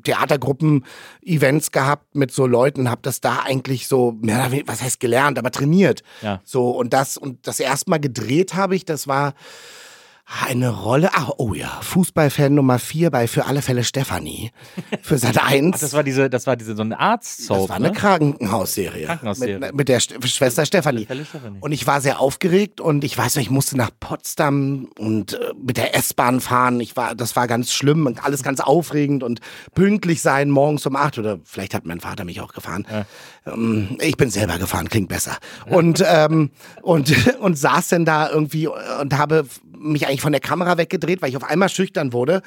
Theatergruppen, 0.05 0.85
Events 1.23 1.73
gehabt 1.73 2.15
mit 2.15 2.31
so 2.31 2.47
Leuten. 2.47 2.91
Habe 2.91 3.01
das 3.03 3.23
da 3.23 3.41
eigentlich 3.45 3.89
so, 3.89 4.13
mehr 4.21 4.37
oder 4.41 4.51
weniger, 4.53 4.69
was 4.69 4.83
heißt 4.83 5.01
gelernt, 5.01 5.39
aber 5.39 5.51
trainiert. 5.51 6.03
Ja. 6.21 6.43
So 6.45 6.71
und 6.71 6.93
das 6.93 7.17
und 7.17 7.47
das 7.47 7.59
erste 7.59 7.89
Mal 7.89 8.01
gedreht 8.01 8.55
habe 8.55 8.77
ich, 8.77 8.85
das 8.85 9.09
war 9.09 9.33
eine 10.31 10.69
Rolle, 10.69 11.11
ach, 11.12 11.31
oh 11.38 11.55
ja, 11.55 11.81
Fußballfan 11.83 12.55
Nummer 12.55 12.79
vier 12.79 13.11
bei 13.11 13.27
Für 13.27 13.47
alle 13.47 13.62
Fälle 13.62 13.83
Stefanie. 13.83 14.53
Für 15.03 15.19
Sat 15.19 15.43
1. 15.43 15.75
Ach, 15.75 15.81
das 15.81 15.93
war 15.93 16.05
diese, 16.05 16.31
das 16.31 16.47
war 16.47 16.57
diese 16.57 16.77
so 16.77 16.83
eine 16.83 17.01
Arzt-Soap, 17.01 17.59
Das 17.59 17.69
war 17.71 17.77
eine 17.77 17.88
ne? 17.88 17.95
Krankenhausserie. 17.95 19.07
Krankenhausserie. 19.07 19.59
Mit, 19.59 19.75
mit 19.75 19.88
der 19.88 19.99
St 19.99 20.14
Schwester 20.29 20.64
Stefanie. 20.64 21.09
Und 21.61 21.73
ich 21.73 21.87
war 21.87 22.01
sehr 22.01 22.21
aufgeregt 22.21 22.81
und 22.81 23.03
ich 23.03 23.19
weiß 23.19 23.35
noch, 23.35 23.43
ich 23.43 23.51
musste 23.51 23.77
nach 23.77 23.90
Potsdam 23.99 24.88
und 24.99 25.33
äh, 25.33 25.53
mit 25.61 25.77
der 25.77 25.97
S-Bahn 25.97 26.40
fahren. 26.40 26.79
Ich 26.79 26.97
war, 26.97 27.16
das 27.16 27.35
war 27.35 27.49
ganz 27.49 27.73
schlimm 27.73 28.07
und 28.07 28.25
alles 28.25 28.45
ganz 28.45 28.61
aufregend 28.61 29.25
und 29.25 29.40
pünktlich 29.75 30.23
sein 30.23 30.51
morgens 30.51 30.87
um 30.87 30.95
acht 30.95 31.19
oder 31.19 31.40
vielleicht 31.43 31.75
hat 31.75 31.87
mein 31.87 32.01
Vater 32.01 32.25
mich 32.25 32.40
auch 32.40 32.53
gefahren. 32.53 32.87
Ähm, 33.47 33.99
ich 34.01 34.16
bin 34.16 34.31
selber 34.31 34.59
gefahren, 34.59 34.88
klingt 34.88 35.09
besser. 35.09 35.37
Und, 35.66 36.05
ähm, 36.07 36.51
und, 36.83 37.12
und 37.40 37.59
saß 37.59 37.88
dann 37.88 38.05
da 38.05 38.31
irgendwie 38.31 38.69
und 38.69 39.19
habe 39.19 39.45
mich 39.81 40.07
eigentlich 40.07 40.21
von 40.21 40.33
der 40.33 40.40
Kamera 40.40 40.79
weggedreht, 40.79 41.23
weil 41.23 41.31
ich 41.31 41.37
auf 41.37 41.45
einmal 41.45 41.69
schüchtern 41.69 42.12
wurde 42.12 42.43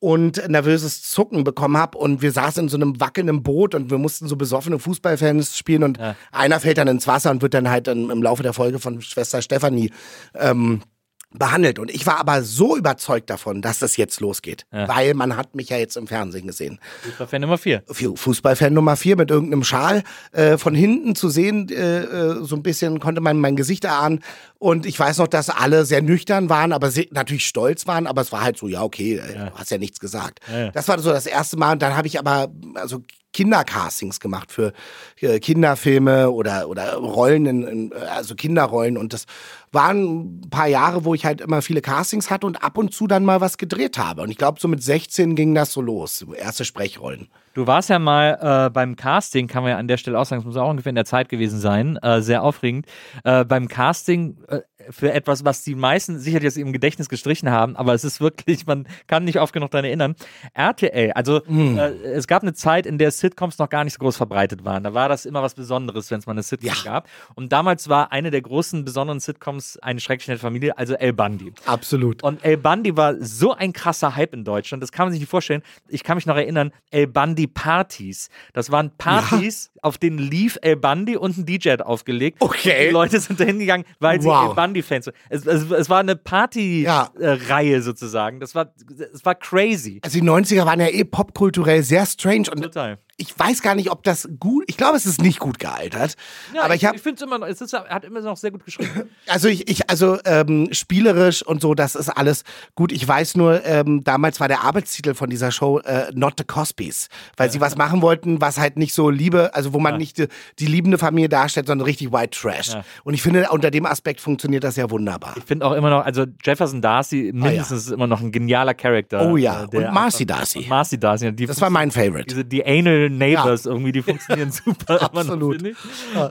und 0.00 0.48
nervöses 0.48 1.02
Zucken 1.02 1.44
bekommen 1.44 1.76
habe 1.76 1.98
und 1.98 2.22
wir 2.22 2.32
saßen 2.32 2.64
in 2.64 2.68
so 2.68 2.76
einem 2.76 3.00
wackelnden 3.00 3.42
Boot 3.42 3.74
und 3.74 3.90
wir 3.90 3.98
mussten 3.98 4.26
so 4.26 4.36
besoffene 4.36 4.78
Fußballfans 4.78 5.56
spielen. 5.56 5.82
Und 5.82 5.98
einer 6.32 6.60
fällt 6.60 6.78
dann 6.78 6.88
ins 6.88 7.06
Wasser 7.06 7.30
und 7.30 7.42
wird 7.42 7.54
dann 7.54 7.68
halt 7.70 7.86
dann 7.86 8.10
im 8.10 8.22
Laufe 8.22 8.42
der 8.42 8.52
Folge 8.52 8.78
von 8.78 9.00
Schwester 9.00 9.42
Stefanie 9.42 9.92
ähm, 10.34 10.82
behandelt. 11.30 11.78
Und 11.78 11.90
ich 11.90 12.06
war 12.06 12.18
aber 12.18 12.42
so 12.42 12.76
überzeugt 12.76 13.28
davon, 13.28 13.60
dass 13.60 13.78
das 13.80 13.96
jetzt 13.98 14.20
losgeht, 14.20 14.64
weil 14.70 15.12
man 15.14 15.36
hat 15.36 15.54
mich 15.54 15.68
ja 15.68 15.76
jetzt 15.76 15.96
im 15.96 16.06
Fernsehen 16.06 16.46
gesehen. 16.46 16.80
Fußballfan 17.02 17.40
Nummer 17.42 17.58
vier. 17.58 17.82
Fu- 17.86 18.16
Fußballfan 18.16 18.72
Nummer 18.72 18.96
vier 18.96 19.16
mit 19.16 19.30
irgendeinem 19.30 19.62
Schal 19.62 20.02
äh, 20.32 20.56
von 20.56 20.74
hinten 20.74 21.14
zu 21.14 21.28
sehen, 21.28 21.68
äh, 21.68 21.98
äh, 22.04 22.44
so 22.44 22.56
ein 22.56 22.62
bisschen 22.62 22.98
konnte 22.98 23.20
man 23.20 23.38
mein 23.38 23.56
Gesicht 23.56 23.84
erahnen. 23.84 24.20
Und 24.58 24.86
ich 24.86 24.98
weiß 24.98 25.18
noch, 25.18 25.28
dass 25.28 25.50
alle 25.50 25.84
sehr 25.84 26.02
nüchtern 26.02 26.48
waren, 26.48 26.72
aber 26.72 26.90
natürlich 27.10 27.46
stolz 27.46 27.86
waren, 27.86 28.06
aber 28.06 28.22
es 28.22 28.32
war 28.32 28.42
halt 28.42 28.56
so, 28.56 28.66
ja, 28.66 28.82
okay, 28.82 29.16
äh, 29.18 29.34
du 29.34 29.52
hast 29.54 29.70
ja 29.70 29.78
nichts 29.78 30.00
gesagt. 30.00 30.40
ja. 30.50 30.70
Das 30.70 30.88
war 30.88 30.98
so 30.98 31.10
das 31.10 31.26
erste 31.26 31.56
Mal. 31.58 31.72
Und 31.72 31.82
dann 31.82 31.94
habe 31.96 32.06
ich 32.08 32.18
aber 32.18 32.48
also 32.74 33.02
Kindercastings 33.34 34.20
gemacht 34.20 34.50
für 34.50 34.72
äh, 35.20 35.38
Kinderfilme 35.38 36.30
oder, 36.30 36.68
oder 36.68 36.94
Rollen, 36.94 37.46
in, 37.46 37.92
also 37.92 38.34
Kinderrollen. 38.34 38.96
Und 38.96 39.12
das 39.12 39.26
waren 39.72 40.40
ein 40.40 40.50
paar 40.50 40.66
Jahre, 40.66 41.04
wo 41.04 41.14
ich 41.14 41.24
halt 41.24 41.40
immer 41.40 41.62
viele 41.62 41.80
Castings 41.80 42.30
hatte 42.30 42.46
und 42.46 42.62
ab 42.62 42.78
und 42.78 42.92
zu 42.92 43.06
dann 43.06 43.24
mal 43.24 43.40
was 43.40 43.58
gedreht 43.58 43.98
habe. 43.98 44.22
Und 44.22 44.30
ich 44.30 44.38
glaube, 44.38 44.60
so 44.60 44.68
mit 44.68 44.82
16 44.82 45.34
ging 45.34 45.54
das 45.54 45.72
so 45.72 45.80
los. 45.80 46.24
Erste 46.36 46.64
Sprechrollen. 46.64 47.28
Du 47.54 47.66
warst 47.66 47.90
ja 47.90 47.98
mal 47.98 48.66
äh, 48.66 48.70
beim 48.70 48.94
Casting, 48.94 49.48
kann 49.48 49.64
man 49.64 49.70
ja 49.70 49.78
an 49.78 49.88
der 49.88 49.96
Stelle 49.96 50.18
auch 50.18 50.24
sagen, 50.24 50.40
es 50.40 50.46
muss 50.46 50.56
auch 50.56 50.70
ungefähr 50.70 50.90
in 50.90 50.96
der 50.96 51.04
Zeit 51.04 51.28
gewesen 51.28 51.58
sein, 51.58 51.96
äh, 52.02 52.22
sehr 52.22 52.42
aufregend. 52.42 52.86
Äh, 53.24 53.44
beim 53.44 53.66
Casting 53.66 54.36
äh, 54.46 54.60
für 54.90 55.12
etwas, 55.12 55.44
was 55.44 55.62
die 55.64 55.74
meisten 55.74 56.18
sicherlich 56.18 56.48
aus 56.48 56.56
ihrem 56.56 56.72
Gedächtnis 56.72 57.08
gestrichen 57.08 57.50
haben, 57.50 57.76
aber 57.76 57.94
es 57.94 58.04
ist 58.04 58.20
wirklich, 58.20 58.66
man 58.66 58.86
kann 59.06 59.24
nicht 59.24 59.38
oft 59.40 59.52
genug 59.52 59.70
daran 59.70 59.84
erinnern. 59.84 60.14
RTL, 60.54 61.12
also 61.12 61.42
Hm. 61.46 61.78
äh, 61.78 61.88
es 62.04 62.26
gab 62.26 62.42
eine 62.42 62.54
Zeit, 62.54 62.86
in 62.86 62.98
der 62.98 63.10
Sitcoms 63.10 63.58
noch 63.58 63.68
gar 63.68 63.84
nicht 63.84 63.94
so 63.94 63.98
groß 63.98 64.16
verbreitet 64.16 64.64
waren. 64.64 64.82
Da 64.84 64.94
war 64.94 65.08
das 65.08 65.26
immer 65.26 65.42
was 65.42 65.54
Besonderes, 65.54 66.10
wenn 66.10 66.18
es 66.20 66.26
mal 66.26 66.32
eine 66.32 66.42
Sitcom 66.42 66.68
Ja. 66.68 66.74
gab. 66.84 67.08
Und 67.34 67.52
damals 67.52 67.88
war 67.88 68.12
eine 68.12 68.30
der 68.30 68.42
großen 68.42 68.84
besonderen 68.84 69.20
Sitcoms 69.20 69.78
eine 69.78 70.00
schrecklich 70.00 70.28
nette 70.28 70.40
Familie, 70.40 70.76
also 70.78 70.94
El 70.94 71.12
Bundy. 71.12 71.52
Absolut. 71.66 72.22
Und 72.22 72.44
El 72.44 72.56
Bundy 72.56 72.96
war 72.96 73.14
so 73.20 73.52
ein 73.54 73.72
krasser 73.72 74.16
Hype 74.16 74.34
in 74.34 74.44
Deutschland, 74.44 74.82
das 74.82 74.92
kann 74.92 75.06
man 75.06 75.12
sich 75.12 75.20
nicht 75.20 75.30
vorstellen. 75.30 75.62
Ich 75.88 76.02
kann 76.04 76.16
mich 76.16 76.26
noch 76.26 76.36
erinnern, 76.36 76.72
El 76.90 77.06
Bundy 77.06 77.46
Partys. 77.46 78.28
Das 78.52 78.70
waren 78.70 78.90
Partys, 78.96 79.70
auf 79.82 79.98
denen 79.98 80.18
lief 80.18 80.58
El 80.62 80.76
Bundy 80.76 81.16
und 81.16 81.36
ein 81.38 81.46
DJ 81.46 81.76
aufgelegt. 81.82 82.38
Okay. 82.40 82.86
Die 82.88 82.92
Leute 82.92 83.20
sind 83.20 83.40
da 83.40 83.44
hingegangen, 83.44 83.86
weil 84.00 84.20
sie 84.20 84.28
Wow. 84.28 84.50
El 84.50 84.54
Bundy-Fans 84.54 85.06
sind. 85.06 85.16
Es, 85.30 85.46
es, 85.46 85.70
es 85.70 85.88
war 85.90 86.00
eine 86.00 86.12
Ja. 86.12 86.18
Party-Reihe 86.22 87.82
sozusagen. 87.82 88.40
Das 88.40 88.54
war, 88.54 88.72
es 89.12 89.24
war 89.24 89.34
crazy. 89.34 90.00
Also 90.02 90.18
die 90.20 90.26
90er 90.26 90.64
waren 90.66 90.80
ja 90.80 90.88
eh 90.88 91.04
popkulturell 91.04 91.82
sehr 91.82 92.06
strange 92.06 92.50
und 92.50 92.62
Total. 92.62 92.98
Ich 93.20 93.36
weiß 93.36 93.62
gar 93.62 93.74
nicht, 93.74 93.90
ob 93.90 94.04
das 94.04 94.28
gut, 94.38 94.62
ich 94.68 94.76
glaube, 94.76 94.96
es 94.96 95.04
ist 95.04 95.20
nicht 95.20 95.40
gut 95.40 95.58
gealtert. 95.58 96.14
Ja, 96.54 96.62
aber 96.62 96.76
ich 96.76 96.84
habe 96.84 96.96
ich 96.96 97.02
finde 97.02 97.16
es 97.16 97.22
immer 97.22 97.38
noch, 97.38 97.48
es 97.48 97.60
ist, 97.60 97.72
er 97.72 97.88
hat 97.88 98.04
immer 98.04 98.20
noch 98.20 98.36
sehr 98.36 98.52
gut 98.52 98.64
geschrieben. 98.64 98.88
Also 99.26 99.48
ich, 99.48 99.68
ich 99.68 99.90
also 99.90 100.18
ähm, 100.24 100.68
spielerisch 100.72 101.42
und 101.42 101.60
so, 101.60 101.74
das 101.74 101.94
ist 101.94 102.08
alles 102.08 102.44
gut. 102.74 102.92
Ich 102.92 103.06
weiß 103.06 103.36
nur, 103.36 103.64
ähm, 103.64 104.02
damals 104.04 104.40
war 104.40 104.48
der 104.48 104.62
Arbeitstitel 104.62 105.14
von 105.14 105.28
dieser 105.28 105.50
Show 105.50 105.80
äh, 105.80 106.10
Not 106.14 106.34
the 106.38 106.44
Cosbys, 106.44 107.08
weil 107.36 107.50
sie 107.50 107.60
was 107.60 107.76
machen 107.76 108.00
wollten, 108.00 108.40
was 108.40 108.58
halt 108.58 108.78
nicht 108.78 108.94
so 108.94 109.10
Liebe, 109.10 109.54
also 109.54 109.72
wo 109.72 109.80
man 109.80 109.98
nicht 109.98 110.18
die, 110.18 110.28
die 110.58 110.66
liebende 110.66 110.96
Familie 110.96 111.28
darstellt, 111.28 111.66
sondern 111.66 111.84
richtig 111.84 112.12
White 112.12 112.38
Trash. 112.38 112.68
Ja. 112.68 112.84
Und 113.04 113.14
ich 113.14 113.22
finde, 113.22 113.48
unter 113.50 113.70
dem 113.70 113.84
Aspekt 113.84 114.20
funktioniert 114.20 114.64
das 114.64 114.76
ja 114.76 114.90
wunderbar. 114.90 115.34
Ich 115.36 115.44
finde 115.44 115.66
auch 115.66 115.72
immer 115.72 115.90
noch, 115.90 116.04
also 116.04 116.24
Jefferson 116.42 116.80
Darcy 116.80 117.32
mindestens 117.34 117.86
ist 117.86 117.92
immer 117.92 118.06
noch 118.06 118.20
ein 118.20 118.32
genialer 118.32 118.74
Charakter. 118.74 119.28
Oh 119.28 119.36
ja, 119.36 119.66
äh, 119.70 119.76
und 119.76 119.92
Marcy 119.92 120.24
Darcy. 120.24 120.60
und 120.60 120.68
Marcy 120.68 120.98
Darcy. 120.98 121.32
Die 121.32 121.46
Das 121.46 121.60
war 121.60 121.70
mein 121.70 121.90
Favorite. 121.90 122.26
Diese, 122.28 122.44
die 122.44 122.64
Anal 122.64 123.07
Neighbors 123.10 123.66
irgendwie, 123.66 123.92
die 123.92 124.02
funktionieren 124.02 124.50
super. 124.64 124.94
noch, 124.94 125.12
Absolut. 125.14 125.54
finde 125.56 125.70
ich. 125.70 125.76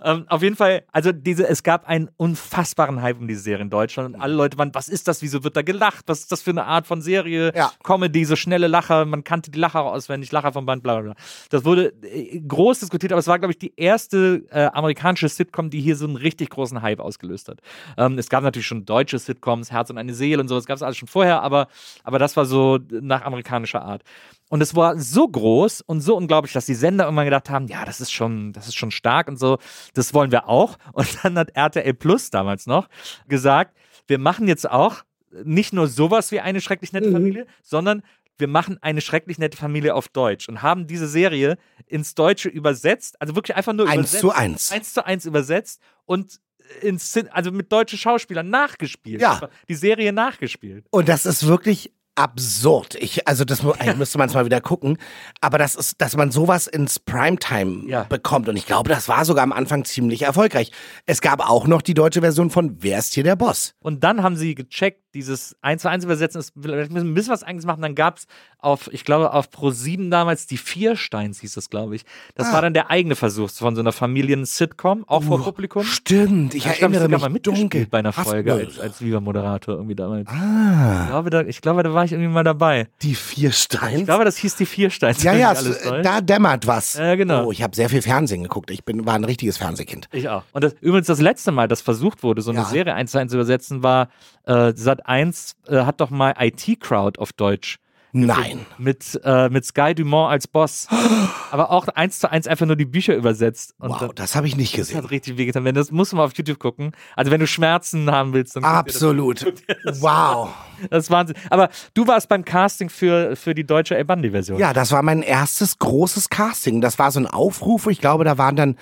Ähm, 0.04 0.26
auf 0.28 0.44
jeden 0.44 0.56
Fall, 0.56 0.84
also 0.92 1.12
diese, 1.12 1.48
es 1.48 1.64
gab 1.64 1.88
einen 1.88 2.10
unfassbaren 2.18 3.02
Hype 3.02 3.20
um 3.20 3.28
diese 3.28 3.42
Serie 3.42 3.64
in 3.64 3.70
Deutschland 3.70 4.16
und 4.16 4.22
alle 4.22 4.34
Leute 4.34 4.58
waren, 4.58 4.74
was 4.74 4.88
ist 4.90 5.08
das, 5.08 5.22
wieso 5.22 5.44
wird 5.44 5.56
da 5.58 5.62
gelacht, 5.62 6.06
was 6.08 6.20
ist 6.20 6.32
das 6.32 6.42
für 6.42 6.52
eine 6.52 6.66
Art 6.66 6.88
von 6.88 7.02
Serie, 7.02 7.52
Ja. 7.56 7.72
Comedy, 7.84 8.26
so 8.26 8.36
schnelle 8.36 8.68
Lacher, 8.68 9.06
man 9.06 9.24
kannte 9.24 9.52
die 9.52 9.60
Lacher 9.60 9.82
auswendig, 9.84 10.32
Lacher 10.32 10.52
vom 10.54 10.66
Band, 10.66 10.84
bla 10.84 10.96
bla 10.96 11.14
bla. 11.14 11.14
Das 11.50 11.66
wurde 11.66 11.94
äh, 12.04 12.40
groß 12.40 12.80
diskutiert, 12.80 13.12
aber 13.12 13.20
es 13.20 13.28
war, 13.28 13.40
glaube 13.40 13.52
ich, 13.54 13.58
die 13.60 13.74
erste 13.78 14.44
äh, 14.52 14.66
amerikanische 14.74 15.30
Sitcom, 15.30 15.70
die 15.70 15.82
hier 15.82 15.96
so 15.96 16.06
einen 16.06 16.16
richtig 16.16 16.50
großen 16.50 16.82
Hype 16.82 17.00
ausgelöst 17.00 17.48
hat. 17.50 17.60
Ähm, 17.98 18.18
es 18.18 18.30
gab 18.30 18.44
natürlich 18.44 18.68
schon 18.68 18.86
deutsche 18.86 19.20
Sitcoms, 19.20 19.72
Herz 19.72 19.90
und 19.90 19.98
eine 19.98 20.14
Seele 20.14 20.42
und 20.42 20.48
so, 20.48 20.56
das 20.56 20.66
gab 20.66 20.76
es 20.76 20.82
alles 20.84 20.98
schon 20.98 21.08
vorher, 21.08 21.42
aber, 21.42 21.68
aber 22.04 22.20
das 22.20 22.36
war 22.38 22.46
so 22.46 22.80
nach 22.90 23.24
amerikanischer 23.24 23.82
Art. 23.82 24.04
Und 24.50 24.62
es 24.62 24.76
war 24.76 24.98
so 24.98 25.28
groß 25.28 25.82
und 25.82 26.02
so 26.02 26.16
unglaublich, 26.16 26.54
dass 26.54 26.66
die 26.66 26.74
Sender 26.74 27.06
irgendwann 27.06 27.26
gedacht 27.26 27.50
haben, 27.50 27.68
ja, 27.68 27.84
das 27.86 28.00
ist 28.00 28.12
schon, 28.12 28.54
das 28.54 28.68
ist 28.68 28.76
schon 28.76 28.92
stark 28.92 29.28
und 29.28 29.38
so, 29.38 29.58
das 29.94 30.14
wollen 30.14 30.32
wir 30.32 30.48
auch. 30.48 30.78
Und 30.94 31.08
dann 31.24 31.38
hat 31.38 31.52
RTL 31.56 31.94
Plus 31.94 32.30
damals 32.30 32.66
noch 32.66 32.88
gesagt, 33.28 33.78
wir 34.08 34.20
machen 34.20 34.48
jetzt 34.48 34.70
auch 34.70 35.04
nicht 35.44 35.74
nur 35.74 35.88
sowas 35.88 36.32
wie 36.32 36.40
eine 36.40 36.62
schrecklich 36.62 36.94
nette 36.94 37.12
Familie, 37.12 37.46
sondern 37.62 38.04
wir 38.38 38.48
machen 38.48 38.78
eine 38.82 39.02
schrecklich 39.02 39.38
nette 39.38 39.58
Familie 39.58 39.96
auf 39.96 40.08
Deutsch 40.08 40.48
und 40.48 40.62
haben 40.62 40.88
diese 40.88 41.08
Serie 41.08 41.58
ins 41.88 42.16
Deutsche 42.16 42.50
übersetzt, 42.50 43.20
also 43.20 43.36
wirklich 43.36 43.56
einfach 43.58 43.74
nur 43.74 43.88
Eins 43.88 43.96
übersetzt. 43.96 44.22
zu 44.22 44.32
eins. 44.32 44.72
Eins 44.72 44.94
zu 44.94 45.06
eins 45.06 45.26
übersetzt 45.26 45.82
und 46.06 46.40
ins, 46.82 47.18
also 47.32 47.52
mit 47.52 47.72
deutschen 47.72 47.98
Schauspielern 47.98 48.50
nachgespielt. 48.50 49.22
Ja. 49.22 49.50
Die 49.68 49.76
Serie 49.76 50.14
nachgespielt. 50.14 50.86
Und 50.92 51.10
das 51.10 51.26
ist 51.26 51.48
wirklich 51.48 51.94
absurd. 52.18 52.96
Ich, 52.96 53.28
also 53.28 53.46
das 53.46 53.64
eigentlich 53.66 53.96
müsste 53.98 54.18
man 54.18 54.28
es 54.28 54.34
mal 54.34 54.46
wieder 54.46 54.60
gucken. 54.62 54.98
Aber 55.42 55.58
das 55.58 55.76
ist, 55.76 56.02
dass 56.02 56.16
man 56.18 56.32
sowas 56.32 56.68
ins 56.68 57.00
Primetime 57.00 57.88
Ja. 57.88 58.04
bekommt. 58.04 58.50
Und 58.50 58.58
ich 58.58 58.66
glaube, 58.66 58.90
das 58.90 59.08
war 59.08 59.24
sogar 59.26 59.44
am 59.44 59.54
Anfang 59.54 59.86
ziemlich 59.86 60.24
erfolgreich. 60.24 60.72
Es 61.06 61.22
gab 61.22 61.48
auch 61.48 61.68
noch 61.68 61.82
die 61.82 61.94
deutsche 61.94 62.22
Version 62.22 62.50
von 62.50 62.78
Wer 62.82 63.00
ist 63.00 63.14
hier 63.14 63.24
der 63.24 63.36
Boss? 63.36 63.74
Und 63.80 64.04
dann 64.04 64.24
haben 64.24 64.36
sie 64.36 64.56
gecheckt, 64.56 65.02
dieses 65.18 65.56
1 65.62 65.82
zu 65.82 65.90
1 65.90 66.04
übersetzen, 66.06 66.40
ist, 66.40 66.54
vielleicht 66.60 66.92
müssen 66.92 67.06
wir 67.08 67.12
ein 67.12 67.16
bisschen 67.16 67.34
was 67.34 67.44
eigenes 67.44 67.66
machen. 67.66 67.82
Dann 67.82 67.96
gab 67.96 68.18
es 68.18 68.28
auf, 68.60 68.90
ich 68.94 69.04
glaube, 69.04 69.34
auf 69.34 69.50
Pro7 69.50 70.10
damals 70.10 70.46
die 70.48 70.58
Viersteins 70.58 71.40
hieß 71.42 71.54
das, 71.56 71.70
glaube 71.70 71.96
ich. 71.96 72.06
Das 72.36 72.54
war 72.54 72.62
dann 72.62 72.74
der 72.74 72.90
eigene 72.92 73.16
Versuch 73.16 73.50
von 73.50 73.76
so 73.76 73.82
einer 73.82 73.92
Familien-Sitcom, 73.92 75.06
auch 75.08 75.24
vor 75.24 75.44
Publikum. 75.44 75.84
Stimmt, 75.84 76.54
ich 76.54 76.66
ich 76.66 76.82
erinnere 76.82 77.04
sogar 77.04 77.20
mal 77.20 77.30
mich 77.30 77.34
mitgespielt 77.34 77.74
dunkel. 77.74 77.88
bei 77.88 78.00
einer 78.00 78.14
Folge 78.14 78.54
als, 78.54 78.80
als 78.80 79.02
Viva-Moderator 79.02 79.76
irgendwie 79.76 79.96
damals. 79.96 80.28
ah, 80.30 81.02
Ich, 81.04 81.10
glaube, 81.10 81.30
da, 81.30 81.42
ich 81.42 81.62
glaube, 81.62 81.84
da 81.84 81.94
war 81.94 82.06
ich 82.06 82.12
irgendwie 82.12 82.30
mal 82.32 82.44
dabei. 82.44 82.88
die 83.02 83.16
vier 83.16 83.52
Steins. 83.52 84.00
Ich 84.00 84.06
glaube, 84.06 84.26
das 84.26 84.38
hieß 84.38 84.56
die 84.56 84.66
Viersteins. 84.66 85.24
ja, 85.24 85.34
ja, 85.34 85.54
mich 85.54 85.78
da 86.04 86.22
dämmert 86.22 86.68
was. 86.68 86.96
Ja, 86.96 87.16
genau. 87.16 87.46
Oh, 87.48 87.52
ich 87.52 87.64
habe 87.64 87.76
sehr 87.76 87.90
viel 87.90 88.02
Fernsehen 88.02 88.44
geguckt. 88.44 88.70
Ich 88.72 88.84
bin, 88.84 89.06
war 89.06 89.16
ein 89.16 89.24
richtiges 89.24 89.58
Fernsehkind. 89.58 90.08
Ich 90.12 90.30
auch. 90.30 90.44
Und 90.54 90.64
das, 90.64 90.76
übrigens 90.82 91.08
das 91.08 91.22
letzte 91.22 91.52
Mal, 91.52 91.68
das 91.68 91.82
versucht 91.82 92.24
wurde, 92.24 92.42
so 92.42 92.52
eine 92.52 92.60
Ja. 92.60 92.66
Serie 92.66 92.94
eins 92.94 93.12
zu 93.12 93.18
eins 93.18 93.32
zu 93.32 93.38
übersetzen, 93.38 93.84
war 93.84 94.10
äh, 94.46 94.74
Sat 94.76 95.07
1 95.08 95.56
äh, 95.68 95.82
hat 95.82 96.02
doch 96.02 96.10
mal 96.10 96.34
IT 96.40 96.80
Crowd 96.80 97.20
auf 97.20 97.34
Deutsch 97.34 97.78
Nein. 98.14 98.66
mit, 98.78 99.20
äh, 99.24 99.50
mit 99.50 99.66
Sky 99.66 99.94
Dumont 99.94 100.32
als 100.32 100.48
Boss. 100.48 100.88
Aber 101.52 101.72
auch 101.72 101.88
eins 101.90 102.20
zu 102.20 102.32
eins 102.32 102.48
einfach 102.48 102.66
nur 102.66 102.76
die 102.76 102.86
Bücher 102.86 103.16
übersetzt. 103.16 103.76
Und 103.80 103.90
Wow, 103.90 104.00
das, 104.00 104.10
das 104.16 104.36
habe 104.36 104.48
ich 104.48 104.56
nicht 104.56 104.74
das 104.74 104.88
gesehen. 104.88 105.04
hat 105.04 105.12
richtig 105.12 105.38
wehgetan. 105.38 105.66
Das 105.76 105.92
musst 105.92 106.12
du 106.14 106.16
mal 106.16 106.24
auf 106.24 106.34
YouTube 106.36 106.60
gucken. 106.60 106.92
Also 107.16 107.32
wenn 107.32 107.40
du 107.40 107.48
Schmerzen 107.48 108.10
haben 108.12 108.34
willst, 108.34 108.56
dann 108.56 108.64
Absolut. 108.64 109.46
Wow. 110.00 110.50
Das, 110.82 110.90
das 110.90 111.04
ist 111.06 111.12
Wahnsinn. 111.12 111.36
Aber 111.50 111.70
du 111.94 112.08
warst 112.08 112.30
beim 112.30 112.46
Casting 112.46 112.90
für, 112.90 113.36
für 113.36 113.54
die 113.54 113.66
deutsche 113.66 113.96
El 113.96 114.06
Bandi 114.06 114.32
Version. 114.32 114.60
Ja, 114.60 114.74
das 114.74 114.92
war 114.92 115.02
mein 115.02 115.22
erstes 115.22 115.78
großes 115.80 116.30
Casting. 116.30 116.82
Das 116.82 117.00
war 117.00 117.12
so 117.12 117.20
ein 117.20 117.28
Aufruf. 117.28 117.88
Ich 117.88 118.00
glaube, 118.00 118.24
da 118.24 118.38
waren 118.38 118.56
dann, 118.56 118.78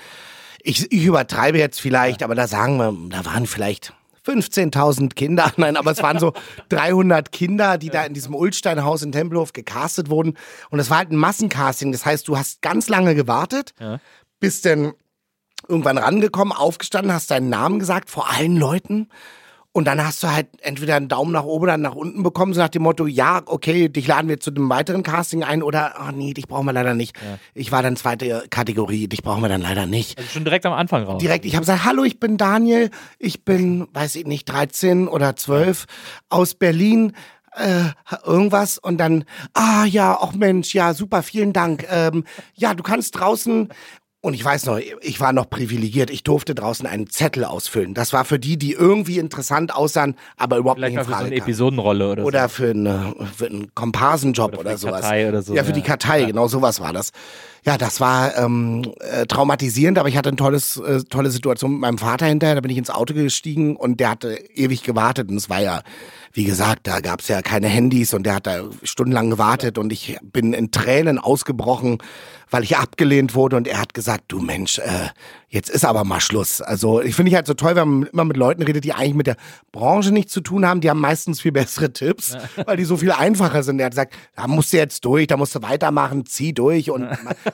ich, 0.61 0.91
ich 0.91 1.03
übertreibe 1.05 1.57
jetzt 1.57 1.81
vielleicht, 1.81 2.23
aber 2.23 2.35
da 2.35 2.47
sagen 2.47 2.77
wir, 2.77 2.93
da 3.09 3.25
waren 3.25 3.45
vielleicht 3.47 3.93
15.000 4.25 5.13
Kinder. 5.15 5.51
Nein, 5.57 5.77
aber 5.77 5.91
es 5.91 6.01
waren 6.01 6.19
so 6.19 6.33
300 6.69 7.31
Kinder, 7.31 7.77
die 7.77 7.89
da 7.89 8.03
in 8.03 8.13
diesem 8.13 8.33
Ulstein-Haus 8.35 9.01
in 9.03 9.11
Tempelhof 9.11 9.53
gecastet 9.53 10.09
wurden. 10.09 10.35
Und 10.69 10.79
es 10.79 10.89
war 10.89 10.97
halt 10.97 11.11
ein 11.11 11.17
Massencasting. 11.17 11.91
Das 11.91 12.05
heißt, 12.05 12.27
du 12.27 12.37
hast 12.37 12.61
ganz 12.61 12.89
lange 12.89 13.15
gewartet, 13.15 13.73
Ja. 13.79 13.99
bist 14.39 14.65
dann 14.65 14.93
irgendwann 15.67 15.97
rangekommen, 15.97 16.53
aufgestanden, 16.55 17.13
hast 17.13 17.31
deinen 17.31 17.49
Namen 17.49 17.79
gesagt 17.79 18.09
vor 18.09 18.29
allen 18.29 18.57
Leuten. 18.57 19.09
Und 19.75 19.83
dann 19.83 20.01
hast 20.01 20.23
du 20.23 20.31
halt 20.31 20.47
entweder 20.61 20.95
einen 20.95 21.09
Daumen 21.09 21.33
nach 21.33 21.43
oben 21.43 21.63
oder 21.63 21.75
nach 21.75 21.95
unten 21.95 22.23
bekommen, 22.23 22.53
so 22.53 22.61
nach 22.61 22.69
dem 22.69 22.83
Motto, 22.83 23.07
ja, 23.07 23.41
okay, 23.45 23.89
dich 23.89 24.07
laden 24.07 24.29
wir 24.29 24.39
zu 24.39 24.51
einem 24.51 24.69
weiteren 24.69 25.03
Casting 25.03 25.43
ein 25.43 25.61
oder, 25.61 25.95
oh 25.99 26.11
nee, 26.15 26.33
dich 26.33 26.47
brauchen 26.47 26.65
wir 26.65 26.71
leider 26.71 26.93
nicht. 26.93 27.13
Ich 27.53 27.73
war 27.73 27.83
dann 27.83 27.97
zweite 27.97 28.45
Kategorie, 28.49 29.09
dich 29.09 29.21
brauchen 29.21 29.41
wir 29.41 29.49
dann 29.49 29.59
leider 29.59 29.85
nicht. 29.85 30.17
Also 30.17 30.29
schon 30.29 30.45
direkt 30.45 30.65
am 30.65 30.71
Anfang 30.71 31.03
raus. 31.03 31.21
Direkt, 31.21 31.43
ich 31.43 31.55
habe 31.55 31.63
gesagt, 31.63 31.83
hallo, 31.83 32.05
ich 32.05 32.21
bin 32.21 32.37
Daniel, 32.37 32.89
ich 33.19 33.43
bin, 33.43 33.85
weiß 33.91 34.15
ich 34.15 34.25
nicht, 34.25 34.45
13 34.45 35.09
oder 35.09 35.35
12 35.35 35.87
aus 36.29 36.55
Berlin. 36.55 37.11
Äh, 37.57 37.91
irgendwas 38.25 38.77
und 38.77 38.97
dann, 38.97 39.25
ah 39.53 39.83
ja, 39.85 40.17
ach 40.21 40.33
Mensch, 40.33 40.73
ja, 40.73 40.93
super, 40.93 41.21
vielen 41.21 41.51
Dank. 41.51 41.85
Ähm, 41.89 42.23
ja, 42.53 42.73
du 42.73 42.83
kannst 42.83 43.17
draußen 43.17 43.69
und 44.25 44.33
ich 44.33 44.43
weiß 44.43 44.65
noch, 44.65 44.79
ich 45.01 45.19
war 45.19 45.33
noch 45.33 45.47
privilegiert. 45.47 46.09
Ich 46.09 46.23
durfte 46.23 46.55
draußen 46.55 46.87
einen 46.87 47.07
Zettel 47.11 47.45
ausfüllen. 47.45 47.93
Das 47.93 48.11
war 48.11 48.25
für 48.25 48.39
die, 48.39 48.57
die 48.57 48.71
irgendwie 48.71 49.19
interessant 49.19 49.73
aussahen, 49.75 50.15
aber 50.35 50.57
überhaupt 50.57 50.79
Vielleicht 50.79 50.95
nicht 50.95 50.99
in 51.01 51.05
für 51.05 51.11
so 51.11 51.15
Frage 51.15 51.27
eine. 51.27 51.35
Episodenrolle 51.35 52.11
oder, 52.11 52.25
Oder 52.25 52.49
für, 52.49 52.71
eine, 52.71 53.13
für 53.37 53.45
einen 53.45 53.75
Komparsenjob 53.75 54.53
Oder 54.53 54.59
oder, 54.61 54.69
für 54.71 54.75
die 54.77 54.81
sowas. 54.81 55.01
Kartei 55.01 55.29
oder 55.29 55.41
so, 55.43 55.53
Ja, 55.53 55.63
für 55.63 55.69
ja. 55.69 55.75
die 55.75 55.81
Kartei, 55.83 56.23
genau 56.25 56.47
sowas 56.47 56.79
war 56.79 56.91
das. 56.91 57.11
Ja, 57.65 57.77
das 57.77 57.99
war 57.99 58.35
ähm, 58.37 58.81
äh, 58.99 59.27
traumatisierend, 59.27 59.99
aber 59.99 60.09
ich 60.09 60.17
hatte 60.17 60.29
eine 60.29 60.37
tolles, 60.37 60.77
äh, 60.77 61.03
tolle 61.03 61.29
Situation 61.29 61.71
mit 61.73 61.81
meinem 61.81 61.97
Vater 61.99 62.25
hinterher. 62.25 62.55
Da 62.55 62.61
bin 62.61 62.71
ich 62.71 62.77
ins 62.77 62.89
Auto 62.89 63.13
gestiegen 63.13 63.75
und 63.75 63.99
der 63.99 64.09
hatte 64.09 64.33
ewig 64.55 64.81
gewartet. 64.83 65.29
Und 65.29 65.37
es 65.37 65.49
war 65.51 65.61
ja, 65.61 65.81
wie 66.35 66.43
gesagt, 66.43 66.85
da 66.85 66.99
gab's 66.99 67.29
ja 67.29 67.41
keine 67.41 67.67
Handys 67.67 68.13
und 68.13 68.25
der 68.25 68.35
hat 68.35 68.45
da 68.45 68.65
stundenlang 68.83 69.29
gewartet 69.29 69.77
und 69.77 69.93
ich 69.93 70.17
bin 70.21 70.51
in 70.51 70.69
Tränen 70.69 71.17
ausgebrochen, 71.17 71.99
weil 72.51 72.63
ich 72.63 72.75
abgelehnt 72.75 73.35
wurde 73.35 73.55
und 73.55 73.69
er 73.69 73.79
hat 73.79 73.93
gesagt, 73.93 74.25
du 74.27 74.41
Mensch, 74.41 74.79
äh, 74.79 75.07
jetzt 75.49 75.69
ist 75.69 75.85
aber 75.85 76.03
mal 76.03 76.19
Schluss. 76.21 76.61
Also 76.61 77.01
ich 77.01 77.15
finde 77.15 77.29
ich 77.29 77.35
halt 77.35 77.47
so 77.47 77.53
toll, 77.53 77.75
wenn 77.75 77.87
man 77.99 78.09
immer 78.11 78.25
mit 78.25 78.37
Leuten 78.37 78.63
redet, 78.63 78.83
die 78.83 78.93
eigentlich 78.93 79.13
mit 79.13 79.27
der 79.27 79.37
Branche 79.71 80.11
nichts 80.11 80.33
zu 80.33 80.41
tun 80.41 80.65
haben. 80.65 80.81
Die 80.81 80.89
haben 80.89 80.99
meistens 80.99 81.41
viel 81.41 81.51
bessere 81.51 81.91
Tipps, 81.93 82.35
weil 82.65 82.77
die 82.77 82.85
so 82.85 82.97
viel 82.97 83.11
einfacher 83.11 83.63
sind. 83.63 83.79
Er 83.79 83.85
hat 83.85 83.91
gesagt, 83.93 84.13
da 84.35 84.47
musst 84.47 84.73
du 84.73 84.77
jetzt 84.77 85.03
durch, 85.05 85.27
da 85.27 85.37
musst 85.37 85.55
du 85.55 85.61
weitermachen, 85.61 86.25
zieh 86.25 86.53
durch 86.53 86.89
und 86.91 87.07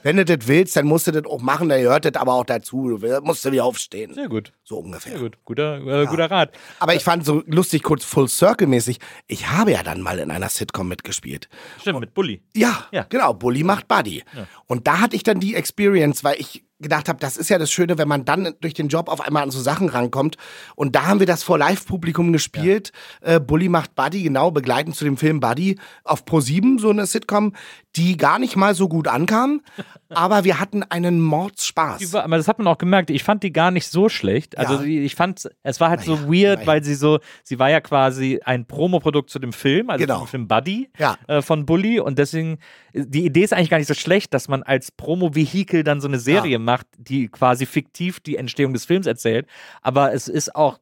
wenn 0.04 0.18
du 0.18 0.26
das 0.26 0.48
willst, 0.48 0.76
dann 0.76 0.86
musst 0.86 1.08
du 1.08 1.12
das 1.12 1.26
auch 1.26 1.42
machen, 1.42 1.70
da 1.70 1.78
gehört 1.80 2.06
das 2.06 2.16
aber 2.16 2.34
auch 2.34 2.46
dazu. 2.46 2.98
Du 2.98 3.22
musst 3.22 3.46
du 3.46 3.52
wieder 3.52 3.66
aufstehen. 3.66 4.14
Sehr 4.14 4.30
gut. 4.30 4.54
So 4.64 4.78
ungefähr. 4.80 5.14
Sehr 5.14 5.22
gut. 5.22 5.38
Guter, 5.46 5.78
äh, 5.86 6.06
guter 6.06 6.32
Rat. 6.32 6.52
Aber 6.80 6.96
ich 6.96 7.04
fand 7.04 7.26
so 7.26 7.44
lustig, 7.46 7.84
kurz 7.84 8.04
Full 8.06 8.28
Circle 8.28 8.68
mäßig, 8.68 9.00
ich 9.28 9.50
habe 9.50 9.72
ja 9.72 9.84
dann 9.84 10.02
mal 10.02 10.20
in 10.20 10.32
einer 10.32 10.50
Sitcom 10.50 10.88
mitgespielt. 10.88 11.50
Stimmt, 11.80 12.00
mit 12.00 12.14
Bully. 12.14 12.42
Ja, 12.56 12.86
Ja. 12.92 13.06
genau. 13.10 13.34
Bully 13.34 13.64
macht 13.64 13.88
Buddy. 13.88 14.24
Und 14.68 14.88
da 14.88 15.00
hatte 15.00 15.16
ich 15.16 15.24
dann 15.24 15.40
die 15.40 15.56
Experience, 15.56 16.24
weil 16.24 16.40
ich 16.40 16.64
gedacht 16.82 17.08
habe, 17.10 17.20
das 17.20 17.38
ist 17.38 17.50
ja 17.50 17.58
das 17.58 17.72
Schöne, 17.72 17.98
wenn 17.98 18.08
man 18.08 18.26
dann 18.26 18.54
durch 18.62 18.74
den 18.74 18.88
Job 18.88 19.08
auf 19.10 19.22
einmal 19.22 19.44
an 19.44 19.52
so 19.52 19.60
Sachen 19.62 19.90
rankommt. 19.90 20.38
Und 20.76 20.96
da 20.96 21.06
haben 21.08 21.20
wir 21.20 21.28
das 21.28 21.44
vor 21.44 21.58
Live-Publikum 21.58 22.34
gespielt. 22.34 22.92
Äh, 23.22 23.40
Bully 23.40 23.70
macht 23.70 23.96
Buddy, 23.96 24.24
genau, 24.24 24.52
begleitend 24.52 24.96
zu 24.96 25.04
dem 25.06 25.18
Film 25.18 25.40
Buddy 25.40 25.78
auf 26.04 26.24
Pro7, 26.26 26.80
so 26.80 26.90
eine 26.90 27.06
Sitcom, 27.06 27.54
die 27.96 28.16
gar 28.18 28.40
nicht 28.40 28.56
mal 28.56 28.74
so 28.76 28.88
gut 28.88 29.08
ankam. 29.08 29.62
aber 30.10 30.44
wir 30.44 30.60
hatten 30.60 30.84
einen 30.84 31.22
Mordspaß. 31.22 32.14
War- 32.14 32.24
Aber 32.24 32.38
das 32.38 32.48
hat 32.48 32.58
man 32.58 32.68
auch 32.68 32.78
gemerkt. 32.78 33.10
Ich 33.10 33.24
fand 33.24 33.44
die 33.44 33.52
gar 33.54 33.72
nicht 33.72 33.88
so 33.88 34.10
schlecht. 34.10 34.58
Also 34.58 34.76
Ja. 34.76 34.82
ich 35.04 35.16
fand, 35.16 35.50
es 35.64 35.80
war 35.80 35.90
halt 35.90 36.02
so 36.02 36.16
Naja, 36.16 36.28
weird, 36.28 36.56
naja. 36.60 36.68
weil 36.68 36.84
sie 36.84 36.96
so, 36.96 37.20
sie 37.44 37.60
war 37.60 37.70
ja 37.70 37.82
quasi 37.82 38.40
ein 38.44 38.66
Promoprodukt 38.66 39.30
zu 39.30 39.40
dem 39.40 39.54
Film, 39.54 39.90
also 39.90 40.02
Genau. 40.06 40.20
zum 40.20 40.28
Film 40.28 40.48
Buddy 40.48 40.90
Ja. 40.98 41.18
äh, 41.28 41.42
von 41.42 41.66
Bully. 41.66 42.00
Und 42.00 42.18
deswegen, 42.20 42.58
die 42.94 43.26
Idee 43.26 43.44
ist 43.44 43.54
eigentlich 43.54 43.70
gar 43.70 43.78
nicht 43.78 43.88
so 43.88 43.94
schlecht, 43.94 44.34
dass 44.34 44.48
man 44.48 44.64
als 44.64 44.92
Promo-Vehikel 44.92 45.84
dann 45.84 46.02
so 46.02 46.08
eine 46.08 46.20
Serie 46.20 46.54
Ja. 46.54 46.60
Macht, 46.72 46.88
die 46.98 47.28
quasi 47.28 47.66
fiktiv 47.66 48.20
die 48.22 48.38
Entstehung 48.38 48.74
des 48.74 48.86
Films 48.86 49.06
erzählt. 49.06 49.46
Aber 49.82 50.14
es 50.14 50.28
ist 50.28 50.56
auch, 50.56 50.80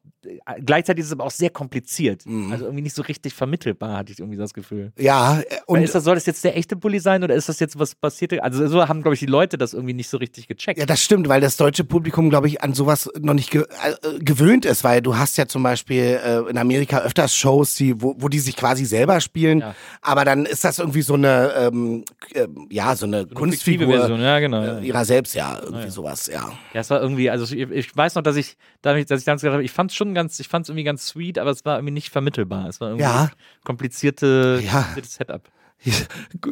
gleichzeitig 0.64 1.00
ist 1.02 1.06
es 1.08 1.12
aber 1.12 1.24
auch 1.24 1.30
sehr 1.30 1.50
kompliziert. 1.50 2.26
Mhm. 2.26 2.52
Also 2.52 2.64
irgendwie 2.64 2.82
nicht 2.82 2.94
so 2.94 3.02
richtig 3.02 3.34
vermittelbar, 3.34 3.96
hatte 3.98 4.12
ich 4.12 4.18
irgendwie 4.18 4.36
so 4.36 4.42
das 4.42 4.54
Gefühl. 4.54 4.92
Ja, 4.98 5.40
äh, 5.40 5.44
Und 5.66 5.82
ist 5.82 5.94
das, 5.94 6.04
soll 6.04 6.14
das 6.14 6.26
jetzt 6.26 6.44
der 6.44 6.56
echte 6.56 6.76
Bully 6.76 7.00
sein 7.00 7.24
oder 7.24 7.34
ist 7.34 7.48
das 7.48 7.58
jetzt 7.60 7.78
was 7.78 7.94
passierte? 7.94 8.42
Also 8.42 8.66
so 8.68 8.86
haben, 8.88 9.02
glaube 9.02 9.14
ich, 9.14 9.20
die 9.20 9.26
Leute 9.26 9.56
das 9.58 9.74
irgendwie 9.74 9.94
nicht 9.94 10.08
so 10.08 10.16
richtig 10.18 10.48
gecheckt. 10.48 10.78
Ja, 10.78 10.86
das 10.86 11.02
stimmt, 11.02 11.28
weil 11.28 11.40
das 11.40 11.56
deutsche 11.56 11.84
Publikum, 11.84 12.30
glaube 12.30 12.48
ich, 12.48 12.62
an 12.62 12.74
sowas 12.74 13.10
noch 13.18 13.34
nicht 13.34 13.50
ge 13.50 13.62
äh, 13.62 14.18
gewöhnt 14.18 14.64
ist, 14.64 14.84
weil 14.84 15.00
du 15.02 15.16
hast 15.16 15.38
ja 15.38 15.46
zum 15.46 15.62
Beispiel 15.62 16.20
äh, 16.22 16.50
in 16.50 16.58
Amerika 16.58 16.98
öfters 17.00 17.34
Shows, 17.34 17.74
die, 17.74 18.00
wo, 18.00 18.14
wo 18.18 18.28
die 18.28 18.38
sich 18.38 18.56
quasi 18.56 18.84
selber 18.84 19.20
spielen, 19.20 19.60
Ja. 19.60 19.74
aber 20.02 20.24
dann 20.24 20.44
ist 20.46 20.64
das 20.64 20.78
irgendwie 20.78 21.02
so 21.02 21.14
eine, 21.14 21.52
ähm, 21.56 22.04
äh, 22.34 22.46
ja, 22.70 22.94
so 22.96 23.06
eine, 23.06 23.20
fiktive 23.20 23.34
Kunstfigur 23.34 23.86
Version, 23.88 24.20
ja, 24.20 24.38
genau. 24.38 24.78
äh, 24.78 24.86
ihrer 24.86 25.04
selbst, 25.04 25.34
ja, 25.34 25.58
irgendwie 25.62 25.90
sowas, 25.90 26.26
ja. 26.26 26.52
Ja, 26.74 26.80
es 26.80 26.90
war 26.90 27.00
irgendwie, 27.00 27.30
also 27.30 27.54
ich, 27.54 27.70
ich 27.70 27.96
weiß 27.96 28.14
noch, 28.14 28.22
dass 28.22 28.36
ich, 28.36 28.56
dass 28.82 28.98
ich 28.98 29.06
damals 29.06 29.42
gedacht 29.42 29.54
habe, 29.54 29.64
ich 29.64 29.72
fand 29.72 29.90
es 29.90 29.96
schon 29.96 30.09
ganz, 30.14 30.38
ich 30.40 30.48
fand 30.48 30.64
es 30.64 30.68
irgendwie 30.70 30.84
ganz 30.84 31.06
sweet, 31.06 31.38
aber 31.38 31.50
es 31.50 31.64
war 31.64 31.76
irgendwie 31.76 31.92
nicht 31.94 32.10
vermittelbar. 32.10 32.68
Es 32.68 32.80
war 32.80 32.88
irgendwie 32.88 33.04
Ja. 33.04 33.30
komplizierte, 33.64 34.60
Ja. 34.64 34.82
kompliziertes 34.82 35.14
Setup. 35.14 35.42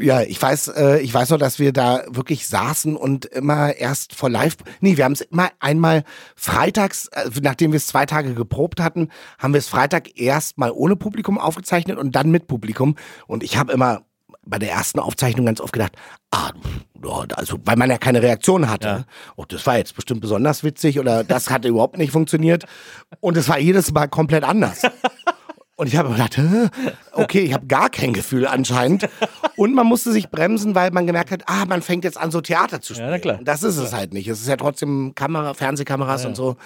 Ja, 0.01 0.23
ich 0.23 0.41
weiß, 0.41 0.69
äh, 0.69 1.01
ich 1.01 1.13
weiß 1.13 1.29
noch, 1.31 1.39
dass 1.39 1.59
wir 1.59 1.73
da 1.75 2.03
wirklich 2.09 2.47
saßen 2.47 2.97
und 2.97 3.27
immer 3.27 3.77
erst 3.77 4.15
vor 4.15 4.31
live, 4.31 4.57
nee, 4.81 4.97
wir 4.97 5.05
haben 5.05 5.13
es 5.13 5.21
immer 5.21 5.51
einmal 5.61 6.05
freitags, 6.35 7.09
äh, 7.09 7.29
nachdem 7.43 7.73
wir 7.73 7.77
es 7.77 7.87
zwei 7.89 8.07
Tage 8.07 8.33
geprobt 8.35 8.81
hatten, 8.81 9.09
haben 9.39 9.53
wir 9.53 9.59
es 9.59 9.69
Freitag 9.69 10.19
erst 10.19 10.57
mal 10.57 10.71
ohne 10.71 10.97
Publikum 10.97 11.39
aufgezeichnet 11.39 11.99
und 11.99 12.13
dann 12.17 12.31
mit 12.31 12.47
Publikum. 12.47 12.97
Und 13.27 13.43
ich 13.43 13.59
habe 13.59 13.73
immer 13.73 14.03
bei 14.49 14.59
der 14.59 14.71
ersten 14.71 14.99
Aufzeichnung 14.99 15.47
ganz 15.47 15.61
oft 15.61 15.73
gedacht, 15.73 15.93
ah, 16.31 16.51
also, 17.37 17.59
weil 17.65 17.77
man 17.77 17.91
ja 17.91 17.99
keine 17.99 18.23
Reaktion 18.23 18.69
hatte. 18.69 18.89
Ja. 18.89 19.05
Oh, 19.37 19.45
das 19.47 19.67
war 19.67 19.79
jetzt 19.79 19.95
bestimmt 19.95 20.21
besonders 20.21 20.65
witzig 20.65 20.99
oder 20.99 21.23
das 21.23 21.51
hat 21.51 21.65
überhaupt 21.65 21.97
nicht 21.97 22.13
funktioniert. 22.13 22.65
Und 23.21 23.37
es 23.37 23.49
war 23.49 23.59
jedes 23.59 23.93
Mal 23.93 24.09
komplett 24.09 24.45
anders. 24.45 24.83
Und 25.79 25.87
ich 25.87 25.97
habe 25.97 26.11
gedacht, 26.11 26.39
okay, 27.13 27.41
ich 27.41 27.53
habe 27.55 27.67
gar 27.67 27.89
kein 27.89 28.13
Gefühl 28.13 28.47
anscheinend. 28.47 29.09
Und 29.57 29.75
man 29.75 29.87
musste 29.87 30.13
sich 30.13 30.29
bremsen, 30.29 30.75
weil 30.75 30.91
man 30.91 31.07
gemerkt 31.07 31.31
hat, 31.31 31.43
ah, 31.47 31.65
man 31.67 31.83
fängt 31.83 32.05
jetzt 32.05 32.19
an, 32.19 32.31
so 32.31 32.41
Theater 32.41 32.81
zu 32.81 32.95
spielen. 32.95 33.11
Ja, 33.11 33.19
klar. 33.19 33.41
Das 33.43 33.63
ist 33.63 33.77
es 33.77 33.93
halt 33.93 34.13
nicht. 34.13 34.29
Es 34.29 34.41
ist 34.41 34.49
ja 34.49 34.57
trotzdem 34.57 35.15
Kamera, 35.15 35.55
Fernsehkameras 35.55 36.27
und 36.27 36.35
so. 36.37 36.57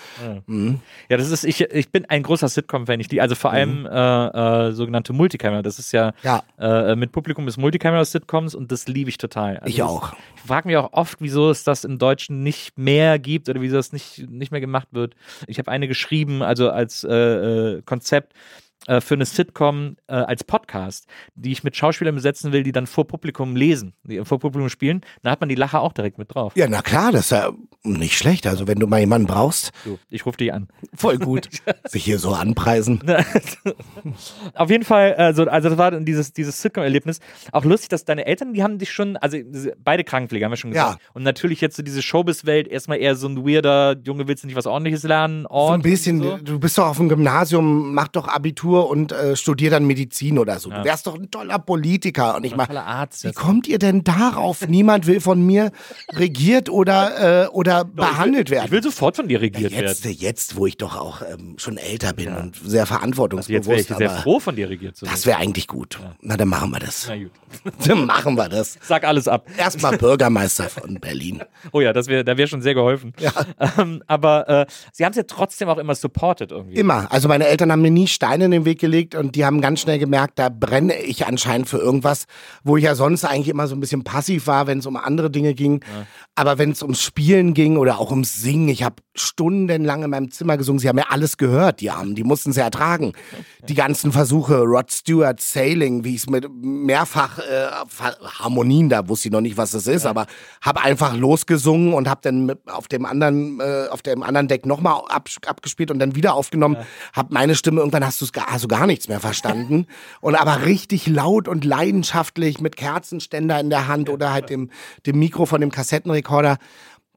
Ja, 1.09 1.17
das 1.17 1.31
ist, 1.31 1.45
ich, 1.45 1.61
ich 1.61 1.91
bin 1.91 2.07
ein 2.07 2.23
großer 2.23 2.49
Sitcom-Fan. 2.49 3.01
Ich 3.01 3.09
die, 3.09 3.21
also 3.21 3.35
vor 3.35 3.53
allem 3.53 3.87
äh, 3.87 4.69
äh, 4.69 4.73
sogenannte 4.73 5.13
Multicamera. 5.13 5.63
Das 5.63 5.79
ist 5.79 5.93
ja, 5.93 6.03
Mhm. 6.03 6.13
Ja. 6.23 6.43
Äh, 6.59 6.97
mit 6.97 7.13
Publikum 7.13 7.47
ist 7.49 7.59
Multicamera-Sitcoms 7.59 8.55
und 8.55 8.73
das 8.73 8.89
liebe 8.89 9.11
ich 9.11 9.19
total. 9.19 9.59
Also 9.59 9.69
Ich 9.69 9.77
das, 9.77 9.87
auch. 9.87 10.15
Ich 10.37 10.43
frage 10.43 10.69
mich 10.69 10.77
auch 10.77 10.93
oft, 10.93 11.19
wieso 11.21 11.51
es 11.51 11.65
das 11.65 11.85
im 11.85 11.99
Deutschen 11.99 12.43
nicht 12.43 12.79
mehr 12.79 13.19
gibt 13.19 13.49
oder 13.49 13.61
wieso 13.61 13.77
das 13.77 13.93
nicht, 13.93 14.29
nicht 14.31 14.53
mehr 14.53 14.61
gemacht 14.61 14.89
wird. 14.93 15.15
Ich 15.47 15.59
habe 15.59 15.71
eine 15.71 15.89
geschrieben, 15.89 16.43
also 16.43 16.71
als 16.71 17.05
äh, 17.05 17.13
äh, 17.13 17.83
Konzept 17.83 18.33
äh, 18.87 19.01
für 19.01 19.15
eine 19.15 19.25
Sitcom 19.25 19.97
äh, 20.09 20.15
als 20.15 20.45
Podcast, 20.45 21.07
die 21.35 21.53
ich 21.53 21.63
mit 21.65 21.77
Schauspielern 21.77 22.15
besetzen 22.15 22.53
will, 22.53 22.63
die 22.63 22.73
dann 22.73 22.87
vor 22.87 23.07
Publikum 23.07 23.57
lesen, 23.57 23.93
die 24.05 24.25
vor 24.25 24.39
Publikum 24.39 24.69
spielen. 24.69 25.03
Da 25.23 25.31
hat 25.31 25.41
man 25.41 25.49
die 25.49 25.55
Lacher 25.55 25.81
auch 25.81 25.93
direkt 25.93 26.19
mit 26.19 26.35
drauf. 26.35 26.53
Ja, 26.57 26.67
na 26.69 26.83
klar, 26.83 27.13
das 27.13 27.23
ist 27.27 27.31
ja 27.31 27.51
nicht 27.85 28.17
schlecht. 28.17 28.47
Also 28.47 28.67
wenn 28.67 28.79
du 28.79 28.87
mal 28.87 29.01
jemanden 29.01 29.27
brauchst, 29.27 29.73
So, 29.85 29.99
ich 30.11 30.25
rufe 30.27 30.37
dich 30.39 30.53
an. 30.53 30.69
voll 30.95 31.19
gut. 31.19 31.49
Sich 31.89 32.05
hier 32.05 32.19
so 32.19 32.33
anpreisen. 32.33 33.01
Auf 34.55 34.71
jeden 34.71 34.85
Fall, 34.85 35.15
also, 35.15 35.45
also 35.45 35.69
das 35.69 35.79
war 35.79 35.91
dieses, 36.01 36.33
dieses 36.33 36.61
Sitcom-Erlebnis. 36.63 37.21
Auch 37.53 37.65
lustig, 37.65 37.89
dass 37.89 38.05
deine 38.05 38.27
Eltern, 38.27 38.53
die 38.53 38.63
haben 38.63 38.79
dich 38.79 38.93
schon, 38.93 39.17
also 39.17 39.37
beide 39.83 40.05
Krankenpfleger, 40.05 40.45
haben 40.47 40.53
wir 40.53 40.57
schon 40.57 40.71
gesagt. 40.73 41.01
Ja. 41.03 41.09
Und 41.15 41.23
natürlich 41.23 41.61
jetzt 41.61 41.77
so 41.77 41.83
diese 41.83 42.03
Showbiz-Welt, 42.03 42.69
erstmal 42.69 42.99
eher 42.99 43.17
so 43.17 43.29
ein 43.29 43.47
weirder, 43.47 43.97
Junge, 44.05 44.29
willst 44.29 44.43
du 44.43 44.47
nicht 44.47 44.57
was 44.57 44.67
ordentliches 44.67 45.03
lernen? 45.03 45.47
Ort 45.47 45.69
So 45.69 45.75
ein 45.75 45.83
bisschen, 45.83 46.21
So. 46.23 46.37
du 46.39 46.59
bist 46.59 46.79
doch 46.79 46.87
auf 46.87 46.97
dem 46.97 47.09
Gymnasium, 47.09 47.95
mach 47.95 48.09
doch 48.09 48.29
Abitur 48.29 48.72
und 48.81 49.13
äh, 49.13 49.37
studier 49.37 49.71
dann 49.71 49.85
Medizin 49.87 50.39
oder 50.39 50.59
so. 50.59 50.71
Du 50.71 50.85
wärst 50.85 51.07
doch 51.07 51.15
ein 51.15 51.31
toller 51.31 51.59
Politiker. 51.59 52.37
Und 52.37 52.45
ich 52.45 52.57
Arzt. 52.87 53.25
wie 53.25 53.33
kommt 53.33 53.69
ihr 53.69 53.79
denn 53.79 54.05
darauf? 54.05 54.67
Niemand 54.69 55.07
will 55.07 55.21
von 55.21 55.45
mir 55.45 55.71
regiert 56.13 56.69
oder, 56.69 57.45
äh, 57.45 57.49
oder 57.49 57.85
behandelt 57.85 58.51
werden. 58.51 58.67
Ich 58.67 58.73
will 58.73 58.83
sofort 58.83 59.17
von 59.17 59.29
dir 59.29 59.41
regiert 59.41 59.73
Jetzt, 59.73 60.05
werden. 60.05 60.17
jetzt, 60.19 60.57
wo 60.57 60.67
ich 60.67 60.77
doch 60.77 60.97
auch 60.97 61.23
ähm, 61.23 61.55
schon 61.59 61.77
älter 61.77 62.13
bin 62.13 62.35
und 62.35 62.57
sehr 62.57 62.63
Also 62.63 62.69
jetzt 62.69 62.69
wäre 62.69 62.87
verantwortungsbewusst, 62.87 63.91
ich 63.91 63.97
sehr 63.97 64.11
froh, 64.11 64.41
von 64.41 64.57
dir 64.57 64.69
regiert 64.69 64.97
zu 64.97 65.07
werden. 65.07 65.15
das 65.15 65.27
wäre 65.27 65.39
eigentlich 65.39 65.67
gut. 65.67 65.99
Na, 66.21 66.37
dann 66.37 66.49
machen 66.49 66.71
wir 66.71 66.81
das. 66.81 67.07
Na 67.09 67.17
gut. 67.17 67.31
Dann 67.87 68.07
machen 68.07 68.35
wir 68.35 68.49
das. 68.49 68.79
Sag 68.81 69.05
alles 69.05 69.29
ab. 69.29 69.47
Erstmal 69.59 69.99
Bürgermeister 69.99 70.69
von 70.69 70.99
Berlin. 71.01 71.43
Oh 71.71 71.81
ja, 71.81 71.93
das 71.93 72.07
wäre, 72.09 72.25
da 72.25 72.37
wäre 72.37 72.49
schon 72.49 72.61
sehr 72.61 72.75
geholfen. 72.75 73.13
Ähm, 73.79 74.03
aber 74.07 74.49
äh, 74.49 74.67
sie 74.93 75.05
haben 75.05 75.13
es 75.13 75.17
ja 75.17 75.23
trotzdem 75.23 75.69
auch 75.69 75.79
immer 75.79 75.95
supported 75.95 76.51
irgendwie. 76.51 76.75
Immer. 76.75 77.11
Also 77.11 77.29
meine 77.29 77.47
Eltern 77.47 77.71
haben 77.71 77.83
mir 77.83 77.91
nie 77.91 78.09
Steine 78.09 78.47
in 78.47 78.51
den 78.51 78.62
Weg 78.65 78.81
gelegt 78.81 79.15
und 79.15 79.35
die 79.37 79.45
haben 79.45 79.61
ganz 79.61 79.81
schnell 79.81 79.99
gemerkt, 79.99 80.39
da 80.39 80.49
brenne 80.49 81.01
ich 81.01 81.27
anscheinend 81.27 81.69
für 81.69 81.79
irgendwas, 81.79 82.25
wo 82.65 82.77
ich 82.77 82.85
ja 82.85 82.95
sonst 82.95 83.25
eigentlich 83.25 83.49
immer 83.49 83.67
so 83.67 83.75
ein 83.75 83.81
bisschen 83.81 84.05
passiv 84.05 84.47
war, 84.47 84.67
wenn 84.67 84.79
es 84.79 84.87
um 84.87 84.97
andere 84.97 85.31
Dinge 85.31 85.55
ging. 85.55 85.81
Aber 86.35 86.59
wenn 86.59 86.71
es 86.71 86.83
ums 86.83 87.03
Spielen 87.03 87.55
ging 87.55 87.77
oder 87.77 87.99
auch 87.99 88.11
ums 88.11 88.41
Singen, 88.41 88.69
ich 88.69 88.83
habe 88.83 88.97
stundenlang 89.15 90.03
in 90.03 90.11
meinem 90.11 90.31
Zimmer 90.31 90.57
gesungen. 90.57 90.79
Sie 90.79 90.89
haben 90.89 90.99
ja 90.99 91.07
alles 91.11 91.37
gehört, 91.37 91.81
die 91.81 91.91
Armen. 91.91 92.15
Die 92.15 92.25
mussten 92.25 92.51
es 92.51 92.57
ja 92.57 92.65
ertragen. 92.65 93.13
Die 93.69 93.75
ganzen 93.75 94.13
Versuche, 94.13 94.61
Rod 94.63 94.91
Stewart, 94.91 95.41
Sailing, 95.41 96.05
wie 96.05 96.15
ich 96.15 96.23
es 96.23 96.31
mit 96.31 96.47
mehrfach 96.51 97.39
äh, 97.39 97.67
Harmonien, 98.39 98.89
da 98.89 99.09
wusste 99.09 99.29
ich 99.29 99.33
noch 99.33 99.41
nicht, 99.41 99.57
was 99.57 99.73
das 99.73 99.87
ist, 99.87 100.07
aber 100.07 100.27
habe 100.63 100.81
einfach 100.81 101.15
losgesungen 101.15 101.93
und 101.93 102.09
habe 102.09 102.21
dann 102.23 102.53
auf 102.67 102.89
dem 102.89 103.05
anderen 103.05 103.61
äh, 103.61 103.89
auf 103.91 104.03
dem 104.03 104.23
anderen 104.23 104.49
Deck 104.49 104.67
nochmal 104.67 105.03
ab, 105.09 105.29
abgespielt 105.47 105.91
und 105.91 105.99
dann 105.99 106.15
wieder 106.15 106.35
aufgenommen. 106.35 106.77
Hab 107.13 107.31
meine 107.31 107.55
Stimme 107.55 107.81
irgendwann 107.81 108.05
hast 108.05 108.21
du 108.21 108.27
gar, 108.33 108.49
hast 108.53 108.65
du 108.65 108.69
gar 108.69 108.87
nichts 108.87 109.09
mehr 109.09 109.21
verstanden 109.21 109.87
und 110.21 110.35
aber 110.35 110.65
richtig 110.65 111.07
laut 111.07 111.49
und 111.49 111.65
leidenschaftlich 111.65 112.61
mit 112.61 112.77
Kerzenständer 112.77 113.59
in 113.59 113.71
der 113.71 113.89
Hand 113.89 114.11
oder 114.11 114.33
halt 114.33 114.51
dem 114.51 114.71
dem 115.07 115.19
Mikro 115.19 115.47
von 115.47 115.61
dem 115.61 115.71
Kassettenrekorder 115.71 116.59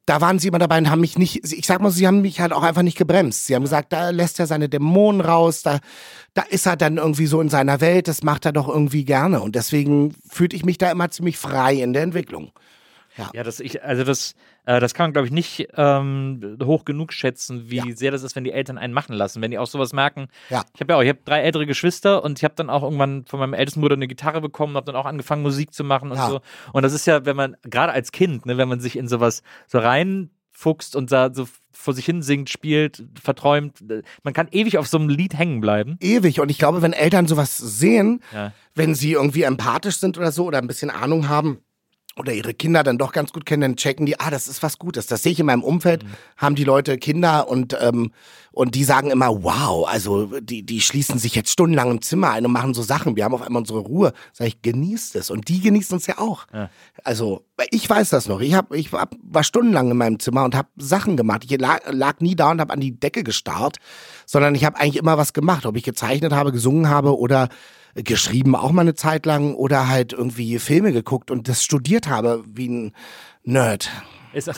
da 0.06 0.22
waren 0.22 0.38
sie 0.38 0.50
immer 0.50 0.60
dabei 0.60 0.78
und 0.78 0.90
haben 0.90 1.02
mich 1.02 1.18
nicht, 1.18 1.52
ich 1.52 1.66
sag 1.66 1.82
mal, 1.82 1.90
sie 1.90 2.06
haben 2.06 2.22
mich 2.22 2.40
halt 2.40 2.54
auch 2.54 2.62
einfach 2.62 2.84
nicht 2.84 2.98
gebremst. 2.98 3.46
Sie 3.46 3.56
haben 3.56 3.64
gesagt, 3.64 3.92
da 3.92 4.12
lässt 4.12 4.40
er 4.40 4.46
seine 4.46 4.70
Dämonen 4.70 5.22
raus, 5.22 5.64
da, 5.64 5.80
da 6.36 6.44
ist 6.44 6.68
er 6.68 6.78
dann 6.78 6.98
irgendwie 6.98 7.26
so 7.26 7.42
in 7.42 7.50
seiner 7.50 7.82
Welt, 7.82 8.08
das 8.08 8.22
macht 8.22 8.46
er 8.46 8.52
doch 8.52 8.68
irgendwie 8.68 9.04
gerne. 9.04 9.42
Und 9.42 9.56
deswegen 9.56 10.14
fühlte 10.30 10.56
ich 10.56 10.64
mich 10.64 10.78
da 10.78 10.92
immer 10.92 11.10
ziemlich 11.10 11.38
frei 11.38 11.76
in 11.76 11.94
der 11.94 12.04
Entwicklung. 12.04 12.52
Ja, 13.34 13.44
das 13.44 13.60
ich, 13.60 13.84
also 13.84 14.04
das, 14.04 14.36
äh, 14.66 14.80
das 14.80 14.94
kann 14.94 15.06
man, 15.06 15.14
glaube 15.14 15.28
ich, 15.28 15.32
nicht 15.34 15.68
ähm, 15.76 16.58
hoch 16.64 16.84
genug 16.86 17.14
schätzen, 17.14 17.70
wie 17.70 17.94
sehr 17.94 18.12
das 18.12 18.24
ist, 18.24 18.36
wenn 18.36 18.44
die 18.44 18.52
Eltern 18.52 18.78
einen 18.78 18.94
machen 18.94 19.14
lassen. 19.16 19.42
Wenn 19.42 19.52
die 19.52 19.58
auch 19.58 19.68
sowas 19.68 19.94
merken. 19.94 20.28
Ja. 20.50 20.64
Ich 20.74 20.82
habe 20.82 20.94
ja 20.94 20.98
auch, 20.98 21.02
ich 21.04 21.10
habe 21.10 21.20
drei 21.24 21.42
ältere 21.42 21.66
Geschwister 21.66 22.24
und 22.24 22.40
ich 22.40 22.44
habe 22.44 22.56
dann 22.56 22.70
auch 22.70 22.84
irgendwann 22.84 23.26
von 23.26 23.40
meinem 23.40 23.54
ältesten 23.54 23.82
Bruder 23.82 23.96
eine 23.96 24.08
Gitarre 24.08 24.42
bekommen, 24.42 24.76
habe 24.76 24.86
dann 24.86 24.96
auch 24.96 25.06
angefangen, 25.06 25.44
Musik 25.44 25.74
zu 25.74 25.84
machen 25.84 26.12
und 26.12 26.18
Ja. 26.18 26.28
so. 26.30 26.42
Und 26.74 26.84
das 26.84 26.94
ist 26.94 27.06
ja, 27.08 27.26
wenn 27.26 27.36
man, 27.36 27.56
gerade 27.64 27.94
als 27.94 28.12
Kind, 28.12 28.46
ne, 28.46 28.58
wenn 28.58 28.68
man 28.68 28.80
sich 28.80 28.98
in 28.98 29.08
sowas 29.08 29.44
so 29.68 29.80
reinfuchst 29.80 30.96
und 30.96 31.12
da 31.12 31.34
so 31.34 31.48
vor 31.72 31.94
sich 31.94 32.06
hin 32.06 32.22
singt, 32.22 32.50
spielt, 32.50 33.04
verträumt, 33.22 33.84
man 34.24 34.34
kann 34.34 34.48
ewig 34.52 34.78
auf 34.78 34.88
so 34.88 34.98
einem 34.98 35.10
Lied 35.10 35.38
hängen 35.38 35.62
bleiben. 35.62 35.98
Ewig. 36.00 36.40
Und 36.40 36.50
ich 36.50 36.58
glaube, 36.58 36.82
wenn 36.82 36.94
Eltern 36.94 37.28
sowas 37.28 37.58
sehen, 37.58 38.22
Ja. 38.34 38.54
wenn 38.74 38.96
sie 38.96 39.12
irgendwie 39.12 39.44
empathisch 39.44 39.98
sind 39.98 40.18
oder 40.18 40.32
so 40.32 40.46
oder 40.46 40.58
ein 40.58 40.68
bisschen 40.68 40.90
Ahnung 40.90 41.28
haben, 41.30 41.60
oder 42.18 42.34
ihre 42.34 42.54
Kinder 42.54 42.84
dann 42.84 42.98
doch 42.98 43.12
ganz 43.12 43.34
gut 43.34 43.46
kennen, 43.46 43.62
dann 43.62 43.76
checken 43.76 44.06
die, 44.06 44.20
ah, 44.20 44.30
das 44.30 44.48
ist 44.48 44.64
was 44.64 44.80
Gutes. 44.80 45.08
Das 45.08 45.24
sehe 45.24 45.34
ich 45.34 45.40
in 45.40 45.46
meinem 45.46 45.64
Umfeld, 45.64 46.06
haben 46.38 46.56
die 46.56 46.64
Leute 46.64 46.98
Kinder 46.98 47.50
und, 47.50 47.78
ähm, 47.80 48.12
und 48.54 48.76
die 48.76 48.86
sagen 48.86 49.12
immer, 49.12 49.44
wow, 49.44 49.86
also 49.88 50.40
die, 50.40 50.64
die 50.64 50.80
schließen 50.80 51.20
sich 51.20 51.36
jetzt 51.36 51.52
stundenlang 51.52 51.92
im 51.92 52.02
Zimmer 52.02 52.32
ein 52.32 52.46
und 52.46 52.54
machen 52.54 52.74
so 52.74 52.84
Sachen. 52.84 53.18
Wir 53.18 53.26
haben 53.26 53.34
auf 53.34 53.42
einmal 53.42 53.62
unsere 53.62 53.80
Ruhe. 53.80 54.14
Sag 54.32 54.48
ich, 54.48 54.62
genießt 54.62 55.18
es. 55.18 55.30
Und 55.30 55.50
die 55.50 55.60
genießen 55.60 55.98
es 55.98 56.08
ja 56.08 56.20
auch. 56.20 56.48
Also, 57.04 57.44
ich 57.72 57.90
weiß 57.90 58.10
das 58.12 58.30
noch. 58.30 58.40
Ich, 58.40 58.54
hab, 58.54 58.74
ich 58.74 58.94
hab, 58.94 59.14
war 59.22 59.44
stundenlang 59.44 59.92
in 59.92 59.98
meinem 59.98 60.20
Zimmer 60.20 60.46
und 60.46 60.56
habe 60.56 60.70
Sachen 60.78 61.18
gemacht. 61.18 61.44
Ich 61.44 61.60
lag, 61.60 61.80
lag 61.92 62.22
nie 62.22 62.36
da 62.36 62.52
und 62.52 62.62
habe 62.62 62.72
an 62.72 62.80
die 62.80 62.98
Decke 62.98 63.24
gestarrt, 63.24 63.78
sondern 64.26 64.56
ich 64.56 64.64
habe 64.64 64.80
eigentlich 64.80 64.98
immer 64.98 65.18
was 65.18 65.34
gemacht. 65.34 65.66
Ob 65.66 65.76
ich 65.76 65.84
gezeichnet 65.84 66.32
habe, 66.32 66.54
gesungen 66.54 66.88
habe 66.88 67.18
oder 67.18 67.50
geschrieben 67.96 68.56
auch 68.56 68.72
mal 68.72 68.82
eine 68.82 68.96
Zeit 68.96 69.26
lang 69.26 69.56
oder 69.56 69.88
halt 69.88 70.14
irgendwie 70.14 70.60
Filme 70.60 70.92
geguckt 70.92 71.32
und 71.32 71.48
das 71.48 71.64
studiert 71.64 72.08
habe 72.08 72.44
wie 72.48 72.68
ein 72.68 72.94
Nerd. 73.44 73.90
Ist, 74.34 74.52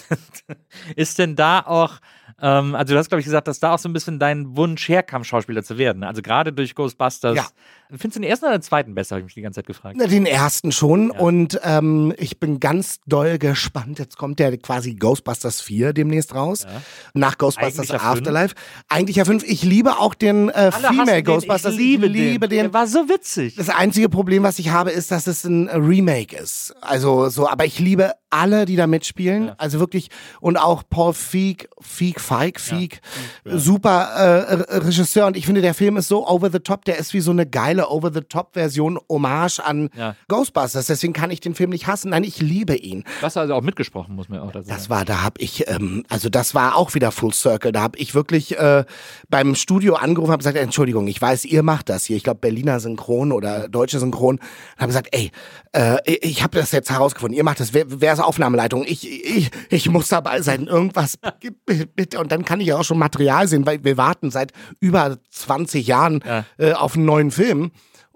ist 0.95 1.19
denn 1.19 1.35
da 1.35 1.59
auch, 1.59 1.99
ähm, 2.41 2.73
also 2.73 2.93
du 2.93 2.99
hast, 2.99 3.09
glaube 3.09 3.19
ich, 3.19 3.25
gesagt, 3.25 3.47
dass 3.47 3.59
da 3.59 3.73
auch 3.73 3.79
so 3.79 3.87
ein 3.87 3.93
bisschen 3.93 4.17
dein 4.17 4.57
Wunsch 4.57 4.89
herkam, 4.89 5.23
Schauspieler 5.23 5.63
zu 5.63 5.77
werden. 5.77 6.03
Also 6.03 6.21
gerade 6.21 6.51
durch 6.51 6.73
Ghostbusters. 6.73 7.35
Ja. 7.35 7.47
Findest 7.89 8.15
du 8.17 8.19
den 8.21 8.23
ersten 8.29 8.45
oder 8.45 8.57
den 8.57 8.61
zweiten 8.61 8.95
besser, 8.95 9.15
habe 9.15 9.21
ich 9.21 9.25
mich 9.25 9.33
die 9.35 9.41
ganze 9.41 9.59
Zeit 9.59 9.67
gefragt. 9.67 9.95
Na, 9.99 10.07
Den 10.07 10.25
ersten 10.25 10.71
schon 10.71 11.09
und 11.11 11.59
ähm, 11.63 12.13
ich 12.17 12.39
bin 12.39 12.59
ganz 12.59 12.99
doll 13.07 13.37
gespannt. 13.37 13.99
Jetzt 13.99 14.17
kommt 14.17 14.39
ja 14.39 14.55
quasi 14.57 14.95
Ghostbusters 14.95 15.61
4 15.61 15.93
demnächst 15.93 16.35
raus. 16.35 16.65
Nach 17.13 17.37
Ghostbusters 17.37 17.89
Eigentlich 17.89 18.01
ja 18.03 18.09
Afterlife. 18.11 18.55
Eigentlich 18.89 19.15
ja 19.15 19.25
fünf. 19.25 19.43
Ich 19.43 19.63
liebe 19.63 19.97
auch 19.99 20.13
den 20.15 20.49
äh, 20.49 20.71
Female 20.71 21.05
den, 21.23 21.23
Ghostbusters. 21.25 21.73
Ich 21.73 21.79
liebe, 21.79 22.07
liebe 22.07 22.47
den. 22.49 22.63
Der 22.63 22.73
war 22.73 22.87
so 22.87 23.07
witzig. 23.09 23.55
Das 23.55 23.69
einzige 23.69 24.09
Problem, 24.09 24.43
was 24.43 24.59
ich 24.59 24.69
habe, 24.69 24.91
ist, 24.91 25.11
dass 25.11 25.27
es 25.27 25.43
ein 25.45 25.67
Remake 25.69 26.35
ist. 26.35 26.75
Also 26.81 27.29
so, 27.29 27.47
aber 27.47 27.65
ich 27.65 27.79
liebe 27.79 28.11
alle, 28.29 28.65
die 28.65 28.75
da 28.75 28.87
mitspielen. 28.87 29.51
Also 29.57 29.79
wirklich 29.79 30.09
und 30.41 30.57
auch 30.57 30.83
Paul 30.89 31.13
Feig, 31.13 31.69
Feig, 31.79 32.19
Feig, 32.19 32.59
Feig, 32.59 32.99
super 33.45 34.01
äh, 34.15 34.53
Re- 34.53 34.85
Regisseur. 34.85 35.27
Und 35.27 35.37
ich 35.37 35.45
finde, 35.45 35.61
der 35.61 35.73
Film 35.73 35.97
ist 35.97 36.07
so 36.07 36.27
over 36.27 36.49
the 36.51 36.59
top. 36.59 36.85
Der 36.85 36.97
ist 36.97 37.13
wie 37.13 37.21
so 37.21 37.31
eine 37.31 37.45
geile 37.45 37.76
over 37.85 38.11
the 38.13 38.21
top 38.21 38.53
Version 38.53 38.97
Hommage 39.09 39.59
an 39.59 39.89
Ja. 39.97 40.15
Ghostbusters. 40.27 40.87
Deswegen 40.87 41.13
kann 41.13 41.31
ich 41.31 41.39
den 41.39 41.55
Film 41.55 41.69
nicht 41.69 41.87
hassen. 41.87 42.09
Nein, 42.11 42.23
ich 42.23 42.39
liebe 42.41 42.75
ihn. 42.75 43.03
Du 43.19 43.25
hast 43.25 43.37
also 43.37 43.53
auch 43.53 43.61
mitgesprochen, 43.61 44.15
muss 44.15 44.29
man 44.29 44.39
auch 44.39 44.51
dazu 44.51 44.69
Das 44.69 44.83
sagen. 44.85 44.89
war, 44.89 45.05
da 45.05 45.21
habe 45.23 45.35
ich, 45.41 45.67
ähm, 45.67 46.03
also 46.09 46.29
das 46.29 46.55
war 46.55 46.75
auch 46.75 46.93
wieder 46.95 47.11
Full 47.11 47.33
Circle. 47.33 47.71
Da 47.71 47.81
habe 47.81 47.97
ich 47.99 48.15
wirklich 48.15 48.57
äh, 48.57 48.85
beim 49.29 49.55
Studio 49.55 49.95
angerufen, 49.95 50.31
habe 50.31 50.39
gesagt, 50.39 50.57
Entschuldigung, 50.57 51.07
ich 51.07 51.21
weiß, 51.21 51.45
ihr 51.45 51.63
macht 51.63 51.89
das 51.89 52.05
hier. 52.05 52.17
Ich 52.17 52.23
glaube 52.23 52.39
Berliner 52.39 52.79
Synchron 52.79 53.31
oder 53.31 53.67
deutsche 53.67 53.99
Synchron. 53.99 54.39
Habe 54.77 54.87
gesagt, 54.87 55.09
ey, 55.11 55.31
äh, 55.73 55.97
ich- 56.05 56.37
ich 56.37 56.43
habe 56.43 56.57
das 56.59 56.71
jetzt 56.71 56.89
herausgefunden. 56.91 57.35
Ihr 57.35 57.43
macht 57.43 57.59
das. 57.59 57.73
Wer, 57.73 57.85
wer 57.87 58.13
ist 58.13 58.19
Aufnahmeleitung? 58.19 58.83
Ich, 58.85 59.09
ich, 59.09 59.49
ich 59.69 59.89
muss 59.89 60.07
dabei 60.07 60.41
sein. 60.41 60.67
Irgendwas 60.67 61.17
bitte. 61.95 62.19
Und 62.19 62.31
dann 62.31 62.45
kann 62.45 62.59
ich 62.61 62.67
ja 62.67 62.77
auch 62.77 62.83
schon 62.83 62.97
Material 62.99 63.47
sehen, 63.47 63.65
weil 63.65 63.83
wir 63.83 63.97
warten 63.97 64.31
seit 64.31 64.51
über 64.79 65.17
20 65.31 65.87
Jahren 65.87 66.23
Ja. 66.25 66.45
äh, 66.57 66.73
auf 66.73 66.95
einen 66.95 67.05
neuen 67.05 67.31
Film. 67.31 67.66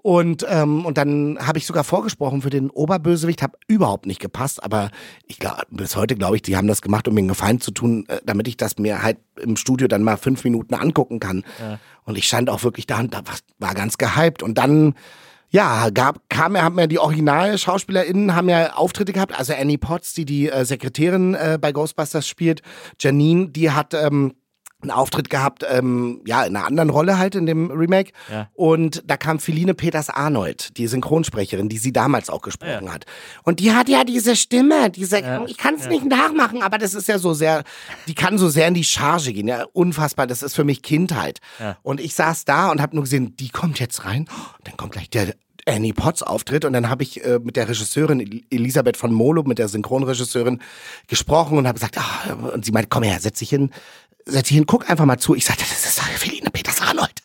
Und, 0.02 0.44
ähm, 0.48 0.84
und 0.84 0.98
dann 0.98 1.38
habe 1.40 1.58
ich 1.58 1.66
sogar 1.66 1.84
vorgesprochen 1.84 2.42
für 2.42 2.50
den 2.50 2.70
Oberbösewicht, 2.70 3.40
habe 3.40 3.56
überhaupt 3.68 4.06
nicht 4.06 4.20
gepasst, 4.20 4.62
aber 4.62 4.90
ich 5.28 5.38
glaube, 5.38 5.62
bis 5.70 5.94
heute 5.94 6.16
glaube 6.16 6.34
ich, 6.34 6.42
die 6.42 6.56
haben 6.56 6.66
das 6.66 6.82
gemacht, 6.82 7.06
um 7.06 7.14
mir 7.14 7.20
einen 7.20 7.28
Gefallen 7.28 7.60
zu 7.60 7.70
tun, 7.70 8.04
äh, 8.08 8.18
damit 8.24 8.48
ich 8.48 8.56
das 8.56 8.78
mir 8.78 9.02
halt 9.02 9.18
im 9.40 9.56
Studio 9.56 9.86
dann 9.86 10.02
mal 10.02 10.16
fünf 10.16 10.42
Minuten 10.42 10.74
angucken 10.74 11.20
kann. 11.20 11.44
Und 12.04 12.18
ich 12.18 12.26
stand 12.26 12.50
auch 12.50 12.64
wirklich 12.64 12.86
da 12.86 12.98
und 12.98 13.14
da 13.14 13.22
war, 13.58 13.74
ganz 13.74 13.96
gehypt. 13.96 14.42
Und 14.42 14.58
dann, 14.58 14.94
ja, 15.50 15.90
gab, 15.90 16.28
kam, 16.28 16.60
haben 16.60 16.78
ja 16.80 16.88
die 16.88 16.98
Original-SchauspielerInnen 16.98 18.34
haben 18.34 18.48
ja 18.48 18.72
Auftritte 18.74 19.12
gehabt, 19.12 19.38
also 19.38 19.52
Annie 19.54 19.78
Potts, 19.78 20.14
die 20.14 20.24
die 20.24 20.50
äh, 20.50 20.64
Sekretärin 20.64 21.34
äh, 21.34 21.58
bei 21.60 21.70
Ghostbusters 21.70 22.26
spielt, 22.26 22.62
Janine, 22.98 23.50
die 23.50 23.70
hat 23.70 23.94
ähm, 23.94 24.34
einen 24.82 24.90
Auftritt 24.90 25.30
gehabt, 25.30 25.64
ähm, 25.68 26.20
ja, 26.26 26.42
in 26.44 26.56
einer 26.56 26.66
anderen 26.66 26.90
Rolle 26.90 27.18
halt 27.18 27.34
in 27.34 27.46
dem 27.46 27.70
Remake. 27.70 28.12
Ja. 28.30 28.48
Und 28.54 29.02
da 29.06 29.16
kam 29.16 29.38
Feline 29.38 29.74
Peters-Arnold, 29.74 30.76
die 30.76 30.86
Synchronsprecherin, 30.86 31.68
die 31.68 31.78
sie 31.78 31.92
damals 31.92 32.30
auch 32.30 32.42
gesprochen 32.42 32.92
hat. 32.92 33.06
Und 33.44 33.60
die 33.60 33.72
hat 33.72 33.88
ja 33.88 34.04
diese 34.04 34.36
Stimme, 34.36 34.90
diese, 34.90 35.18
ich 35.46 35.56
kann 35.56 35.76
es 35.76 35.88
nicht 35.88 36.04
nachmachen, 36.04 36.62
aber 36.62 36.78
das 36.78 36.94
ist 36.94 37.08
ja 37.08 37.18
so 37.18 37.32
sehr, 37.32 37.62
die 38.08 38.14
kann 38.14 38.38
so 38.38 38.48
sehr 38.48 38.68
in 38.68 38.74
die 38.74 38.84
Charge 38.84 39.32
gehen, 39.32 39.48
ja, 39.48 39.64
unfassbar, 39.72 40.26
das 40.26 40.42
ist 40.42 40.54
für 40.54 40.64
mich 40.64 40.82
Kindheit. 40.82 41.38
Und 41.82 42.00
ich 42.00 42.14
saß 42.14 42.44
da 42.44 42.70
und 42.70 42.82
habe 42.82 42.96
nur 42.96 43.04
gesehen, 43.04 43.36
die 43.36 43.48
kommt 43.48 43.80
jetzt 43.80 44.04
rein, 44.04 44.22
und 44.58 44.66
dann 44.66 44.76
kommt 44.76 44.92
gleich 44.92 45.08
der 45.10 45.34
Annie 45.64 45.94
Potts 45.94 46.24
Auftritt 46.24 46.64
und 46.64 46.72
dann 46.72 46.90
habe 46.90 47.04
ich 47.04 47.24
äh, 47.24 47.38
mit 47.40 47.54
der 47.54 47.68
Regisseurin 47.68 48.18
El- 48.18 48.42
Elisabeth 48.50 48.96
von 48.96 49.12
Molo, 49.12 49.44
mit 49.44 49.58
der 49.60 49.68
Synchronregisseurin 49.68 50.60
gesprochen 51.06 51.56
und 51.56 51.68
habe 51.68 51.78
gesagt, 51.78 51.98
ah, 51.98 52.32
und 52.52 52.64
sie 52.64 52.72
meint, 52.72 52.90
komm 52.90 53.04
her, 53.04 53.20
setz 53.20 53.38
dich 53.38 53.50
hin, 53.50 53.70
setz 54.26 54.48
dich 54.48 54.56
hin, 54.56 54.66
guck 54.66 54.88
einfach 54.90 55.04
mal 55.04 55.18
zu. 55.18 55.34
Ich 55.34 55.44
sagte, 55.44 55.64
das 55.68 55.84
ist 55.84 56.00
Feline 56.00 56.50
Peters 56.50 56.80
Arnold. 56.80 57.22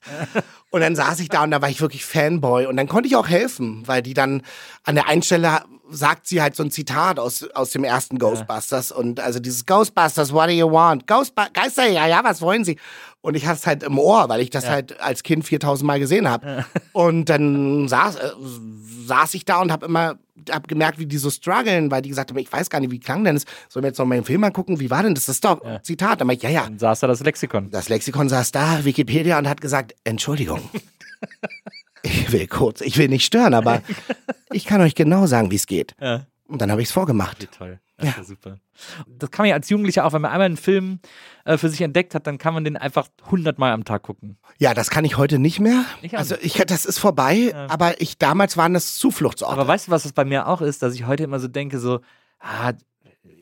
Und 0.69 0.81
dann 0.81 0.95
saß 0.95 1.19
ich 1.19 1.29
da 1.29 1.43
und 1.43 1.51
da 1.51 1.61
war 1.61 1.69
ich 1.69 1.81
wirklich 1.81 2.05
Fanboy. 2.05 2.65
Und 2.65 2.77
dann 2.77 2.87
konnte 2.87 3.07
ich 3.07 3.15
auch 3.15 3.27
helfen, 3.27 3.83
weil 3.85 4.01
die 4.01 4.13
dann 4.13 4.41
an 4.83 4.95
der 4.95 5.07
einen 5.07 5.21
Stelle 5.21 5.61
sagt 5.89 6.27
sie 6.27 6.41
halt 6.41 6.55
so 6.55 6.63
ein 6.63 6.71
Zitat 6.71 7.19
aus, 7.19 7.43
aus 7.51 7.71
dem 7.71 7.83
ersten 7.83 8.19
Ghostbusters. 8.19 8.91
Und 8.91 9.19
also 9.19 9.39
dieses 9.39 9.65
Ghostbusters, 9.65 10.33
what 10.33 10.47
do 10.47 10.53
you 10.53 10.71
want? 10.71 11.07
Ghostbusters, 11.07 11.53
Geister, 11.53 11.87
ja, 11.87 12.07
ja, 12.07 12.23
was 12.23 12.41
wollen 12.41 12.63
sie? 12.63 12.77
Und 13.21 13.35
ich 13.35 13.45
hatte 13.45 13.59
es 13.59 13.67
halt 13.67 13.83
im 13.83 13.99
Ohr, 13.99 14.29
weil 14.29 14.41
ich 14.41 14.49
das 14.49 14.69
halt 14.69 14.99
als 15.01 15.23
Kind 15.23 15.45
4000 15.45 15.85
Mal 15.85 15.99
gesehen 15.99 16.29
habe. 16.29 16.65
Und 16.93 17.25
dann 17.25 17.87
saß, 17.87 18.15
äh, 18.15 18.29
saß 19.05 19.33
ich 19.33 19.45
da 19.45 19.61
und 19.61 19.71
habe 19.71 19.85
immer 19.85 20.17
hab 20.49 20.67
gemerkt, 20.67 20.99
wie 20.99 21.05
die 21.05 21.17
so 21.17 21.29
strugglen, 21.29 21.91
weil 21.91 22.01
die 22.01 22.09
gesagt 22.09 22.29
haben, 22.29 22.37
ich 22.37 22.51
weiß 22.51 22.69
gar 22.69 22.79
nicht, 22.79 22.91
wie 22.91 22.99
klang 22.99 23.23
denn 23.23 23.35
das? 23.35 23.45
Sollen 23.69 23.83
wir 23.83 23.89
jetzt 23.89 23.97
noch 23.97 24.05
mal 24.05 24.15
den 24.15 24.23
Film 24.23 24.43
angucken? 24.43 24.79
Wie 24.79 24.89
war 24.89 25.03
denn 25.03 25.15
das? 25.15 25.25
Das 25.25 25.35
ist 25.35 25.45
doch 25.45 25.61
ein 25.61 25.83
Zitat. 25.83 26.21
Dann 26.21 26.29
ich, 26.29 26.41
ja, 26.41 26.49
ja, 26.49 26.63
Dann 26.63 26.79
saß 26.79 26.99
da 26.99 27.07
das 27.07 27.21
Lexikon. 27.21 27.71
das 27.71 27.89
Lexikon 27.89 28.29
saß 28.29 28.51
da, 28.51 28.83
Wikipedia, 28.85 29.37
und 29.37 29.47
hat 29.47 29.61
gesagt, 29.61 29.95
Entschuldigung. 30.03 30.61
Ich 32.07 32.31
will 32.31 32.47
kurz, 32.47 32.81
ich 32.81 32.97
will 32.97 33.09
nicht 33.09 33.25
stören, 33.25 33.53
aber 33.53 33.81
ich 34.51 34.65
kann 34.65 34.81
euch 34.81 34.95
genau 34.95 35.25
sagen, 35.27 35.51
wie 35.51 35.55
es 35.55 35.67
geht. 35.67 35.95
Ja. 35.99 36.25
Und 36.47 36.61
dann 36.61 36.71
habe 36.71 36.81
ich 36.81 36.87
es 36.87 36.93
vorgemacht. 36.93 37.47
Toll. 37.57 37.79
Das 37.97 38.15
ja 38.15 38.23
super. 38.23 38.57
Das 39.07 39.31
kann 39.31 39.43
man 39.43 39.49
ja 39.49 39.55
als 39.55 39.69
Jugendlicher 39.69 40.05
auch, 40.05 40.13
wenn 40.13 40.21
man 40.21 40.31
einmal 40.31 40.45
einen 40.45 40.57
Film 40.57 40.99
äh, 41.45 41.57
für 41.57 41.67
sich 41.67 41.81
entdeckt 41.81 42.13
hat, 42.13 42.27
dann 42.27 42.37
kann 42.37 42.53
man 42.53 42.63
den 42.63 42.77
einfach 42.77 43.07
hundertmal 43.31 43.71
am 43.71 43.85
Tag 43.85 44.03
gucken. 44.03 44.37
Ja, 44.59 44.75
das 44.75 44.91
kann 44.91 45.03
ich 45.03 45.17
heute 45.17 45.39
nicht 45.39 45.59
mehr. 45.59 45.83
Ich 46.03 46.15
also 46.15 46.35
ich, 46.41 46.53
das 46.53 46.85
ist 46.85 46.99
vorbei, 46.99 47.53
aber 47.69 47.99
ich 47.99 48.19
damals 48.19 48.55
waren 48.55 48.75
das 48.75 48.95
Zufluchtsorte. 48.97 49.51
Aber 49.51 49.67
weißt 49.67 49.87
du, 49.87 49.91
was 49.91 50.03
das 50.03 50.13
bei 50.13 50.25
mir 50.25 50.47
auch 50.47 50.61
ist, 50.61 50.83
dass 50.83 50.93
ich 50.93 51.07
heute 51.07 51.23
immer 51.23 51.39
so 51.39 51.47
denke, 51.47 51.79
so, 51.79 52.01
ah, 52.39 52.73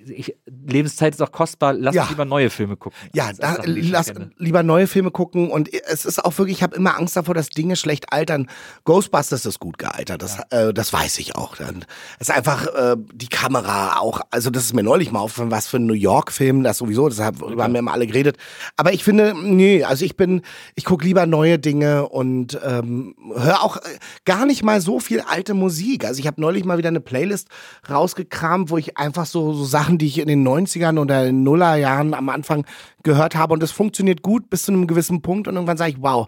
ich, 0.07 0.35
Lebenszeit 0.45 1.13
ist 1.13 1.21
auch 1.21 1.31
kostbar, 1.31 1.73
lass 1.73 1.95
Ja. 1.95 2.07
lieber 2.09 2.25
neue 2.25 2.49
Filme 2.49 2.77
gucken. 2.77 2.97
Ja, 3.13 3.31
da, 3.33 3.57
lass 3.65 4.07
kenne. 4.07 4.31
lieber 4.37 4.63
neue 4.63 4.87
Filme 4.87 5.11
gucken 5.11 5.49
und 5.49 5.69
es 5.73 6.05
ist 6.05 6.23
auch 6.23 6.37
wirklich, 6.37 6.57
ich 6.57 6.63
habe 6.63 6.75
immer 6.75 6.97
Angst 6.97 7.15
davor, 7.15 7.33
dass 7.35 7.49
Dinge 7.49 7.75
schlecht 7.75 8.11
altern. 8.11 8.47
Ghostbusters 8.83 9.45
ist 9.45 9.59
gut 9.59 9.77
gealtert, 9.77 10.21
das, 10.21 10.39
äh, 10.51 10.73
das 10.73 10.91
weiß 10.93 11.19
ich 11.19 11.35
auch. 11.35 11.55
Dann 11.55 11.85
ist 12.19 12.31
einfach 12.31 12.67
äh, 12.67 12.95
die 13.13 13.27
Kamera 13.29 13.99
auch, 13.99 14.21
also 14.31 14.49
das 14.49 14.63
ist 14.65 14.73
mir 14.73 14.83
neulich 14.83 15.11
mal 15.11 15.19
aufgefallen, 15.19 15.51
was 15.51 15.67
für 15.67 15.77
ein 15.77 15.85
New 15.85 15.93
York-Film 15.93 16.63
das 16.63 16.77
sowieso, 16.77 17.09
deshalb 17.09 17.39
darüber 17.39 17.63
haben 17.63 17.73
wir 17.73 17.79
immer 17.79 17.93
alle 17.93 18.07
geredet. 18.07 18.37
Aber 18.77 18.93
ich 18.93 19.03
finde, 19.03 19.33
nee, 19.41 19.83
also 19.83 20.05
ich 20.05 20.15
bin, 20.17 20.41
ich 20.75 20.85
gucke 20.85 21.05
lieber 21.05 21.25
neue 21.25 21.59
Dinge 21.59 22.07
und 22.09 22.59
ähm, 22.63 23.15
höre 23.35 23.63
auch 23.63 23.77
äh, 23.77 23.81
gar 24.25 24.45
nicht 24.45 24.63
mal 24.63 24.81
so 24.81 24.99
viel 24.99 25.21
alte 25.21 25.53
Musik. 25.53 26.05
Also 26.05 26.19
ich 26.19 26.27
habe 26.27 26.39
neulich 26.41 26.65
mal 26.65 26.77
wieder 26.77 26.89
eine 26.89 26.99
Playlist 27.01 27.47
rausgekramt, 27.89 28.69
wo 28.69 28.77
ich 28.77 28.97
einfach 28.97 29.25
so, 29.25 29.53
so 29.53 29.65
Sachen, 29.65 29.94
die 29.97 30.07
ich 30.07 30.17
in 30.19 30.27
den 30.27 30.47
90ern 30.47 30.99
oder 30.99 31.21
in 31.27 31.37
den 31.37 31.43
Nullerjahren 31.43 32.13
am 32.13 32.29
Anfang 32.29 32.65
gehört 33.03 33.35
habe 33.35 33.53
und 33.53 33.63
es 33.63 33.71
funktioniert 33.71 34.21
gut 34.21 34.49
bis 34.49 34.63
zu 34.63 34.71
einem 34.71 34.87
gewissen 34.87 35.21
Punkt 35.21 35.47
und 35.47 35.55
irgendwann 35.55 35.77
sage 35.77 35.91
ich, 35.91 36.01
wow, 36.01 36.27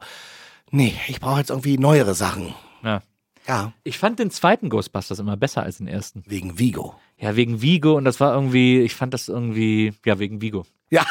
nee, 0.71 0.93
ich 1.07 1.19
brauche 1.19 1.39
jetzt 1.39 1.49
irgendwie 1.49 1.77
neuere 1.77 2.13
Sachen. 2.13 2.53
Ja. 2.83 3.01
Ja, 3.47 3.71
Ich 3.85 3.97
fand 3.97 4.19
den 4.19 4.29
zweiten 4.29 4.67
Ghostbusters 4.67 5.19
immer 5.19 5.37
besser 5.37 5.63
als 5.63 5.77
den 5.77 5.87
ersten. 5.87 6.21
wegen 6.27 6.59
Vigo. 6.59 6.95
Ja, 7.17 7.37
wegen 7.37 7.61
Vigo 7.61 7.95
und 7.95 8.03
das 8.03 8.19
war 8.19 8.33
irgendwie, 8.33 8.81
ich 8.81 8.93
fand 8.93 9.13
das 9.13 9.29
irgendwie, 9.29 9.93
ja, 10.05 10.19
wegen 10.19 10.41
Vigo. 10.41 10.65
Ja, 10.89 11.05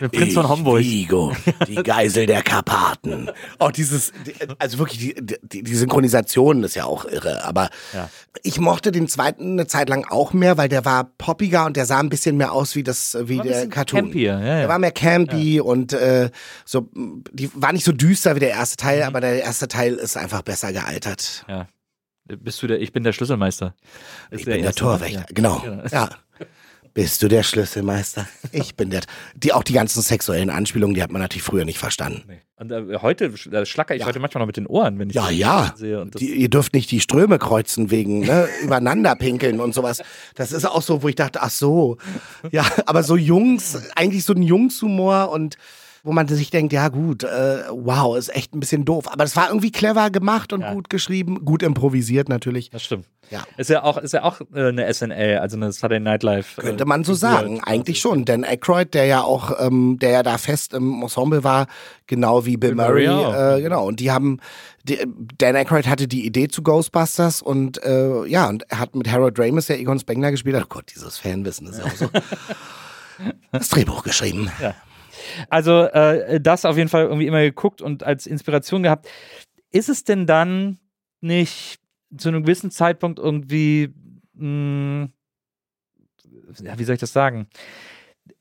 Der 0.00 0.08
Prinz 0.08 0.34
von 0.34 0.46
Homburg. 0.46 0.80
Vigo, 0.80 1.32
die 1.66 1.74
Geisel 1.82 2.26
der 2.26 2.42
Karpaten. 2.42 3.30
Auch 3.58 3.72
dieses, 3.72 4.12
also 4.58 4.78
wirklich, 4.78 4.98
die, 4.98 5.14
die, 5.42 5.62
die 5.62 5.74
Synchronisation 5.74 6.62
ist 6.64 6.74
ja 6.76 6.84
auch 6.84 7.06
irre. 7.06 7.42
Aber 7.44 7.70
Ja. 7.94 8.10
ich 8.42 8.60
mochte 8.60 8.92
den 8.92 9.08
zweiten 9.08 9.52
eine 9.52 9.66
Zeit 9.66 9.88
lang 9.88 10.04
auch 10.10 10.34
mehr, 10.34 10.58
weil 10.58 10.68
der 10.68 10.84
war 10.84 11.04
poppiger 11.16 11.64
und 11.64 11.78
der 11.78 11.86
sah 11.86 11.98
ein 11.98 12.10
bisschen 12.10 12.36
mehr 12.36 12.52
aus 12.52 12.76
wie 12.76 12.82
das, 12.82 13.16
wie 13.22 13.38
der 13.38 13.68
Cartoon. 13.68 14.00
campier, 14.02 14.32
ja, 14.32 14.38
Der 14.40 14.60
ja. 14.62 14.68
war 14.68 14.78
mehr 14.78 14.92
campy 14.92 15.60
und 15.60 15.94
äh, 15.94 16.30
so, 16.66 16.90
die 17.32 17.50
war 17.54 17.72
nicht 17.72 17.84
so 17.86 17.92
düster 17.92 18.34
wie 18.36 18.40
der 18.40 18.50
erste 18.50 18.76
Teil, 18.76 18.98
Mhm. 19.00 19.06
aber 19.06 19.20
der 19.22 19.42
erste 19.42 19.66
Teil 19.66 19.94
ist 19.94 20.18
einfach 20.18 20.42
besser 20.42 20.72
gealtert. 20.74 21.46
Ja. 21.48 21.68
Bist 22.26 22.62
du 22.62 22.66
der, 22.66 22.80
ich 22.82 22.92
bin 22.92 23.02
der 23.04 23.12
Schlüsselmeister. 23.12 23.74
Ist 24.30 24.40
Ich 24.40 24.44
bin 24.46 24.60
der 24.62 24.74
Torwächter, 24.74 25.20
ja. 25.20 25.26
genau. 25.32 25.60
Genau. 25.60 25.82
Ja. 25.90 26.10
Bist 26.96 27.22
du 27.22 27.28
der 27.28 27.42
Schlüsselmeister? 27.42 28.26
Ich 28.52 28.74
bin 28.74 28.88
der. 28.88 29.02
Die 29.34 29.52
auch 29.52 29.62
die 29.62 29.74
ganzen 29.74 30.00
sexuellen 30.00 30.48
Anspielungen, 30.48 30.94
die 30.94 31.02
hat 31.02 31.12
man 31.12 31.20
natürlich 31.20 31.42
früher 31.42 31.66
nicht 31.66 31.76
verstanden. 31.76 32.22
Nee. 32.26 32.40
Und 32.56 32.72
äh, 32.72 32.98
heute 33.02 33.26
äh, 33.52 33.66
schlacker 33.66 33.94
ich 33.94 34.06
heute 34.06 34.18
manchmal 34.18 34.40
noch 34.40 34.46
mit 34.46 34.56
den 34.56 34.66
Ohren, 34.66 34.98
wenn 34.98 35.10
ich 35.10 35.14
Ja, 35.14 35.26
das 35.26 35.36
ja. 35.36 35.74
sehe. 35.76 36.00
Und 36.00 36.14
das, 36.14 36.20
Die, 36.20 36.34
ihr 36.34 36.48
dürft 36.48 36.72
nicht 36.72 36.90
die 36.90 37.00
Ströme 37.00 37.38
kreuzen 37.38 37.90
wegen 37.90 38.20
ne, 38.20 38.48
übereinander 38.62 39.14
pinkeln 39.14 39.60
und 39.60 39.74
sowas. 39.74 40.02
Das 40.36 40.52
ist 40.52 40.64
auch 40.64 40.80
so, 40.80 41.02
wo 41.02 41.08
ich 41.08 41.16
dachte, 41.16 41.42
ach 41.42 41.50
so. 41.50 41.98
Ja, 42.50 42.64
aber 42.86 43.02
so 43.02 43.14
Jungs, 43.14 43.90
eigentlich 43.94 44.24
so 44.24 44.32
ein 44.32 44.42
Jungshumor 44.42 45.30
und 45.30 45.58
wo 46.06 46.12
man 46.12 46.28
sich 46.28 46.50
denkt, 46.50 46.72
ja 46.72 46.88
gut, 46.88 47.24
äh, 47.24 47.64
wow, 47.70 48.16
ist 48.16 48.34
echt 48.34 48.54
ein 48.54 48.60
bisschen 48.60 48.84
doof. 48.84 49.12
Aber 49.12 49.24
es 49.24 49.34
war 49.34 49.48
irgendwie 49.48 49.72
clever 49.72 50.10
gemacht 50.10 50.52
und 50.52 50.60
Ja. 50.60 50.72
gut 50.72 50.88
geschrieben, 50.88 51.44
gut 51.44 51.64
improvisiert 51.64 52.28
natürlich. 52.28 52.70
das 52.70 52.84
stimmt. 52.84 53.06
Ja. 53.28 53.42
Ist 53.56 53.70
ja 53.70 53.82
auch, 53.82 53.98
ist 53.98 54.12
ja 54.12 54.22
auch 54.22 54.40
äh, 54.54 54.68
eine 54.68 54.86
SNL, 54.92 55.38
also 55.38 55.56
eine 55.56 55.72
Saturday 55.72 55.98
Night 55.98 56.22
Live. 56.22 56.56
Könnte 56.58 56.84
äh, 56.84 56.86
man 56.86 57.02
so 57.02 57.12
sagen, 57.14 57.60
eigentlich 57.64 57.98
schon. 57.98 58.24
Dan 58.24 58.44
Aykroyd, 58.44 58.94
der 58.94 59.06
ja 59.06 59.22
auch, 59.22 59.52
ähm, 59.58 59.98
der 59.98 60.10
ja 60.10 60.22
da 60.22 60.38
fest 60.38 60.74
im 60.74 61.02
Ensemble 61.02 61.42
war, 61.42 61.66
genau 62.06 62.46
wie 62.46 62.56
Bill, 62.56 62.76
Bill 62.76 62.86
Murray, 62.86 63.08
Murray 63.08 63.58
äh, 63.58 63.62
genau. 63.62 63.84
Und 63.84 63.98
die 63.98 64.12
haben, 64.12 64.38
die, 64.84 65.04
Dan 65.38 65.56
Aykroyd 65.56 65.88
hatte 65.88 66.06
die 66.06 66.24
Idee 66.24 66.46
zu 66.46 66.62
Ghostbusters 66.62 67.42
und 67.42 67.82
äh, 67.82 68.24
ja, 68.26 68.48
und 68.48 68.62
er 68.70 68.78
hat 68.78 68.94
mit 68.94 69.10
Harold 69.10 69.40
Ramis 69.40 69.66
ja 69.66 69.74
Egon 69.74 69.98
Spengler 69.98 70.30
gespielt. 70.30 70.56
Oh 70.62 70.66
Gott, 70.68 70.92
dieses 70.94 71.18
Fanwissen 71.18 71.66
ist 71.66 71.80
ja 71.80 71.84
auch 71.86 71.96
so. 71.96 72.08
das 73.50 73.70
Drehbuch 73.70 74.04
geschrieben. 74.04 74.52
Ja. 74.62 74.74
Also 75.48 75.82
äh, 75.84 76.40
das 76.40 76.64
auf 76.64 76.76
jeden 76.76 76.88
Fall 76.88 77.04
irgendwie 77.04 77.26
immer 77.26 77.42
geguckt 77.42 77.82
und 77.82 78.02
als 78.02 78.26
Inspiration 78.26 78.82
gehabt. 78.82 79.08
Ist 79.70 79.88
es 79.88 80.04
denn 80.04 80.26
dann 80.26 80.78
nicht 81.20 81.80
zu 82.16 82.28
einem 82.28 82.42
gewissen 82.42 82.70
Zeitpunkt 82.70 83.18
irgendwie, 83.18 83.92
mh, 84.34 85.08
ja, 86.62 86.78
wie 86.78 86.84
soll 86.84 86.94
ich 86.94 87.00
das 87.00 87.12
sagen? 87.12 87.48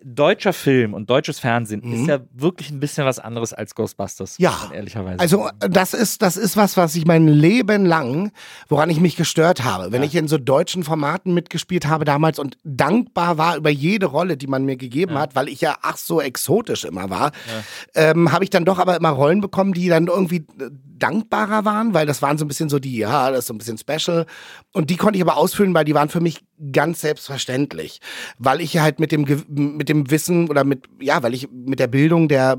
Deutscher 0.07 0.53
Film 0.53 0.93
und 0.93 1.09
deutsches 1.09 1.39
Fernsehen 1.39 1.81
Mhm. 1.83 1.93
ist 1.93 2.07
ja 2.07 2.19
wirklich 2.31 2.69
ein 2.69 2.79
bisschen 2.79 3.05
was 3.07 3.17
anderes 3.17 3.53
als 3.53 3.73
Ghostbusters. 3.73 4.37
Ja. 4.37 4.69
Ehrlicherweise. 4.71 5.19
Also 5.19 5.49
das 5.59 5.95
ist, 5.95 6.21
das 6.21 6.37
ist 6.37 6.55
was, 6.55 6.77
was 6.77 6.93
ich 6.93 7.07
mein 7.07 7.27
Leben 7.27 7.87
lang, 7.87 8.31
woran 8.69 8.91
ich 8.91 8.99
mich 8.99 9.15
gestört 9.15 9.63
habe. 9.63 9.91
Wenn 9.91 10.03
Ja. 10.03 10.07
ich 10.07 10.13
in 10.15 10.27
so 10.27 10.37
deutschen 10.37 10.83
Formaten 10.83 11.33
mitgespielt 11.33 11.87
habe 11.87 12.05
damals 12.05 12.37
und 12.37 12.55
dankbar 12.63 13.39
war 13.39 13.57
über 13.57 13.71
jede 13.71 14.05
Rolle, 14.05 14.37
die 14.37 14.45
man 14.45 14.63
mir 14.63 14.75
gegeben 14.77 15.13
Ja. 15.15 15.21
hat, 15.21 15.35
weil 15.35 15.47
ich 15.49 15.61
ja 15.61 15.75
ach 15.81 15.97
so 15.97 16.21
exotisch 16.21 16.85
immer 16.85 17.09
war, 17.09 17.31
ähm, 17.95 18.31
habe 18.31 18.43
ich 18.43 18.51
dann 18.51 18.63
doch 18.63 18.77
aber 18.77 18.95
immer 18.97 19.09
Rollen 19.09 19.41
bekommen, 19.41 19.73
die 19.73 19.87
dann 19.89 20.05
irgendwie 20.05 20.45
äh, 20.59 20.69
dankbarer 20.97 21.65
waren, 21.65 21.93
weil 21.93 22.05
das 22.05 22.21
waren 22.21 22.37
so 22.37 22.45
ein 22.45 22.47
bisschen 22.47 22.69
so 22.69 22.79
die, 22.79 22.97
ja, 22.97 23.29
das 23.31 23.39
ist 23.39 23.47
so 23.47 23.53
ein 23.53 23.57
bisschen 23.57 23.77
special. 23.77 24.25
Und 24.71 24.89
die 24.89 24.95
konnte 24.97 25.17
ich 25.17 25.23
aber 25.23 25.35
ausfüllen, 25.35 25.73
weil 25.73 25.83
die 25.83 25.93
waren 25.93 26.07
für 26.09 26.21
mich 26.21 26.45
ganz 26.71 27.01
selbstverständlich. 27.01 27.99
Weil 28.37 28.61
ich 28.61 28.77
halt 28.77 28.99
mit 29.01 29.11
dem, 29.11 29.25
mit 29.49 29.89
dem 29.89 29.94
Wissen 30.09 30.49
oder 30.49 30.63
mit, 30.63 30.83
ja, 30.99 31.23
weil 31.23 31.33
ich 31.33 31.49
mit 31.51 31.79
der 31.79 31.87
Bildung 31.87 32.27
der, 32.27 32.57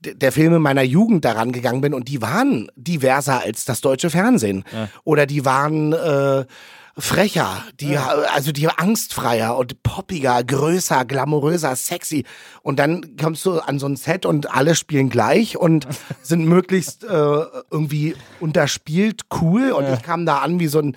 der 0.00 0.32
Filme 0.32 0.58
meiner 0.58 0.82
Jugend 0.82 1.24
daran 1.24 1.52
gegangen 1.52 1.80
bin 1.80 1.94
und 1.94 2.08
die 2.08 2.20
waren 2.20 2.68
diverser 2.76 3.42
als 3.42 3.64
das 3.64 3.80
deutsche 3.80 4.10
Fernsehen. 4.10 4.64
Oder 5.04 5.26
die 5.26 5.44
waren, 5.44 5.92
äh, 5.92 6.44
frecher, 6.96 7.64
die, 7.80 7.96
also 7.96 8.52
die 8.52 8.68
angstfreier 8.68 9.56
und 9.56 9.82
poppiger, 9.82 10.44
größer, 10.44 11.04
glamouröser, 11.04 11.74
sexy. 11.74 12.24
Und 12.62 12.78
dann 12.78 13.16
kommst 13.16 13.44
du 13.46 13.58
an 13.58 13.78
so 13.78 13.86
ein 13.86 13.96
Set 13.96 14.26
und 14.26 14.54
alle 14.54 14.74
spielen 14.74 15.10
gleich 15.10 15.56
und 15.56 15.88
sind 16.22 16.46
möglichst 16.46 17.04
äh, 17.04 17.06
irgendwie 17.70 18.14
unterspielt, 18.40 19.22
cool. 19.40 19.72
Und 19.72 19.92
ich 19.92 20.02
kam 20.02 20.24
da 20.24 20.38
an 20.38 20.60
wie 20.60 20.68
so 20.68 20.78
ein, 20.78 20.96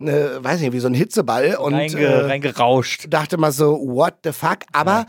äh, 0.00 0.42
weiß 0.42 0.60
nicht, 0.60 0.72
wie 0.72 0.80
so 0.80 0.88
ein 0.88 0.94
Hitzeball 0.94 1.56
und 1.56 1.74
Reinge, 1.74 2.00
äh, 2.00 2.26
reingerauscht. 2.26 3.06
dachte 3.10 3.36
mal 3.38 3.52
so, 3.52 3.78
what 3.82 4.14
the 4.24 4.32
fuck? 4.32 4.58
Aber 4.72 5.06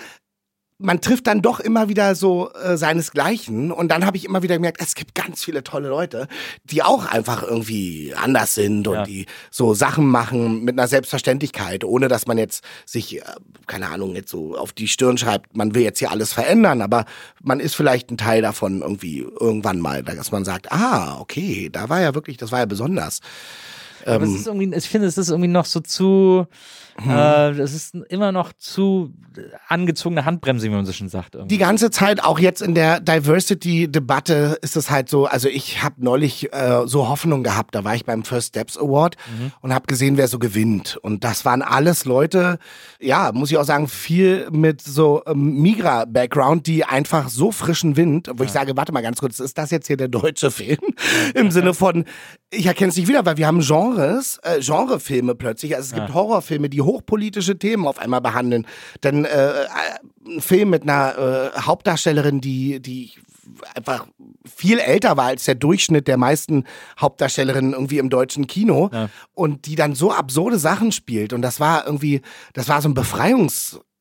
man 0.81 1.01
trifft 1.01 1.27
dann 1.27 1.41
doch 1.41 1.59
immer 1.59 1.89
wieder 1.89 2.15
so 2.15 2.53
äh, 2.53 2.77
seinesgleichen 2.77 3.69
und 3.73 3.89
dann 3.89 4.05
habe 4.05 4.15
ich 4.15 4.23
immer 4.23 4.43
wieder 4.43 4.55
gemerkt, 4.55 4.81
es 4.81 4.95
gibt 4.95 5.13
ganz 5.13 5.43
viele 5.43 5.61
tolle 5.61 5.89
Leute, 5.89 6.29
die 6.63 6.83
auch 6.83 7.05
einfach 7.05 7.43
irgendwie 7.43 8.13
anders 8.15 8.55
sind 8.55 8.87
und 8.87 8.93
Ja. 8.95 9.03
die 9.03 9.25
so 9.51 9.73
Sachen 9.73 10.07
machen 10.07 10.63
mit 10.63 10.79
einer 10.79 10.87
Selbstverständlichkeit, 10.87 11.83
ohne 11.83 12.07
dass 12.07 12.27
man 12.27 12.37
jetzt 12.37 12.63
sich, 12.85 13.17
äh, 13.17 13.23
keine 13.67 13.89
Ahnung, 13.89 14.15
jetzt 14.15 14.31
so 14.31 14.55
auf 14.57 14.71
die 14.71 14.87
Stirn 14.87 15.17
schreibt, 15.17 15.53
man 15.57 15.75
will 15.75 15.81
jetzt 15.83 15.99
hier 15.99 16.11
alles 16.11 16.31
verändern, 16.31 16.81
aber 16.81 17.03
man 17.43 17.59
ist 17.59 17.75
vielleicht 17.75 18.09
ein 18.09 18.17
Teil 18.17 18.41
davon 18.41 18.81
irgendwie 18.81 19.19
irgendwann 19.19 19.81
mal, 19.81 20.01
dass 20.01 20.31
man 20.31 20.45
sagt, 20.45 20.71
ah, 20.71 21.19
okay, 21.19 21.67
da 21.69 21.89
war 21.89 21.99
ja 21.99 22.15
wirklich, 22.15 22.37
das 22.37 22.53
war 22.53 22.59
ja 22.59 22.65
besonders. 22.65 23.19
Aber 24.09 24.23
Ähm. 24.25 24.33
es 24.33 24.39
ist 24.41 24.47
irgendwie, 24.47 24.75
ich 24.75 24.89
finde, 24.89 25.07
es 25.07 25.17
ist 25.17 25.29
irgendwie 25.29 25.47
noch 25.49 25.65
so 25.65 25.79
zu, 25.79 26.47
Hm. 27.03 27.11
äh, 27.11 27.49
es 27.61 27.73
ist 27.73 27.95
immer 28.09 28.31
noch 28.31 28.53
zu 28.53 29.13
angezogene 29.67 30.25
Handbremse, 30.25 30.65
wie 30.65 30.69
man 30.69 30.85
so 30.85 30.91
schon 30.91 31.09
sagt. 31.09 31.35
Irgendwie. 31.35 31.55
Die 31.55 31.59
ganze 31.59 31.91
Zeit, 31.91 32.23
auch 32.23 32.39
jetzt 32.39 32.61
in 32.61 32.75
der 32.75 32.99
Diversity-Debatte, 32.99 34.57
ist 34.61 34.75
es 34.75 34.89
halt 34.89 35.09
so, 35.09 35.25
also 35.25 35.47
ich 35.47 35.83
habe 35.83 35.95
neulich 35.99 36.51
äh, 36.53 36.81
so 36.85 37.07
Hoffnung 37.07 37.43
gehabt, 37.43 37.75
da 37.75 37.83
war 37.83 37.95
ich 37.95 38.05
beim 38.05 38.23
First 38.23 38.49
Steps 38.49 38.77
Award 38.77 39.15
und 39.61 39.73
habe 39.73 39.87
gesehen, 39.87 40.17
wer 40.17 40.27
so 40.27 40.39
gewinnt. 40.39 40.97
Und 41.01 41.23
das 41.23 41.45
waren 41.45 41.61
alles 41.61 42.05
Leute, 42.05 42.59
ja, 42.99 43.31
muss 43.33 43.51
ich 43.51 43.57
auch 43.57 43.63
sagen, 43.63 43.87
viel 43.87 44.47
mit 44.51 44.81
so 44.81 45.21
ähm, 45.25 45.61
Migra-Background, 45.61 46.67
die 46.67 46.83
einfach 46.83 47.29
so 47.29 47.51
frischen 47.51 47.95
Wind, 47.95 48.29
wo 48.35 48.43
ich 48.43 48.51
sage, 48.51 48.75
warte 48.75 48.91
mal 48.91 49.01
ganz 49.01 49.19
kurz, 49.19 49.39
ist 49.39 49.57
das 49.57 49.71
jetzt 49.71 49.87
hier 49.87 49.97
der 49.97 50.07
deutsche 50.07 50.51
Film? 50.59 50.79
Im 51.33 51.51
Sinne 51.51 51.73
von, 51.73 52.05
ich 52.51 52.65
erkenne 52.65 52.89
es 52.89 52.97
nicht 52.97 53.07
wieder, 53.07 53.25
weil 53.25 53.37
wir 53.37 53.47
haben 53.47 53.59
Genres, 53.59 54.39
äh, 54.43 54.59
Genrefilme 54.59 55.35
plötzlich. 55.35 55.75
Also 55.75 55.93
es 55.93 56.01
gibt 56.01 56.13
Horrorfilme, 56.13 56.69
die 56.69 56.81
hochpolitische 56.89 57.57
Themen 57.57 57.87
auf 57.87 57.99
einmal 57.99 58.21
behandeln. 58.21 58.65
Dann 59.01 59.25
äh, 59.25 59.65
ein 60.25 60.41
Film 60.41 60.71
mit 60.71 60.83
einer 60.83 61.53
äh, 61.55 61.59
Hauptdarstellerin, 61.61 62.41
die, 62.41 62.79
die 62.81 63.11
einfach 63.75 64.07
viel 64.45 64.79
älter 64.79 65.17
war 65.17 65.25
als 65.25 65.45
der 65.45 65.55
Durchschnitt 65.55 66.07
der 66.07 66.17
meisten 66.17 66.65
Hauptdarstellerinnen 66.99 67.73
irgendwie 67.73 67.97
im 67.97 68.09
deutschen 68.09 68.47
Kino 68.47 68.89
und 69.33 69.65
die 69.65 69.75
dann 69.75 69.95
so 69.95 70.11
absurde 70.11 70.59
Sachen 70.59 70.91
spielt 70.91 71.33
und 71.33 71.41
das 71.41 71.59
war 71.59 71.85
irgendwie, 71.85 72.21
das 72.53 72.69
war 72.69 72.81
so 72.81 72.89
ein 72.89 72.93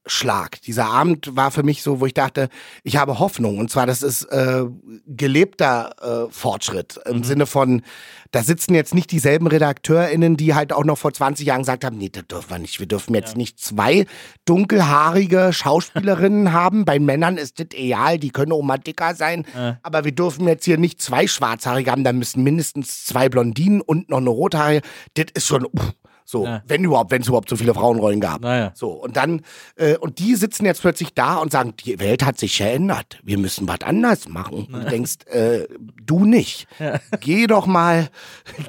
Befreiungsschlag. 0.08 0.60
Dieser 0.62 0.86
Abend 0.86 1.36
war 1.36 1.50
für 1.50 1.62
mich 1.62 1.82
so, 1.82 2.00
wo 2.00 2.06
ich 2.06 2.14
dachte, 2.14 2.48
ich 2.82 2.96
habe 2.96 3.18
Hoffnung 3.18 3.58
und 3.58 3.70
zwar 3.70 3.86
das 3.86 4.02
ist 4.02 4.24
äh, 4.24 4.64
gelebter 5.06 6.26
äh, 6.28 6.32
Fortschritt 6.32 6.98
im 7.06 7.22
Sinne 7.24 7.46
von, 7.46 7.82
da 8.30 8.42
sitzen 8.42 8.74
jetzt 8.74 8.94
nicht 8.94 9.10
dieselben 9.10 9.46
RedakteurInnen, 9.46 10.36
die 10.36 10.54
halt 10.54 10.72
auch 10.72 10.84
noch 10.84 10.98
vor 10.98 11.12
20 11.12 11.46
Jahren 11.46 11.60
gesagt 11.60 11.84
haben, 11.84 11.96
nee, 11.96 12.10
das 12.10 12.26
dürfen 12.26 12.50
wir 12.50 12.58
nicht. 12.58 12.80
Wir 12.80 12.86
dürfen 12.86 13.14
jetzt 13.14 13.36
nicht 13.36 13.58
zwei 13.60 14.06
dunkelhaarige 14.44 15.52
Schauspielerinnen 15.52 16.52
haben. 16.52 16.84
Bei 16.84 16.98
Männern 16.98 17.36
ist 17.36 17.60
das 17.60 17.68
egal, 17.74 18.18
die 18.18 18.30
können 18.30 18.52
auch 18.52 18.62
mal 18.62 18.78
dicker 18.78 19.14
sein. 19.14 19.46
Aber 19.82 20.04
wir 20.04 20.12
dürfen 20.12 20.46
jetzt 20.46 20.64
hier 20.64 20.78
nicht 20.78 21.00
zwei 21.00 21.26
schwarzhaarige 21.26 21.90
haben, 21.90 22.04
dann 22.04 22.18
müssen 22.18 22.42
mindestens 22.42 23.04
zwei 23.06 23.28
Blondinen 23.28 23.80
und 23.80 24.10
noch 24.10 24.18
eine 24.18 24.30
rothaarige. 24.30 24.82
Das 25.14 25.26
ist 25.34 25.46
schon, 25.46 25.64
uff, 25.64 25.94
so, 26.30 26.44
Ja. 26.44 26.62
wenn 26.66 26.84
überhaupt, 26.84 27.10
wenn 27.10 27.22
es 27.22 27.28
überhaupt 27.28 27.48
so 27.48 27.56
viele 27.56 27.72
Frauenrollen 27.72 28.20
gab. 28.20 28.42
Naja. 28.42 28.72
So, 28.74 28.90
und 28.90 29.16
dann, 29.16 29.40
äh, 29.76 29.96
und 29.96 30.18
die 30.18 30.34
sitzen 30.34 30.66
jetzt 30.66 30.82
plötzlich 30.82 31.14
da 31.14 31.36
und 31.36 31.50
sagen, 31.50 31.72
die 31.82 31.98
Welt 32.00 32.22
hat 32.22 32.38
sich 32.38 32.54
verändert. 32.58 33.18
Wir 33.22 33.38
müssen 33.38 33.66
was 33.66 33.80
anders 33.82 34.28
machen. 34.28 34.66
Und 34.66 34.72
du 34.72 34.90
denkst, 34.90 35.24
äh, 35.30 35.66
du 36.04 36.26
nicht. 36.26 36.68
Geh 37.20 37.46
doch 37.46 37.64
mal, 37.66 38.08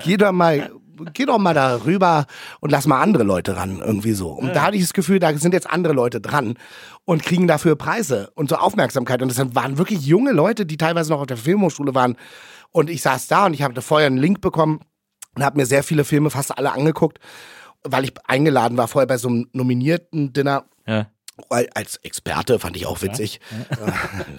geh 0.05 0.15
doch 0.15 0.31
mal, 0.31 0.71
geh 1.13 1.25
doch 1.25 1.37
mal 1.37 1.53
da 1.53 1.83
rüber 1.83 2.27
und 2.61 2.71
lass 2.71 2.87
mal 2.87 3.01
andere 3.01 3.23
Leute 3.23 3.57
ran, 3.57 3.81
irgendwie 3.85 4.13
so. 4.13 4.29
Und 4.29 4.55
da 4.55 4.61
hatte 4.63 4.77
ich 4.77 4.83
das 4.83 4.93
Gefühl, 4.93 5.19
da 5.19 5.35
sind 5.37 5.53
jetzt 5.53 5.69
andere 5.69 5.91
Leute 5.91 6.21
dran 6.21 6.53
und 7.03 7.23
kriegen 7.23 7.45
dafür 7.45 7.75
Preise 7.75 8.31
und 8.35 8.47
so 8.49 8.55
Aufmerksamkeit. 8.55 9.21
Und 9.21 9.37
das 9.37 9.55
waren 9.55 9.77
wirklich 9.77 10.05
junge 10.05 10.31
Leute, 10.31 10.65
die 10.65 10.77
teilweise 10.77 11.11
noch 11.11 11.19
auf 11.19 11.27
der 11.27 11.35
Filmhochschule 11.35 11.93
waren. 11.93 12.15
Und 12.71 12.89
ich 12.89 13.01
saß 13.01 13.27
da 13.27 13.47
und 13.47 13.53
ich 13.53 13.63
hatte 13.63 13.81
vorher 13.81 14.07
einen 14.07 14.17
Link 14.17 14.39
bekommen 14.39 14.79
und 15.39 15.45
habe 15.45 15.57
mir 15.57 15.65
sehr 15.65 15.83
viele 15.83 16.03
Filme, 16.03 16.29
fast 16.29 16.57
alle 16.57 16.73
angeguckt, 16.73 17.17
weil 17.83 18.03
ich 18.03 18.13
eingeladen 18.27 18.77
war 18.77 18.89
vorher 18.89 19.07
bei 19.07 19.17
so 19.17 19.29
einem 19.29 19.47
nominierten 19.53 20.33
Dinner. 20.33 20.65
Ja. 20.85 21.07
Als 21.49 21.95
Experte 22.03 22.59
fand 22.59 22.75
ich 22.75 22.85
auch 22.85 23.01
witzig. 23.01 23.39
Äh, 23.69 23.91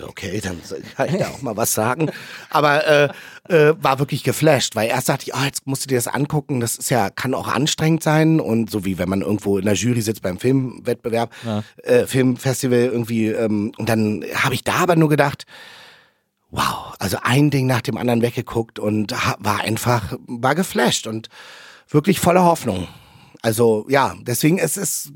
Okay, 0.06 0.38
dann 0.42 0.60
kann 0.94 1.08
ich 1.08 1.16
da 1.16 1.28
auch 1.28 1.40
mal 1.40 1.56
was 1.56 1.72
sagen. 1.72 2.10
Aber 2.50 2.86
äh, 2.86 3.08
äh, 3.48 3.74
war 3.82 3.98
wirklich 3.98 4.22
geflasht, 4.22 4.76
weil 4.76 4.90
erst 4.90 5.08
dachte 5.08 5.24
ich, 5.26 5.34
oh, 5.34 5.42
jetzt 5.42 5.66
musst 5.66 5.84
du 5.84 5.88
dir 5.88 5.94
das 5.94 6.06
angucken. 6.06 6.60
Das 6.60 6.76
ist 6.76 6.90
ja, 6.90 7.08
kann 7.08 7.32
auch 7.32 7.48
anstrengend 7.48 8.02
sein 8.02 8.38
und 8.38 8.70
so 8.70 8.84
wie 8.84 8.98
wenn 8.98 9.08
man 9.08 9.22
irgendwo 9.22 9.56
in 9.56 9.64
der 9.64 9.72
Jury 9.72 10.02
sitzt 10.02 10.20
beim 10.20 10.38
Filmwettbewerb, 10.38 11.32
äh, 11.82 12.04
Filmfestival 12.04 12.80
irgendwie. 12.80 13.28
Ähm, 13.28 13.72
und 13.78 13.88
dann 13.88 14.22
habe 14.34 14.52
ich 14.52 14.64
da 14.64 14.74
aber 14.74 14.96
nur 14.96 15.08
gedacht, 15.08 15.46
wow, 16.50 16.94
also 16.98 17.18
ein 17.22 17.50
Ding 17.50 17.66
nach 17.66 17.80
dem 17.80 17.96
anderen 17.96 18.22
weggeguckt 18.22 18.78
und 18.78 19.12
war 19.38 19.60
einfach, 19.60 20.18
war 20.26 20.54
geflasht 20.54 21.06
und 21.06 21.28
wirklich 21.88 22.20
voller 22.20 22.44
Hoffnung. 22.44 22.88
Also 23.42 23.86
ja, 23.88 24.14
deswegen 24.20 24.58
es 24.58 24.76
ist, 24.76 25.12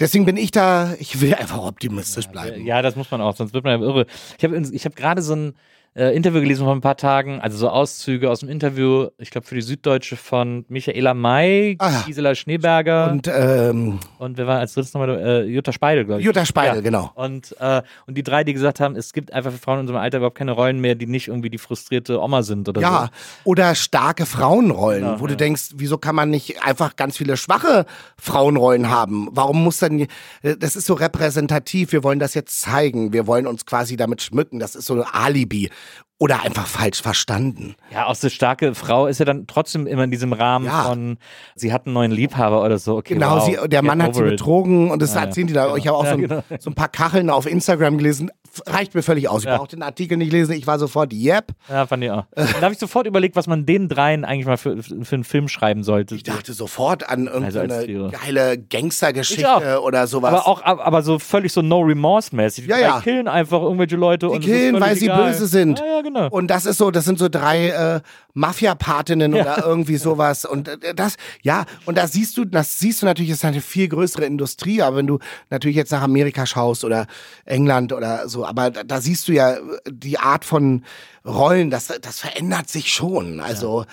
deswegen 0.00 0.24
bin 0.24 0.36
ich 0.36 0.50
da, 0.50 0.94
ich 0.98 1.20
will 1.20 1.34
einfach 1.38 1.58
optimistisch 1.58 2.26
bleiben. 2.26 2.66
Ja, 2.66 2.82
das 2.82 2.96
muss 2.96 3.10
man 3.10 3.20
auch, 3.20 3.36
sonst 3.36 3.54
wird 3.54 3.64
man 3.64 3.80
ja 3.80 3.86
irre. 3.86 4.06
Ich 4.38 4.44
habe 4.44 4.56
ich 4.58 4.84
hab 4.84 4.96
gerade 4.96 5.22
so 5.22 5.34
ein 5.34 5.54
äh, 5.94 6.16
Interview 6.16 6.40
gelesen 6.40 6.64
vor 6.64 6.74
ein 6.74 6.80
paar 6.80 6.96
Tagen, 6.96 7.40
also 7.40 7.56
so 7.58 7.68
Auszüge 7.68 8.30
aus 8.30 8.40
dem 8.40 8.48
Interview, 8.48 9.08
ich 9.18 9.30
glaube 9.30 9.46
für 9.46 9.54
die 9.54 9.60
Süddeutsche 9.62 10.16
von 10.16 10.64
Michaela 10.68 11.12
May, 11.12 11.76
Ah 11.78 11.90
ja. 11.90 12.02
Gisela 12.06 12.34
Schneeberger 12.34 13.10
und, 13.10 13.28
Und 13.28 13.34
ähm, 13.36 13.98
wer 14.36 14.46
war 14.46 14.58
als 14.60 14.72
drittes 14.74 14.94
nochmal, 14.94 15.10
äh, 15.18 15.42
Jutta 15.44 15.70
Speidel, 15.72 16.04
glaube 16.06 16.20
ich. 16.20 16.26
Jutta 16.26 16.46
Speidel, 16.46 16.76
Ja. 16.76 16.80
genau. 16.80 17.10
Und, 17.14 17.54
äh, 17.60 17.82
und 18.06 18.16
die 18.16 18.22
drei, 18.22 18.42
die 18.42 18.52
gesagt 18.54 18.80
haben, 18.80 18.96
es 18.96 19.12
gibt 19.12 19.32
einfach 19.34 19.52
für 19.52 19.58
Frauen 19.58 19.76
in 19.76 19.80
unserem 19.82 20.00
Alter 20.00 20.18
überhaupt 20.18 20.38
keine 20.38 20.52
Rollen 20.52 20.80
mehr, 20.80 20.94
die 20.94 21.06
nicht 21.06 21.28
irgendwie 21.28 21.50
die 21.50 21.58
frustrierte 21.58 22.20
Oma 22.22 22.42
sind 22.42 22.68
oder 22.68 22.80
Ja, 22.80 23.10
so. 23.44 23.50
oder 23.50 23.74
starke 23.74 24.24
Frauenrollen, 24.24 25.02
Ja, 25.04 25.20
wo 25.20 25.26
du 25.26 25.32
ja. 25.34 25.36
denkst, 25.36 25.72
wieso 25.76 25.98
kann 25.98 26.14
man 26.14 26.30
nicht 26.30 26.62
einfach 26.64 26.96
ganz 26.96 27.16
viele 27.18 27.36
schwache 27.36 27.84
Frauenrollen 28.16 28.88
haben? 28.90 29.28
Warum 29.32 29.62
muss 29.62 29.78
dann, 29.78 30.06
das 30.42 30.76
ist 30.76 30.86
so 30.86 30.94
repräsentativ, 30.94 31.92
wir 31.92 32.02
wollen 32.02 32.18
das 32.18 32.34
jetzt 32.34 32.60
zeigen, 32.60 33.12
wir 33.12 33.26
wollen 33.26 33.46
uns 33.46 33.66
quasi 33.66 33.96
damit 33.96 34.22
schmücken, 34.22 34.58
das 34.58 34.74
ist 34.74 34.86
so 34.86 34.94
ein 34.94 35.02
Alibi. 35.02 35.70
Oder 36.18 36.42
einfach 36.42 36.68
falsch 36.68 37.02
verstanden. 37.02 37.74
Ja, 37.90 38.06
auch 38.06 38.14
so 38.14 38.28
starke 38.28 38.76
Frau 38.76 39.08
ist 39.08 39.18
ja 39.18 39.24
dann 39.24 39.48
trotzdem 39.48 39.88
immer 39.88 40.04
in 40.04 40.12
diesem 40.12 40.32
Rahmen 40.32 40.66
Ja. 40.66 40.84
von, 40.84 41.18
sie 41.56 41.72
hat 41.72 41.86
einen 41.86 41.94
neuen 41.94 42.12
Liebhaber 42.12 42.64
oder 42.64 42.78
so. 42.78 42.96
Okay, 42.98 43.14
Genau, 43.14 43.38
wow, 43.38 43.44
sie, 43.44 43.68
der 43.68 43.82
Mann 43.82 44.00
hat 44.00 44.14
sie 44.14 44.20
over 44.20 44.30
it. 44.30 44.38
betrogen 44.38 44.92
und 44.92 45.02
das 45.02 45.14
Ja, 45.14 45.22
erzählen 45.22 45.48
die 45.48 45.52
da. 45.52 45.64
genau. 45.64 45.76
Ich 45.76 45.88
habe 45.88 45.96
auch 45.98 46.04
Ja, 46.04 46.10
so, 46.10 46.16
ein, 46.16 46.20
genau. 46.28 46.42
so 46.60 46.70
ein 46.70 46.74
paar 46.74 46.88
Kacheln 46.90 47.28
auf 47.28 47.46
Instagram 47.46 47.98
gelesen. 47.98 48.30
Reicht 48.66 48.94
mir 48.94 49.02
völlig 49.02 49.28
aus. 49.28 49.42
Ich 49.42 49.48
Ja. 49.48 49.56
brauche 49.58 49.68
den 49.68 49.82
Artikel 49.82 50.16
nicht 50.18 50.32
lesen. 50.32 50.52
Ich 50.52 50.66
war 50.66 50.78
sofort, 50.78 51.12
yep. 51.12 51.52
Ja, 51.68 51.86
fand 51.86 52.04
ich 52.04 52.10
auch. 52.10 52.24
Da 52.34 52.60
habe 52.62 52.72
ich 52.72 52.78
sofort 52.78 53.06
überlegt, 53.06 53.36
was 53.36 53.46
man 53.46 53.64
den 53.66 53.88
dreien 53.88 54.24
eigentlich 54.24 54.46
mal 54.46 54.56
für, 54.56 54.82
für 54.82 55.14
einen 55.14 55.24
Film 55.24 55.48
schreiben 55.48 55.82
sollte. 55.84 56.14
Ich 56.14 56.22
dachte 56.22 56.52
sofort 56.52 57.08
an 57.08 57.28
Also 57.28 57.44
als 57.44 57.54
irgendeine 57.54 57.84
Trio. 57.84 58.10
geile 58.10 58.54
Ich 58.54 58.68
Gangstergeschichte 58.68 59.80
oder 59.82 60.06
sowas. 60.06 60.32
aber 60.32 60.46
auch, 60.46 60.62
aber 60.64 61.02
so 61.02 61.18
völlig 61.18 61.52
so 61.52 61.62
No 61.62 61.80
Remorse 61.80 62.34
mäßig. 62.34 62.66
Ja, 62.66 62.76
Die 62.76 62.82
ja. 62.82 63.00
killen 63.00 63.28
einfach 63.28 63.60
irgendwelche 63.62 63.96
Leute 63.96 64.26
Die 64.26 64.32
und 64.32 64.40
killen, 64.42 64.80
weil 64.80 64.96
sie 64.96 65.06
egal. 65.06 65.30
böse 65.32 65.46
sind. 65.46 65.78
Ja, 65.80 65.86
ja, 65.86 66.00
genau. 66.02 66.28
Und 66.30 66.48
das 66.48 66.66
ist 66.66 66.78
so, 66.78 66.90
das 66.90 67.04
sind 67.04 67.18
so 67.18 67.28
drei 67.28 67.68
äh, 67.68 68.00
Mafia-Patinnen 68.34 69.34
oder 69.34 69.64
irgendwie 69.66 69.96
sowas. 69.96 70.44
Und 70.44 70.68
äh, 70.68 70.94
das, 70.94 71.16
ja, 71.42 71.64
und 71.86 71.96
da 71.98 72.06
siehst 72.06 72.36
du, 72.36 72.44
das 72.44 72.78
siehst 72.78 73.02
du 73.02 73.06
natürlich, 73.06 73.30
ist 73.30 73.44
eine 73.44 73.60
viel 73.60 73.88
größere 73.88 74.24
Industrie, 74.24 74.82
aber 74.82 74.96
wenn 74.96 75.06
du 75.06 75.18
natürlich 75.50 75.76
jetzt 75.76 75.90
nach 75.92 76.02
Amerika 76.02 76.44
schaust 76.46 76.84
oder 76.84 77.06
England 77.44 77.92
oder 77.92 78.28
so, 78.28 78.41
aber 78.44 78.70
da, 78.70 78.84
da 78.84 79.00
siehst 79.00 79.28
du 79.28 79.32
ja 79.32 79.54
äh, 79.54 79.60
die 79.90 80.18
Art 80.18 80.44
von 80.44 80.84
Rollen, 81.24 81.70
das, 81.70 81.86
das 81.86 82.20
verändert 82.20 82.68
sich 82.68 82.92
schon. 82.92 83.40
Also 83.40 83.84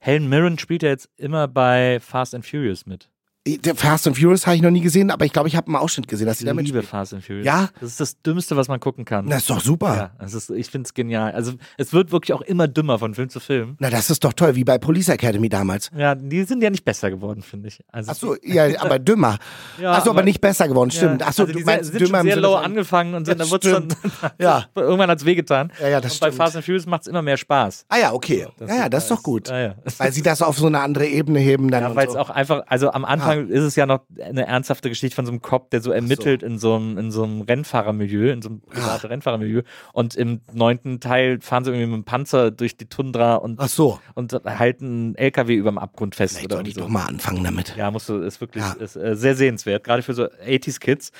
Helen 0.00 0.28
Mirren 0.28 0.58
spielt 0.58 0.82
ja 0.82 0.90
jetzt 0.90 1.08
immer 1.16 1.48
bei 1.48 1.98
Fast 2.00 2.34
and 2.34 2.46
Furious 2.46 2.86
mit. 2.86 3.08
Der 3.46 3.74
Fast 3.74 4.06
and 4.06 4.16
Furious 4.16 4.46
habe 4.46 4.56
ich 4.56 4.62
noch 4.62 4.70
nie 4.70 4.80
gesehen, 4.80 5.10
aber 5.10 5.26
ich 5.26 5.32
glaube, 5.32 5.48
ich 5.48 5.56
habe 5.56 5.66
einen 5.66 5.76
Ausschnitt 5.76 6.08
gesehen, 6.08 6.26
dass 6.26 6.38
sie 6.38 6.44
Ich 6.44 6.48
damit 6.48 6.64
liebe 6.64 6.78
spielt. 6.78 6.90
Fast 6.90 7.12
and 7.12 7.22
Furious. 7.22 7.44
Ja? 7.44 7.68
Das 7.78 7.90
ist 7.90 8.00
das 8.00 8.22
Dümmste, 8.22 8.56
was 8.56 8.68
man 8.68 8.80
gucken 8.80 9.04
kann. 9.04 9.28
Das 9.28 9.40
ist 9.42 9.50
doch 9.50 9.60
super. 9.60 9.94
ja, 9.96 10.10
das 10.18 10.32
ist, 10.32 10.48
ich 10.48 10.70
finde 10.70 10.86
es 10.86 10.94
genial. 10.94 11.32
Also 11.32 11.52
es 11.76 11.92
wird 11.92 12.10
wirklich 12.10 12.32
auch 12.32 12.40
immer 12.40 12.68
dümmer 12.68 12.98
von 12.98 13.14
Film 13.14 13.28
zu 13.28 13.40
Film. 13.40 13.76
Na, 13.80 13.90
das 13.90 14.08
ist 14.08 14.24
doch 14.24 14.32
toll, 14.32 14.54
wie 14.56 14.64
bei 14.64 14.78
Police 14.78 15.10
Academy 15.10 15.50
damals. 15.50 15.90
Ja, 15.94 16.14
die 16.14 16.42
sind 16.44 16.62
ja 16.62 16.70
nicht 16.70 16.86
besser 16.86 17.10
geworden, 17.10 17.42
finde 17.42 17.68
ich. 17.68 17.80
Also, 17.92 18.12
Ach 18.12 18.16
so, 18.16 18.36
ja, 18.42 18.64
aber 18.80 18.98
dümmer. 18.98 19.38
Ja, 19.80 19.92
Ach 19.92 20.04
so, 20.04 20.10
aber 20.10 20.20
aber- 20.20 20.22
nicht 20.24 20.40
besser 20.40 20.66
geworden, 20.68 20.88
ja, 20.90 20.96
stimmt. 20.96 21.22
Ach 21.22 21.32
so, 21.32 21.42
also 21.42 21.52
du 21.52 21.58
die 21.58 21.64
meinst 21.64 21.90
sind 21.90 22.00
dümmer 22.00 22.18
schon 22.18 22.26
sehr 22.28 22.36
low 22.36 22.54
angefangen 22.54 23.14
und 23.14 23.28
dann, 23.28 23.36
Das 23.38 23.50
dann 23.50 23.62
wird's 23.62 23.98
dann 24.10 24.30
Ja. 24.40 24.64
irgendwann 24.74 25.10
hat's 25.10 25.24
wehgetan. 25.24 25.70
Ja, 25.82 25.88
ja, 25.88 26.00
das 26.00 26.14
und 26.14 26.20
bei 26.20 26.26
stimmt. 26.28 26.36
Fast 26.42 26.56
and 26.56 26.64
Furious 26.64 26.86
macht 26.86 27.02
es 27.02 27.08
immer 27.08 27.20
mehr 27.22 27.36
Spaß. 27.36 27.84
Ah 27.88 27.98
ja, 27.98 28.12
okay. 28.12 28.46
ja, 28.60 28.66
ja, 28.74 28.88
das 28.88 29.02
ist 29.04 29.10
doch 29.10 29.22
gut. 29.22 29.48
Ja, 29.48 29.60
ja. 29.60 29.74
Weil 29.98 30.12
sie 30.12 30.22
das 30.22 30.40
auf 30.40 30.56
so 30.56 30.66
eine 30.66 30.80
andere 30.80 31.06
Ebene 31.06 31.40
heben 31.40 31.70
dann. 31.70 31.82
Ja, 31.82 31.94
weil 31.94 32.06
es 32.06 32.12
so. 32.14 32.18
auch 32.18 32.30
einfach, 32.30 32.62
also 32.68 32.90
am 32.92 33.04
Anfang 33.04 33.33
ist 33.34 33.62
es 33.64 33.76
ja 33.76 33.86
noch 33.86 34.00
eine 34.22 34.46
ernsthafte 34.46 34.88
Geschichte 34.88 35.14
von 35.14 35.26
so 35.26 35.32
einem 35.32 35.42
Cop, 35.42 35.70
der 35.70 35.80
so 35.80 35.90
ermittelt 35.92 36.42
in 36.42 36.58
so 36.58 36.74
einem, 36.74 36.98
in 36.98 37.10
so 37.10 37.22
einem 37.24 37.42
Rennfahrermilieu, 37.42 38.30
in 38.32 38.42
so 38.42 38.48
einem 38.50 38.60
privaten 38.60 39.06
Rennfahrermilieu. 39.06 39.62
Und 39.92 40.14
im 40.16 40.40
neunten 40.52 41.00
Teil 41.00 41.40
fahren 41.40 41.64
sie 41.64 41.70
irgendwie 41.70 41.86
mit 41.86 41.96
dem 41.96 42.04
Panzer 42.04 42.50
durch 42.50 42.76
die 42.76 42.86
Tundra 42.88 43.36
und, 43.36 43.60
so. 43.68 43.98
und 44.14 44.32
halten 44.44 44.84
einen 44.86 45.14
LKW 45.16 45.54
über 45.54 45.70
dem 45.70 45.78
Abgrund 45.78 46.14
fest. 46.14 46.34
Vielleicht 46.34 46.46
oder 46.46 46.56
sollte 46.56 46.70
ich 46.70 46.76
irgendwie 46.76 46.92
doch 46.94 47.00
so. 47.00 47.04
mal 47.04 47.08
anfangen 47.12 47.44
damit. 47.44 47.74
Ja, 47.76 47.90
musst 47.90 48.08
du, 48.08 48.18
ist 48.18 48.40
wirklich 48.40 48.62
Ja. 48.64 48.72
ist, 48.74 48.96
äh, 48.96 49.16
sehr 49.16 49.34
sehenswert, 49.34 49.84
gerade 49.84 50.02
für 50.02 50.14
so 50.14 50.24
80s-Kids. 50.24 51.10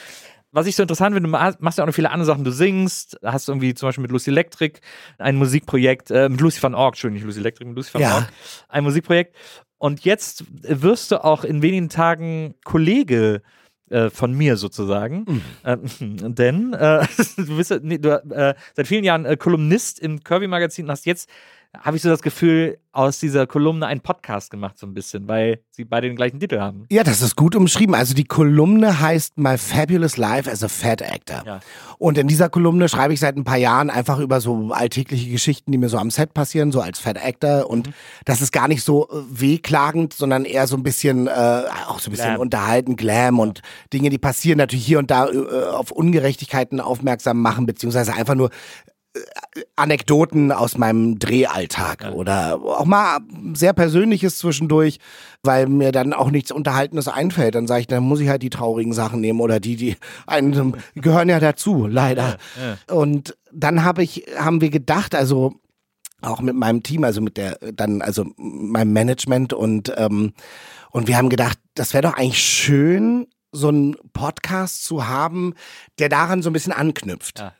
Was 0.56 0.68
ich 0.68 0.76
so 0.76 0.82
interessant 0.82 1.14
finde, 1.16 1.26
du 1.26 1.32
ma- 1.32 1.52
machst 1.58 1.78
ja 1.78 1.82
auch 1.84 1.88
noch 1.88 1.94
viele 1.96 2.12
andere 2.12 2.26
Sachen. 2.26 2.44
Du 2.44 2.52
singst, 2.52 3.18
hast 3.24 3.48
irgendwie 3.48 3.74
zum 3.74 3.88
Beispiel 3.88 4.02
mit 4.02 4.12
Lucy 4.12 4.30
Electric 4.30 4.78
ein 5.18 5.34
Musikprojekt, 5.34 6.12
äh, 6.12 6.28
mit 6.28 6.40
Lucy 6.40 6.62
van 6.62 6.76
Org, 6.76 6.94
Entschuldigung, 6.94 7.16
nicht 7.16 7.26
Lucy 7.26 7.40
Electric, 7.40 7.66
mit 7.68 7.76
Lucy 7.76 7.92
van 7.92 8.02
Ja. 8.02 8.14
Org, 8.14 8.28
ein 8.68 8.84
Musikprojekt. 8.84 9.34
Und 9.78 10.04
jetzt 10.04 10.44
wirst 10.62 11.10
du 11.10 11.22
auch 11.24 11.44
in 11.44 11.62
wenigen 11.62 11.88
Tagen 11.88 12.54
Kollege 12.64 13.42
äh, 13.90 14.08
von 14.10 14.32
mir 14.32 14.56
sozusagen. 14.56 15.24
Mhm. 15.28 15.42
Äh, 15.62 15.76
denn 16.30 16.72
äh, 16.72 17.06
du 17.36 17.56
bist 17.56 17.72
nee, 17.82 17.98
du, 17.98 18.10
äh, 18.30 18.54
seit 18.74 18.86
vielen 18.86 19.04
Jahren 19.04 19.24
äh, 19.24 19.36
Kolumnist 19.36 20.00
im 20.00 20.24
Kirby-Magazin 20.24 20.86
und 20.86 20.90
hast 20.90 21.06
jetzt, 21.06 21.28
habe 21.80 21.96
ich 21.96 22.02
so 22.02 22.08
das 22.08 22.22
Gefühl, 22.22 22.78
aus 22.92 23.18
dieser 23.18 23.48
Kolumne 23.48 23.86
einen 23.86 24.00
Podcast 24.00 24.52
gemacht, 24.52 24.78
so 24.78 24.86
ein 24.86 24.94
bisschen, 24.94 25.26
weil 25.26 25.58
sie 25.70 25.84
beide 25.84 26.06
den 26.06 26.14
gleichen 26.14 26.38
Titel 26.38 26.60
haben. 26.60 26.84
Ja, 26.92 27.02
das 27.02 27.22
ist 27.22 27.34
gut 27.34 27.56
umschrieben. 27.56 27.92
Also 27.96 28.14
die 28.14 28.22
Kolumne 28.24 29.00
heißt 29.00 29.36
My 29.36 29.58
Fabulous 29.58 30.16
Life 30.16 30.48
as 30.48 30.62
a 30.62 30.68
Fat 30.68 31.02
Actor. 31.02 31.42
Ja. 31.44 31.60
Und 31.98 32.18
in 32.18 32.28
dieser 32.28 32.48
Kolumne 32.48 32.88
schreibe 32.88 33.12
ich 33.12 33.18
seit 33.18 33.36
ein 33.36 33.42
paar 33.42 33.56
Jahren 33.56 33.90
einfach 33.90 34.20
über 34.20 34.40
so 34.40 34.70
alltägliche 34.72 35.28
Geschichten, 35.28 35.72
die 35.72 35.78
mir 35.78 35.88
so 35.88 35.98
am 35.98 36.10
Set 36.10 36.34
passieren, 36.34 36.70
so 36.70 36.80
als 36.80 37.00
Fat 37.00 37.16
Actor. 37.20 37.68
Und 37.68 37.88
Mhm. 37.88 37.92
das 38.26 38.40
ist 38.40 38.52
gar 38.52 38.68
nicht 38.68 38.84
so 38.84 39.08
äh, 39.08 39.14
wehklagend, 39.28 40.12
sondern 40.12 40.44
eher 40.44 40.68
so 40.68 40.76
ein 40.76 40.84
bisschen, 40.84 41.26
äh, 41.26 41.30
auch 41.88 41.98
so 41.98 42.10
ein 42.10 42.12
bisschen 42.12 42.28
Glam. 42.30 42.40
unterhalten, 42.40 42.94
Glam 42.94 43.40
und 43.40 43.62
Dinge, 43.92 44.08
die 44.10 44.18
passieren, 44.18 44.58
natürlich 44.58 44.86
hier 44.86 45.00
und 45.00 45.10
da 45.10 45.26
äh, 45.28 45.64
auf 45.72 45.90
Ungerechtigkeiten 45.90 46.78
aufmerksam 46.80 47.42
machen, 47.42 47.66
beziehungsweise 47.66 48.14
einfach 48.14 48.36
nur 48.36 48.50
Anekdoten 49.76 50.50
aus 50.50 50.76
meinem 50.76 51.18
Drehalltag 51.18 52.12
oder 52.12 52.60
auch 52.62 52.84
mal 52.84 53.20
sehr 53.52 53.72
Persönliches 53.72 54.38
zwischendurch, 54.38 54.98
weil 55.42 55.68
mir 55.68 55.92
dann 55.92 56.12
auch 56.12 56.30
nichts 56.30 56.50
Unterhaltenes 56.50 57.06
einfällt. 57.06 57.54
Dann 57.54 57.66
sage 57.68 57.82
ich, 57.82 57.86
dann 57.86 58.02
muss 58.02 58.20
ich 58.20 58.28
halt 58.28 58.42
die 58.42 58.50
traurigen 58.50 58.92
Sachen 58.92 59.20
nehmen 59.20 59.40
oder 59.40 59.60
die, 59.60 59.76
die 59.76 59.96
einem 60.26 60.74
gehören 60.94 61.28
ja 61.28 61.38
dazu, 61.38 61.86
leider. 61.86 62.38
Und 62.90 63.36
dann 63.52 63.84
habe 63.84 64.02
ich, 64.02 64.26
haben 64.36 64.60
wir 64.60 64.70
gedacht, 64.70 65.14
also 65.14 65.54
auch 66.20 66.40
mit 66.40 66.56
meinem 66.56 66.82
Team, 66.82 67.04
also 67.04 67.20
mit 67.20 67.36
der 67.36 67.58
dann, 67.72 68.02
also 68.02 68.26
meinem 68.36 68.92
Management 68.92 69.52
und 69.52 69.92
ähm, 69.96 70.32
und 70.90 71.08
wir 71.08 71.16
haben 71.16 71.28
gedacht, 71.28 71.58
das 71.74 71.92
wäre 71.92 72.02
doch 72.02 72.14
eigentlich 72.14 72.38
schön, 72.38 73.26
so 73.50 73.68
einen 73.68 73.96
Podcast 74.12 74.84
zu 74.84 75.08
haben, 75.08 75.54
der 75.98 76.08
daran 76.08 76.40
so 76.40 76.50
ein 76.50 76.52
bisschen 76.52 76.72
anknüpft. 76.72 77.40
Ja. 77.40 77.52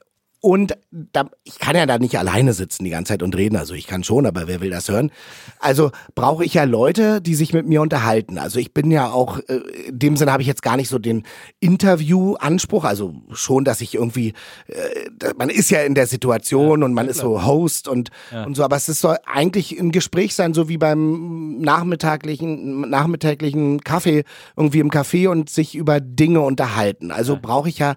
Und 0.45 0.77
da, 0.91 1.31
ich 1.45 1.59
kann 1.59 1.75
ja 1.75 1.87
da 1.87 1.99
nicht 1.99 2.19
alleine 2.19 2.53
sitzen 2.53 2.85
die 2.85 2.91
ganze 2.91 3.15
Zeit 3.15 3.23
und 3.23 3.35
reden. 3.35 3.57
Also 3.57 3.73
ich 3.73 3.87
kann 3.87 4.05
schon, 4.05 4.27
aber 4.27 4.47
wer 4.47 4.61
will 4.61 4.69
das 4.69 4.91
hören? 4.91 5.11
Also 5.59 5.91
brauche 6.15 6.45
ich 6.45 6.53
ja 6.53 6.65
Leute, 6.65 7.23
die 7.23 7.35
sich 7.35 7.55
mit 7.55 7.67
mir 7.67 7.81
unterhalten. 7.81 8.37
Also 8.37 8.59
ich 8.59 8.75
bin 8.75 8.91
ja 8.91 9.11
auch, 9.11 9.39
äh, 9.49 9.61
in 9.89 9.99
dem 9.99 10.17
Sinne 10.19 10.33
habe 10.33 10.43
ich 10.43 10.47
jetzt 10.47 10.63
gar 10.63 10.77
nicht 10.77 10.91
so 10.91 10.99
den 10.99 11.23
Interview-Anspruch. 11.61 12.85
Also 12.85 13.15
schon, 13.33 13.65
dass 13.65 13.81
ich 13.81 13.95
irgendwie, 13.95 14.35
äh, 14.67 15.33
man 15.39 15.49
ist 15.49 15.71
ja 15.71 15.81
in 15.81 15.95
der 15.95 16.07
Situation 16.07 16.83
und 16.83 16.93
man 16.93 17.09
ist 17.09 17.21
so 17.21 17.47
Host 17.47 17.89
und, 17.89 18.11
und 18.45 18.55
so. 18.55 18.65
Aber 18.65 18.77
es 18.77 18.85
soll 18.85 19.17
eigentlich 19.25 19.81
ein 19.81 19.93
Gespräch 19.93 20.35
sein, 20.35 20.53
so 20.53 20.69
wie 20.69 20.77
beim 20.77 21.59
nachmittaglichen, 21.61 22.83
nachmittäglichen 22.91 23.81
Kaffee, 23.81 24.25
irgendwie 24.59 24.81
im 24.81 24.91
Café 24.91 25.27
und 25.31 25.49
sich 25.49 25.75
über 25.75 26.01
Dinge 26.03 26.43
unterhalten. 26.43 27.13
Also 27.13 27.39
brauche 27.41 27.71
ich 27.71 27.79
ja 27.79 27.95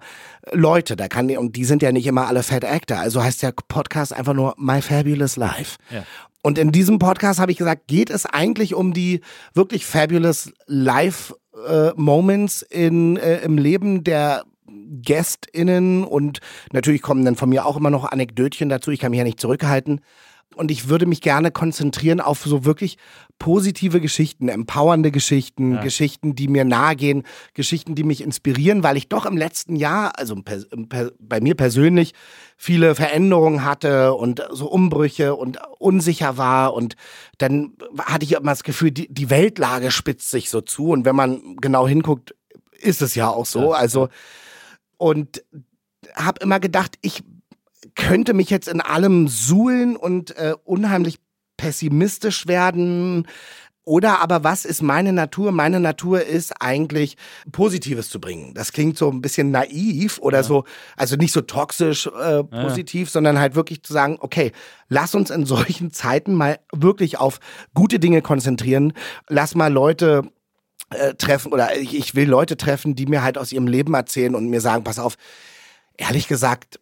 Leute, 0.52 0.96
da 0.96 1.08
kann 1.08 1.28
und 1.36 1.56
die 1.56 1.66
sind 1.66 1.82
ja 1.82 1.92
nicht 1.92 2.06
immer 2.06 2.26
alle 2.26 2.37
Fat 2.42 2.64
Actor. 2.64 2.98
Also 2.98 3.22
heißt 3.22 3.42
der 3.42 3.52
Podcast 3.52 4.12
einfach 4.12 4.34
nur 4.34 4.54
My 4.56 4.80
Fabulous 4.80 5.36
Life. 5.36 5.76
Ja. 5.90 6.04
Und 6.42 6.58
in 6.58 6.72
diesem 6.72 6.98
Podcast 6.98 7.40
habe 7.40 7.52
ich 7.52 7.58
gesagt, 7.58 7.88
geht 7.88 8.10
es 8.10 8.24
eigentlich 8.24 8.74
um 8.74 8.92
die 8.92 9.20
wirklich 9.54 9.84
fabulous 9.84 10.52
Life 10.66 11.34
äh, 11.68 11.90
Moments 11.96 12.62
in 12.62 13.16
äh, 13.16 13.38
im 13.38 13.58
Leben 13.58 14.04
der 14.04 14.44
GästInnen 15.02 16.04
und 16.04 16.40
natürlich 16.72 17.02
kommen 17.02 17.24
dann 17.24 17.36
von 17.36 17.48
mir 17.48 17.66
auch 17.66 17.76
immer 17.76 17.90
noch 17.90 18.04
Anekdötchen 18.04 18.68
dazu. 18.68 18.90
Ich 18.90 19.00
kann 19.00 19.10
mich 19.10 19.18
ja 19.18 19.24
nicht 19.24 19.40
zurückhalten. 19.40 20.00
Und 20.54 20.70
ich 20.70 20.88
würde 20.88 21.06
mich 21.06 21.20
gerne 21.20 21.52
konzentrieren 21.52 22.20
auf 22.20 22.42
so 22.42 22.64
wirklich 22.64 22.98
positive 23.38 24.00
Geschichten, 24.00 24.48
empowernde 24.48 25.12
Geschichten, 25.12 25.80
Geschichten, 25.80 26.34
die 26.34 26.48
mir 26.48 26.64
nahegehen, 26.64 27.22
Geschichten, 27.54 27.94
die 27.94 28.02
mich 28.02 28.22
inspirieren, 28.22 28.82
weil 28.82 28.96
ich 28.96 29.08
doch 29.08 29.24
im 29.24 29.36
letzten 29.36 29.76
Jahr, 29.76 30.18
also 30.18 30.36
bei 31.20 31.40
mir 31.40 31.54
persönlich, 31.54 32.12
viele 32.56 32.96
Veränderungen 32.96 33.64
hatte 33.64 34.14
und 34.14 34.42
so 34.50 34.68
Umbrüche 34.68 35.36
und 35.36 35.58
unsicher 35.78 36.36
war. 36.38 36.74
Und 36.74 36.96
dann 37.36 37.74
hatte 38.00 38.24
ich 38.24 38.32
immer 38.32 38.50
das 38.50 38.64
Gefühl, 38.64 38.90
die, 38.90 39.06
die 39.12 39.30
Weltlage 39.30 39.92
spitzt 39.92 40.30
sich 40.30 40.50
so 40.50 40.60
zu. 40.60 40.88
Und 40.90 41.04
wenn 41.04 41.14
man 41.14 41.56
genau 41.60 41.86
hinguckt, 41.86 42.34
ist 42.80 43.02
es 43.02 43.14
ja 43.14 43.28
auch 43.28 43.46
so. 43.46 43.72
Also, 43.72 44.08
und 44.96 45.44
habe 46.14 46.40
immer 46.42 46.60
gedacht, 46.60 46.96
ich 47.02 47.22
könnte 47.98 48.32
mich 48.32 48.48
jetzt 48.48 48.68
in 48.68 48.80
allem 48.80 49.28
suhlen 49.28 49.96
und 49.96 50.34
äh, 50.36 50.54
unheimlich 50.64 51.18
pessimistisch 51.58 52.46
werden. 52.46 53.26
Oder 53.84 54.20
aber 54.20 54.44
was 54.44 54.64
ist 54.64 54.82
meine 54.82 55.12
Natur? 55.12 55.50
Meine 55.50 55.80
Natur 55.80 56.22
ist 56.22 56.60
eigentlich 56.60 57.16
Positives 57.52 58.08
zu 58.08 58.20
bringen. 58.20 58.54
Das 58.54 58.72
klingt 58.72 58.96
so 58.98 59.10
ein 59.10 59.20
bisschen 59.20 59.50
naiv 59.50 60.18
oder 60.18 60.44
so, 60.44 60.64
also 60.96 61.16
nicht 61.16 61.32
so 61.32 61.40
toxisch 61.40 62.06
äh, 62.06 62.44
positiv, 62.44 63.10
sondern 63.10 63.38
halt 63.38 63.54
wirklich 63.54 63.82
zu 63.82 63.92
sagen, 63.92 64.18
okay, 64.20 64.52
lass 64.88 65.14
uns 65.14 65.30
in 65.30 65.44
solchen 65.46 65.90
Zeiten 65.90 66.34
mal 66.34 66.58
wirklich 66.72 67.18
auf 67.18 67.40
gute 67.74 67.98
Dinge 67.98 68.22
konzentrieren. 68.22 68.92
Lass 69.28 69.54
mal 69.54 69.72
Leute 69.72 70.30
äh, 70.90 71.14
treffen 71.14 71.52
oder 71.52 71.76
ich, 71.76 71.96
ich 71.96 72.14
will 72.14 72.28
Leute 72.28 72.58
treffen, 72.58 72.94
die 72.94 73.06
mir 73.06 73.22
halt 73.22 73.38
aus 73.38 73.52
ihrem 73.52 73.66
Leben 73.66 73.94
erzählen 73.94 74.34
und 74.34 74.50
mir 74.50 74.60
sagen, 74.60 74.84
pass 74.84 74.98
auf, 74.98 75.16
ehrlich 75.96 76.28
gesagt, 76.28 76.78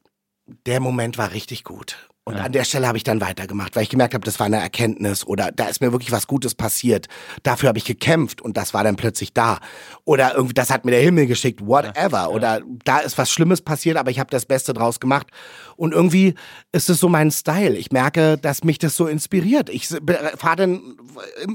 der 0.47 0.81
Moment 0.81 1.19
war 1.19 1.33
richtig 1.33 1.65
gut. 1.65 2.09
Und 2.29 2.39
an 2.39 2.51
der 2.51 2.65
Stelle 2.65 2.89
habe 2.89 2.99
ich 2.99 3.05
dann 3.05 3.21
weitergemacht, 3.21 3.77
weil 3.77 3.85
ich 3.85 3.89
gemerkt 3.89 4.13
habe, 4.13 4.25
das 4.25 4.41
war 4.41 4.47
eine 4.47 4.61
Erkenntnis 4.61 5.25
oder 5.25 5.53
da 5.53 5.69
ist 5.69 5.81
mir 5.81 5.93
wirklich 5.93 6.11
was 6.11 6.27
Gutes 6.27 6.57
passiert. 6.57 7.07
Dafür 7.45 7.69
habe 7.69 7.79
ich 7.79 7.85
gekämpft 7.85 8.43
und 8.43 8.57
das 8.57 8.75
war 8.75 8.83
dann 8.83 8.97
plötzlich 8.97 9.33
da. 9.33 9.61
Oder 10.05 10.35
irgendwie, 10.35 10.55
das 10.55 10.71
hat 10.71 10.85
mir 10.85 10.91
der 10.91 11.03
Himmel 11.03 11.29
geschickt, 11.29 11.65
whatever. 11.65 12.31
Oder 12.31 12.63
da 12.85 12.99
ist 12.99 13.17
was 13.17 13.31
Schlimmes 13.31 13.63
passiert, 13.63 13.97
aber 13.97 14.11
ich 14.11 14.19
habe 14.19 14.29
das 14.29 14.45
Beste 14.45 14.75
draus 14.75 14.99
gemacht. 14.99 15.29
Und 15.77 15.93
irgendwie 15.95 16.35
ist 16.73 16.91
es 16.91 16.99
so 16.99 17.09
mein 17.09 17.31
Style. 17.31 17.77
Ich 17.77 17.93
merke, 17.93 18.37
dass 18.39 18.65
mich 18.65 18.79
das 18.79 18.97
so 18.97 19.07
inspiriert. 19.07 19.71
Ich 19.71 19.87
fahre 19.87 20.57
dann 20.57 20.97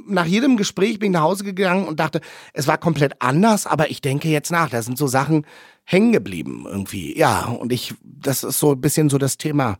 nach 0.07 0.25
jedem 0.25 0.55
Gespräch 0.55 0.99
bin 0.99 1.11
ich 1.11 1.15
nach 1.15 1.23
Hause 1.23 1.43
gegangen 1.43 1.85
und 1.85 1.99
dachte, 1.99 2.21
es 2.53 2.67
war 2.67 2.77
komplett 2.77 3.21
anders, 3.21 3.67
aber 3.67 3.91
ich 3.91 3.99
denke 3.99 4.29
jetzt 4.29 4.51
nach. 4.51 4.69
Da 4.69 4.81
sind 4.81 4.97
so 4.97 5.07
Sachen 5.07 5.45
hängen 5.83 6.11
geblieben 6.11 6.65
irgendwie. 6.67 7.17
Ja, 7.17 7.45
und 7.45 7.71
ich 7.71 7.93
das 8.03 8.43
ist 8.43 8.59
so 8.59 8.71
ein 8.73 8.81
bisschen 8.81 9.09
so 9.09 9.17
das 9.17 9.37
Thema. 9.37 9.77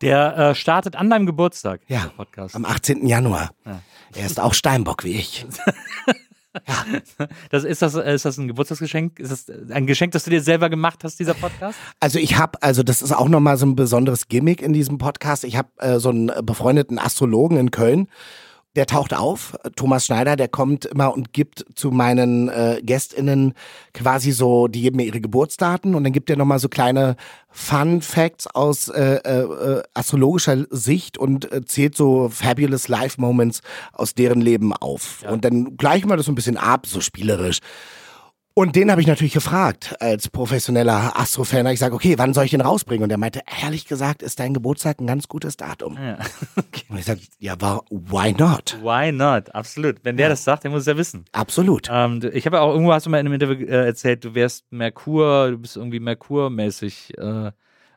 Der 0.00 0.36
äh, 0.36 0.54
startet 0.54 0.96
an 0.96 1.08
deinem 1.08 1.24
Geburtstag, 1.26 1.80
Ja, 1.88 2.10
Podcast. 2.16 2.56
am 2.56 2.64
18. 2.64 3.06
Januar. 3.06 3.50
Ja. 3.64 3.80
Er 4.14 4.26
ist 4.26 4.40
auch 4.40 4.54
Steinbock 4.54 5.04
wie 5.04 5.14
ich. 5.14 5.46
Das, 7.50 7.64
ist, 7.64 7.82
das, 7.82 7.94
ist 7.96 8.24
das 8.24 8.38
ein 8.38 8.46
Geburtstagsgeschenk? 8.46 9.18
Ist 9.18 9.48
das 9.48 9.70
ein 9.70 9.88
Geschenk, 9.88 10.12
das 10.12 10.22
du 10.22 10.30
dir 10.30 10.40
selber 10.40 10.70
gemacht 10.70 11.02
hast, 11.02 11.18
dieser 11.18 11.34
Podcast? 11.34 11.76
Also 11.98 12.20
ich 12.20 12.36
habe, 12.38 12.62
also 12.62 12.84
das 12.84 13.02
ist 13.02 13.10
auch 13.10 13.28
nochmal 13.28 13.56
so 13.56 13.66
ein 13.66 13.74
besonderes 13.74 14.28
Gimmick 14.28 14.62
in 14.62 14.72
diesem 14.72 14.98
Podcast. 14.98 15.42
Ich 15.42 15.56
habe 15.56 15.68
äh, 15.78 15.98
so 15.98 16.10
einen 16.10 16.30
befreundeten 16.46 16.98
Astrologen 17.00 17.58
in 17.58 17.72
Köln. 17.72 18.06
Der 18.76 18.86
taucht 18.86 19.14
auf, 19.14 19.56
Thomas 19.76 20.06
Schneider, 20.06 20.34
der 20.34 20.48
kommt 20.48 20.84
immer 20.84 21.14
und 21.14 21.32
gibt 21.32 21.64
zu 21.76 21.92
meinen 21.92 22.48
äh, 22.48 22.80
GästInnen 22.82 23.54
quasi 23.92 24.32
so, 24.32 24.66
die 24.66 24.82
geben 24.82 24.96
mir 24.96 25.04
ihre 25.04 25.20
Geburtsdaten 25.20 25.94
und 25.94 26.02
dann 26.02 26.12
gibt 26.12 26.28
er 26.28 26.36
nochmal 26.36 26.58
so 26.58 26.68
kleine 26.68 27.14
Fun 27.50 28.02
Facts 28.02 28.48
aus 28.48 28.88
äh, 28.88 29.16
äh, 29.18 29.82
astrologischer 29.94 30.66
Sicht 30.70 31.18
und 31.18 31.52
äh, 31.52 31.64
zählt 31.64 31.96
so 31.96 32.28
fabulous 32.28 32.88
Life 32.88 33.20
Moments 33.20 33.60
aus 33.92 34.14
deren 34.14 34.40
Leben 34.40 34.72
auf. 34.72 35.24
Und 35.30 35.44
dann 35.44 35.76
gleichen 35.76 36.08
wir 36.08 36.16
das 36.16 36.26
so 36.26 36.32
ein 36.32 36.34
bisschen 36.34 36.56
ab, 36.56 36.86
so 36.86 37.00
spielerisch. 37.00 37.60
Und 38.56 38.76
den 38.76 38.88
habe 38.92 39.00
ich 39.00 39.08
natürlich 39.08 39.34
gefragt, 39.34 39.96
als 39.98 40.28
professioneller 40.28 41.18
Astrofan. 41.18 41.66
Ich 41.66 41.80
sage, 41.80 41.92
okay, 41.92 42.14
wann 42.18 42.32
soll 42.32 42.44
ich 42.44 42.52
den 42.52 42.60
rausbringen? 42.60 43.02
Und 43.02 43.10
er 43.10 43.18
meinte, 43.18 43.40
ehrlich 43.62 43.84
gesagt, 43.84 44.22
ist 44.22 44.38
dein 44.38 44.54
Geburtstag 44.54 45.00
ein 45.00 45.08
ganz 45.08 45.26
gutes 45.26 45.56
Datum. 45.56 45.98
Ja. 46.00 46.18
Und 46.88 46.98
ich 46.98 47.04
sage, 47.04 47.20
ja, 47.40 47.60
war, 47.60 47.84
why 47.90 48.32
not? 48.32 48.78
Why 48.80 49.10
not? 49.10 49.52
Absolut. 49.52 49.96
Wenn 50.04 50.16
der 50.16 50.28
das 50.28 50.44
sagt, 50.44 50.62
der 50.62 50.70
muss 50.70 50.82
es 50.82 50.86
ja 50.86 50.96
wissen. 50.96 51.24
Absolut. 51.32 51.88
Ähm, 51.90 52.20
ich 52.32 52.46
habe 52.46 52.58
ja 52.58 52.62
auch 52.62 52.72
irgendwo 52.72 52.92
hast 52.92 53.06
du 53.06 53.10
mal 53.10 53.18
in 53.18 53.26
einem 53.26 53.34
Interview 53.34 53.66
äh, 53.66 53.86
erzählt, 53.86 54.24
du 54.24 54.36
wärst 54.36 54.70
Merkur, 54.70 55.50
du 55.50 55.58
bist 55.58 55.76
irgendwie 55.76 55.98
Merkur-mäßig. 55.98 57.18
Äh, 57.18 57.50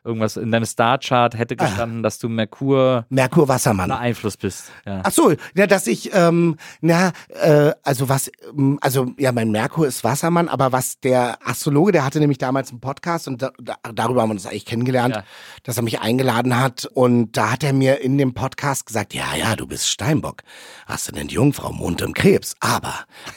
irgendwas 0.08 0.36
in 0.38 0.50
deinem 0.50 0.64
Starchart 0.64 1.36
hätte 1.38 1.54
gestanden, 1.54 2.02
dass 2.02 2.18
du 2.18 2.28
Merkur 2.28 3.04
Merkur 3.10 3.46
Wassermann. 3.46 3.88
beeinflusst 3.90 4.40
bist. 4.40 4.72
Ja. 4.86 5.02
Ach 5.04 5.10
so, 5.12 5.32
ja, 5.54 5.66
dass 5.66 5.86
ich, 5.86 6.10
ähm, 6.14 6.56
na, 6.80 7.12
äh, 7.28 7.72
also 7.82 8.08
was, 8.08 8.30
ähm, 8.56 8.78
also 8.80 9.12
ja, 9.18 9.30
mein 9.32 9.50
Merkur 9.50 9.86
ist 9.86 10.02
Wassermann, 10.02 10.48
aber 10.48 10.72
was 10.72 10.98
der 11.00 11.38
Astrologe, 11.46 11.92
der 11.92 12.04
hatte 12.06 12.18
nämlich 12.20 12.38
damals 12.38 12.70
einen 12.70 12.80
Podcast 12.80 13.28
und 13.28 13.42
da, 13.42 13.50
da, 13.62 13.76
darüber 13.94 14.22
haben 14.22 14.30
wir 14.30 14.34
uns 14.34 14.46
eigentlich 14.46 14.64
kennengelernt, 14.64 15.14
Ja. 15.16 15.24
dass 15.62 15.76
er 15.76 15.82
mich 15.82 16.00
eingeladen 16.00 16.58
hat 16.58 16.86
und 16.86 17.36
da 17.36 17.52
hat 17.52 17.62
er 17.62 17.74
mir 17.74 18.00
in 18.00 18.16
dem 18.16 18.32
Podcast 18.32 18.86
gesagt, 18.86 19.12
ja, 19.12 19.34
ja, 19.38 19.54
du 19.56 19.66
bist 19.66 19.86
Steinbock, 19.88 20.42
hast 20.86 21.12
einen 21.14 21.28
Jungfrau, 21.28 21.70
Mond 21.72 22.00
im 22.00 22.14
Krebs, 22.14 22.54
aber 22.60 22.94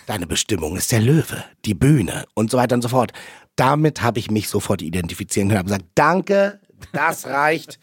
deine 0.08 0.26
Bestimmung 0.26 0.78
ist 0.78 0.92
der 0.94 1.02
Löwe, 1.02 1.44
die 1.66 1.74
Bühne 1.74 2.24
und 2.34 2.50
so 2.50 2.58
weiter 2.58 2.76
und 2.76 2.82
so 2.82 2.88
fort. 2.88 3.12
Damit 3.58 4.02
habe 4.02 4.18
ich 4.18 4.32
mich 4.32 4.48
sofort 4.48 4.82
identifizieren 4.82 5.50
können, 5.50 5.60
habe 5.60 5.68
gesagt, 5.68 5.86
danke, 5.94 6.61
das 6.94 7.28
reicht. 7.28 7.80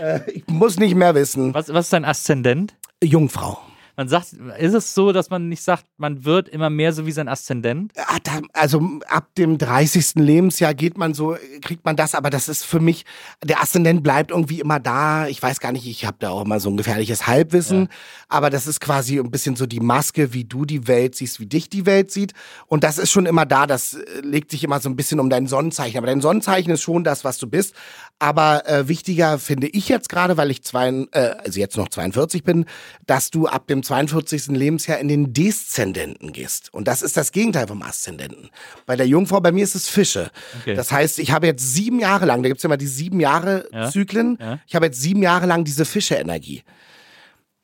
Äh, 0.00 0.30
ich 0.30 0.46
muss 0.48 0.78
nicht 0.78 0.94
mehr 0.94 1.14
wissen. 1.14 1.54
Was, 1.54 1.72
was 1.72 1.86
ist 1.86 1.92
dein 1.92 2.04
Aszendent? 2.04 2.74
Jungfrau. 3.02 3.60
Man 3.98 4.08
sagt, 4.08 4.28
ist 4.60 4.74
es 4.74 4.94
so, 4.94 5.10
dass 5.10 5.28
man 5.28 5.48
nicht 5.48 5.60
sagt, 5.60 5.84
man 5.96 6.24
wird 6.24 6.48
immer 6.48 6.70
mehr 6.70 6.92
so 6.92 7.04
wie 7.04 7.10
sein 7.10 7.26
Aszendent? 7.26 7.90
Ah, 7.96 8.18
Also 8.52 8.80
ab 9.08 9.34
dem 9.36 9.58
30. 9.58 10.14
Lebensjahr 10.14 10.72
geht 10.72 10.96
man 10.96 11.14
so, 11.14 11.36
kriegt 11.62 11.84
man 11.84 11.96
das, 11.96 12.14
aber 12.14 12.30
das 12.30 12.48
ist 12.48 12.64
für 12.64 12.78
mich, 12.78 13.04
der 13.42 13.60
Aszendent 13.60 14.04
bleibt 14.04 14.30
irgendwie 14.30 14.60
immer 14.60 14.78
da. 14.78 15.26
Ich 15.26 15.42
weiß 15.42 15.58
gar 15.58 15.72
nicht, 15.72 15.84
ich 15.84 16.06
habe 16.06 16.16
da 16.20 16.30
auch 16.30 16.44
immer 16.44 16.60
so 16.60 16.70
ein 16.70 16.76
gefährliches 16.76 17.26
Halbwissen, 17.26 17.88
aber 18.28 18.50
das 18.50 18.68
ist 18.68 18.80
quasi 18.80 19.18
ein 19.18 19.32
bisschen 19.32 19.56
so 19.56 19.66
die 19.66 19.80
Maske, 19.80 20.32
wie 20.32 20.44
du 20.44 20.64
die 20.64 20.86
Welt 20.86 21.16
siehst, 21.16 21.40
wie 21.40 21.46
dich 21.46 21.68
die 21.68 21.84
Welt 21.84 22.12
sieht. 22.12 22.34
Und 22.68 22.84
das 22.84 22.98
ist 22.98 23.10
schon 23.10 23.26
immer 23.26 23.46
da, 23.46 23.66
das 23.66 23.94
äh, 23.94 24.20
legt 24.22 24.52
sich 24.52 24.62
immer 24.62 24.78
so 24.78 24.88
ein 24.88 24.94
bisschen 24.94 25.18
um 25.18 25.28
dein 25.28 25.48
Sonnenzeichen. 25.48 25.98
Aber 25.98 26.06
dein 26.06 26.20
Sonnenzeichen 26.20 26.70
ist 26.70 26.82
schon 26.82 27.02
das, 27.02 27.24
was 27.24 27.38
du 27.38 27.48
bist. 27.48 27.74
Aber 28.20 28.64
äh, 28.68 28.86
wichtiger 28.86 29.40
finde 29.40 29.66
ich 29.66 29.88
jetzt 29.88 30.08
gerade, 30.08 30.36
weil 30.36 30.52
ich 30.52 30.62
zwei, 30.62 30.88
äh, 31.10 31.34
also 31.44 31.58
jetzt 31.58 31.76
noch 31.76 31.88
42 31.88 32.44
bin, 32.44 32.64
dass 33.06 33.30
du 33.32 33.48
ab 33.48 33.66
dem 33.66 33.82
42. 33.88 34.48
Lebensjahr 34.48 34.98
in 34.98 35.08
den 35.08 35.32
Deszendenten 35.32 36.32
gehst. 36.32 36.72
Und 36.74 36.86
das 36.88 37.02
ist 37.02 37.16
das 37.16 37.32
Gegenteil 37.32 37.66
vom 37.66 37.82
Aszendenten. 37.82 38.50
Bei 38.86 38.96
der 38.96 39.06
Jungfrau, 39.06 39.40
bei 39.40 39.50
mir 39.52 39.64
ist 39.64 39.74
es 39.74 39.88
Fische. 39.88 40.30
Okay. 40.60 40.74
Das 40.74 40.92
heißt, 40.92 41.18
ich 41.18 41.32
habe 41.32 41.46
jetzt 41.46 41.72
sieben 41.74 41.98
Jahre 41.98 42.26
lang, 42.26 42.42
da 42.42 42.48
gibt's 42.48 42.62
ja 42.62 42.68
immer 42.68 42.76
die 42.76 42.86
sieben 42.86 43.20
Jahre 43.20 43.66
Ja. 43.72 43.90
Zyklen, 43.90 44.36
Ja. 44.40 44.58
ich 44.66 44.74
habe 44.74 44.86
jetzt 44.86 45.00
sieben 45.00 45.22
Jahre 45.22 45.46
lang 45.46 45.64
diese 45.64 45.84
Fische-Energie. 45.84 46.62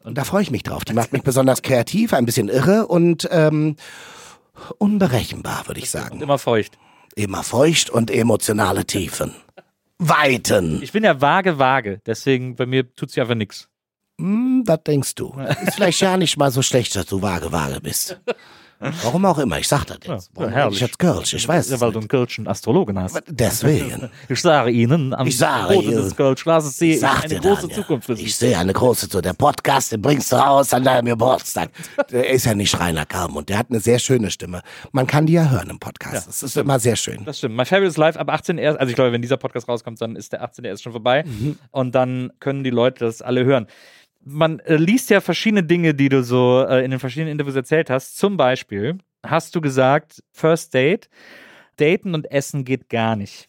Und 0.03 0.18
da 0.18 0.25
freue 0.25 0.43
ich 0.43 0.51
mich 0.51 0.62
drauf. 0.62 0.85
Die 0.85 0.93
macht 0.95 1.12
mich 1.12 1.22
besonders 1.22 1.62
kreativ, 1.62 2.12
ein 2.14 2.27
bisschen 2.27 2.49
irre 2.49 2.87
und 2.87 3.29
ähm, 3.31 3.77
unberechenbar, 4.79 5.66
würde 5.66 5.81
ich 5.81 5.91
sagen. 5.91 6.20
Immer 6.20 6.39
feucht. 6.39 6.79
Immer 7.16 7.43
feucht 7.43 7.91
und 7.91 8.11
emotionale 8.11 8.85
Tiefen. 8.87 9.35
Weiten. 9.99 10.83
Ich 10.83 10.93
bin 10.93 11.05
ja 11.05 11.20
vage, 11.20 11.59
vage. 11.59 12.01
Deswegen 12.07 12.57
bei 12.57 12.66
mir 12.66 12.93
tut 12.95 13.11
sich 13.11 13.20
einfach 13.20 13.35
nichts. 13.37 13.68
Hm, 14.21 14.62
das 14.65 14.83
denkst 14.85 15.15
du. 15.17 15.35
Ist 15.67 15.75
vielleicht 15.75 16.01
ja 16.01 16.17
nicht 16.17 16.37
mal 16.37 16.51
so 16.51 16.62
schlecht, 16.62 16.95
dass 16.97 17.07
du 17.07 17.21
vage, 17.21 17.51
vage 17.53 17.81
bist. 17.81 18.19
Warum 19.03 19.25
auch 19.25 19.39
immer, 19.39 19.59
ich 19.59 19.69
sag 19.69 19.85
das 19.85 19.99
jetzt. 20.05 20.31
Warum 20.35 20.53
herrlich. 20.53 20.75
ich 20.77 20.81
jetzt 20.83 20.99
Kölsch, 20.99 21.33
ich 21.33 21.47
weiß 21.47 21.71
Ja, 21.71 21.81
weil 21.81 21.93
du 21.93 22.01
einen 22.01 22.09
Kölschen 22.09 22.47
Astrologen 22.47 22.99
hast. 22.99 23.23
Deswegen. 23.29 24.11
Ich 24.29 24.41
sage 24.41 24.71
Ihnen, 24.71 25.15
am 25.15 25.27
Ich 25.27 25.39
sage 25.39 25.75
Boden 25.75 25.93
Ihnen. 25.93 26.03
des 26.03 26.17
Kölschglases 26.17 26.77
sehe 26.77 26.97
Ich 26.97 27.05
eine 27.05 27.41
große 27.41 27.62
Daniel, 27.62 27.71
Zukunft 27.77 28.07
für 28.07 28.17
Sie. 28.17 28.25
Ich 28.25 28.37
sehe 28.37 28.59
eine 28.59 28.73
große 28.73 29.09
Zukunft. 29.09 29.25
Der 29.25 29.33
Podcast, 29.33 29.93
den 29.93 30.03
bringst 30.03 30.33
du 30.33 30.37
raus 30.37 30.75
an 30.75 30.85
deinem 30.85 31.07
Geburtstag. 31.07 31.71
Der 32.11 32.29
ist 32.31 32.47
ja 32.47 32.55
nicht 32.55 32.79
Rainer 32.79 33.07
Kamm 33.07 33.37
und 33.37 33.49
der 33.49 33.59
hat 33.59 33.71
eine 33.71 33.81
sehr 33.81 33.99
schöne 33.99 34.31
Stimme. 34.31 34.61
Man 34.93 35.07
kann 35.07 35.27
die 35.27 35.35
ja 35.35 35.49
hören 35.49 35.71
im 35.71 35.79
Podcast. 35.79 36.27
Das 36.29 36.43
ist 36.43 36.57
immer 36.57 36.79
sehr 36.79 36.97
schön. 36.97 37.25
Das 37.25 37.39
stimmt. 37.39 37.57
My 37.57 37.65
Fabulous 37.65 37.97
Life 37.97 38.19
ab 38.19 38.29
18 38.29 38.59
erst, 38.59 38.79
also 38.79 38.91
ich 38.91 38.97
glaube, 38.97 39.12
wenn 39.12 39.23
dieser 39.23 39.37
Podcast 39.37 39.69
rauskommt, 39.69 40.01
dann 40.01 40.17
ist 40.17 40.33
der 40.33 40.43
18. 40.43 40.65
erst 40.65 40.83
schon 40.83 40.93
vorbei. 40.93 41.25
Mhm. 41.25 41.59
Und 41.71 41.95
dann 41.95 42.33
können 42.41 42.65
die 42.65 42.71
Leute 42.71 43.05
das 43.05 43.23
alle 43.23 43.45
hören. 43.45 43.67
Man 44.25 44.59
äh, 44.61 44.77
liest 44.77 45.11
ja 45.11 45.20
verschiedene 45.20 45.62
Dinge, 45.64 45.95
die 45.95 46.09
du 46.09 46.22
so 46.22 46.64
äh, 46.68 46.85
in 46.85 46.91
den 46.91 47.01
verschiedenen 47.01 47.33
Interviews 47.33 47.57
erzählt 47.57 47.91
hast. 47.91 48.16
Zum 48.16 48.37
Beispiel 48.37 48.99
hast 49.25 49.55
du 49.55 49.61
gesagt, 49.61 50.22
First 50.33 50.75
Date, 50.75 51.09
Daten 51.77 52.14
und 52.14 52.31
Essen 52.31 52.64
geht 52.64 52.89
gar 52.89 53.16
nicht. 53.16 53.49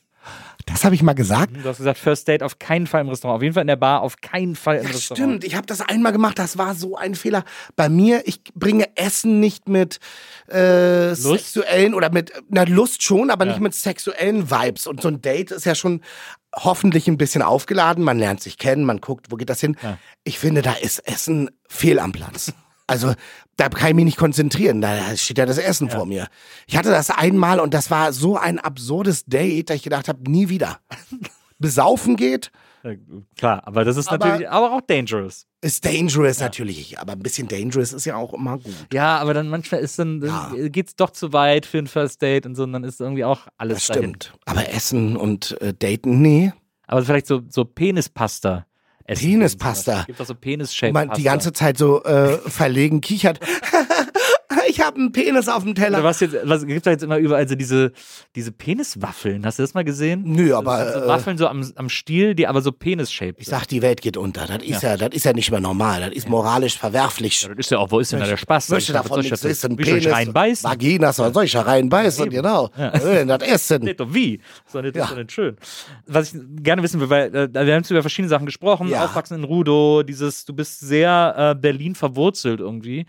Das 0.66 0.84
habe 0.84 0.96
ich 0.96 1.04
mal 1.04 1.14
gesagt. 1.14 1.52
Du 1.56 1.70
hast 1.70 1.78
gesagt, 1.78 2.00
First 2.00 2.28
Date 2.28 2.42
auf 2.42 2.58
keinen 2.58 2.88
Fall 2.88 3.02
im 3.02 3.10
Restaurant. 3.10 3.38
Auf 3.38 3.44
jeden 3.44 3.54
Fall 3.54 3.62
in 3.62 3.68
der 3.68 3.76
Bar, 3.76 4.02
auf 4.02 4.16
keinen 4.22 4.56
Fall 4.56 4.78
im 4.78 4.84
Ja, 4.84 4.90
Restaurant. 4.90 5.18
stimmt. 5.30 5.44
Ich 5.44 5.56
habe 5.56 5.68
das 5.68 5.82
einmal 5.82 6.12
gemacht. 6.12 6.40
Das 6.40 6.58
war 6.58 6.74
so 6.74 6.96
ein 6.98 7.14
Fehler. 7.14 7.46
Bei 7.76 7.88
mir, 7.88 8.24
ich 8.26 8.42
bringe 8.56 8.88
Essen 8.98 9.40
nicht 9.40 9.70
mit 9.70 10.00
äh, 10.48 11.14
sexuellen 11.14 11.94
oder 11.94 12.12
mit, 12.12 12.32
na 12.50 12.64
Lust 12.64 13.04
schon, 13.04 13.30
aber 13.30 13.46
nicht 13.46 13.60
mit 13.60 13.76
sexuellen 13.76 14.50
Vibes. 14.50 14.88
Und 14.88 15.02
so 15.04 15.10
ein 15.10 15.22
Date 15.22 15.52
ist 15.52 15.66
ja 15.66 15.76
schon 15.76 16.02
hoffentlich 16.56 17.08
ein 17.08 17.18
bisschen 17.18 17.42
aufgeladen. 17.42 18.04
Man 18.04 18.18
lernt 18.18 18.42
sich 18.42 18.58
kennen, 18.58 18.84
man 18.86 19.02
guckt, 19.02 19.28
wo 19.30 19.36
geht 19.36 19.50
das 19.50 19.60
hin. 19.60 19.76
Ich 20.24 20.40
finde, 20.40 20.62
da 20.62 20.74
ist 20.74 21.00
Essen 21.00 21.50
fehl 21.68 22.00
am 22.00 22.12
Platz. 22.12 22.54
Also 22.88 23.16
da 23.58 23.68
kann 23.70 23.90
ich 23.90 23.96
mich 23.96 24.06
nicht 24.06 24.18
konzentrieren. 24.18 24.80
Da 24.80 25.18
steht 25.18 25.40
ja 25.40 25.48
das 25.48 25.58
Essen 25.58 25.90
vor 25.90 26.06
mir. 26.06 26.28
Ich 26.68 26.78
hatte 26.78 26.92
das 26.92 27.10
einmal 27.10 27.60
und 27.60 27.74
das 27.74 27.90
war 27.90 28.14
so 28.14 28.38
ein 28.38 28.60
absurdes 28.60 29.26
Date, 29.26 29.72
dass 29.72 29.78
ich 29.78 29.82
gedacht 29.82 30.08
habe, 30.08 30.30
nie 30.30 30.50
wieder. 30.50 30.78
Besaufen 31.58 32.16
geht, 32.16 32.52
Ja, 32.54 32.60
klar, 33.38 33.62
aber 33.68 33.84
das 33.84 33.98
ist 33.98 34.08
Aber- 34.08 34.26
natürlich 34.26 34.50
aber 34.50 34.72
auch 34.74 34.82
dangerous. 34.82 35.46
ist 35.62 35.86
dangerous 35.86 36.40
natürlich, 36.40 37.00
aber 37.00 37.14
ein 37.14 37.20
bisschen 37.20 37.48
dangerous 37.48 37.94
ist 37.94 38.06
ja 38.06 38.16
auch 38.16 38.34
immer 38.34 38.58
gut. 38.60 38.74
Ja, 38.94 39.18
aber 39.18 39.34
dann 39.34 39.50
manchmal 39.50 39.82
ist 39.82 39.98
dann, 40.00 40.22
Ja. 40.24 40.52
geht's 40.70 40.96
doch 40.96 41.10
zu 41.10 41.34
weit 41.34 41.66
für 41.66 41.80
ein 41.80 41.88
First 41.88 42.22
Date 42.22 42.46
und 42.46 42.56
so, 42.56 42.64
und 42.64 42.74
dann 42.74 42.84
ist 42.84 43.02
irgendwie 43.02 43.24
auch 43.26 43.48
alles 43.58 43.80
Das 43.80 43.88
dahin. 43.88 44.04
stimmt. 44.16 44.34
Aber 44.46 44.70
Essen 44.70 45.18
und 45.18 45.60
äh, 45.62 45.74
Daten, 45.74 46.22
nee. 46.22 46.54
Aber 46.88 47.04
vielleicht 47.04 47.28
so, 47.28 47.42
so 47.50 47.66
Penispasta. 47.66 48.66
essen. 49.06 49.22
Penispasta. 49.30 50.00
Es 50.02 50.06
gibt 50.08 50.22
auch 50.22 50.26
so 50.26 50.36
penis 50.36 50.76
Man 50.92 51.12
die 51.12 51.24
ganze 51.24 51.54
Zeit 51.54 51.78
so 51.78 52.04
äh, 52.04 52.38
verlegen 52.50 53.02
kichert. 53.02 53.40
ich 54.70 54.82
habe 54.82 54.98
einen 54.98 55.12
Penis 55.12 55.48
auf 55.48 55.64
dem 55.64 55.76
Teller. 55.76 56.04
was 56.04 56.20
jetzt, 56.20 56.36
was 56.44 56.66
gibt 56.66 56.86
da 56.86 56.92
jetzt 56.92 57.04
immer 57.04 57.18
überall 57.18 57.48
so 57.48 57.56
diese, 57.56 57.92
diese 58.36 58.52
Peniswaffeln? 58.52 59.46
Hast 59.46 59.60
du 59.60 59.64
das 59.64 59.74
mal 59.74 59.84
gesehen? 59.84 60.24
Nö, 60.26 60.54
aber, 60.56 60.84
sind 60.86 60.94
so 60.94 61.00
äh, 61.00 61.08
Waffeln 61.08 61.38
so 61.38 61.48
am, 61.48 61.72
am 61.76 61.90
Stiel, 61.90 62.36
die 62.36 62.48
aber 62.48 62.62
so 62.62 62.72
penis-shaped 62.72 63.40
Ich 63.42 63.48
sag, 63.48 63.66
die 63.68 63.82
Welt 63.82 64.02
geht 64.02 64.18
unter. 64.18 64.46
Das 64.48 64.64
ist 64.64 64.84
ja, 64.84 64.98
das 64.98 65.10
ist 65.12 65.26
ja 65.26 65.34
nicht 65.34 65.52
mehr 65.52 65.60
normal. 65.60 66.02
Das 66.02 66.12
ist 66.12 66.30
moralisch 66.30 66.78
verwerflich. 66.78 67.42
Ja, 67.42 67.50
das 67.50 67.58
ist 67.60 67.72
ja 67.72 67.78
auch, 67.80 67.92
wo 67.92 68.00
ist 68.00 68.12
denn 68.12 68.20
da 68.20 68.26
der 68.26 68.38
Spaß? 68.38 68.70
Möchte 68.70 68.94
davon 68.94 69.22
nichts 69.22 69.44
wissen. 69.44 69.76
Penis, 69.76 70.08
reinbeißen? 70.08 70.70
Vaginas, 70.70 71.20
was 71.20 71.34
soll 71.34 71.46
ich 71.46 71.52
da 71.52 71.62
reinbeißen? 71.62 72.30
Genau. 72.30 72.70
Äh, 72.78 73.26
Das 73.26 73.42
Essen. 73.44 73.84
Nicht 73.84 74.00
doch 74.00 74.14
wie, 74.14 74.40
sondern 74.68 74.94
das 74.94 75.00
Ja. 75.00 75.06
ist 75.06 75.12
doch 75.12 75.18
nicht 75.18 75.32
schön. 75.32 75.56
Was 76.08 76.34
ich 76.34 76.40
gerne 76.62 76.84
wissen 76.84 77.00
will, 77.00 77.10
weil 77.10 77.34
äh, 77.36 77.54
wir 77.54 77.74
haben 77.76 77.84
über 77.90 78.02
verschiedene 78.02 78.30
Sachen 78.30 78.46
gesprochen, 78.46 78.90
Ja. 78.90 79.06
Aufwachsen 79.06 79.38
in 79.38 79.44
Rudo, 79.44 80.04
dieses, 80.04 80.46
du 80.46 80.54
bist 80.54 80.80
sehr 80.80 81.36
äh, 81.38 81.56
Berlin 81.60 81.96
verwurzelt 81.96 82.60
irgendwie. 82.60 83.06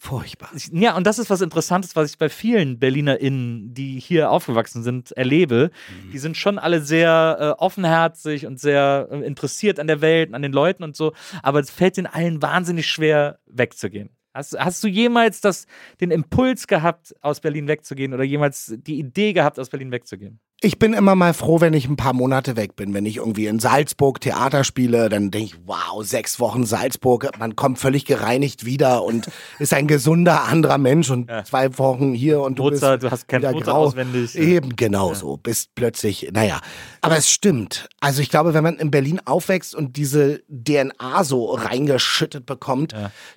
Furchtbar. 0.00 0.50
Ja, 0.70 0.96
und 0.96 1.08
das 1.08 1.18
ist 1.18 1.28
was 1.28 1.40
Interessantes, 1.40 1.96
was 1.96 2.12
ich 2.12 2.18
bei 2.18 2.28
vielen 2.28 2.78
BerlinerInnen, 2.78 3.74
die 3.74 3.98
hier 3.98 4.30
aufgewachsen 4.30 4.84
sind, 4.84 5.10
erlebe. 5.12 5.72
Mhm. 6.04 6.12
Die 6.12 6.18
sind 6.18 6.36
schon 6.36 6.56
alle 6.60 6.80
sehr 6.80 7.36
äh, 7.58 7.60
offenherzig 7.60 8.46
und 8.46 8.60
sehr 8.60 9.08
äh, 9.10 9.26
interessiert 9.26 9.80
an 9.80 9.88
der 9.88 10.00
Welt, 10.00 10.28
und 10.28 10.36
an 10.36 10.42
den 10.42 10.52
Leuten 10.52 10.84
und 10.84 10.94
so, 10.94 11.14
aber 11.42 11.58
es 11.58 11.70
fällt 11.70 11.96
den 11.96 12.06
allen 12.06 12.40
wahnsinnig 12.40 12.86
schwer 12.86 13.40
wegzugehen. 13.46 14.10
Hast, 14.32 14.56
hast 14.56 14.84
du 14.84 14.88
jemals 14.88 15.40
das, 15.40 15.66
den 16.00 16.12
Impuls 16.12 16.68
gehabt, 16.68 17.12
aus 17.20 17.40
Berlin 17.40 17.66
wegzugehen 17.66 18.14
oder 18.14 18.22
jemals 18.22 18.72
die 18.78 19.00
Idee 19.00 19.32
gehabt, 19.32 19.58
aus 19.58 19.68
Berlin 19.68 19.90
wegzugehen? 19.90 20.38
Ich 20.60 20.80
bin 20.80 20.92
immer 20.92 21.14
mal 21.14 21.34
froh, 21.34 21.60
wenn 21.60 21.72
ich 21.72 21.86
ein 21.88 21.94
paar 21.94 22.14
Monate 22.14 22.56
weg 22.56 22.74
bin. 22.74 22.92
Wenn 22.92 23.06
ich 23.06 23.18
irgendwie 23.18 23.46
in 23.46 23.60
Salzburg 23.60 24.20
Theater 24.20 24.64
spiele, 24.64 25.08
dann 25.08 25.30
denke 25.30 25.54
ich, 25.54 25.60
wow, 25.66 26.04
sechs 26.04 26.40
Wochen 26.40 26.66
Salzburg, 26.66 27.30
man 27.38 27.54
kommt 27.54 27.78
völlig 27.78 28.04
gereinigt 28.06 28.64
wieder 28.64 29.04
und 29.04 29.28
ist 29.60 29.72
ein 29.72 29.86
gesunder 29.86 30.42
anderer 30.46 30.78
Mensch 30.78 31.10
und 31.10 31.30
Ja. 31.30 31.44
zwei 31.44 31.78
Wochen 31.78 32.12
hier 32.12 32.40
und 32.40 32.58
du 32.58 32.64
Mozart, 32.64 33.02
bist 33.02 33.04
du 33.08 33.10
hast 33.12 33.28
kein 33.28 33.40
wieder 33.42 33.52
Mozart 33.52 33.68
grau. 33.68 33.84
auswendig. 33.84 34.34
Eben, 34.34 34.74
genau 34.74 35.14
so. 35.14 35.36
Bist 35.36 35.76
plötzlich, 35.76 36.28
naja. 36.32 36.60
Aber 37.02 37.16
es 37.16 37.30
stimmt. 37.30 37.88
Also 38.00 38.20
ich 38.20 38.28
glaube, 38.28 38.52
wenn 38.52 38.64
man 38.64 38.78
in 38.78 38.90
Berlin 38.90 39.20
aufwächst 39.26 39.76
und 39.76 39.96
diese 39.96 40.40
DNA 40.48 41.22
so 41.22 41.52
reingeschüttet 41.52 42.46
bekommt, 42.46 42.94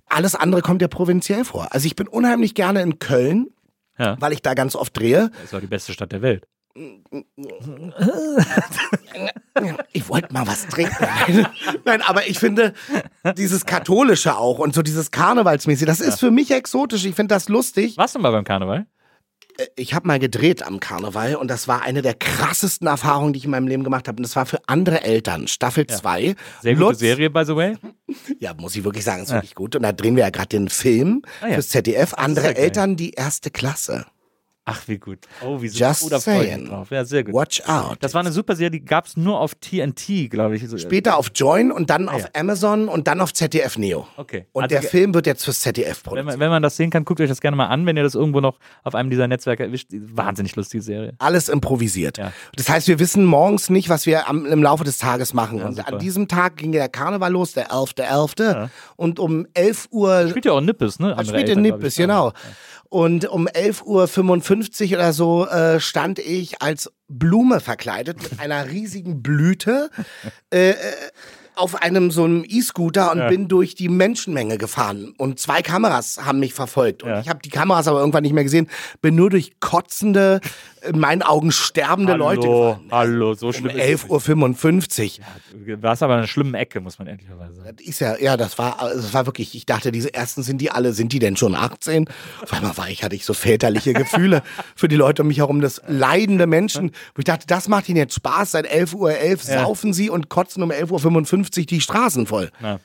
alles 0.07 0.33
andere 0.33 0.63
kommt 0.63 0.81
dir 0.81 0.87
provinziell 0.87 1.45
vor. 1.45 1.67
Also 1.69 1.85
ich 1.85 1.95
bin 1.95 2.07
unheimlich 2.07 2.55
gerne 2.55 2.81
in 2.81 2.97
Köln, 2.97 3.49
Ja. 3.99 4.17
weil 4.19 4.33
ich 4.33 4.41
da 4.41 4.55
ganz 4.55 4.75
oft 4.75 4.97
drehe. 4.97 5.29
Das 5.43 5.53
auch 5.53 5.59
die 5.59 5.67
beste 5.67 5.93
Stadt 5.93 6.11
der 6.13 6.23
Welt. 6.23 6.47
Ich 9.93 10.07
wollte 10.09 10.33
mal 10.33 10.47
was 10.47 10.67
trinken. 10.67 10.95
Nein, 11.85 12.01
aber 12.01 12.27
ich 12.27 12.39
finde 12.39 12.73
dieses 13.37 13.65
Katholische 13.65 14.37
auch 14.37 14.59
und 14.59 14.73
so 14.73 14.81
dieses 14.81 15.11
Karnevalsmäßige, 15.11 15.85
das 15.85 15.99
ist 15.99 16.19
für 16.19 16.31
mich 16.31 16.51
exotisch. 16.51 17.05
Ich 17.05 17.15
finde 17.15 17.35
das 17.35 17.49
lustig. 17.49 17.97
Warst 17.97 18.15
du 18.15 18.19
mal 18.19 18.31
beim 18.31 18.43
Karneval? 18.45 18.85
Ich 19.75 19.93
habe 19.93 20.07
mal 20.07 20.17
gedreht 20.17 20.63
am 20.63 20.79
Karneval 20.79 21.35
und 21.35 21.49
das 21.49 21.67
war 21.67 21.81
eine 21.83 22.01
der 22.01 22.13
krassesten 22.13 22.87
Erfahrungen, 22.87 23.33
die 23.33 23.39
ich 23.39 23.45
in 23.45 23.51
meinem 23.51 23.67
Leben 23.67 23.83
gemacht 23.83 24.07
habe. 24.07 24.15
Und 24.17 24.23
das 24.23 24.35
war 24.37 24.45
für 24.45 24.59
andere 24.67 25.03
Eltern. 25.03 25.47
Staffel 25.47 25.85
2. 25.85 26.35
Sehr 26.61 26.75
gute 26.75 26.95
Serie, 26.95 27.29
by 27.29 27.43
the 27.45 27.55
way. 27.55 27.75
Ja, 28.39 28.53
muss 28.53 28.75
ich 28.75 28.83
wirklich 28.85 29.03
sagen, 29.03 29.21
ist 29.23 29.31
wirklich 29.31 29.53
gut. 29.53 29.75
Und 29.75 29.83
da 29.83 29.91
drehen 29.91 30.15
wir 30.15 30.23
ja 30.23 30.29
gerade 30.29 30.47
den 30.47 30.69
Film 30.69 31.23
Ah, 31.41 31.47
ja. 31.47 31.53
fürs 31.55 31.69
ZDF. 31.69 32.13
Andere 32.13 32.47
ja. 32.47 32.51
Eltern, 32.53 32.95
die 32.95 33.11
erste 33.11 33.51
Klasse. 33.51 34.05
Ach, 34.63 34.87
wie 34.87 34.99
gut. 34.99 35.19
Oh, 35.43 35.59
wie 35.61 35.67
Just 35.67 36.03
oh, 36.03 36.09
da 36.09 36.19
freu 36.19 36.33
ich 36.33 36.39
mich 36.41 36.47
saying. 36.51 36.65
drauf. 36.69 36.91
Ja, 36.91 37.03
sehr 37.03 37.23
gut. 37.23 37.33
Watch 37.33 37.61
out. 37.67 37.97
Das 38.01 38.13
war 38.13 38.21
eine 38.21 38.31
super 38.31 38.55
Serie, 38.55 38.69
die 38.69 38.85
gab 38.85 39.07
es 39.07 39.17
nur 39.17 39.39
auf 39.39 39.55
TNT, 39.55 40.29
glaube 40.29 40.55
ich. 40.55 40.63
Später 40.79 41.17
auf 41.17 41.31
Join 41.33 41.71
und 41.71 41.89
dann 41.89 42.07
Ah, 42.07 42.13
auf 42.13 42.21
ja. 42.21 42.29
Amazon 42.39 42.87
und 42.87 43.07
dann 43.07 43.21
auf 43.21 43.33
ZDF 43.33 43.79
Neo. 43.79 44.07
Okay. 44.17 44.45
Und 44.51 44.63
Also 44.63 44.73
der 44.75 44.83
Film 44.83 45.15
wird 45.15 45.25
jetzt 45.25 45.43
fürs 45.45 45.61
ZDF 45.61 45.87
Wenn 45.87 46.03
produziert. 46.03 46.25
man, 46.27 46.39
wenn 46.39 46.49
man 46.51 46.61
das 46.61 46.77
sehen 46.77 46.91
kann, 46.91 47.05
guckt 47.05 47.19
euch 47.21 47.27
das 47.29 47.41
gerne 47.41 47.57
mal 47.57 47.67
an, 47.67 47.87
wenn 47.87 47.97
ihr 47.97 48.03
das 48.03 48.13
irgendwo 48.13 48.39
noch 48.39 48.59
auf 48.83 48.93
einem 48.93 49.09
dieser 49.09 49.27
Netzwerke 49.27 49.63
erwischt. 49.63 49.87
Wahnsinnig 49.91 50.55
lustige 50.55 50.83
Serie. 50.83 51.13
Alles 51.17 51.49
improvisiert. 51.49 52.19
Ja. 52.19 52.31
Das 52.55 52.69
heißt, 52.69 52.87
wir 52.87 52.99
wissen 52.99 53.25
morgens 53.25 53.71
nicht, 53.71 53.89
was 53.89 54.05
wir 54.05 54.29
am, 54.29 54.45
im 54.45 54.61
Laufe 54.61 54.83
des 54.83 54.99
Tages 54.99 55.33
machen. 55.33 55.59
und 55.63 55.77
super. 55.77 55.93
an 55.93 55.97
diesem 55.99 56.27
Tag 56.27 56.57
ging 56.57 56.71
der 56.71 56.87
Karneval 56.87 57.31
los, 57.31 57.53
der 57.53 57.71
11.11. 57.71 58.69
Und 58.95 59.17
um 59.19 59.47
11 59.55 59.87
Uhr 59.89 60.27
Spielt 60.29 60.45
ja 60.45 60.51
auch 60.51 60.61
Nippes, 60.61 60.99
ne? 60.99 61.07
Andere 61.17 61.25
spielt 61.25 61.49
Eltern, 61.49 61.63
Nippes, 61.63 61.95
genau. 61.95 62.31
Und 62.91 63.25
um 63.29 63.47
11.55 63.47 64.91
Uhr 64.91 64.97
oder 64.97 65.13
so 65.13 65.47
äh, 65.47 65.79
stand 65.79 66.19
ich 66.19 66.61
als 66.61 66.91
Blume 67.07 67.61
verkleidet 67.61 68.21
mit 68.21 68.37
einer 68.41 68.69
riesigen 68.69 69.23
Blüte 69.23 69.89
äh, 70.53 70.71
äh, 70.71 70.75
auf 71.55 71.81
einem 71.81 72.11
so 72.11 72.25
einem 72.25 72.43
E-Scooter 72.45 73.11
und 73.13 73.19
Ja. 73.19 73.27
bin 73.29 73.47
durch 73.47 73.75
die 73.75 73.87
Menschenmenge 73.87 74.57
gefahren. 74.57 75.13
Und 75.17 75.39
zwei 75.39 75.61
Kameras 75.61 76.19
haben 76.25 76.39
mich 76.39 76.53
verfolgt. 76.53 77.03
Und 77.03 77.09
Ja. 77.11 77.19
ich 77.21 77.29
habe 77.29 77.39
die 77.41 77.49
Kameras 77.49 77.87
aber 77.87 77.99
irgendwann 78.01 78.23
nicht 78.23 78.33
mehr 78.33 78.43
gesehen. 78.43 78.67
Bin 79.01 79.15
nur 79.15 79.29
durch 79.29 79.59
kotzende, 79.61 80.41
in 80.83 80.99
meinen 80.99 81.21
Augen 81.21 81.51
sterbende 81.51 82.13
Leute 82.13 82.41
Hallo, 82.41 82.69
gefahren. 82.73 82.87
hallo, 82.91 83.33
so 83.35 83.47
Um 83.47 83.53
schlimm 83.53 83.77
es 83.77 84.03
11.55 84.03 84.09
Uhr. 84.09 85.03
nicht. 85.65 85.81
War 85.83 85.93
es 85.93 86.01
aber 86.03 86.13
in 86.13 86.19
einer 86.19 86.27
schlimmen 86.27 86.53
Ecke, 86.55 86.79
muss 86.81 86.97
man 86.99 87.07
ehrlicherweise 87.07 87.53
sagen. 87.55 87.75
Das 87.77 87.85
ist 87.85 87.99
ja, 87.99 88.17
ja, 88.17 88.37
das 88.37 88.57
war, 88.57 88.77
das 88.79 89.13
war 89.13 89.25
wirklich, 89.25 89.55
ich 89.55 89.65
dachte, 89.65 89.91
diese 89.91 90.13
ersten 90.13 90.43
sind 90.43 90.59
die 90.59 90.71
alle, 90.71 90.93
sind 90.93 91.13
die 91.13 91.19
denn 91.19 91.35
schon 91.37 91.55
18? 91.55 92.07
Auf 92.41 92.53
einmal 92.53 92.75
war 92.77 92.89
ich, 92.89 93.03
hatte 93.03 93.15
ich 93.15 93.25
so 93.25 93.33
väterliche 93.33 93.93
Gefühle 93.93 94.41
für 94.75 94.87
die 94.87 94.95
Leute 94.95 95.21
um 95.21 95.27
mich 95.27 95.37
herum, 95.37 95.61
das 95.61 95.81
leidende 95.87 96.47
Menschen, 96.47 96.91
wo 97.15 97.19
ich 97.19 97.25
dachte, 97.25 97.45
das 97.47 97.67
macht 97.67 97.87
ihnen 97.89 97.97
jetzt 97.97 98.15
Spaß, 98.15 98.51
seit 98.51 98.65
11.11 98.71 98.95
Uhr 98.95 99.11
Ja. 99.11 99.37
saufen 99.63 99.93
sie 99.93 100.09
und 100.09 100.29
kotzen 100.29 100.63
um 100.63 100.71
11.55 100.71 101.59
Uhr 101.59 101.65
die 101.67 101.81
Straßen 101.81 102.25
voll. 102.25 102.49
Ja. 102.61 102.79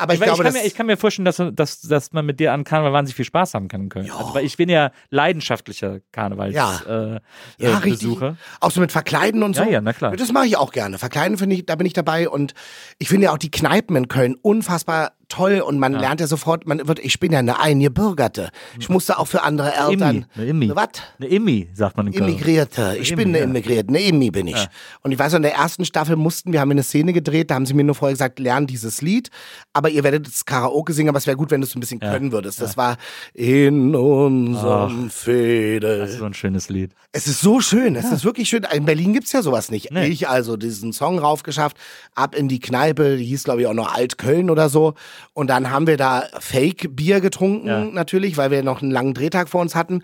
Aber 0.00 0.14
ich, 0.14 0.20
Weil 0.20 0.28
glaube, 0.28 0.42
ich, 0.42 0.44
kann 0.44 0.52
mir, 0.54 0.66
ich 0.66 0.74
kann 0.74 0.86
mir 0.86 0.96
vorstellen, 0.96 1.26
dass, 1.26 1.42
dass, 1.52 1.80
dass 1.82 2.12
man 2.12 2.24
mit 2.24 2.40
dir 2.40 2.52
an 2.52 2.64
Karneval 2.64 2.92
wahnsinnig 2.92 3.16
viel 3.16 3.24
Spaß 3.24 3.54
haben 3.54 3.68
kann 3.68 3.82
in 3.82 3.88
Köln. 3.90 4.10
Also, 4.10 4.34
weil 4.34 4.44
ich 4.44 4.56
bin 4.56 4.68
ja 4.68 4.92
leidenschaftlicher 5.10 6.00
Karnevals 6.12 6.54
Ja. 6.54 6.80
äh, 6.88 7.20
ja, 7.58 7.78
äh. 7.78 7.90
Besucher. 7.90 8.36
Auch 8.60 8.70
so 8.70 8.80
mit 8.80 8.92
Verkleiden 8.92 9.42
und 9.42 9.54
so. 9.54 9.62
Ja, 9.62 9.68
ja, 9.68 9.80
na 9.80 9.92
klar. 9.92 10.16
Das 10.16 10.32
mache 10.32 10.46
ich 10.46 10.56
auch 10.56 10.72
gerne. 10.72 10.98
Verkleiden 10.98 11.36
finde 11.38 11.56
ich, 11.56 11.66
da 11.66 11.76
bin 11.76 11.86
ich 11.86 11.92
dabei 11.92 12.28
und 12.28 12.54
ich 12.98 13.08
finde 13.08 13.26
ja 13.26 13.32
auch 13.32 13.38
die 13.38 13.50
Kneipen 13.50 13.96
in 13.96 14.08
Köln 14.08 14.36
unfassbar 14.40 15.12
toll 15.30 15.60
und 15.60 15.78
man 15.78 15.94
lernt 15.94 16.20
ja 16.20 16.26
sofort, 16.26 16.66
man 16.66 16.86
wird, 16.86 16.98
ich 16.98 17.18
bin 17.18 17.32
ja 17.32 17.38
eine 17.38 17.58
Eingebürgerte. 17.58 18.50
Ich 18.78 18.90
musste 18.90 19.18
auch 19.18 19.26
für 19.26 19.42
andere 19.42 19.72
Eltern. 19.72 20.16
Immi, 20.16 20.26
eine 20.34 20.46
Immi. 20.46 20.76
Was? 20.76 20.88
Eine 21.18 21.28
Immi, 21.28 21.68
sagt 21.72 21.96
man 21.96 22.08
in 22.08 22.12
Köln. 22.12 22.28
Immigrierte. 22.28 22.96
Ich 23.00 23.12
Immi, 23.12 23.22
bin 23.22 23.28
eine 23.30 23.38
ja. 23.38 23.44
Immigrierte. 23.44 23.88
Eine 23.88 24.00
Immi 24.00 24.30
bin 24.30 24.48
ich. 24.48 24.66
Und 25.02 25.12
ich 25.12 25.18
weiß, 25.18 25.34
in 25.34 25.42
der 25.42 25.54
ersten 25.54 25.84
Staffel 25.84 26.16
mussten 26.16 26.52
wir, 26.52 26.60
haben 26.60 26.70
eine 26.70 26.82
Szene 26.82 27.12
gedreht, 27.12 27.50
da 27.50 27.54
haben 27.54 27.64
sie 27.64 27.74
mir 27.74 27.84
nur 27.84 27.94
vorher 27.94 28.14
gesagt, 28.14 28.38
lern 28.38 28.66
dieses 28.66 29.00
Lied, 29.00 29.30
aber 29.72 29.88
ihr 29.88 30.04
werdet 30.04 30.26
das 30.26 30.44
Karaoke 30.44 30.92
singen, 30.92 31.08
aber 31.08 31.18
es 31.18 31.26
wäre 31.26 31.36
gut, 31.36 31.50
wenn 31.50 31.60
du 31.60 31.66
es 31.66 31.74
ein 31.74 31.80
bisschen 31.80 32.00
können 32.00 32.32
würdest. 32.32 32.60
Das 32.60 32.76
war 32.76 32.96
in 33.32 33.94
unserem 33.94 35.10
Fädel. 35.10 36.00
Das 36.00 36.10
ist 36.10 36.18
so 36.18 36.24
ein 36.24 36.34
schönes 36.34 36.68
Lied. 36.68 36.92
Es 37.12 37.26
ist 37.26 37.40
so 37.40 37.60
schön, 37.60 37.96
es 37.96 38.10
ist 38.10 38.24
wirklich 38.24 38.48
schön. 38.48 38.66
In 38.72 38.84
Berlin 38.84 39.12
gibt's 39.12 39.32
ja 39.32 39.42
sowas 39.42 39.70
nicht. 39.70 39.90
Nee. 39.92 40.06
Ich 40.06 40.28
also 40.28 40.56
diesen 40.56 40.92
Song 40.92 41.18
raufgeschafft, 41.18 41.76
ab 42.14 42.34
in 42.34 42.48
die 42.48 42.60
Kneipe, 42.60 43.16
die 43.16 43.24
hieß 43.24 43.44
glaube 43.44 43.62
ich 43.62 43.66
auch 43.66 43.74
noch 43.74 43.94
Altköln 43.94 44.50
oder 44.50 44.68
so. 44.68 44.94
Und 45.32 45.48
dann 45.48 45.70
haben 45.70 45.86
wir 45.86 45.96
da 45.96 46.24
Fake-Bier 46.38 47.20
getrunken 47.20 47.66
Ja. 47.66 47.84
natürlich, 47.84 48.36
weil 48.36 48.50
wir 48.50 48.62
noch 48.62 48.82
einen 48.82 48.90
langen 48.90 49.14
Drehtag 49.14 49.48
vor 49.48 49.60
uns 49.60 49.74
hatten. 49.74 50.02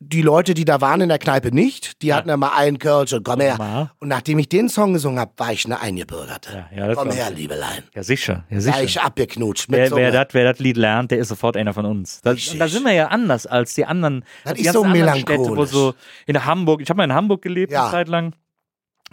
Die 0.00 0.22
Leute, 0.22 0.52
die 0.52 0.64
da 0.66 0.80
waren 0.82 1.00
in 1.00 1.08
der 1.08 1.18
Kneipe 1.18 1.54
nicht, 1.54 2.02
die 2.02 2.12
hatten 2.12 2.28
ja 2.28 2.36
mal 2.36 2.50
einen 2.54 2.78
Kölsch 2.78 3.12
und 3.14 3.24
komm 3.24 3.40
her. 3.40 3.56
Mal. 3.56 3.90
Und 4.00 4.08
nachdem 4.08 4.38
ich 4.38 4.48
den 4.48 4.68
Song 4.68 4.92
gesungen 4.92 5.18
habe, 5.18 5.32
war 5.38 5.52
ich 5.52 5.64
eine 5.64 5.80
Eingebürgerte. 5.80 6.66
Ja, 6.76 6.88
ja, 6.88 6.94
komm 6.94 7.10
her, 7.10 7.28
ich. 7.30 7.38
Liebelein. 7.38 7.84
Ja, 7.94 8.02
sicher. 8.02 8.44
Ja, 8.50 8.60
sicher. 8.60 8.82
ich 8.82 9.00
abgeknutscht 9.00 9.70
mit 9.70 9.80
Wer, 9.92 10.26
wer 10.32 10.52
das 10.52 10.58
Lied 10.58 10.76
lernt, 10.76 11.10
der 11.10 11.18
ist 11.18 11.28
sofort 11.28 11.56
einer 11.56 11.72
von 11.72 11.86
uns. 11.86 12.20
Da, 12.22 12.34
da 12.34 12.68
sind 12.68 12.84
wir 12.84 12.92
ja 12.92 13.08
anders 13.08 13.46
als 13.46 13.74
die 13.74 13.86
anderen. 13.86 14.24
Das 14.44 14.54
die 14.54 14.66
ist 14.66 14.72
so 14.72 14.82
anderen 14.82 15.14
Städte, 15.14 15.38
wo 15.38 15.42
melancholisch. 15.54 15.70
so 15.70 15.94
in 16.26 16.44
Hamburg, 16.44 16.82
ich 16.82 16.90
habe 16.90 16.98
mal 16.98 17.04
in 17.04 17.14
Hamburg 17.14 17.40
gelebt 17.40 17.72
eine 17.72 17.90
Zeit 17.90 18.08
lang. 18.08 18.34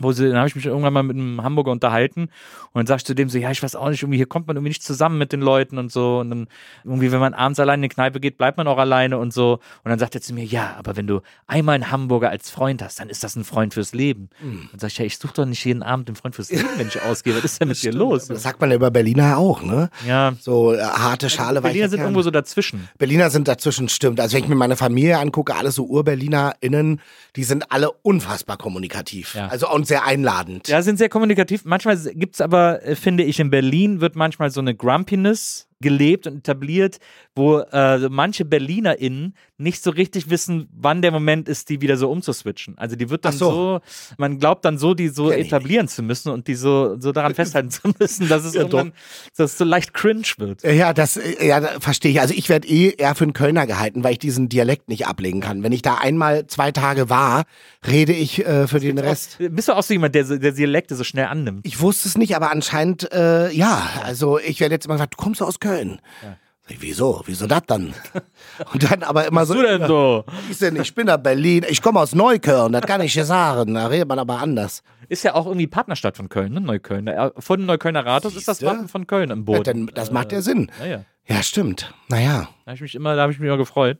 Wo 0.04 0.12
sie, 0.12 0.28
dann 0.28 0.38
habe 0.38 0.47
ich 0.47 0.56
mich 0.56 0.66
irgendwann 0.66 0.93
mal 0.93 1.04
mit 1.04 1.16
einem 1.16 1.43
Hamburger 1.43 1.72
unterhalten 1.72 2.24
und 2.24 2.30
dann 2.76 2.88
sag 2.88 2.97
ich 2.97 3.06
zu 3.06 3.14
dem 3.16 3.30
so, 3.30 3.38
ja, 3.38 3.52
ich 3.52 3.62
weiß 3.62 3.76
auch 3.76 3.89
nicht, 3.89 4.02
irgendwie 4.04 4.18
hier 4.18 4.26
kommt 4.26 4.47
man 4.47 4.56
irgendwie 4.56 4.70
nicht 4.70 4.84
zusammen 4.84 5.18
mit 5.18 5.32
den 5.32 5.41
Leuten 5.41 5.78
und 5.78 5.91
so 5.91 6.20
und 6.20 6.30
dann 6.30 6.47
irgendwie, 6.84 7.12
wenn 7.12 7.20
man 7.20 7.34
abends 7.34 7.60
allein 7.60 7.80
in 7.80 7.89
die 7.89 7.93
Kneipe 7.95 8.20
geht, 8.20 8.38
bleibt 8.38 8.58
man 8.58 8.68
auch 8.68 8.78
alleine 8.78 9.18
und 9.18 9.34
so 9.34 9.54
und 9.84 9.89
dann 9.89 9.99
sagt 9.99 10.16
er 10.16 10.22
zu 10.22 10.34
mir, 10.34 10.43
ja, 10.45 10.76
aber 10.78 10.95
wenn 10.95 11.08
du 11.08 11.22
einmal 11.47 11.76
einen 11.76 11.91
Hamburger 11.91 12.30
als 12.30 12.49
Freund 12.49 12.82
hast, 12.82 12.99
dann 12.99 13.10
ist 13.10 13.24
das 13.24 13.36
ein 13.36 13.43
Freund 13.43 13.74
fürs 13.74 13.93
Leben. 13.93 14.30
Hm. 14.41 14.70
Dann 14.72 14.80
sag 14.80 14.88
ich, 14.89 14.97
ja, 14.97 15.06
ich 15.06 15.18
suche 15.18 15.34
doch 15.34 15.45
nicht 15.45 15.64
jeden 15.66 15.84
Abend 15.84 16.08
einen 16.10 16.16
Freund 16.16 16.36
fürs 16.36 16.52
Leben, 16.52 16.68
wenn 16.78 16.88
ich 16.88 17.02
ausgehe, 17.02 17.36
was 17.36 17.43
ist 17.43 17.62
denn 17.62 17.68
mit 17.68 17.82
dir 17.82 17.93
los? 17.93 18.28
Das 18.28 18.43
sagt 18.43 18.62
man 18.62 18.70
ja 18.70 18.76
über 18.76 18.91
Berliner 18.91 19.38
auch, 19.38 19.62
ne? 19.62 19.89
Ja, 20.08 20.34
So 20.39 20.74
äh, 20.74 20.82
harte 20.82 21.30
Schale, 21.30 21.62
Berliner 21.62 21.84
weicher 21.84 21.89
sind 21.89 21.97
Kern. 21.99 22.08
irgendwo 22.08 22.22
so 22.22 22.32
dazwischen. 22.32 22.89
Berliner 22.97 23.30
sind 23.30 23.47
dazwischen, 23.47 23.89
stimmt. 23.89 24.20
Also 24.20 24.36
wenn 24.36 24.43
ich 24.43 24.49
mir 24.49 24.56
meine 24.56 24.76
Familie 24.76 25.20
angucke, 25.20 25.56
alle 25.56 25.72
so 25.72 25.86
UrberlinerInnen, 25.86 27.02
die 27.36 27.43
sind 27.43 27.72
alle 27.72 27.91
unfassbar 27.91 28.58
kommunikativ. 28.58 29.36
Ja. 29.36 29.47
Also 29.47 29.70
und 29.70 29.88
sehr 29.91 30.05
einladend. 30.05 30.69
Ja, 30.69 30.81
sind 30.81 30.97
sehr 30.97 31.09
kommunikativ. 31.09 31.65
Manchmal 31.65 31.97
gibt 31.97 32.35
es 32.35 32.41
aber, 32.41 32.81
äh, 32.85 32.95
finde 32.95 33.23
ich, 33.23 33.41
in 33.41 33.49
Berlin 33.49 33.99
wird 33.99 34.15
manchmal 34.15 34.49
so 34.49 34.61
eine 34.61 34.73
Grumpiness 34.73 35.67
gelebt 35.82 36.27
und 36.27 36.38
etabliert, 36.38 36.99
wo 37.36 37.59
äh, 37.59 38.09
manche 38.09 38.45
BerlinerInnen 38.45 39.36
nicht 39.57 39.84
so 39.84 39.91
richtig 39.91 40.29
wissen, 40.29 40.67
wann 40.73 41.01
der 41.01 41.11
Moment 41.11 41.47
ist, 41.47 41.69
die 41.69 41.82
wieder 41.82 41.95
so 41.95 42.09
umzuswitchen. 42.09 42.77
Also 42.77 42.95
die 42.95 43.09
wird 43.09 43.25
dann 43.25 43.34
so. 43.34 43.51
so. 43.51 43.82
man 44.17 44.39
glaubt 44.39 44.65
dann 44.65 44.77
so, 44.77 44.93
die 44.93 45.07
so 45.09 45.29
Kenn 45.29 45.39
ich 45.39 45.47
etablieren 45.47 45.88
zu 45.88 46.01
müssen 46.03 46.29
und 46.29 46.47
die 46.47 46.55
so, 46.55 46.99
so 46.99 47.11
daran 47.11 47.36
festhalten 47.36 47.69
zu 47.69 47.93
müssen, 47.99 48.27
dass 48.27 48.43
es 48.43 48.53
Ja, 48.53 48.61
irgendwann, 48.61 48.93
dass 49.38 49.51
es 49.51 49.57
so 49.57 49.63
leicht 49.63 49.93
cringe 49.93 50.23
wird. 50.38 50.63
Ja, 50.63 50.93
das 50.93 51.17
äh, 51.17 51.47
ja, 51.47 51.61
verstehe 51.79 52.11
ich. 52.11 52.21
Also 52.21 52.34
ich 52.36 52.49
werde 52.49 52.67
eh 52.67 52.95
eher 52.97 53.15
für 53.15 53.23
einen 53.23 53.34
Kölner 53.34 53.67
gehalten, 53.67 54.03
weil 54.03 54.13
ich 54.13 54.19
diesen 54.19 54.49
Dialekt 54.49 54.89
nicht 54.89 55.07
ablegen 55.07 55.41
kann. 55.41 55.63
Wenn 55.63 55.71
ich 55.71 55.82
da 55.82 55.95
einmal 55.95 56.47
zwei 56.47 56.71
Tage 56.71 57.09
war, 57.09 57.43
rede 57.88 58.13
ich 58.13 58.45
äh, 58.45 58.67
für 58.67 58.79
den 58.79 58.97
Rest. 58.97 59.38
Bist 59.39 59.67
du 59.67 59.73
auch 59.73 59.84
so 59.84 59.93
jemand, 59.93 60.15
der, 60.15 60.23
der 60.23 60.51
Dialekte 60.51 60.95
so 60.95 61.03
schnell 61.03 61.25
annimmt? 61.25 61.65
Ich 61.65 61.79
wusste 61.79 62.07
es 62.07 62.17
nicht, 62.17 62.36
aber 62.36 62.51
anscheinend 62.51 63.11
äh, 63.13 63.51
ja. 63.51 63.89
Also 64.03 64.39
ich 64.39 64.59
werde 64.59 64.75
jetzt 64.75 64.86
immer 64.86 64.95
gesagt, 64.95 65.13
du 65.13 65.23
kommst 65.23 65.41
aus 65.41 65.59
Köln. 65.59 65.70
Sag 65.72 66.38
ich, 66.69 66.82
Wieso? 66.82 67.22
Wieso 67.26 67.47
das 67.47 67.63
dann? 67.67 67.93
Und 68.74 68.89
dann 68.89 69.03
aber 69.03 69.28
immer 69.28 69.45
so. 69.45 69.55
du 69.55 69.63
denn 69.63 69.88
so? 69.88 70.24
Ich, 70.49 70.57
denn, 70.59 70.76
ich 70.76 70.93
bin 70.95 71.07
da 71.07 71.17
Berlin, 71.17 71.65
ich 71.67 71.82
komme 71.82 71.99
aus 71.99 72.13
Neukölln, 72.15 72.72
das 72.74 72.84
kann 72.86 73.01
ich 73.01 73.13
dir 73.13 73.26
sagen. 73.26 73.74
Da 73.74 73.88
redet 73.88 74.07
man 74.07 74.19
aber 74.19 74.39
anders. 74.39 74.84
Ist 75.09 75.24
ja 75.24 75.34
auch 75.34 75.45
irgendwie 75.47 75.67
Partnerstadt 75.67 76.15
von 76.15 76.30
Köln, 76.30 76.53
ne? 76.53 76.61
Neukölln. 76.61 77.07
Äh, 77.07 77.32
Von 77.39 77.65
Neuköllner 77.65 78.05
Rathaus 78.05 78.36
ist 78.36 78.47
das? 78.47 78.61
Wappen 78.63 78.88
von 78.88 79.07
Köln 79.07 79.30
im 79.32 79.39
Ja, 79.39 79.43
Boot. 79.43 79.67
dann, 79.67 79.88
das 79.93 80.11
macht 80.11 80.32
ja 80.32 80.41
Sinn. 80.41 80.72
Ja, 80.80 80.86
ja. 80.86 81.05
Ja, 81.28 81.43
stimmt. 81.43 81.93
Naja. 82.07 82.47
Da 82.65 82.72
habe 82.72 82.76
ich 82.76 82.82
mich 82.82 82.95
immer, 82.95 83.15
da 83.15 83.24
habe 83.24 83.32
ich 83.34 83.39
mich 83.39 83.47
immer 83.47 83.57
gefreut, 83.57 83.99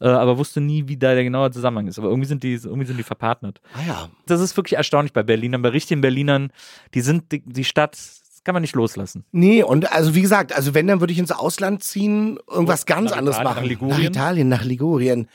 äh, 0.00 0.06
aber 0.08 0.38
wusste 0.38 0.60
nie, 0.60 0.86
wie 0.88 0.96
da 0.96 1.14
der 1.14 1.24
genaue 1.24 1.50
Zusammenhang 1.50 1.86
ist. 1.88 1.98
Aber 1.98 2.08
irgendwie 2.08 2.28
sind 2.28 2.42
die, 2.44 2.54
irgendwie 2.54 2.86
sind 2.86 2.96
die 2.96 3.02
verpartnert. 3.02 3.60
Ah 3.74 3.86
ja. 3.86 4.08
Das 4.26 4.40
ist 4.40 4.56
wirklich 4.56 4.76
erstaunlich 4.76 5.12
bei 5.12 5.22
Berlinern, 5.22 5.62
bei 5.62 5.68
richtigen 5.70 6.00
Berlinern. 6.00 6.52
Die 6.94 7.00
sind 7.00 7.30
die, 7.32 7.40
die 7.44 7.64
Stadt, 7.64 7.98
das 8.42 8.46
kann 8.46 8.54
man 8.54 8.62
nicht 8.62 8.74
loslassen. 8.74 9.24
Nee, 9.30 9.62
und 9.62 9.92
also 9.92 10.16
wie 10.16 10.20
gesagt, 10.22 10.52
also 10.52 10.74
wenn, 10.74 10.88
dann 10.88 10.98
würde 10.98 11.12
ich 11.12 11.18
ins 11.20 11.30
Ausland 11.30 11.84
ziehen, 11.84 12.38
irgendwas 12.50 12.86
ganz 12.86 13.10
nach 13.10 13.18
anderes 13.18 13.36
Italien, 13.38 13.54
machen. 13.54 13.62
nach 13.62 13.68
Ligurien? 13.68 13.96
Nach 13.98 14.04
Italien, 14.10 14.48
nach 14.48 14.64
Ligurien. 14.64 15.28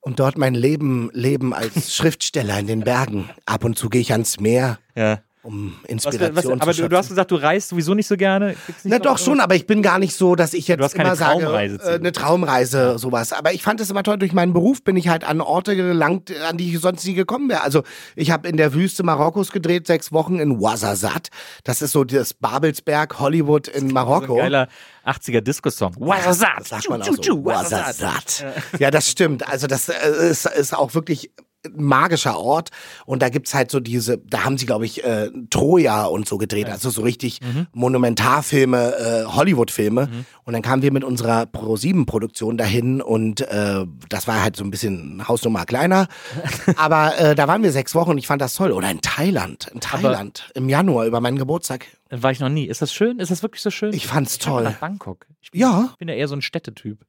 und 0.00 0.20
dort 0.20 0.38
mein 0.38 0.54
Leben 0.54 1.10
leben 1.12 1.52
als 1.52 1.94
Schriftsteller 1.96 2.58
in 2.60 2.66
den 2.68 2.80
Bergen. 2.80 3.28
Ab 3.46 3.64
und 3.64 3.76
zu 3.76 3.88
gehe 3.88 4.00
ich 4.02 4.12
ans 4.12 4.38
Meer, 4.38 4.78
Ja. 4.94 5.18
Um 5.44 5.74
Was, 5.82 5.90
Inspiration 5.90 6.54
was, 6.54 6.60
aber 6.62 6.72
zu 6.72 6.82
du, 6.82 6.88
du 6.88 6.96
hast 6.96 7.08
gesagt, 7.08 7.30
du 7.30 7.36
reist 7.36 7.68
sowieso 7.68 7.94
nicht 7.94 8.06
so 8.06 8.16
gerne. 8.16 8.48
Nicht 8.48 8.58
Na 8.84 8.98
doch 8.98 9.18
schon, 9.18 9.40
aber 9.40 9.54
ich 9.54 9.66
bin 9.66 9.82
gar 9.82 9.98
nicht 9.98 10.16
so, 10.16 10.34
dass 10.34 10.54
ich 10.54 10.66
jetzt 10.68 10.80
Du 10.80 10.84
hast 10.84 10.94
keine 10.94 11.10
immer 11.10 11.16
sage, 11.16 11.40
Traumreise 11.40 11.78
äh, 11.82 11.94
eine 11.96 12.12
Traumreise, 12.12 12.98
sowas. 12.98 13.32
Aber 13.32 13.52
ich 13.52 13.62
fand 13.62 13.80
es 13.80 13.90
immer 13.90 14.02
toll, 14.02 14.18
durch 14.18 14.32
meinen 14.32 14.54
Beruf 14.54 14.82
bin 14.82 14.96
ich 14.96 15.08
halt 15.08 15.24
an 15.24 15.40
Orte 15.40 15.76
gelangt, 15.76 16.32
an 16.48 16.56
die 16.56 16.72
ich 16.74 16.80
sonst 16.80 17.04
nie 17.06 17.14
gekommen 17.14 17.48
wäre. 17.50 17.60
Also 17.62 17.82
ich 18.16 18.30
habe 18.30 18.48
in 18.48 18.56
der 18.56 18.72
Wüste 18.74 19.02
Marokkos 19.02 19.52
gedreht, 19.52 19.86
sechs 19.86 20.12
Wochen 20.12 20.38
in 20.38 20.58
Ouarzazate. 20.58 21.30
Das 21.62 21.82
ist 21.82 21.92
so 21.92 22.04
das 22.04 22.32
Babelsberg 22.34 23.18
Hollywood 23.20 23.68
in 23.68 23.80
So 23.80 23.86
ein 23.86 23.92
Marokko. 23.92 24.36
geiler 24.36 24.68
80er 25.04 25.42
Disco-Song. 25.42 25.94
Wazazat. 25.98 26.60
Das 26.60 26.68
sagt 26.68 26.88
man 26.88 27.02
auch 27.02 27.06
so. 27.22 27.32
Ouarzazate. 27.44 28.54
Ja, 28.78 28.90
das 28.90 29.10
stimmt. 29.10 29.46
Also 29.46 29.66
das 29.66 29.88
äh, 29.88 30.30
ist, 30.30 30.46
ist 30.46 30.74
auch 30.74 30.94
wirklich 30.94 31.30
magischer 31.76 32.38
Ort 32.38 32.70
und 33.06 33.22
da 33.22 33.28
gibt's 33.28 33.54
halt 33.54 33.70
so 33.70 33.80
diese, 33.80 34.18
da 34.18 34.44
haben 34.44 34.58
sie 34.58 34.66
glaube 34.66 34.84
ich 34.86 35.04
äh, 35.04 35.30
Troja 35.50 36.04
und 36.04 36.28
so 36.28 36.38
gedreht, 36.38 36.68
also 36.68 36.90
so 36.90 37.02
richtig 37.02 37.40
Monumentarfilme, 37.72 38.94
äh, 38.96 39.24
Hollywood-Filme 39.26 40.08
und 40.44 40.52
dann 40.52 40.62
kamen 40.62 40.82
wir 40.82 40.92
mit 40.92 41.04
unserer 41.04 41.46
Pro-7-Produktion 41.46 42.56
dahin 42.58 43.00
und 43.00 43.40
äh, 43.42 43.84
das 44.08 44.26
war 44.26 44.42
halt 44.42 44.56
so 44.56 44.64
ein 44.64 44.70
bisschen 44.70 45.26
Hausnummer 45.26 45.64
kleiner, 45.64 46.08
aber 46.76 47.16
äh, 47.18 47.34
da 47.34 47.48
waren 47.48 47.62
wir 47.62 47.72
sechs 47.72 47.94
Wochen 47.94 48.10
und 48.10 48.18
ich 48.18 48.26
fand 48.26 48.42
das 48.42 48.54
toll. 48.54 48.72
Oder 48.72 48.90
in 48.90 49.00
Thailand, 49.00 49.68
in 49.72 49.80
Thailand 49.80 50.50
im 50.54 50.68
Januar 50.68 51.06
über 51.06 51.20
meinen 51.20 51.38
Geburtstag. 51.38 51.86
War 52.10 52.30
ich 52.30 52.40
noch 52.40 52.48
nie. 52.48 52.64
Ist 52.66 52.82
das 52.82 52.92
schön? 52.92 53.18
Ist 53.18 53.30
das 53.30 53.42
wirklich 53.42 53.62
so 53.62 53.70
schön? 53.70 53.92
Ich 53.92 54.06
fand's 54.06 54.34
Ich 54.34 54.38
toll. 54.40 54.64
Nach 54.64 54.74
Bangkok. 54.74 55.26
Ich 55.40 55.50
bin, 55.50 55.60
Ja. 55.60 55.88
Ich 55.92 55.98
bin 55.98 56.08
ja 56.08 56.14
eher 56.14 56.28
so 56.28 56.34
ein 56.34 56.42
Städtetyp. 56.42 57.04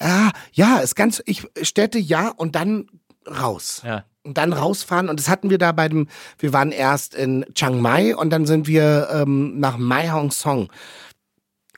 Ah, 0.00 0.30
ja, 0.52 0.78
ist 0.78 0.94
ganz, 0.96 1.22
ich 1.26 1.46
Städte 1.62 1.98
ja 1.98 2.28
und 2.28 2.54
dann 2.56 2.86
raus. 3.26 3.82
Ja. 3.84 4.04
Und 4.24 4.38
dann 4.38 4.52
rausfahren 4.52 5.08
und 5.08 5.18
das 5.18 5.28
hatten 5.28 5.50
wir 5.50 5.58
da 5.58 5.72
bei 5.72 5.88
dem, 5.88 6.06
wir 6.38 6.52
waren 6.52 6.70
erst 6.70 7.14
in 7.14 7.44
Chiang 7.54 7.80
Mai 7.80 8.14
und 8.16 8.30
dann 8.30 8.46
sind 8.46 8.68
wir 8.68 9.08
ähm, 9.12 9.58
nach 9.58 9.76
Mai 9.78 10.10
Hong 10.10 10.30
Song. 10.30 10.68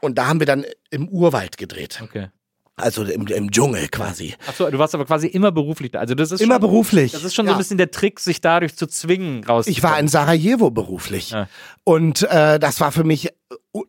Und 0.03 0.19
da 0.19 0.27
haben 0.27 0.41
wir 0.41 0.47
dann 0.47 0.66
im 0.91 1.09
Urwald 1.09 1.57
gedreht. 1.57 2.01
Okay. 2.05 2.29
Also 2.77 3.05
im, 3.05 3.27
im 3.29 3.51
Dschungel 3.51 3.89
quasi. 3.89 4.35
Achso, 4.49 4.69
du 4.69 4.79
warst 4.79 4.95
aber 4.95 5.07
quasi 5.07 5.29
immer 5.29 5.53
beruflich 5.53 5.93
da. 5.93 6.01
Also 6.01 6.15
das 6.16 6.33
ist 6.33 6.41
Immer 6.41 6.55
schon, 6.57 6.61
beruflich. 6.61 7.12
Das 7.12 7.23
ist 7.25 7.35
schon 7.35 7.47
so 7.47 7.51
Ja. 7.53 7.57
ein 7.57 7.59
bisschen 7.59 7.79
der 7.79 7.91
Trick, 7.93 8.19
sich 8.21 8.41
dadurch 8.41 8.77
zu 8.77 8.87
zwingen, 8.89 9.45
raus. 9.45 9.66
Ich 9.69 9.83
war 9.83 9.99
in 9.99 10.09
Sarajevo 10.09 10.71
beruflich. 10.71 11.31
Ja. 11.31 11.49
Und 11.85 12.23
äh, 12.25 12.59
das 12.59 12.81
war 12.81 12.91
für 12.93 13.05
mich 13.05 13.31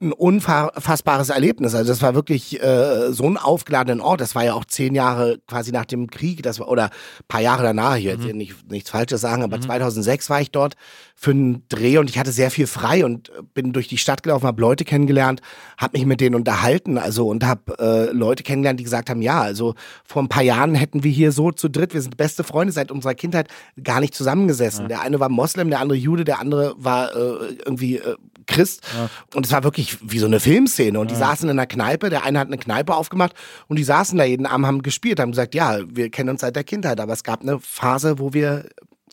ein 0.02 0.12
unfassbares 0.12 1.30
Erlebnis. 1.30 1.76
Also 1.76 1.92
das 1.92 2.02
war 2.02 2.16
wirklich 2.16 2.62
äh, 2.62 3.12
so 3.12 3.26
ein 3.26 3.38
aufgeladenen 3.38 4.02
Ort. 4.02 4.20
Das 4.20 4.34
war 4.34 4.44
ja 4.44 4.54
auch 4.54 4.66
zehn 4.66 4.96
Jahre 4.96 5.38
quasi 5.48 5.72
nach 5.72 5.86
dem 5.86 6.10
Krieg, 6.10 6.42
das 6.42 6.60
war, 6.60 6.70
oder 6.70 6.90
paar 7.28 7.42
Jahre 7.42 7.62
danach, 7.62 7.96
ich 7.98 8.06
will 8.06 8.14
jetzt 8.14 8.34
nicht, 8.34 8.72
nichts 8.72 8.90
Falsches 8.90 9.22
sagen, 9.22 9.44
aber 9.44 9.62
2006 9.62 10.30
war 10.32 10.42
ich 10.42 10.50
dort 10.50 10.76
für 11.16 11.32
einen 11.32 11.64
Dreh 11.70 12.00
und 12.00 12.10
ich 12.10 12.18
hatte 12.18 12.32
sehr 12.32 12.50
viel 12.50 12.66
frei 12.66 13.06
und 13.06 13.32
bin 13.54 13.74
durch 13.74 13.88
die 13.88 14.00
Stadt 14.00 14.24
gelaufen, 14.24 14.48
habe 14.48 14.60
Leute 14.60 14.86
kennengelernt, 14.86 15.42
habe 15.78 15.98
mich 15.98 16.08
mit 16.08 16.20
denen 16.20 16.36
unterhalten, 16.36 16.98
also 16.98 17.28
und 17.28 17.46
habe 17.46 17.78
äh, 17.78 18.12
Leute 18.12 18.42
kennengelernt, 18.42 18.80
die 18.80 18.84
gesagt 18.84 19.12
haben, 19.12 19.22
ja, 19.22 19.40
also 19.40 19.76
vor 20.04 20.24
ein 20.24 20.30
paar 20.30 20.44
Jahren 20.44 20.74
hätten 20.74 21.04
wir 21.04 21.12
hier 21.12 21.32
so 21.32 21.52
zu 21.52 21.70
dritt, 21.70 21.94
wir 21.94 22.02
sind 22.02 22.18
beste 22.18 22.44
Freunde 22.44 22.74
seit 22.74 22.92
unserer 22.92 23.14
Kindheit, 23.14 23.50
gar 23.84 24.00
nicht 24.00 24.16
zusammengesessen. 24.16 24.88
Der 24.88 25.02
eine 25.02 25.20
war 25.20 25.30
Moslem, 25.30 25.70
der 25.70 25.80
andere 25.80 25.98
Jude, 25.98 26.26
der 26.26 26.40
andere 26.40 26.74
war 26.78 27.16
äh, 27.16 27.56
irgendwie 27.66 27.98
äh, 27.98 28.16
Christ. 28.48 28.82
Und 29.34 29.46
es 29.46 29.52
war 29.52 29.64
wirklich 29.64 29.75
wie 29.78 30.20
so 30.20 30.26
eine 30.26 30.40
Filmszene. 30.40 31.00
Und 31.00 31.12
die 31.12 31.16
saßen 31.16 31.50
in 31.50 31.58
einer 31.58 31.68
Kneipe, 31.68 32.10
der 32.10 32.24
eine 32.24 32.40
hat 32.40 32.48
eine 32.48 32.58
Kneipe 32.58 32.96
aufgemacht 32.96 33.34
und 33.68 33.78
die 33.78 33.84
saßen 33.84 34.18
da 34.18 34.24
jeden 34.24 34.46
Abend, 34.46 34.66
haben 34.66 34.82
gespielt, 34.82 35.20
haben 35.20 35.32
gesagt, 35.32 35.56
ja, 35.56 35.80
wir 35.88 36.10
kennen 36.10 36.30
uns 36.30 36.42
seit 36.42 36.56
der 36.56 36.64
Kindheit, 36.64 37.00
aber 37.00 37.14
es 37.14 37.24
gab 37.24 37.42
eine 37.42 37.60
Phase, 37.60 38.20
wo 38.20 38.34
wir 38.34 38.70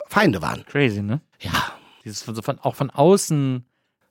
Feinde 0.08 0.42
waren. 0.42 0.64
Crazy, 0.66 1.02
ne? 1.02 1.20
Ja. 1.40 1.72
Dieses 2.04 2.22
von, 2.22 2.34
so 2.34 2.42
von, 2.42 2.58
auch 2.58 2.74
von 2.74 2.90
außen 2.90 3.64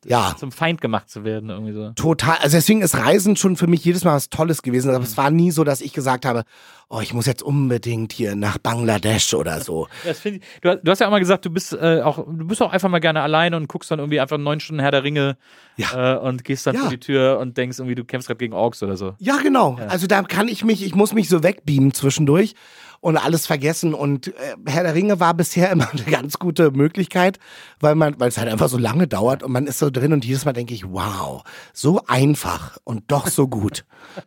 Ja. 0.06 0.36
zum 0.40 0.52
Feind 0.52 0.82
gemacht 0.82 1.10
zu 1.10 1.24
werden, 1.24 1.50
irgendwie 1.50 1.74
so. 1.74 1.92
Total. 1.92 2.38
Also 2.42 2.58
deswegen 2.58 2.82
ist 2.82 2.98
Reisen 2.98 3.36
schon 3.36 3.56
für 3.56 3.68
mich 3.68 3.84
jedes 3.86 4.04
Mal 4.04 4.16
was 4.16 4.30
Tolles 4.30 4.62
gewesen. 4.64 4.90
Aber 4.94 5.04
es 5.04 5.16
war 5.18 5.30
nie 5.30 5.52
so, 5.52 5.64
dass 5.64 5.80
ich 5.82 5.94
gesagt 5.94 6.26
habe, 6.26 6.44
oh, 6.90 7.02
ich 7.02 7.14
muss 7.14 7.26
jetzt 7.28 7.44
unbedingt 7.44 8.12
hier 8.12 8.36
nach 8.36 8.58
Bangladesch 8.58 9.34
oder 9.34 9.62
so. 9.62 9.88
Ich, 10.24 10.42
du, 10.62 10.70
hast- 10.70 10.80
du 10.84 10.92
hast 10.92 11.00
ja 11.00 11.08
auch 11.08 11.12
mal 11.12 11.20
gesagt, 11.20 11.46
du 11.46 11.50
bist 11.52 11.74
äh, 11.74 12.02
auch, 12.02 12.18
du 12.18 12.48
bist 12.48 12.62
auch 12.62 12.74
einfach 12.74 12.90
mal 12.90 13.00
gerne 13.00 13.22
alleine 13.22 13.56
und 13.58 13.68
guckst 13.68 13.92
dann 13.92 14.00
irgendwie 14.00 14.20
einfach 14.20 14.38
neun 14.38 14.60
Stunden 14.60 14.82
Herr 14.82 14.92
der 14.92 15.04
Ringe 15.04 15.38
äh, 15.78 16.16
und 16.16 16.44
gehst 16.44 16.66
dann 16.68 16.76
Ja. 16.76 16.82
vor 16.82 16.90
die 16.90 17.00
Tür 17.00 17.38
und 17.40 17.58
denkst 17.58 17.78
irgendwie, 17.80 17.96
du 17.96 18.04
kämpfst 18.04 18.28
gerade 18.28 18.38
gegen 18.40 18.54
Orks 18.54 18.82
oder 18.84 18.98
so. 18.98 19.14
Ja, 19.20 19.38
genau. 19.38 19.78
Also 19.88 20.08
da 20.08 20.24
kann 20.24 20.48
ich 20.48 20.64
mich, 20.66 20.84
ich 20.84 20.96
muss 20.96 21.14
mich 21.14 21.30
so 21.30 21.44
wegbeamen 21.44 21.94
zwischendurch 21.94 22.56
und 23.02 23.18
alles 23.18 23.46
vergessen. 23.48 23.94
Und 23.94 24.28
äh, 24.28 24.32
Herr 24.66 24.84
der 24.84 24.94
Ringe 24.96 25.20
war 25.20 25.34
bisher 25.34 25.70
immer 25.72 25.90
eine 25.92 26.04
ganz 26.04 26.40
gute 26.40 26.72
Möglichkeit, 26.72 27.40
weil 27.80 27.96
man, 27.96 28.18
weil 28.20 28.30
es 28.30 28.38
halt 28.38 28.48
einfach 28.50 28.70
so 28.70 28.78
lange 28.78 29.08
dauert 29.08 29.44
und 29.44 29.52
man 29.52 29.68
ist 29.68 29.80
so 29.80 29.90
drin 29.90 30.14
und 30.14 30.24
jedes 30.24 30.46
Mal 30.46 30.54
denke 30.54 30.74
ich, 30.74 30.88
wow, 30.88 31.44
so 31.74 32.02
einfach 32.08 32.78
und 32.86 33.12
doch 33.12 33.28
so 33.28 33.48
gut. 33.48 33.86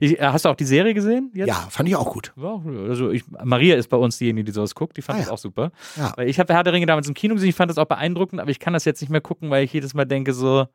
Ich, 0.00 0.18
äh, 0.20 0.22
hast 0.22 0.44
du 0.44 0.48
auch 0.48 0.54
die 0.54 0.64
Serie 0.64 0.94
gesehen? 0.94 1.32
Jetzt? 1.34 1.48
ja, 1.48 1.54
fand 1.70 1.88
ich 1.88 1.96
auch 1.96 2.12
gut. 2.12 2.32
Ja, 2.36 2.62
also 2.88 3.10
ich, 3.10 3.24
Maria 3.44 3.74
ist 3.74 3.88
bei 3.88 3.96
uns 3.96 4.16
diejenige, 4.16 4.44
die 4.44 4.52
sowas 4.52 4.74
guckt. 4.76 4.96
Die 4.96 5.02
fand 5.02 5.16
Ah, 5.16 5.20
das 5.22 5.26
ja. 5.26 5.32
auch 5.34 5.38
super. 5.38 5.72
Ja. 5.96 6.12
Weil 6.16 6.28
ich 6.28 6.38
habe 6.38 6.54
Herr 6.54 6.62
der 6.62 6.72
Ringe 6.72 6.86
damals 6.86 7.08
im 7.08 7.14
Kino 7.14 7.34
gesehen. 7.34 7.50
Ich 7.50 7.56
fand 7.56 7.68
das 7.70 7.76
auch 7.76 7.84
beeindruckend, 7.86 8.40
aber 8.40 8.50
ich 8.50 8.60
kann 8.60 8.72
das 8.74 8.84
jetzt 8.84 9.00
nicht 9.00 9.10
mehr 9.10 9.20
gucken, 9.20 9.50
weil 9.50 9.64
ich 9.64 9.72
jedes 9.72 9.92
Mal 9.92 10.04
denke 10.06 10.32
so, 10.34 10.66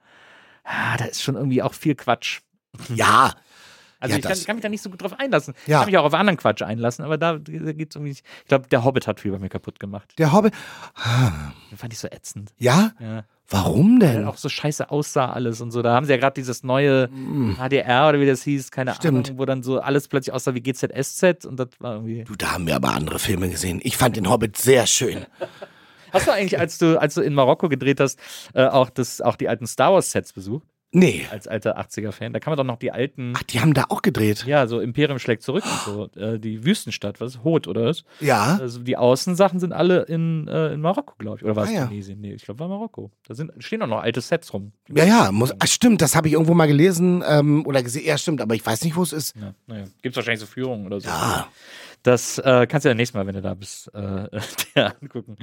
ah, 0.65 0.97
da 0.97 1.05
ist 1.05 1.23
schon 1.23 1.35
irgendwie 1.35 1.63
auch 1.63 1.73
viel 1.73 1.95
Quatsch. 1.95 2.41
Ja, 2.93 3.31
Also 4.01 4.13
Ja, 4.13 4.17
ich 4.17 4.23
kann, 4.23 4.45
kann 4.45 4.55
mich 4.57 4.63
da 4.63 4.69
nicht 4.69 4.81
so 4.83 4.89
gut 4.89 5.01
drauf 5.01 5.17
einlassen. 5.17 5.53
Ich 5.63 5.69
Ja. 5.69 5.79
kann 5.79 5.85
mich 5.87 5.97
auch 5.97 6.03
auf 6.05 6.13
anderen 6.13 6.35
Quatsch 6.37 6.61
einlassen, 6.63 7.05
aber 7.05 7.17
da, 7.17 7.37
da 7.37 7.71
geht's 7.73 7.95
irgendwie 7.95 8.09
nicht. 8.09 8.25
Ich 8.41 8.47
glaube, 8.49 8.67
der 8.67 8.83
Hobbit 8.83 9.07
hat 9.07 9.19
viel 9.21 9.31
bei 9.31 9.39
mir 9.39 9.49
kaputt 9.49 9.79
gemacht. 9.79 10.13
der 10.17 10.33
Hobbit. 10.33 10.53
Den 11.71 11.77
fand 11.77 11.93
ich 11.93 11.99
so 11.99 12.07
ätzend. 12.07 12.51
Ja? 12.57 12.91
Ja. 12.99 13.23
Warum 13.49 13.99
Weil 14.01 14.13
denn? 14.13 14.25
auch 14.25 14.37
so 14.37 14.47
scheiße 14.47 14.89
aussah 14.91 15.31
alles 15.33 15.59
und 15.59 15.71
so. 15.71 15.81
Da 15.81 15.93
haben 15.93 16.05
sie 16.05 16.13
ja 16.13 16.17
gerade 16.17 16.33
dieses 16.35 16.63
neue 16.63 17.09
HDR 17.57 18.07
oder 18.07 18.19
wie 18.21 18.25
das 18.25 18.43
hieß, 18.43 18.71
keine 18.71 18.91
Mm. 18.91 18.95
Stimmt. 18.95 19.27
Ahnung, 19.29 19.39
wo 19.39 19.45
dann 19.45 19.61
so 19.61 19.81
alles 19.81 20.07
plötzlich 20.07 20.33
aussah 20.33 20.53
wie 20.55 20.61
GZSZ 20.61 21.45
und 21.45 21.57
das 21.59 21.67
war 21.79 21.95
irgendwie. 21.95 22.23
Du, 22.23 22.35
da 22.35 22.53
haben 22.53 22.65
wir 22.65 22.75
aber 22.77 22.91
andere 22.93 23.19
Filme 23.19 23.49
gesehen. 23.49 23.81
Ich 23.83 23.97
fand 23.97 24.15
den 24.15 24.29
Hobbit 24.29 24.55
sehr 24.57 24.87
schön. 24.87 25.25
Hast 26.13 26.27
du 26.27 26.31
eigentlich, 26.31 26.59
als 26.59 26.77
du, 26.77 26.99
als 26.99 27.13
du 27.15 27.21
in 27.21 27.33
Marokko 27.33 27.67
gedreht 27.69 27.99
hast, 27.99 28.19
äh, 28.53 28.65
auch, 28.65 28.89
das, 28.89 29.19
auch 29.21 29.35
die 29.35 29.47
alten 29.49 29.67
Star 29.67 29.93
Wars 29.93 30.11
Sets 30.11 30.31
besucht? 30.33 30.65
Nee. 30.93 31.25
Als 31.31 31.47
alter 31.47 31.79
80er-Fan? 31.79 32.33
Da 32.33 32.39
kann 32.39 32.51
man 32.51 32.57
doch 32.57 32.63
noch 32.65 32.77
die 32.79 32.91
alten, 32.91 33.33
Ach, 33.37 33.43
die 33.43 33.61
haben 33.61 33.73
da 33.73 33.85
auch 33.89 34.01
gedreht. 34.01 34.43
ja, 34.45 34.67
so 34.67 34.81
Imperium 34.81 35.19
schlägt 35.19 35.41
zurück 35.43 35.63
und 35.63 36.11
so, 36.15 36.19
äh, 36.19 36.37
die 36.37 36.65
Wüstenstadt, 36.65 37.21
was 37.21 37.35
ist 37.35 37.43
Hot 37.45 37.67
oder 37.67 37.85
was? 37.85 38.03
Ja. 38.19 38.57
Also 38.59 38.79
die 38.79 38.97
Außensachen 38.97 39.59
sind 39.61 39.71
alle 39.71 40.01
in, 40.03 40.47
äh, 40.49 40.73
in 40.73 40.81
Marokko, 40.81 41.13
glaube 41.17 41.37
ich. 41.37 41.45
Oder 41.45 41.55
war 41.55 41.63
es 41.63 41.69
Ah, 41.69 41.73
ja. 41.73 41.85
Tunesien? 41.87 42.19
Nee, 42.19 42.33
ich 42.33 42.43
glaube, 42.43 42.59
war 42.59 42.67
Marokko. 42.67 43.09
Da 43.27 43.33
sind, 43.35 43.51
stehen 43.59 43.81
auch 43.83 43.87
noch 43.87 44.01
alte 44.01 44.19
Sets 44.19 44.53
rum. 44.53 44.73
Ja, 44.93 45.05
ja, 45.05 45.31
muss, 45.31 45.53
ach, 45.59 45.67
stimmt, 45.67 46.01
das 46.01 46.15
habe 46.15 46.27
ich 46.27 46.33
irgendwo 46.33 46.53
mal 46.53 46.67
gelesen 46.67 47.23
ähm, 47.25 47.65
oder 47.65 47.81
gesehen. 47.83 48.05
Ja, 48.05 48.17
stimmt, 48.17 48.41
aber 48.41 48.53
ich 48.55 48.65
weiß 48.65 48.83
nicht, 48.83 48.95
wo 48.97 49.03
es 49.03 49.13
ist. 49.13 49.35
Ja, 49.37 49.53
naja. 49.67 49.85
Gibt 50.01 50.13
es 50.13 50.17
wahrscheinlich 50.17 50.41
so 50.41 50.45
Führungen 50.45 50.85
oder 50.87 50.99
so. 50.99 51.07
Ja. 51.07 51.47
Das 52.03 52.39
äh, 52.39 52.65
kannst 52.67 52.85
du 52.85 52.89
ja 52.89 52.95
nächstes 52.95 53.15
Mal, 53.15 53.27
wenn 53.27 53.35
du 53.35 53.41
da 53.41 53.53
bist, 53.53 53.93
äh, 53.93 54.27
dir 54.75 54.93
angucken. 55.01 55.35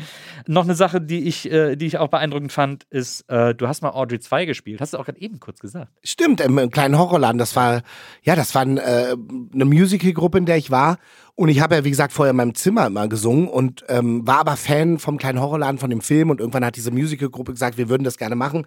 Noch 0.46 0.64
eine 0.64 0.74
Sache, 0.74 1.00
die 1.00 1.28
ich, 1.28 1.50
äh, 1.50 1.76
die 1.76 1.86
ich 1.86 1.98
auch 1.98 2.08
beeindruckend 2.08 2.52
fand, 2.52 2.84
ist, 2.90 3.28
äh, 3.28 3.54
du 3.54 3.68
hast 3.68 3.82
mal 3.82 3.90
Audrey 3.90 4.18
2 4.18 4.44
gespielt. 4.44 4.80
Hast 4.80 4.94
du 4.94 4.98
auch 4.98 5.04
gerade 5.04 5.20
eben 5.20 5.38
kurz 5.38 5.60
gesagt. 5.60 5.92
Stimmt, 6.02 6.40
im, 6.40 6.58
im 6.58 6.70
kleinen 6.70 6.98
Horrorladen. 6.98 7.38
Das 7.38 7.54
war, 7.54 7.82
ja, 8.22 8.34
das 8.34 8.54
war 8.54 8.66
äh, 8.66 9.14
eine 9.54 9.64
Musical-Gruppe, 9.64 10.38
in 10.38 10.46
der 10.46 10.56
ich 10.56 10.70
war. 10.70 10.98
Und 11.36 11.48
ich 11.48 11.60
habe 11.60 11.76
ja, 11.76 11.84
wie 11.84 11.90
gesagt, 11.90 12.12
vorher 12.12 12.30
in 12.32 12.36
meinem 12.36 12.56
Zimmer 12.56 12.86
immer 12.86 13.06
gesungen 13.06 13.46
und 13.46 13.84
ähm, 13.88 14.26
war 14.26 14.40
aber 14.40 14.56
Fan 14.56 14.98
vom 14.98 15.18
kleinen 15.18 15.40
Horrorladen, 15.40 15.78
von 15.78 15.90
dem 15.90 16.00
Film. 16.00 16.30
Und 16.30 16.40
irgendwann 16.40 16.64
hat 16.64 16.74
diese 16.74 16.90
Musical-Gruppe 16.90 17.52
gesagt, 17.52 17.78
wir 17.78 17.88
würden 17.88 18.02
das 18.02 18.18
gerne 18.18 18.34
machen. 18.34 18.66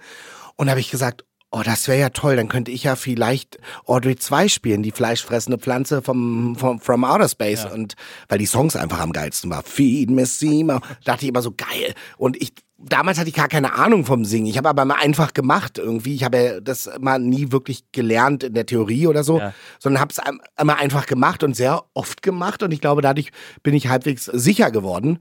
Und 0.56 0.68
da 0.68 0.72
habe 0.72 0.80
ich 0.80 0.92
gesagt, 0.92 1.26
oh, 1.52 1.62
das 1.64 1.88
wäre 1.88 2.00
ja 2.00 2.10
toll, 2.10 2.36
dann 2.38 2.48
könnte 2.48 2.72
ich 2.72 2.84
ja 2.84 2.96
vielleicht 2.96 3.60
Audrey 3.86 4.16
2 4.16 4.48
spielen, 4.48 4.84
die 4.84 4.92
fleischfressende 4.92 5.58
Pflanze 5.58 6.02
vom, 6.02 6.56
vom 6.56 6.80
From 6.80 7.04
Outer 7.04 7.28
Space. 7.30 7.66
Und 7.66 7.96
weil 8.30 8.38
die 8.40 8.46
Songs 8.46 8.76
einfach 8.76 9.00
am 9.02 9.12
geilsten 9.12 9.50
war. 9.50 9.64
Feed 9.64 10.10
me, 10.10 10.26
Sima. 10.26 10.82
Dachte 11.04 11.26
ich 11.26 11.30
immer 11.30 11.42
so 11.42 11.52
geil. 11.52 11.94
Und 12.18 12.42
ich, 12.42 12.54
damals 12.78 13.20
hatte 13.20 13.30
ich 13.30 13.36
gar 13.36 13.50
keine 13.50 13.74
Ahnung 13.74 14.06
vom 14.06 14.24
Singen. 14.24 14.48
Ich 14.48 14.58
habe 14.58 14.70
aber 14.70 14.86
mal 14.86 14.96
einfach 14.96 15.34
gemacht 15.34 15.78
irgendwie. 15.78 16.16
Ich 16.16 16.24
habe 16.24 16.38
ja 16.38 16.60
das 16.62 16.90
mal 17.00 17.20
nie 17.20 17.52
wirklich 17.52 17.84
gelernt 17.92 18.44
in 18.44 18.54
der 18.54 18.66
Theorie 18.66 19.08
oder 19.08 19.24
so, 19.24 19.40
Ja. 19.40 19.54
sondern 19.78 20.02
habe 20.02 20.14
es 20.14 20.22
immer 20.60 20.78
einfach 20.78 21.06
gemacht 21.06 21.44
und 21.44 21.56
sehr 21.56 21.84
oft 21.94 22.22
gemacht. 22.22 22.64
Und 22.64 22.72
ich 22.72 22.80
glaube, 22.82 23.02
dadurch 23.02 23.32
bin 23.62 23.74
ich 23.74 23.90
halbwegs 23.90 24.26
sicher 24.26 24.72
geworden. 24.72 25.20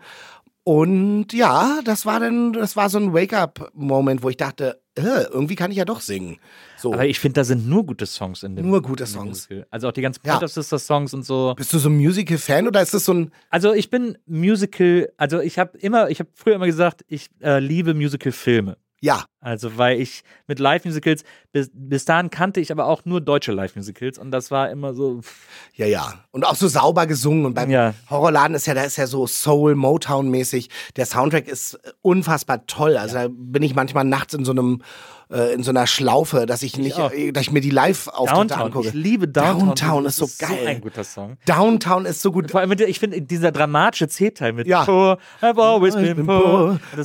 Und 0.65 1.33
ja, 1.33 1.81
das 1.85 2.05
war 2.05 2.21
dann, 2.21 2.53
das 2.53 2.77
war 2.77 2.91
so 2.91 2.99
ein 2.99 3.15
Wake-up-Moment, 3.15 4.23
wo 4.23 4.29
ich 4.29 4.37
dachte, 4.37 4.81
äh, 4.95 5.25
irgendwie 5.33 5.55
kann 5.55 5.71
ich 5.71 5.79
ja 5.79 5.85
doch 5.87 6.01
singen. 6.01 6.39
So. 6.77 6.93
Aber 6.93 7.07
ich 7.07 7.19
finde, 7.19 7.41
da 7.41 7.45
sind 7.45 7.67
nur 7.67 7.87
gute 7.87 8.05
Songs 8.07 8.43
in 8.43 8.57
dem. 8.57 8.69
Nur 8.69 8.83
gute 8.83 9.07
Songs. 9.07 9.49
Musical. 9.49 9.67
Also 9.71 9.89
auch 9.89 9.93
die 9.93 10.03
ganzen 10.03 10.21
Ja. 10.25 10.33
Pointer 10.35 10.49
Sister 10.49 10.79
Songs 10.79 11.15
und 11.15 11.25
so. 11.25 11.55
Bist 11.57 11.73
du 11.73 11.79
so 11.79 11.89
ein 11.89 11.97
Musical-Fan 11.97 12.67
oder 12.69 12.83
ist 12.83 12.93
das 12.93 13.05
so 13.07 13.15
ein, 13.15 13.31
Also 13.49 13.73
ich 13.73 13.89
bin 13.89 14.19
Musical, 14.27 15.11
also 15.17 15.41
ich 15.41 15.59
habe 15.59 15.79
immer, 15.79 16.11
ich 16.11 16.21
habe 16.21 16.31
früher 16.35 16.57
immer 16.57 16.67
gesagt, 16.67 17.05
ich 17.09 17.31
äh, 17.41 17.59
liebe 17.59 17.95
Musical-Filme. 17.95 18.77
Ja, 19.03 19.25
Also, 19.41 19.79
weil 19.79 19.99
ich 19.99 20.23
mit 20.47 20.59
Live-Musicals, 20.59 21.25
bis, 21.53 21.71
bis 21.73 22.05
dahin 22.05 22.29
kannte 22.29 22.61
ich 22.61 22.71
aber 22.71 22.85
auch 22.85 23.07
nur 23.07 23.23
deutsche 23.23 23.53
Live-Musicals 23.53 24.19
und 24.19 24.31
das 24.31 24.51
war 24.51 24.71
immer 24.71 24.93
so. 24.93 25.23
pff, 25.23 25.47
ja, 25.75 25.87
ja. 25.87 26.15
Und 26.31 26.45
auch 26.45 26.55
so 26.55 26.69
sauber 26.69 27.07
gesungen. 27.07 27.47
Und 27.47 27.55
beim 27.55 27.71
Ja. 27.71 27.95
Horrorladen 28.11 28.55
ist 28.55 28.67
ja, 28.67 28.75
da 28.75 28.83
ist 28.83 28.97
ja 28.99 29.07
so 29.07 29.27
Soul, 29.27 29.75
Motown-mäßig. 29.75 30.69
Der 30.97 31.07
Soundtrack 31.07 31.49
ist 31.49 31.75
äh, 31.75 31.93
unfassbar 32.03 32.67
toll. 32.67 32.99
Also 32.99 33.15
da 33.15 33.29
bin 33.31 33.63
ich 33.63 33.75
manchmal 33.75 34.05
nachts 34.05 34.35
in 34.35 34.45
so 34.45 34.53
einem 34.53 34.83
äh, 35.31 35.55
in 35.55 35.63
so 35.63 35.71
einer 35.71 35.87
Schlaufe, 35.87 36.45
dass 36.45 36.63
ich 36.63 36.77
nicht, 36.77 36.97
auch. 36.99 37.13
äh, 37.13 37.31
dass 37.33 37.45
ich 37.45 37.53
mir 37.53 37.61
die 37.63 37.71
Live-Auftritte 37.71 38.57
angucke. 38.59 38.89
Ich 38.89 38.95
liebe 38.95 39.29
Downtown. 39.29 39.69
Downtown 39.69 40.05
ist 40.07 40.17
so 40.17 40.29
geil. 40.39 40.59
So 40.63 40.67
ein 40.69 40.81
guter 40.83 41.05
Song. 41.05 41.39
Downtown 41.47 42.05
ist 42.05 42.21
so 42.21 42.33
gut. 42.33 42.51
Vor 42.51 42.61
allem, 42.61 42.69
mit 42.69 42.81
ich 42.83 42.99
finde, 42.99 43.23
dieser 43.23 43.53
dramatische 43.53 44.09
C-Teil 44.09 44.53
mit 44.53 44.67
Ja. 44.67 44.85
Poor, 44.85 45.19
I've 45.41 45.59
always 45.59 45.95
been 45.95 46.17
been 46.17 46.27
poor. 46.27 46.79
poor. 46.95 47.05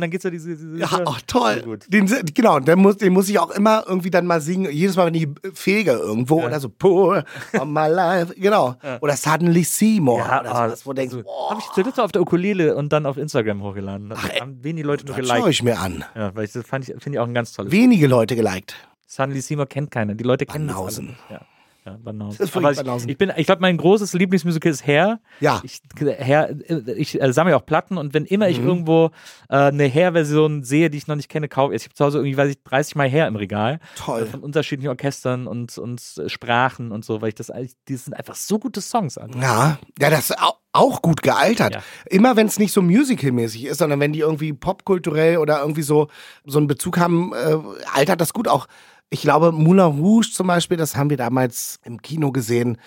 Und 0.00 0.04
Ja, 0.04 0.06
dann 0.06 0.10
geht's 0.10 0.24
ja 0.24 0.30
diese. 0.30 0.56
diese 0.56 0.78
Ja, 0.78 0.88
ach, 1.06 1.20
toll. 1.26 1.78
Den, 1.88 2.06
genau, 2.34 2.58
den 2.60 2.78
muss, 2.78 2.96
den 2.96 3.12
muss 3.12 3.28
ich 3.28 3.38
auch 3.38 3.50
immer 3.50 3.84
irgendwie 3.86 4.10
dann 4.10 4.26
mal 4.26 4.40
singen. 4.40 4.70
Jedes 4.72 4.96
Mal, 4.96 5.06
wenn 5.06 5.14
ich 5.14 5.28
fege 5.54 5.92
irgendwo 5.92 6.42
oder 6.42 6.58
so, 6.60 6.68
Poor 6.70 7.24
on 7.58 7.72
my 7.72 7.88
life, 7.88 8.34
genau. 8.36 8.76
Oder 9.00 9.16
Suddenly 9.16 9.64
Seymour 9.64 10.18
Ja, 10.18 10.40
oder 10.40 10.50
sowas, 10.50 10.86
wo 10.86 10.90
du 10.92 10.96
denkst, 10.96 11.14
so, 11.14 11.22
boah, 11.22 11.50
habe 11.50 11.60
ich 11.60 11.66
zuletzt 11.74 12.00
auf 12.00 12.12
der 12.12 12.22
Ukulele 12.22 12.74
und 12.76 12.92
dann 12.92 13.04
auf 13.06 13.16
Instagram 13.18 13.62
hochgeladen. 13.62 14.08
Das 14.08 14.18
haben 14.40 14.62
wenige 14.64 14.86
Leute 14.86 15.04
nur 15.06 15.16
das 15.16 15.26
schaue 15.26 15.36
geliked. 15.38 15.50
ich 15.52 15.62
mir 15.62 15.78
an. 15.78 16.04
Ja, 16.14 16.34
weil 16.34 16.44
ich 16.44 16.52
das 16.52 16.64
finde 16.66 16.92
ich 17.10 17.18
auch 17.18 17.26
ein 17.26 17.34
ganz 17.34 17.52
tolles. 17.52 17.70
Wenige 17.72 18.06
Leute 18.06 18.36
geliked. 18.36 18.74
Sunny 19.06 19.40
Seymour 19.40 19.66
kennt 19.66 19.90
keiner. 19.90 20.14
Die 20.14 20.24
Leute 20.24 20.46
kennen 20.46 20.68
Banausen. 20.68 21.16
das 21.28 21.30
alle. 21.30 21.40
Ja. 21.40 21.46
Ja, 21.86 21.96
Banausen. 21.98 22.46
Aber 22.54 22.70
ich, 22.72 22.76
Banausen. 22.76 23.08
ich 23.08 23.16
bin, 23.16 23.32
ich 23.36 23.46
glaube, 23.46 23.62
mein 23.62 23.76
großes 23.78 24.12
Lieblingsmusical 24.12 24.70
ist 24.70 24.86
Hair. 24.86 25.18
Ja. 25.40 25.62
Ich, 25.64 25.80
Hair, 25.98 26.54
ich 26.96 27.20
äh, 27.20 27.32
sammle 27.32 27.56
auch 27.56 27.64
Platten 27.64 27.96
und 27.96 28.12
wenn 28.12 28.26
immer 28.26 28.46
Mhm. 28.46 28.50
ich 28.52 28.58
irgendwo 28.58 29.10
äh, 29.48 29.56
eine 29.56 29.88
Hair-Version 29.88 30.62
sehe, 30.62 30.90
die 30.90 30.98
ich 30.98 31.06
noch 31.06 31.16
nicht 31.16 31.30
kenne, 31.30 31.48
kaufe 31.48 31.74
ich. 31.74 31.82
Ich 31.82 31.86
habe 31.86 31.94
zu 31.94 32.04
Hause 32.04 32.18
irgendwie, 32.18 32.36
weiß 32.36 32.50
ich, 32.50 32.62
30 32.62 32.96
Mal 32.96 33.10
Hair 33.10 33.26
im 33.28 33.36
Regal. 33.36 33.80
Toll. 33.96 34.22
Äh, 34.22 34.26
Von 34.26 34.40
unterschiedlichen 34.40 34.90
Orchestern 34.90 35.46
und, 35.46 35.78
und 35.78 36.02
äh, 36.18 36.28
Sprachen 36.28 36.92
und 36.92 37.04
so, 37.04 37.22
weil 37.22 37.30
ich 37.30 37.34
das, 37.34 37.50
die 37.88 37.96
sind 37.96 38.12
einfach 38.14 38.34
so 38.34 38.58
gute 38.58 38.82
Songs. 38.82 39.16
Alter. 39.16 39.38
Ja, 39.40 39.78
ja, 39.98 40.10
das 40.10 40.30
ist 40.30 40.38
au- 40.42 40.58
auch 40.72 41.00
gut 41.00 41.22
gealtert. 41.22 41.74
Ja. 41.76 41.82
Immer 42.10 42.36
wenn 42.36 42.46
es 42.46 42.58
nicht 42.58 42.72
so 42.72 42.82
musical-mäßig 42.82 43.64
ist, 43.64 43.78
sondern 43.78 44.00
wenn 44.00 44.12
die 44.12 44.20
irgendwie 44.20 44.52
popkulturell 44.52 45.38
oder 45.38 45.60
irgendwie 45.62 45.82
so, 45.82 46.08
so 46.44 46.58
einen 46.58 46.66
Bezug 46.66 46.98
haben, 46.98 47.32
äh, 47.32 47.56
altert 47.94 48.20
das 48.20 48.32
gut 48.34 48.48
auch. 48.48 48.66
Ich 49.10 49.22
glaube, 49.22 49.50
Moulin 49.50 49.86
Rouge 49.86 50.30
zum 50.32 50.46
Beispiel, 50.46 50.76
das 50.76 50.96
haben 50.96 51.10
wir 51.10 51.16
damals 51.16 51.80
im 51.84 52.00
Kino 52.00 52.30
gesehen, 52.30 52.78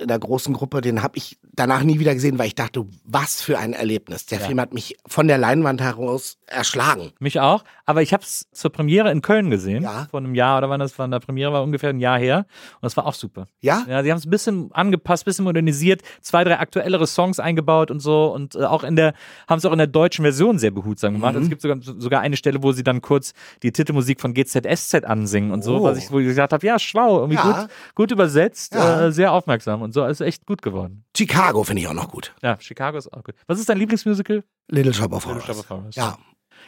in 0.00 0.06
der 0.08 0.18
großen 0.18 0.54
Gruppe, 0.54 0.80
den 0.80 1.02
habe 1.02 1.16
ich 1.18 1.38
danach 1.54 1.82
nie 1.82 1.98
wieder 1.98 2.14
gesehen, 2.14 2.38
weil 2.38 2.46
ich 2.46 2.54
dachte, 2.54 2.86
was 3.04 3.42
für 3.42 3.58
ein 3.58 3.72
Erlebnis. 3.72 4.26
Der 4.26 4.38
Film 4.38 4.60
hat 4.60 4.72
mich 4.72 4.96
von 5.06 5.26
der 5.26 5.38
Leinwand 5.38 5.80
heraus 5.80 6.38
erschlagen. 6.46 7.10
Mich 7.18 7.40
auch, 7.40 7.64
aber 7.84 8.00
ich 8.02 8.12
habe 8.12 8.22
es 8.22 8.46
zur 8.52 8.70
Premiere 8.70 9.10
in 9.10 9.22
Köln 9.22 9.50
gesehen. 9.50 9.82
Ja. 9.82 10.06
Vor 10.10 10.20
einem 10.20 10.34
Jahr 10.36 10.58
oder 10.58 10.70
wann 10.70 10.78
das 10.80 10.96
war. 10.98 11.06
In 11.06 11.10
der 11.10 11.18
Premiere 11.18 11.52
war 11.52 11.62
ungefähr 11.64 11.90
ein 11.90 11.98
Jahr 11.98 12.18
her. 12.18 12.46
Und 12.76 12.82
das 12.82 12.96
war 12.96 13.06
auch 13.06 13.14
super. 13.14 13.46
Ja? 13.60 13.84
Ja, 13.88 14.02
sie 14.04 14.10
haben 14.12 14.18
es 14.18 14.24
ein 14.26 14.30
bisschen 14.30 14.70
angepasst, 14.72 15.24
bisschen 15.24 15.44
modernisiert, 15.44 16.02
zwei, 16.20 16.44
drei 16.44 16.58
aktuellere 16.60 17.06
Songs 17.06 17.40
eingebaut 17.40 17.90
und 17.90 18.00
so. 18.00 18.26
Und 18.32 18.54
äh, 18.54 18.64
auch 18.64 18.84
in 18.84 18.94
der, 18.94 19.14
haben 19.48 19.58
es 19.58 19.64
auch 19.64 19.72
in 19.72 19.78
der 19.78 19.86
deutschen 19.88 20.22
Version 20.22 20.58
sehr 20.60 20.70
behutsam 20.70 21.14
gemacht. 21.14 21.34
Mhm. 21.34 21.42
Es 21.42 21.48
gibt 21.48 21.62
sogar, 21.62 21.78
sogar 21.80 22.20
eine 22.20 22.36
Stelle, 22.36 22.62
wo 22.62 22.70
sie 22.72 22.84
dann 22.84 23.02
kurz 23.02 23.32
die 23.64 23.72
Titelmusik 23.72 24.20
von 24.20 24.32
GZSZ 24.32 25.04
ansingen 25.04 25.50
und 25.50 25.62
so, 25.64 25.78
Oh. 25.78 25.82
was 25.82 25.98
ich, 25.98 26.10
wo 26.12 26.18
ich 26.20 26.26
gesagt 26.26 26.52
habe, 26.52 26.64
ja, 26.66 26.78
schlau, 26.78 27.16
irgendwie 27.18 27.34
Ja. 27.36 27.62
gut, 27.62 27.70
gut 27.96 28.10
übersetzt, 28.12 28.74
Ja. 28.74 29.06
äh, 29.06 29.12
sehr 29.12 29.32
aufmerksam 29.32 29.82
und 29.88 29.92
so. 29.92 30.02
Also 30.02 30.24
echt 30.24 30.46
gut 30.46 30.62
geworden. 30.62 31.04
Chicago 31.16 31.64
finde 31.64 31.82
ich 31.82 31.88
auch 31.88 31.94
noch 31.94 32.10
gut. 32.10 32.34
Ja, 32.42 32.56
Chicago 32.60 32.96
ist 32.98 33.12
auch 33.12 33.24
gut. 33.24 33.34
Was 33.46 33.58
ist 33.58 33.68
dein 33.68 33.78
Lieblingsmusical? 33.78 34.44
Little 34.68 34.94
Shop 34.94 35.12
of 35.12 35.24
Little 35.26 35.40
Horrors. 35.42 35.46
Shop 35.46 35.58
of 35.58 35.70
Horrors. 35.70 35.96
Ja. 35.96 36.18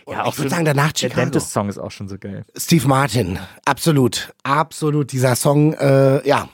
Und 0.05 0.15
Ja, 0.15 0.25
auch 0.25 0.33
ich 0.33 0.39
würde 0.39 0.51
sagen, 0.51 0.65
danach 0.65 0.93
Der 0.93 1.09
Chicago. 1.09 1.21
Dentist-Song 1.21 1.69
ist 1.69 1.79
auch 1.79 1.91
schon 1.91 2.09
so 2.09 2.17
geil. 2.19 2.45
Steve 2.57 2.87
Martin, 2.89 3.39
absolut, 3.65 4.33
absolut. 4.43 5.13
Dieser 5.13 5.37
Song, 5.37 5.75
äh, 5.75 6.27
ja. 6.27 6.49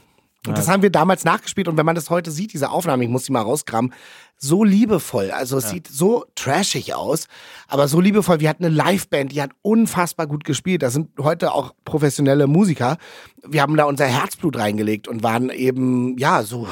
Und 0.49 0.59
das 0.59 0.69
haben 0.69 0.83
wir 0.83 0.91
damals 0.91 1.25
nachgespielt 1.25 1.69
und 1.69 1.77
wenn 1.77 1.87
man 1.87 1.95
das 1.95 2.11
heute 2.11 2.31
sieht, 2.31 2.53
diese 2.53 2.71
Aufnahme, 2.71 3.05
ich 3.05 3.11
muss 3.11 3.25
die 3.25 3.33
mal 3.33 3.43
rauskramen, 3.43 3.93
so 4.39 4.65
liebevoll. 4.65 5.31
Also 5.31 5.59
es 5.59 5.71
sieht 5.71 5.89
so 5.89 6.27
trashig 6.35 6.95
aus, 6.95 7.27
aber 7.69 7.89
so 7.89 8.01
liebevoll. 8.01 8.41
Wir 8.41 8.51
hatten 8.51 8.65
eine 8.65 8.75
Liveband, 8.75 9.33
die 9.33 9.41
hat 9.41 9.51
unfassbar 9.63 10.27
gut 10.27 10.45
gespielt. 10.45 10.83
Das 10.83 10.93
sind 10.93 11.09
heute 11.19 11.53
auch 11.53 11.75
professionelle 11.85 12.47
Musiker. 12.47 12.99
Wir 13.47 13.63
haben 13.63 13.77
da 13.77 13.85
unser 13.85 14.07
Herzblut 14.07 14.59
reingelegt 14.59 15.09
und 15.09 15.23
waren 15.23 15.51
eben, 15.51 16.19
ja, 16.19 16.43
so 16.43 16.69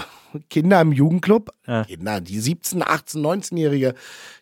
Kinder 0.50 0.80
im 0.80 0.92
Jugendclub. 0.92 1.54
Ja. 1.66 1.84
Kinder, 1.84 2.20
die 2.20 2.38
17, 2.38 2.82
18, 2.82 3.22
19-jährige 3.22 3.94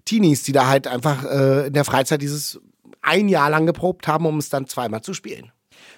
Teenies, 0.04 0.42
die 0.42 0.52
da 0.52 0.66
halt 0.66 0.86
einfach 0.88 1.24
äh, 1.24 1.66
in 1.68 1.72
der 1.72 1.84
Freizeit 1.84 2.22
dieses 2.22 2.60
ein 3.02 3.28
Jahr 3.28 3.50
lang 3.50 3.66
geprobt 3.66 4.06
haben, 4.08 4.26
um 4.26 4.38
es 4.38 4.48
dann 4.48 4.66
zweimal 4.66 5.02
zu 5.02 5.14
spielen. 5.14 5.52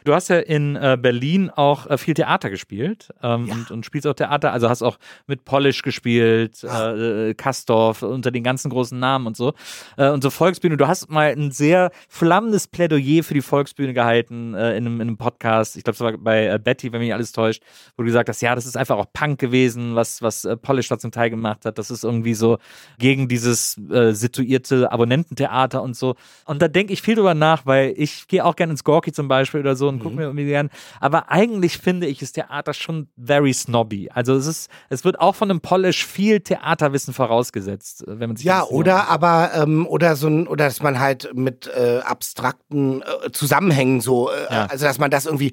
Du 0.04 0.12
hast 0.14 0.28
ja 0.28 0.38
in 0.38 0.76
äh, 0.76 0.98
Berlin 1.00 1.48
auch 1.48 1.88
äh, 1.88 1.96
viel 1.96 2.12
Theater 2.12 2.50
gespielt 2.50 3.08
ähm, 3.22 3.50
und, 3.50 3.70
und 3.70 3.86
spielst 3.86 4.06
auch 4.06 4.12
Theater, 4.12 4.52
also 4.52 4.68
hast 4.68 4.82
auch 4.82 4.98
mit 5.26 5.46
Polish 5.46 5.80
gespielt, 5.80 6.62
äh, 6.62 7.30
äh, 7.30 7.34
Kastorf, 7.34 8.02
unter 8.02 8.30
den 8.30 8.44
ganzen 8.44 8.70
großen 8.70 8.98
Namen 8.98 9.26
und 9.26 9.34
so. 9.34 9.54
Äh, 9.96 10.10
und 10.10 10.22
so 10.22 10.28
Volksbühne. 10.28 10.76
Du 10.76 10.86
hast 10.86 11.10
mal 11.10 11.32
ein 11.32 11.50
sehr 11.52 11.90
flammendes 12.10 12.68
Plädoyer 12.68 13.22
für 13.22 13.32
die 13.32 13.40
Volksbühne 13.40 13.94
gehalten 13.94 14.52
äh, 14.52 14.76
in, 14.76 14.86
einem, 14.86 15.00
in 15.00 15.08
einem 15.08 15.16
Podcast. 15.16 15.74
Ich 15.78 15.84
glaube, 15.84 15.94
es 15.94 16.00
war 16.00 16.12
bei 16.18 16.48
äh, 16.48 16.58
Betty, 16.62 16.92
wenn 16.92 16.98
mich 16.98 17.06
nicht 17.06 17.14
alles 17.14 17.32
täuscht, 17.32 17.62
wo 17.96 18.02
du 18.02 18.06
gesagt 18.06 18.28
hast, 18.28 18.42
ja, 18.42 18.54
das 18.54 18.66
ist 18.66 18.76
einfach 18.76 18.98
auch 18.98 19.06
Punk 19.10 19.40
gewesen, 19.40 19.94
was, 19.94 20.20
was 20.20 20.44
äh, 20.44 20.54
Polish 20.54 20.88
da 20.88 20.98
zum 20.98 21.12
Teil 21.12 21.30
gemacht 21.30 21.64
hat. 21.64 21.78
Das 21.78 21.90
ist 21.90 22.04
irgendwie 22.04 22.34
so 22.34 22.58
gegen 22.98 23.26
dieses 23.26 23.78
äh, 23.90 24.12
situierte 24.12 24.92
Abonnententheater 24.92 25.82
und 25.82 25.96
so. 25.96 26.14
Und 26.44 26.60
da 26.60 26.68
denke 26.68 26.92
ich 26.92 27.00
viel 27.00 27.14
drüber 27.14 27.32
nach, 27.32 27.64
weil 27.64 27.94
ich 27.96 28.28
gehe 28.28 28.44
auch 28.44 28.54
gerne 28.54 28.72
ins 28.72 28.84
Gorki 28.84 29.10
zum 29.10 29.28
Beispiel 29.28 29.60
oder 29.60 29.76
so 29.76 29.93
und 29.94 30.02
gucke 30.02 30.16
mir 30.16 30.22
irgendwie 30.22 30.46
gern. 30.46 30.70
Aber 31.00 31.30
eigentlich 31.30 31.78
finde 31.78 32.06
ich, 32.06 32.22
ist 32.22 32.32
Theater 32.32 32.74
schon 32.74 33.08
very 33.16 33.52
snobby. 33.52 34.10
Also 34.12 34.34
es 34.34 34.46
ist, 34.46 34.70
es 34.90 35.04
wird 35.04 35.18
auch 35.20 35.34
von 35.34 35.50
einem 35.50 35.60
Polish 35.60 36.04
viel 36.06 36.40
Theaterwissen 36.40 37.14
vorausgesetzt, 37.14 38.02
äh, 38.06 38.20
wenn 38.20 38.30
man 38.30 38.36
sich 38.36 38.46
Ja, 38.46 38.64
oder 38.64 39.08
aber 39.08 39.50
ähm, 39.54 39.86
oder 39.86 40.16
so 40.16 40.28
ein 40.28 40.46
oder 40.46 40.66
dass 40.66 40.82
man 40.82 41.00
halt 41.00 41.30
mit 41.34 41.66
äh, 41.66 42.00
abstrakten 42.04 43.02
äh, 43.02 43.30
Zusammenhängen 43.32 44.00
so, 44.00 44.30
äh, 44.30 44.44
Ja. 44.50 44.66
also 44.66 44.84
dass 44.84 44.98
man 44.98 45.10
das 45.10 45.26
irgendwie 45.26 45.52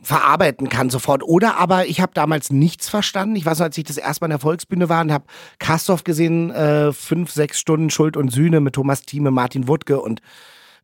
verarbeiten 0.00 0.68
kann 0.68 0.90
sofort. 0.90 1.22
Oder 1.22 1.56
aber 1.58 1.86
ich 1.86 2.00
habe 2.00 2.12
damals 2.14 2.50
nichts 2.50 2.88
verstanden. 2.88 3.36
Ich 3.36 3.46
weiß 3.46 3.58
noch, 3.58 3.66
als 3.66 3.78
ich 3.78 3.84
das 3.84 3.96
erste 3.98 4.22
Mal 4.22 4.26
in 4.26 4.30
der 4.30 4.38
Volksbühne 4.40 4.88
war 4.88 5.00
und 5.02 5.12
habe 5.12 5.24
Kastorf 5.58 6.04
gesehen, 6.04 6.50
äh, 6.50 6.92
fünf, 6.92 7.30
sechs 7.30 7.58
Stunden 7.60 7.90
Schuld 7.90 8.16
und 8.16 8.30
Sühne 8.30 8.60
mit 8.60 8.74
Thomas 8.74 9.02
Thieme, 9.02 9.30
Martin 9.30 9.68
Wuttke 9.68 10.00
und 10.00 10.20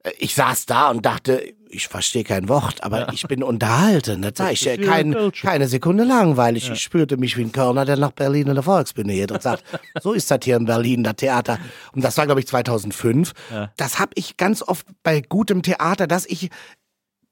äh, 0.04 0.10
ich 0.18 0.34
saß 0.34 0.66
da 0.66 0.90
und 0.90 1.04
dachte, 1.04 1.42
ich 1.70 1.88
verstehe 1.88 2.24
kein 2.24 2.48
Wort, 2.48 2.82
aber 2.82 3.12
ich 3.12 3.26
bin 3.26 3.42
unterhalten. 3.42 4.22
Das 4.22 4.32
sag 4.36 4.52
ich 4.52 4.66
ist 4.66 4.78
äh, 4.78 4.78
kein, 4.78 5.14
keine 5.32 5.68
Sekunde 5.68 6.04
langweilig. 6.04 6.70
Ich 6.70 6.80
spürte 6.80 7.16
mich 7.16 7.36
wie 7.36 7.42
ein 7.42 7.52
Körner, 7.52 7.84
der 7.84 7.96
nach 7.96 8.12
Berlin 8.12 8.48
in 8.48 8.54
der 8.54 8.62
Volksbühne 8.62 9.12
geht 9.12 9.32
und 9.32 9.42
sagt, 9.42 9.64
so 10.02 10.12
ist 10.12 10.30
das 10.30 10.40
hier 10.42 10.56
in 10.56 10.64
Berlin, 10.64 11.04
das 11.04 11.16
Theater. 11.16 11.58
Und 11.92 12.02
das 12.02 12.16
war, 12.16 12.26
glaube 12.26 12.40
ich, 12.40 12.46
2005. 12.46 13.32
Das 13.76 13.98
habe 13.98 14.12
ich 14.14 14.36
ganz 14.36 14.62
oft 14.62 14.86
bei 15.02 15.20
gutem 15.20 15.62
Theater, 15.62 16.06
dass 16.06 16.26
ich 16.26 16.50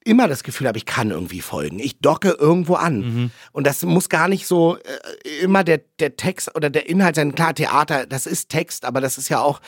immer 0.07 0.27
das 0.27 0.43
Gefühl 0.43 0.67
habe, 0.67 0.77
ich 0.77 0.85
kann 0.85 1.11
irgendwie 1.11 1.41
folgen. 1.41 1.79
Ich 1.79 1.99
docke 1.99 2.29
irgendwo 2.29 2.75
an. 2.75 2.99
Mhm. 2.99 3.31
Und 3.51 3.67
das 3.67 3.83
muss 3.83 4.09
gar 4.09 4.27
nicht 4.27 4.47
so 4.47 4.77
äh, 4.77 5.43
immer 5.43 5.63
der, 5.63 5.81
der 5.99 6.15
Text 6.15 6.55
oder 6.55 6.69
der 6.69 6.89
Inhalt 6.89 7.15
sein. 7.15 7.35
Klar, 7.35 7.53
Theater, 7.53 8.05
das 8.05 8.25
ist 8.25 8.49
Text, 8.49 8.85
aber 8.85 9.01
das 9.01 9.17
ist 9.17 9.29
ja 9.29 9.41
auch 9.41 9.59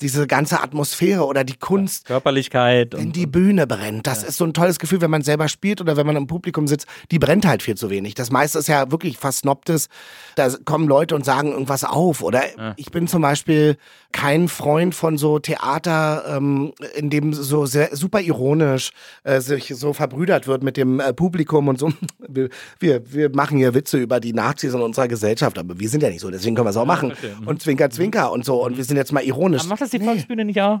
diese 0.00 0.26
ganze 0.26 0.62
Atmosphäre 0.62 1.24
oder 1.24 1.44
die 1.44 1.56
Kunst. 1.56 2.06
Körperlichkeit 2.06 2.92
Wenn 2.92 3.06
und, 3.06 3.16
die 3.16 3.26
Bühne 3.26 3.66
brennt, 3.66 4.06
das 4.06 4.22
ist 4.22 4.36
so 4.36 4.44
ein 4.44 4.52
tolles 4.52 4.78
Gefühl, 4.78 5.00
wenn 5.00 5.10
man 5.10 5.22
selber 5.22 5.48
spielt 5.48 5.80
oder 5.80 5.96
wenn 5.96 6.06
man 6.06 6.16
im 6.16 6.26
Publikum 6.26 6.68
sitzt, 6.68 6.86
die 7.10 7.18
brennt 7.18 7.46
halt 7.46 7.62
viel 7.62 7.76
zu 7.76 7.88
wenig. 7.88 8.14
Das 8.14 8.30
meiste 8.30 8.58
ist 8.58 8.68
ja 8.68 8.90
wirklich 8.90 9.16
versnobtes. 9.16 9.88
Da 10.34 10.50
kommen 10.64 10.86
Leute 10.86 11.14
und 11.14 11.24
sagen 11.24 11.52
irgendwas 11.52 11.84
auf. 11.84 12.22
Oder 12.22 12.44
ich 12.76 12.90
bin 12.90 13.08
zum 13.08 13.22
Beispiel 13.22 13.78
kein 14.12 14.48
Freund 14.48 14.94
von 14.94 15.18
so 15.18 15.38
Theater, 15.38 16.24
ähm, 16.36 16.72
in 16.94 17.10
dem 17.10 17.32
so 17.32 17.66
sehr, 17.66 17.94
super 17.96 18.20
ironisch 18.20 18.90
äh, 19.24 19.40
sich 19.40 19.72
so 19.76 19.85
verbrüdert 19.92 20.46
wird 20.46 20.62
mit 20.62 20.76
dem 20.76 21.00
äh, 21.00 21.12
Publikum 21.12 21.68
und 21.68 21.78
so. 21.78 21.92
Wir, 22.28 22.50
wir, 22.80 23.12
wir 23.12 23.30
machen 23.30 23.56
hier 23.56 23.72
Witze 23.72 23.98
über 23.98 24.18
die 24.18 24.32
Nazis 24.32 24.74
in 24.74 24.80
unserer 24.80 25.06
Gesellschaft, 25.06 25.58
aber 25.58 25.78
wir 25.78 25.88
sind 25.88 26.02
ja 26.02 26.10
nicht 26.10 26.20
so, 26.20 26.30
deswegen 26.30 26.56
können 26.56 26.66
wir 26.66 26.70
es 26.70 26.76
auch 26.76 26.84
machen. 26.84 27.12
Und 27.46 27.62
Zwinker, 27.62 27.88
Zwinker 27.88 28.32
und 28.32 28.44
so. 28.44 28.62
Und 28.64 28.76
wir 28.76 28.84
sind 28.84 28.96
jetzt 28.96 29.12
mal 29.12 29.22
ironisch. 29.22 29.62
Aber 29.62 29.70
macht 29.70 29.80
das 29.80 29.90
die 29.90 30.00
Volksbühne 30.00 30.44
nicht 30.44 30.60
auch? 30.60 30.80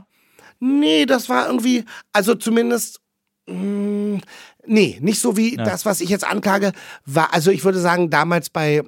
Nee, 0.58 1.06
das 1.06 1.28
war 1.28 1.46
irgendwie, 1.46 1.84
also 2.12 2.34
zumindest, 2.34 3.00
mh, 3.46 4.20
nee, 4.66 4.98
nicht 5.00 5.20
so 5.20 5.36
wie 5.36 5.56
das, 5.56 5.86
was 5.86 6.00
ich 6.00 6.08
jetzt 6.08 6.26
anklage, 6.26 6.72
war, 7.04 7.32
also 7.32 7.50
ich 7.50 7.64
würde 7.64 7.78
sagen, 7.78 8.10
damals 8.10 8.50
bei, 8.50 8.82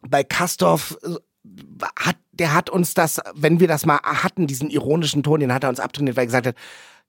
bei 0.00 0.24
Kastorf 0.24 0.96
äh, 1.02 1.84
hat, 1.98 2.16
der 2.32 2.54
hat 2.54 2.70
uns 2.70 2.94
das, 2.94 3.20
wenn 3.34 3.60
wir 3.60 3.68
das 3.68 3.84
mal 3.86 3.98
hatten, 4.02 4.46
diesen 4.46 4.70
ironischen 4.70 5.22
Ton, 5.22 5.40
den 5.40 5.52
hat 5.52 5.64
er 5.64 5.68
uns 5.68 5.80
abtrainiert, 5.80 6.16
weil 6.16 6.22
er 6.24 6.26
gesagt 6.26 6.46
hat, 6.46 6.56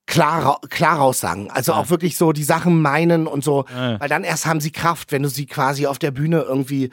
klar, 0.07 0.59
klar 0.69 0.97
raussagen. 0.97 1.49
Also 1.51 1.73
auch 1.73 1.89
wirklich 1.89 2.17
so 2.17 2.31
die 2.33 2.43
Sachen 2.43 2.81
meinen 2.81 3.27
und 3.27 3.43
so, 3.43 3.65
Ja. 3.73 3.99
weil 3.99 4.09
dann 4.09 4.23
erst 4.23 4.45
haben 4.45 4.59
sie 4.59 4.71
Kraft, 4.71 5.11
wenn 5.11 5.23
du 5.23 5.29
sie 5.29 5.45
quasi 5.45 5.87
auf 5.87 5.99
der 5.99 6.11
Bühne 6.11 6.41
irgendwie 6.41 6.89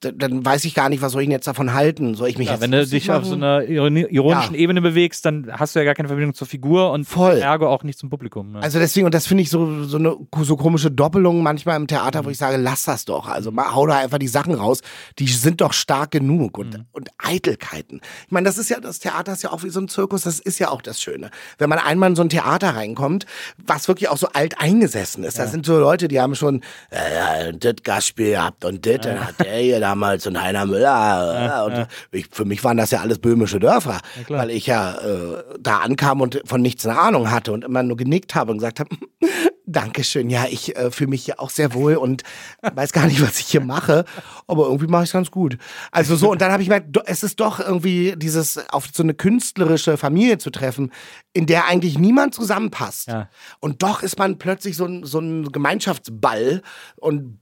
dann 0.00 0.44
weiß 0.44 0.64
ich 0.64 0.74
gar 0.74 0.88
nicht, 0.88 1.02
was 1.02 1.12
soll 1.12 1.22
ich 1.22 1.26
denn 1.26 1.32
jetzt 1.32 1.46
davon 1.48 1.74
halten? 1.74 2.14
Soll 2.14 2.28
ich 2.28 2.38
mich 2.38 2.46
Ja, 2.46 2.54
jetzt 2.54 2.60
wenn 2.62 2.70
du 2.70 2.86
dich 2.86 3.10
auf 3.10 3.24
so 3.24 3.30
machen? 3.36 3.42
einer 3.42 3.60
ironi- 3.62 4.06
ironischen 4.08 4.54
Ja. 4.54 4.60
Ebene 4.60 4.80
bewegst, 4.80 5.24
dann 5.24 5.48
hast 5.52 5.74
du 5.74 5.80
ja 5.80 5.84
gar 5.84 5.94
keine 5.94 6.08
Verbindung 6.08 6.34
zur 6.34 6.46
Figur 6.46 6.92
und 6.92 7.04
Voll. 7.04 7.38
ergo 7.38 7.66
auch 7.68 7.82
nicht 7.82 7.98
zum 7.98 8.08
Publikum. 8.08 8.52
Ne? 8.52 8.60
Also 8.62 8.78
deswegen, 8.78 9.06
und 9.06 9.14
das 9.14 9.26
finde 9.26 9.42
ich 9.42 9.50
so, 9.50 9.82
so 9.84 9.96
eine 9.98 10.16
so 10.42 10.56
komische 10.56 10.90
Doppelung 10.90 11.42
manchmal 11.42 11.76
im 11.76 11.86
Theater, 11.88 12.22
Mhm. 12.22 12.26
wo 12.26 12.30
ich 12.30 12.38
sage, 12.38 12.56
lass 12.58 12.84
das 12.84 13.04
doch. 13.06 13.26
Also 13.28 13.50
mal, 13.50 13.74
hau 13.74 13.86
da 13.86 13.98
einfach 13.98 14.18
die 14.18 14.28
Sachen 14.28 14.54
raus, 14.54 14.82
die 15.18 15.26
sind 15.26 15.60
doch 15.60 15.72
stark 15.72 16.12
genug 16.12 16.58
und, 16.58 16.78
Mhm. 16.78 16.84
und 16.92 17.08
Eitelkeiten. 17.18 18.00
Ich 18.26 18.30
meine, 18.32 18.44
das 18.46 18.58
ist 18.58 18.68
ja, 18.68 18.80
das 18.80 18.98
Theater 19.00 19.32
ist 19.32 19.42
ja 19.42 19.50
auch 19.52 19.62
wie 19.64 19.70
so 19.70 19.80
ein 19.80 19.88
Zirkus, 19.88 20.22
das 20.22 20.38
ist 20.38 20.58
ja 20.58 20.70
auch 20.70 20.82
das 20.82 21.00
Schöne. 21.00 21.30
Wenn 21.58 21.68
man 21.68 21.78
einmal 21.78 22.10
in 22.10 22.16
so 22.16 22.22
ein 22.22 22.28
Theater 22.28 22.70
reinkommt, 22.76 23.26
was 23.64 23.88
wirklich 23.88 24.08
auch 24.08 24.16
so 24.18 24.28
alt 24.32 24.60
eingesessen 24.60 25.24
ist, 25.24 25.38
das 25.38 25.50
sind 25.50 25.66
so 25.66 25.78
Leute, 25.78 26.08
die 26.08 26.20
haben 26.20 26.34
schon, 26.34 26.62
äh, 26.90 27.46
ja, 27.46 27.52
das 27.52 27.74
Gastspiel 27.82 28.30
gehabt 28.30 28.64
und 28.64 28.86
das, 28.86 28.98
dann 29.02 29.26
hat 29.26 29.40
der 29.40 29.56
hier 29.58 29.80
damals 29.88 30.26
und 30.26 30.40
Heiner 30.40 30.66
Müller. 30.66 31.66
äh, 31.66 31.66
und 31.66 31.88
ich, 32.12 32.26
für 32.30 32.44
mich 32.44 32.62
waren 32.62 32.76
das 32.76 32.90
ja 32.90 33.00
alles 33.00 33.18
böhmische 33.18 33.58
Dörfer, 33.58 34.00
weil 34.28 34.50
ich 34.50 34.66
ja 34.66 34.98
äh, 34.98 35.42
da 35.58 35.78
ankam 35.78 36.20
und 36.20 36.42
von 36.44 36.60
nichts 36.60 36.86
eine 36.86 36.98
Ahnung 36.98 37.30
hatte 37.30 37.52
und 37.52 37.64
immer 37.64 37.82
nur 37.82 37.96
genickt 37.96 38.34
habe 38.34 38.52
und 38.52 38.58
gesagt 38.58 38.80
habe, 38.80 38.90
Dankeschön, 39.66 40.30
ja, 40.30 40.46
ich 40.48 40.76
äh, 40.76 40.90
fühle 40.90 41.10
mich 41.10 41.24
hier 41.24 41.40
auch 41.40 41.50
sehr 41.50 41.74
wohl 41.74 41.96
und 41.96 42.22
weiß 42.62 42.92
gar 42.92 43.06
nicht, 43.06 43.20
was 43.22 43.38
ich 43.38 43.46
hier 43.46 43.60
mache, 43.60 44.04
aber 44.46 44.64
irgendwie 44.64 44.86
mache 44.86 45.04
ich 45.04 45.10
es 45.10 45.12
ganz 45.12 45.30
gut. 45.30 45.58
Also 45.90 46.16
so, 46.16 46.30
und 46.30 46.40
dann 46.40 46.52
habe 46.52 46.62
ich 46.62 46.68
gemerkt, 46.68 46.98
es 47.04 47.22
ist 47.22 47.38
doch 47.40 47.60
irgendwie 47.60 48.14
dieses, 48.16 48.58
auf 48.70 48.88
so 48.92 49.02
eine 49.02 49.12
künstlerische 49.12 49.98
Familie 49.98 50.38
zu 50.38 50.50
treffen, 50.50 50.90
in 51.34 51.44
der 51.44 51.66
eigentlich 51.66 51.98
niemand 51.98 52.34
zusammenpasst. 52.34 53.08
Ja. 53.08 53.28
Und 53.60 53.82
doch 53.82 54.02
ist 54.02 54.18
man 54.18 54.38
plötzlich 54.38 54.74
so 54.74 54.86
ein, 54.86 55.04
so 55.04 55.18
ein 55.18 55.52
Gemeinschaftsball 55.52 56.62
und 56.96 57.38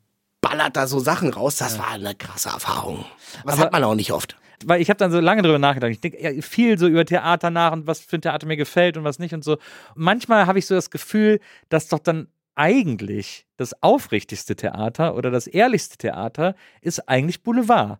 ballert 0.48 0.76
da 0.76 0.86
so 0.86 0.98
Sachen 0.98 1.30
raus. 1.30 1.56
Das 1.56 1.78
war 1.78 1.92
eine 1.92 2.14
krasse 2.14 2.50
Erfahrung. 2.50 3.04
Aber- 3.44 3.58
hat 3.58 3.72
man 3.72 3.84
auch 3.84 3.94
nicht 3.94 4.12
oft. 4.12 4.36
Weil 4.64 4.80
ich 4.80 4.88
habe 4.88 4.96
dann 4.96 5.10
so 5.12 5.20
lange 5.20 5.42
drüber 5.42 5.58
nachgedacht. 5.58 5.90
Ich 5.90 6.00
denke 6.00 6.22
ja, 6.22 6.40
viel 6.40 6.78
so 6.78 6.86
über 6.86 7.04
Theater 7.04 7.50
nach 7.50 7.72
und 7.72 7.86
was 7.86 8.00
für 8.00 8.16
ein 8.16 8.22
Theater 8.22 8.46
mir 8.46 8.56
gefällt 8.56 8.96
und 8.96 9.04
was 9.04 9.18
nicht 9.18 9.34
und 9.34 9.44
so. 9.44 9.58
Manchmal 9.94 10.46
habe 10.46 10.58
ich 10.58 10.66
so 10.66 10.74
das 10.74 10.90
Gefühl, 10.90 11.40
dass 11.68 11.88
doch 11.88 11.98
dann 11.98 12.28
eigentlich 12.54 13.46
das 13.58 13.82
aufrichtigste 13.82 14.56
Theater 14.56 15.14
oder 15.14 15.30
das 15.30 15.46
ehrlichste 15.46 15.98
Theater 15.98 16.54
ist 16.80 17.06
eigentlich 17.06 17.42
Boulevard. 17.42 17.98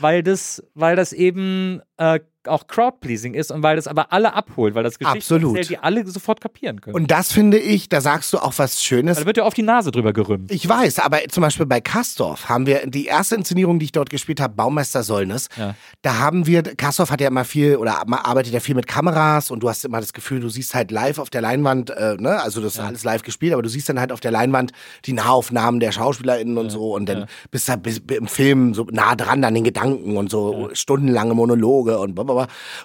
Weil 0.00 0.22
das, 0.22 0.64
weil 0.74 0.96
das 0.96 1.12
eben 1.12 1.82
äh, 1.98 2.20
auch 2.48 2.66
Crowdpleasing 2.66 3.34
ist 3.34 3.50
und 3.50 3.62
weil 3.62 3.76
das 3.76 3.86
aber 3.86 4.12
alle 4.12 4.34
abholt, 4.34 4.74
weil 4.74 4.82
das 4.82 4.98
Geschichten 4.98 5.18
Absolut. 5.18 5.56
erzählt, 5.56 5.70
die 5.70 5.78
alle 5.78 6.06
sofort 6.06 6.40
kapieren 6.40 6.80
können. 6.80 6.94
Und 6.94 7.10
das 7.10 7.32
finde 7.32 7.58
ich, 7.58 7.88
da 7.88 8.00
sagst 8.00 8.32
du 8.32 8.38
auch 8.38 8.54
was 8.56 8.82
Schönes. 8.82 9.18
da 9.18 9.26
wird 9.26 9.36
ja 9.36 9.44
oft 9.44 9.56
die 9.56 9.62
Nase 9.62 9.90
drüber 9.90 10.12
gerümpft. 10.12 10.52
Ich 10.52 10.68
weiß, 10.68 10.98
aber 10.98 11.20
zum 11.28 11.42
Beispiel 11.42 11.66
bei 11.66 11.80
Kastorf 11.80 12.48
haben 12.48 12.66
wir 12.66 12.86
die 12.86 13.06
erste 13.06 13.36
Inszenierung, 13.36 13.78
die 13.78 13.86
ich 13.86 13.92
dort 13.92 14.10
gespielt 14.10 14.40
habe, 14.40 14.54
Baumeister 14.54 15.02
Sollnes. 15.02 15.48
Ja. 15.56 15.74
Da 16.02 16.18
haben 16.18 16.46
wir, 16.46 16.62
Kastorf 16.62 17.10
hat 17.10 17.20
ja 17.20 17.28
immer 17.28 17.44
viel 17.44 17.76
oder 17.76 18.02
arbeitet 18.08 18.52
ja 18.52 18.60
viel 18.60 18.74
mit 18.74 18.86
Kameras 18.86 19.50
und 19.50 19.60
du 19.62 19.68
hast 19.68 19.84
immer 19.84 20.00
das 20.00 20.12
Gefühl, 20.12 20.40
du 20.40 20.48
siehst 20.48 20.74
halt 20.74 20.90
live 20.90 21.18
auf 21.18 21.30
der 21.30 21.40
Leinwand, 21.40 21.90
äh, 21.90 22.16
ne, 22.18 22.42
also 22.42 22.60
das 22.60 22.74
ist 22.74 22.80
alles 22.80 23.04
live 23.04 23.22
gespielt, 23.22 23.52
aber 23.52 23.62
du 23.62 23.68
siehst 23.68 23.88
dann 23.88 24.00
halt 24.00 24.12
auf 24.12 24.20
der 24.20 24.30
Leinwand 24.30 24.72
die 25.04 25.12
Nahaufnahmen 25.12 25.80
der 25.80 25.92
SchauspielerInnen 25.92 26.58
und 26.58 26.70
so 26.70 26.94
und 26.94 27.08
dann 27.08 27.26
bist 27.50 27.68
du 27.68 27.76
bis, 27.76 27.98
im 27.98 28.26
Film 28.26 28.74
so 28.74 28.86
nah 28.90 29.14
dran 29.14 29.44
an 29.44 29.54
den 29.54 29.64
Gedanken 29.64 30.16
und 30.16 30.30
so 30.30 30.70
stundenlange 30.72 31.34
Monologe 31.34 31.98
und 31.98 32.14
blablabla. 32.14 32.31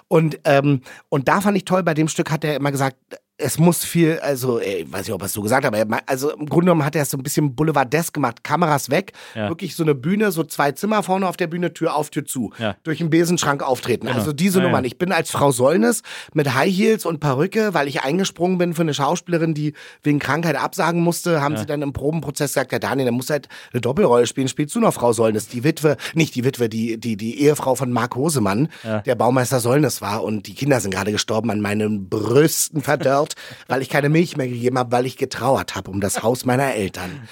Und, 0.08 0.40
ähm, 0.44 0.82
und 1.08 1.28
da 1.28 1.40
fand 1.40 1.56
ich 1.56 1.64
toll, 1.64 1.82
bei 1.82 1.94
dem 1.94 2.08
Stück 2.08 2.30
hat 2.30 2.44
er 2.44 2.56
immer 2.56 2.72
gesagt, 2.72 2.96
es 3.40 3.56
muss 3.56 3.84
viel, 3.84 4.18
also, 4.18 4.58
ey, 4.58 4.84
weiß 4.90 5.06
nicht, 5.06 5.14
ob 5.14 5.22
er 5.22 5.26
es 5.26 5.32
so 5.32 5.42
gesagt 5.42 5.64
hat, 5.64 5.72
aber 5.72 5.78
er, 5.96 6.02
also 6.06 6.32
im 6.32 6.46
Grunde 6.46 6.66
genommen 6.66 6.84
hat 6.84 6.96
er 6.96 7.02
es 7.02 7.10
so 7.10 7.16
ein 7.16 7.22
bisschen 7.22 7.54
boulevardesk 7.54 8.12
gemacht, 8.12 8.42
Kameras 8.42 8.90
weg, 8.90 9.12
Ja. 9.36 9.48
wirklich 9.48 9.76
so 9.76 9.84
eine 9.84 9.94
Bühne, 9.94 10.32
so 10.32 10.42
zwei 10.42 10.72
Zimmer 10.72 11.04
vorne 11.04 11.28
auf 11.28 11.36
der 11.36 11.46
Bühne, 11.46 11.72
Tür 11.72 11.94
auf, 11.94 12.10
Tür 12.10 12.24
zu, 12.24 12.52
Ja. 12.58 12.74
durch 12.82 12.98
den 12.98 13.10
Besenschrank 13.10 13.62
auftreten. 13.62 14.08
Also 14.08 14.32
diese 14.32 14.58
Ja, 14.58 14.64
Nummern. 14.64 14.84
Ich 14.84 14.98
bin 14.98 15.12
als 15.12 15.30
Frau 15.30 15.52
Sollnes 15.52 16.02
mit 16.34 16.52
High 16.52 16.74
Heels 16.76 17.06
und 17.06 17.20
Perücke, 17.20 17.74
weil 17.74 17.86
ich 17.86 18.02
eingesprungen 18.02 18.58
bin 18.58 18.74
für 18.74 18.82
eine 18.82 18.92
Schauspielerin, 18.92 19.54
die 19.54 19.74
wegen 20.02 20.18
Krankheit 20.18 20.56
absagen 20.56 21.00
musste, 21.00 21.40
haben 21.40 21.56
sie 21.56 21.64
dann 21.66 21.80
im 21.82 21.92
Probenprozess 21.92 22.54
gesagt, 22.54 22.72
ja 22.72 22.80
Daniel, 22.80 23.04
der 23.04 23.12
muss 23.12 23.30
halt 23.30 23.48
eine 23.72 23.80
Doppelrolle 23.80 24.26
spielen, 24.26 24.48
spielst 24.48 24.74
du 24.74 24.80
noch 24.80 24.94
Frau 24.94 25.12
Sollnes, 25.12 25.46
die 25.46 25.62
Witwe, 25.62 25.96
nicht 26.14 26.34
die 26.34 26.42
Witwe, 26.44 26.68
die, 26.68 26.98
die, 26.98 27.16
die 27.16 27.40
Ehefrau 27.42 27.76
von 27.76 27.92
Marc 27.92 28.16
Hosemann, 28.16 28.68
der 29.06 29.14
Baumeister 29.14 29.60
Sollnes 29.60 30.00
war 30.02 30.24
und 30.24 30.48
die 30.48 30.54
Kinder 30.54 30.80
sind 30.80 30.92
gerade 30.92 31.12
gestorben 31.12 31.52
an 31.52 31.60
meinen 31.60 32.08
Brüsten 32.08 32.82
verdörrt, 32.82 33.27
weil 33.66 33.82
ich 33.82 33.88
keine 33.88 34.08
Milch 34.08 34.36
mehr 34.36 34.48
gegeben 34.48 34.78
habe, 34.78 34.92
weil 34.92 35.06
ich 35.06 35.16
getrauert 35.16 35.74
habe 35.76 35.90
um 35.90 36.00
das 36.00 36.22
Haus 36.22 36.44
meiner 36.44 36.74
Eltern. 36.74 37.22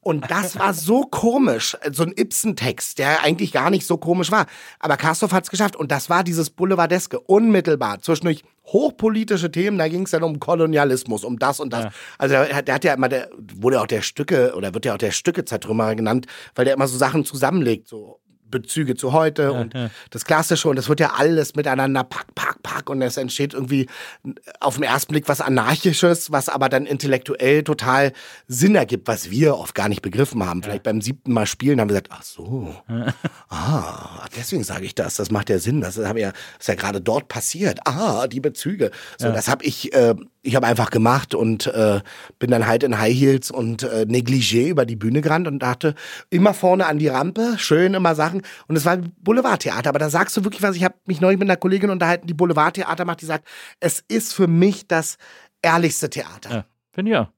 Und 0.00 0.30
das 0.30 0.58
war 0.58 0.74
so 0.74 1.02
komisch, 1.02 1.76
so 1.92 2.02
ein 2.04 2.12
Ibsen-Text, 2.16 2.98
der 2.98 3.22
eigentlich 3.22 3.52
gar 3.52 3.70
nicht 3.70 3.86
so 3.86 3.96
komisch 3.96 4.30
war. 4.30 4.46
Aber 4.78 4.96
Kastorf 4.96 5.32
hat 5.32 5.44
es 5.44 5.50
geschafft 5.50 5.76
und 5.76 5.90
das 5.92 6.10
war 6.10 6.24
dieses 6.24 6.50
Boulevardeske, 6.50 7.18
unmittelbar, 7.20 8.00
zwischendurch 8.00 8.42
hochpolitische 8.66 9.50
Themen, 9.50 9.78
da 9.78 9.88
ging 9.88 10.04
es 10.04 10.10
dann 10.12 10.22
um 10.22 10.38
Kolonialismus, 10.38 11.24
um 11.24 11.38
das 11.38 11.58
und 11.60 11.72
das. 11.72 11.86
Also 12.18 12.34
der, 12.34 12.56
hat- 12.56 12.68
der 12.68 12.74
hat 12.76 12.84
ja 12.84 12.94
immer, 12.94 13.08
der 13.08 13.28
wurde 13.54 13.80
auch 13.80 13.86
der 13.86 14.02
Stücke, 14.02 14.54
oder 14.56 14.72
wird 14.74 14.84
ja 14.84 14.94
auch 14.94 14.98
der 14.98 15.10
Stücke-Zertrümmerer 15.10 15.94
genannt, 15.96 16.26
weil 16.54 16.64
der 16.64 16.74
immer 16.74 16.86
so 16.86 16.96
Sachen 16.96 17.24
zusammenlegt, 17.24 17.88
so 17.88 18.20
Bezüge 18.50 18.94
zu 18.96 19.12
heute 19.12 19.52
und 19.52 19.74
das 20.10 20.24
Klassische 20.24 20.68
und 20.68 20.76
das 20.76 20.88
wird 20.88 21.00
ja 21.00 21.14
alles 21.16 21.54
miteinander 21.54 22.04
pack, 22.04 22.34
pack, 22.34 22.62
pack 22.62 22.90
und 22.90 23.02
es 23.02 23.16
entsteht 23.16 23.54
irgendwie 23.54 23.86
auf 24.60 24.74
den 24.74 24.84
ersten 24.84 25.12
Blick 25.12 25.28
was 25.28 25.40
Anarchisches, 25.40 26.30
was 26.30 26.48
aber 26.48 26.68
dann 26.68 26.86
intellektuell 26.86 27.64
total 27.64 28.12
Sinn 28.48 28.74
ergibt, 28.74 29.08
was 29.08 29.30
wir 29.30 29.56
oft 29.56 29.74
gar 29.74 29.88
nicht 29.88 30.02
begriffen 30.02 30.44
haben. 30.44 30.62
Vielleicht 30.62 30.82
beim 30.82 31.00
siebten 31.00 31.32
Mal 31.32 31.46
spielen 31.46 31.80
haben 31.80 31.88
wir 31.88 32.00
gesagt, 32.00 32.10
ach 32.12 32.22
so, 32.22 32.74
ah, 33.48 34.26
deswegen 34.36 34.64
sage 34.64 34.84
ich 34.84 34.94
das, 34.94 35.16
das 35.16 35.30
macht 35.30 35.50
ja 35.50 35.58
Sinn, 35.58 35.80
das 35.80 35.96
ist, 35.96 36.06
hab 36.06 36.18
ja, 36.18 36.32
ist 36.58 36.68
ja 36.68 36.74
gerade 36.74 37.00
dort 37.00 37.28
passiert, 37.28 37.80
ah, 37.84 38.26
die 38.26 38.40
Bezüge. 38.40 38.90
So, 39.18 39.30
das 39.30 39.48
habe 39.48 39.64
ich, 39.64 39.92
äh, 39.92 40.14
ich 40.42 40.56
habe 40.56 40.66
einfach 40.66 40.90
gemacht 40.90 41.34
und 41.34 41.66
äh, 41.66 42.00
bin 42.38 42.50
dann 42.50 42.66
halt 42.66 42.82
in 42.82 42.98
High 42.98 43.14
Heels 43.14 43.50
und 43.50 43.82
äh, 43.82 44.06
Negligé 44.08 44.68
über 44.68 44.86
die 44.86 44.96
Bühne 44.96 45.20
gerannt 45.20 45.46
und 45.46 45.58
dachte, 45.58 45.94
immer 46.30 46.54
vorne 46.54 46.86
an 46.86 46.98
die 46.98 47.08
Rampe, 47.08 47.54
schön 47.58 47.94
immer 47.94 48.14
Sachen. 48.14 48.42
Und 48.66 48.76
es 48.76 48.84
war 48.84 48.96
Boulevardtheater. 48.96 49.88
Aber 49.88 49.98
da 49.98 50.08
sagst 50.08 50.36
du 50.36 50.44
wirklich 50.44 50.62
was. 50.62 50.76
Ich 50.76 50.84
habe 50.84 50.94
mich 51.06 51.20
neulich 51.20 51.38
mit 51.38 51.48
einer 51.48 51.58
Kollegin 51.58 51.90
unterhalten, 51.90 52.26
die 52.26 52.34
Boulevardtheater 52.34 53.04
macht, 53.04 53.20
die 53.20 53.26
sagt, 53.26 53.46
es 53.80 54.02
ist 54.08 54.32
für 54.32 54.46
mich 54.46 54.88
das 54.88 55.18
ehrlichste 55.62 56.08
Theater. 56.08 56.50
Ja, 56.50 56.64
finde 56.92 57.10
ich 57.10 57.14
ja. 57.14 57.32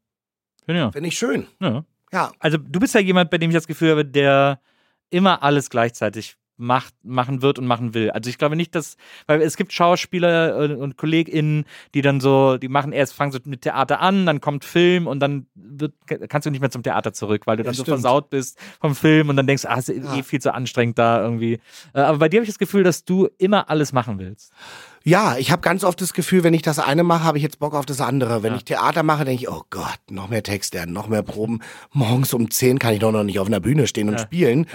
Finde 0.65 0.81
ich 0.81 0.85
ja. 0.85 0.93
Finde 0.93 1.09
ich 1.09 1.19
schön. 1.19 1.47
ja. 1.61 1.85
Ja. 2.12 2.31
Also 2.39 2.59
du 2.59 2.79
bist 2.79 2.95
ja 2.95 3.01
jemand, 3.01 3.31
bei 3.31 3.39
dem 3.39 3.51
ich 3.51 3.57
das 3.57 3.66
Gefühl 3.66 3.93
habe, 3.93 4.05
der 4.05 4.61
immer 5.11 5.43
alles 5.43 5.70
gleichzeitig 5.70 6.37
macht, 6.63 6.95
machen 7.03 7.43
wird 7.43 7.59
und 7.59 7.67
machen 7.67 7.93
will. 7.93 8.11
Also 8.11 8.31
ich 8.31 8.39
glaube 8.39 8.57
nicht, 8.57 8.75
dass, 8.75 8.97
weil 9.27 9.43
es 9.43 9.57
gibt 9.57 9.73
Schauspieler 9.73 10.57
und, 10.57 10.77
und 10.77 10.97
KollegInnen, 10.97 11.65
die 11.95 12.03
dann 12.03 12.21
so, 12.21 12.57
die 12.57 12.69
machen 12.69 12.93
erst, 12.93 13.15
fangen 13.15 13.33
so 13.33 13.39
mit 13.45 13.63
Theater 13.63 14.01
an, 14.01 14.25
dann 14.25 14.41
kommt 14.41 14.65
Film 14.65 15.07
und 15.07 15.21
dann 15.21 15.47
wird, 15.55 15.93
kannst 16.29 16.47
du 16.47 16.51
nicht 16.51 16.61
mehr 16.61 16.71
zum 16.71 16.83
Theater 16.83 17.13
zurück, 17.13 17.47
weil 17.47 17.57
du 17.57 17.65
dann 17.65 17.75
so 17.75 17.83
stimmt. 17.83 18.01
versaut 18.01 18.31
bist 18.31 18.59
vom 18.81 18.95
Film 18.95 19.29
und 19.29 19.37
dann 19.37 19.47
denkst, 19.47 19.65
ah, 19.67 19.77
ist 19.77 19.91
eh 19.91 20.23
viel 20.23 20.41
zu 20.41 20.55
anstrengend 20.55 20.99
da 20.99 21.23
irgendwie. 21.23 21.59
Äh, 21.95 22.01
Aber 22.01 22.19
bei 22.19 22.29
dir 22.29 22.39
habe 22.39 22.45
ich 22.45 22.51
das 22.51 22.59
Gefühl, 22.59 22.85
dass 22.85 23.05
du 23.05 23.29
immer 23.39 23.69
alles 23.69 23.93
machen 23.93 24.19
willst. 24.19 24.53
Ja, 25.05 25.37
ich 25.39 25.51
habe 25.51 25.62
ganz 25.62 25.85
oft 25.85 26.01
das 26.01 26.12
Gefühl, 26.12 26.45
wenn 26.45 26.55
ich 26.55 26.62
das 26.62 26.79
eine 26.79 27.03
mache, 27.03 27.24
habe 27.24 27.37
ich 27.39 27.43
jetzt 27.45 27.59
Bock 27.59 27.74
auf 27.74 27.87
das 27.87 28.01
andere. 28.01 28.43
Wenn 28.43 28.53
Ja. 28.53 28.57
ich 28.59 28.65
Theater 28.65 29.03
mache, 29.03 29.24
denke 29.24 29.43
ich, 29.43 29.51
oh 29.51 29.62
Gott, 29.70 29.99
noch 30.11 30.29
mehr 30.29 30.43
Text 30.43 30.74
lernen, 30.74 30.93
noch 30.93 31.09
mehr 31.09 31.23
Proben. 31.23 31.61
Morgens 31.93 32.33
um 32.35 32.51
10 32.51 32.79
kann 32.79 32.95
ich 32.95 33.01
doch 33.01 33.12
noch 33.12 33.24
nicht 33.24 33.39
auf 33.39 33.47
einer 33.49 33.61
Bühne 33.61 33.87
stehen 33.87 34.09
und 34.09 34.20
spielen. 34.20 34.66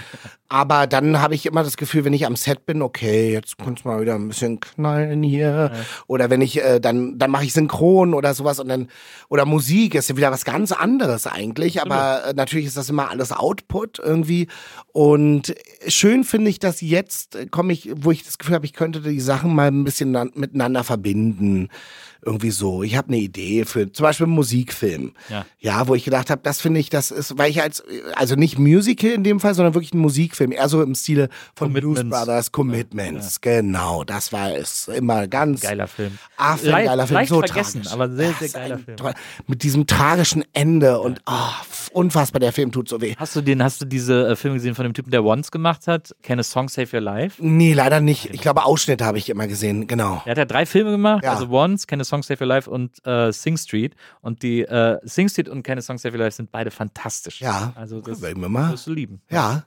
Aber 0.50 0.88
dann 0.88 1.20
habe 1.22 1.36
ich 1.36 1.46
immer 1.46 1.62
das 1.64 1.76
Gefühl, 1.76 2.06
wenn 2.06 2.14
ich 2.14 2.26
am 2.26 2.38
Set 2.38 2.66
bin, 2.66 2.82
okay, 2.82 3.34
jetzt 3.34 3.58
kannst 3.58 3.84
du 3.84 3.90
mal 3.90 4.00
wieder 4.02 4.16
ein 4.16 4.30
bisschen 4.30 4.60
knallen 4.62 5.22
hier. 5.22 5.72
Oder 6.08 6.30
wenn 6.30 6.42
ich, 6.42 6.64
äh, 6.64 6.80
dann, 6.80 7.18
dann 7.20 7.32
mache 7.32 7.44
ich 7.44 7.52
Synchron 7.54 8.14
oder 8.14 8.34
sowas 8.34 8.60
und 8.62 8.70
dann, 8.70 8.88
oder 9.28 9.46
Musik 9.46 9.94
ist 9.96 10.10
ja 10.10 10.16
wieder 10.16 10.32
was 10.32 10.46
ganz 10.46 10.72
anderes 10.72 11.28
eigentlich. 11.28 11.82
Aber 11.82 12.28
äh, 12.28 12.34
natürlich 12.34 12.66
ist 12.68 12.78
das 12.78 12.90
immer 12.90 13.10
alles 13.10 13.34
Output 13.34 14.00
irgendwie. 14.00 14.48
Und 14.94 15.54
schön 15.88 16.24
finde 16.24 16.50
ich, 16.50 16.60
dass 16.60 16.80
jetzt 16.82 17.38
komme 17.52 17.74
ich, 17.74 17.90
wo 17.96 18.12
ich 18.12 18.24
das 18.24 18.38
Gefühl 18.38 18.56
habe, 18.56 18.66
ich 18.66 18.74
könnte 18.74 19.02
die 19.02 19.20
Sachen 19.20 19.54
mal 19.54 19.68
ein 19.68 19.84
bisschen 19.84 20.12
miteinander 20.26 20.84
verbinden. 20.84 21.70
Irgendwie 22.26 22.50
so. 22.50 22.82
Ich 22.84 22.98
habe 22.98 23.10
eine 23.10 23.18
Idee 23.20 23.64
für 23.64 23.92
zum 23.92 24.04
Beispiel 24.04 24.26
einen 24.26 24.34
Musikfilm. 24.36 25.14
Ja. 25.30 25.46
Ja, 25.60 25.88
wo 25.88 25.94
ich 25.96 26.04
gedacht 26.04 26.30
habe, 26.32 26.42
das 26.44 26.60
finde 26.60 26.80
ich, 26.80 26.90
das 26.90 27.12
ist, 27.12 27.38
weil 27.38 27.50
ich 27.52 27.62
als, 27.62 27.84
also 28.16 28.36
nicht 28.36 28.58
Musical 28.58 29.12
in 29.12 29.24
dem 29.24 29.40
Fall, 29.40 29.54
sondern 29.54 29.76
wirklich 29.76 29.94
ein 29.94 30.00
Musikfilm, 30.00 30.52
eher 30.52 30.68
so 30.68 30.82
im 30.82 30.96
Stile 30.96 31.30
von 31.56 31.72
Blues 31.72 31.98
Commitments. 32.00 32.18
Brothers, 32.26 32.52
Commitments. 32.52 33.42
Genau, 33.42 34.04
das 34.04 34.34
war 34.34 34.52
es. 34.54 34.88
Immer 34.90 35.28
ganz. 35.28 35.62
Geiler 35.62 35.88
Film. 35.88 36.18
Ah, 36.38 36.56
ein 36.56 36.66
Leicht- 36.66 36.88
geiler 36.88 37.08
Film, 37.08 37.16
leicht 37.18 37.30
so 37.30 37.40
vergessen, 37.40 37.84
tragisch. 37.84 37.94
aber 37.94 38.10
sehr, 38.16 38.34
sehr 38.34 38.50
geiler 38.50 38.80
Film. 38.80 38.98
Mit 39.46 39.64
diesem 39.64 39.86
tragischen 39.88 40.44
Ende 40.54 41.00
und 41.00 41.22
ah, 41.26 41.54
unfassbar, 41.98 42.40
der 42.40 42.54
Film 42.54 42.72
tut 42.72 42.88
so 42.88 43.02
weh. 43.02 43.16
Hast 43.18 43.36
du 43.36 43.42
den, 43.42 43.62
hast 43.64 43.82
du 43.82 43.86
diese 43.86 44.30
äh, 44.30 44.36
Filme 44.36 44.56
gesehen 44.58 44.76
von 44.76 44.84
dem 44.84 44.94
Typen, 44.94 45.12
der 45.12 45.24
Once 45.26 45.52
gemacht 45.52 45.88
hat? 45.88 46.16
Can 46.24 46.40
a 46.40 46.44
Song 46.44 46.70
Save 46.70 46.88
Your 46.96 47.02
Life? 47.02 47.44
Nee, 47.44 47.74
leider 47.74 48.00
nicht. 48.00 48.30
Ich 48.34 48.42
glaube, 48.42 48.64
Ausschnitte 48.66 49.04
habe 49.06 49.18
ich 49.18 49.30
immer 49.30 49.48
gesehen, 49.48 49.88
genau. 49.88 50.22
Er 50.26 50.32
hat 50.32 50.38
ja 50.38 50.46
drei 50.46 50.66
Filme 50.66 50.92
gemacht, 50.92 51.24
Ja. 51.24 51.34
also 51.34 51.50
Once, 51.50 51.88
Can 51.88 52.00
a 52.00 52.04
Song 52.04 52.24
Save 52.24 52.40
Your 52.42 52.48
Life 52.48 52.70
und 52.70 53.06
äh, 53.06 53.32
Sing 53.34 53.58
Street. 53.58 53.96
Und 54.22 54.44
die 54.44 54.62
äh, 54.62 55.00
Sing 55.04 55.28
Street 55.30 55.50
und 55.50 55.64
Can 55.64 55.78
a 55.78 55.82
Song 55.82 55.98
Save 55.98 56.14
Your 56.18 56.24
Life 56.24 56.36
sind 56.38 56.52
beide 56.52 56.72
fantastisch. 56.72 57.42
Ja. 57.42 57.74
Also 57.76 58.00
das 58.02 58.22
wir 58.22 58.36
mal. 58.36 58.72
wirst 58.72 58.88
du 58.88 58.94
lieben. 58.94 59.22
Ja. 59.30 59.64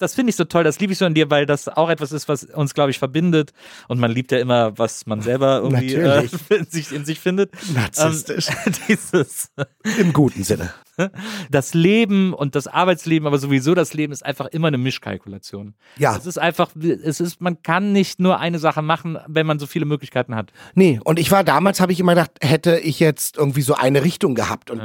Das 0.00 0.14
finde 0.14 0.30
ich 0.30 0.36
so 0.36 0.44
toll, 0.44 0.64
das 0.64 0.80
liebe 0.80 0.92
ich 0.92 0.98
so 0.98 1.04
an 1.04 1.14
dir, 1.14 1.30
weil 1.30 1.46
das 1.46 1.68
auch 1.68 1.90
etwas 1.90 2.10
ist, 2.10 2.28
was 2.28 2.44
uns, 2.44 2.74
glaube 2.74 2.90
ich, 2.90 2.98
verbindet. 2.98 3.52
Und 3.86 4.00
man 4.00 4.10
liebt 4.10 4.32
ja 4.32 4.38
immer, 4.38 4.76
was 4.78 5.06
man 5.06 5.20
selber 5.20 5.60
irgendwie 5.62 5.94
äh, 5.94 6.28
in, 6.48 6.66
sich, 6.66 6.90
in 6.90 7.04
sich 7.04 7.20
findet. 7.20 7.52
Narzisstisch. 7.74 8.48
Ähm, 8.48 8.72
dieses, 8.88 9.50
Im 9.98 10.12
guten 10.12 10.42
Sinne. 10.42 10.72
das 11.50 11.74
Leben 11.74 12.32
und 12.32 12.54
das 12.54 12.66
Arbeitsleben, 12.66 13.26
aber 13.26 13.38
sowieso 13.38 13.74
das 13.74 13.92
Leben 13.92 14.12
ist 14.12 14.24
einfach 14.24 14.46
immer 14.46 14.68
eine 14.68 14.78
Mischkalkulation. 14.78 15.74
Ja. 15.98 16.16
Es 16.16 16.26
ist 16.26 16.38
einfach, 16.38 16.70
es 16.76 17.20
ist, 17.20 17.40
man 17.40 17.62
kann 17.62 17.92
nicht 17.92 18.20
nur 18.20 18.38
eine 18.38 18.58
Sache 18.58 18.82
machen, 18.82 19.18
wenn 19.26 19.46
man 19.46 19.58
so 19.58 19.66
viele 19.66 19.84
Möglichkeiten 19.84 20.34
hat. 20.34 20.50
Nee, 20.74 20.98
und 21.04 21.18
ich 21.18 21.30
war 21.30 21.44
damals, 21.44 21.80
habe 21.80 21.92
ich 21.92 22.00
immer 22.00 22.14
gedacht, 22.14 22.32
hätte 22.40 22.78
ich 22.78 23.00
jetzt 23.00 23.36
irgendwie 23.36 23.62
so 23.62 23.74
eine 23.74 24.02
Richtung 24.02 24.34
gehabt 24.34 24.70
und 24.70 24.80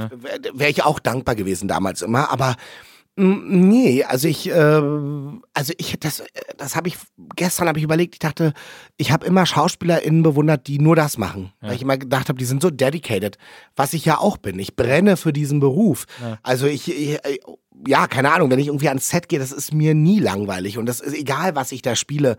wäre 0.53 0.69
ich 0.69 0.83
auch 0.83 0.99
dankbar 0.99 1.35
gewesen 1.35 1.67
damals 1.67 2.01
immer, 2.01 2.31
aber 2.31 2.55
nee, 3.15 4.03
also 4.03 4.27
ich, 4.27 4.49
äh, 4.49 4.81
also 5.53 5.73
ich, 5.77 5.97
das, 5.99 6.23
das 6.57 6.75
habe 6.75 6.87
ich, 6.87 6.97
gestern 7.35 7.67
habe 7.67 7.79
ich 7.79 7.83
überlegt, 7.83 8.15
ich 8.15 8.19
dachte, 8.19 8.53
ich 8.97 9.11
habe 9.11 9.25
immer 9.25 9.45
SchauspielerInnen 9.45 10.23
bewundert, 10.23 10.67
die 10.67 10.79
nur 10.79 10.95
das 10.95 11.17
machen, 11.17 11.51
weil 11.61 11.75
ich 11.75 11.81
immer 11.81 11.97
gedacht 11.97 12.29
habe, 12.29 12.37
die 12.37 12.45
sind 12.45 12.61
so 12.61 12.69
dedicated, 12.69 13.37
was 13.75 13.93
ich 13.93 14.05
ja 14.05 14.17
auch 14.17 14.37
bin, 14.37 14.59
ich 14.59 14.75
brenne 14.75 15.17
für 15.17 15.33
diesen 15.33 15.59
Beruf, 15.59 16.05
also 16.43 16.67
ich, 16.67 16.89
ich 16.89 17.19
ja, 17.87 18.07
keine 18.07 18.31
Ahnung, 18.31 18.49
wenn 18.49 18.59
ich 18.59 18.67
irgendwie 18.67 18.87
ans 18.87 19.09
Set 19.09 19.27
gehe, 19.29 19.39
das 19.39 19.51
ist 19.51 19.73
mir 19.73 19.93
nie 19.93 20.19
langweilig. 20.19 20.77
Und 20.77 20.85
das 20.85 21.01
ist 21.01 21.13
egal, 21.13 21.55
was 21.55 21.71
ich 21.71 21.81
da 21.81 21.95
spiele 21.95 22.37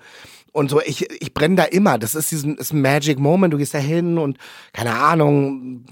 und 0.53 0.71
so, 0.71 0.81
ich, 0.81 1.11
ich 1.21 1.35
brenne 1.35 1.57
da 1.57 1.65
immer. 1.65 1.99
Das 1.99 2.15
ist 2.15 2.31
diesen 2.31 2.57
ist 2.57 2.73
ein 2.73 2.81
Magic 2.81 3.19
Moment, 3.19 3.53
du 3.53 3.59
gehst 3.59 3.75
da 3.75 3.79
hin 3.79 4.17
und 4.19 4.39
keine 4.73 4.95
Ahnung, 4.95 5.85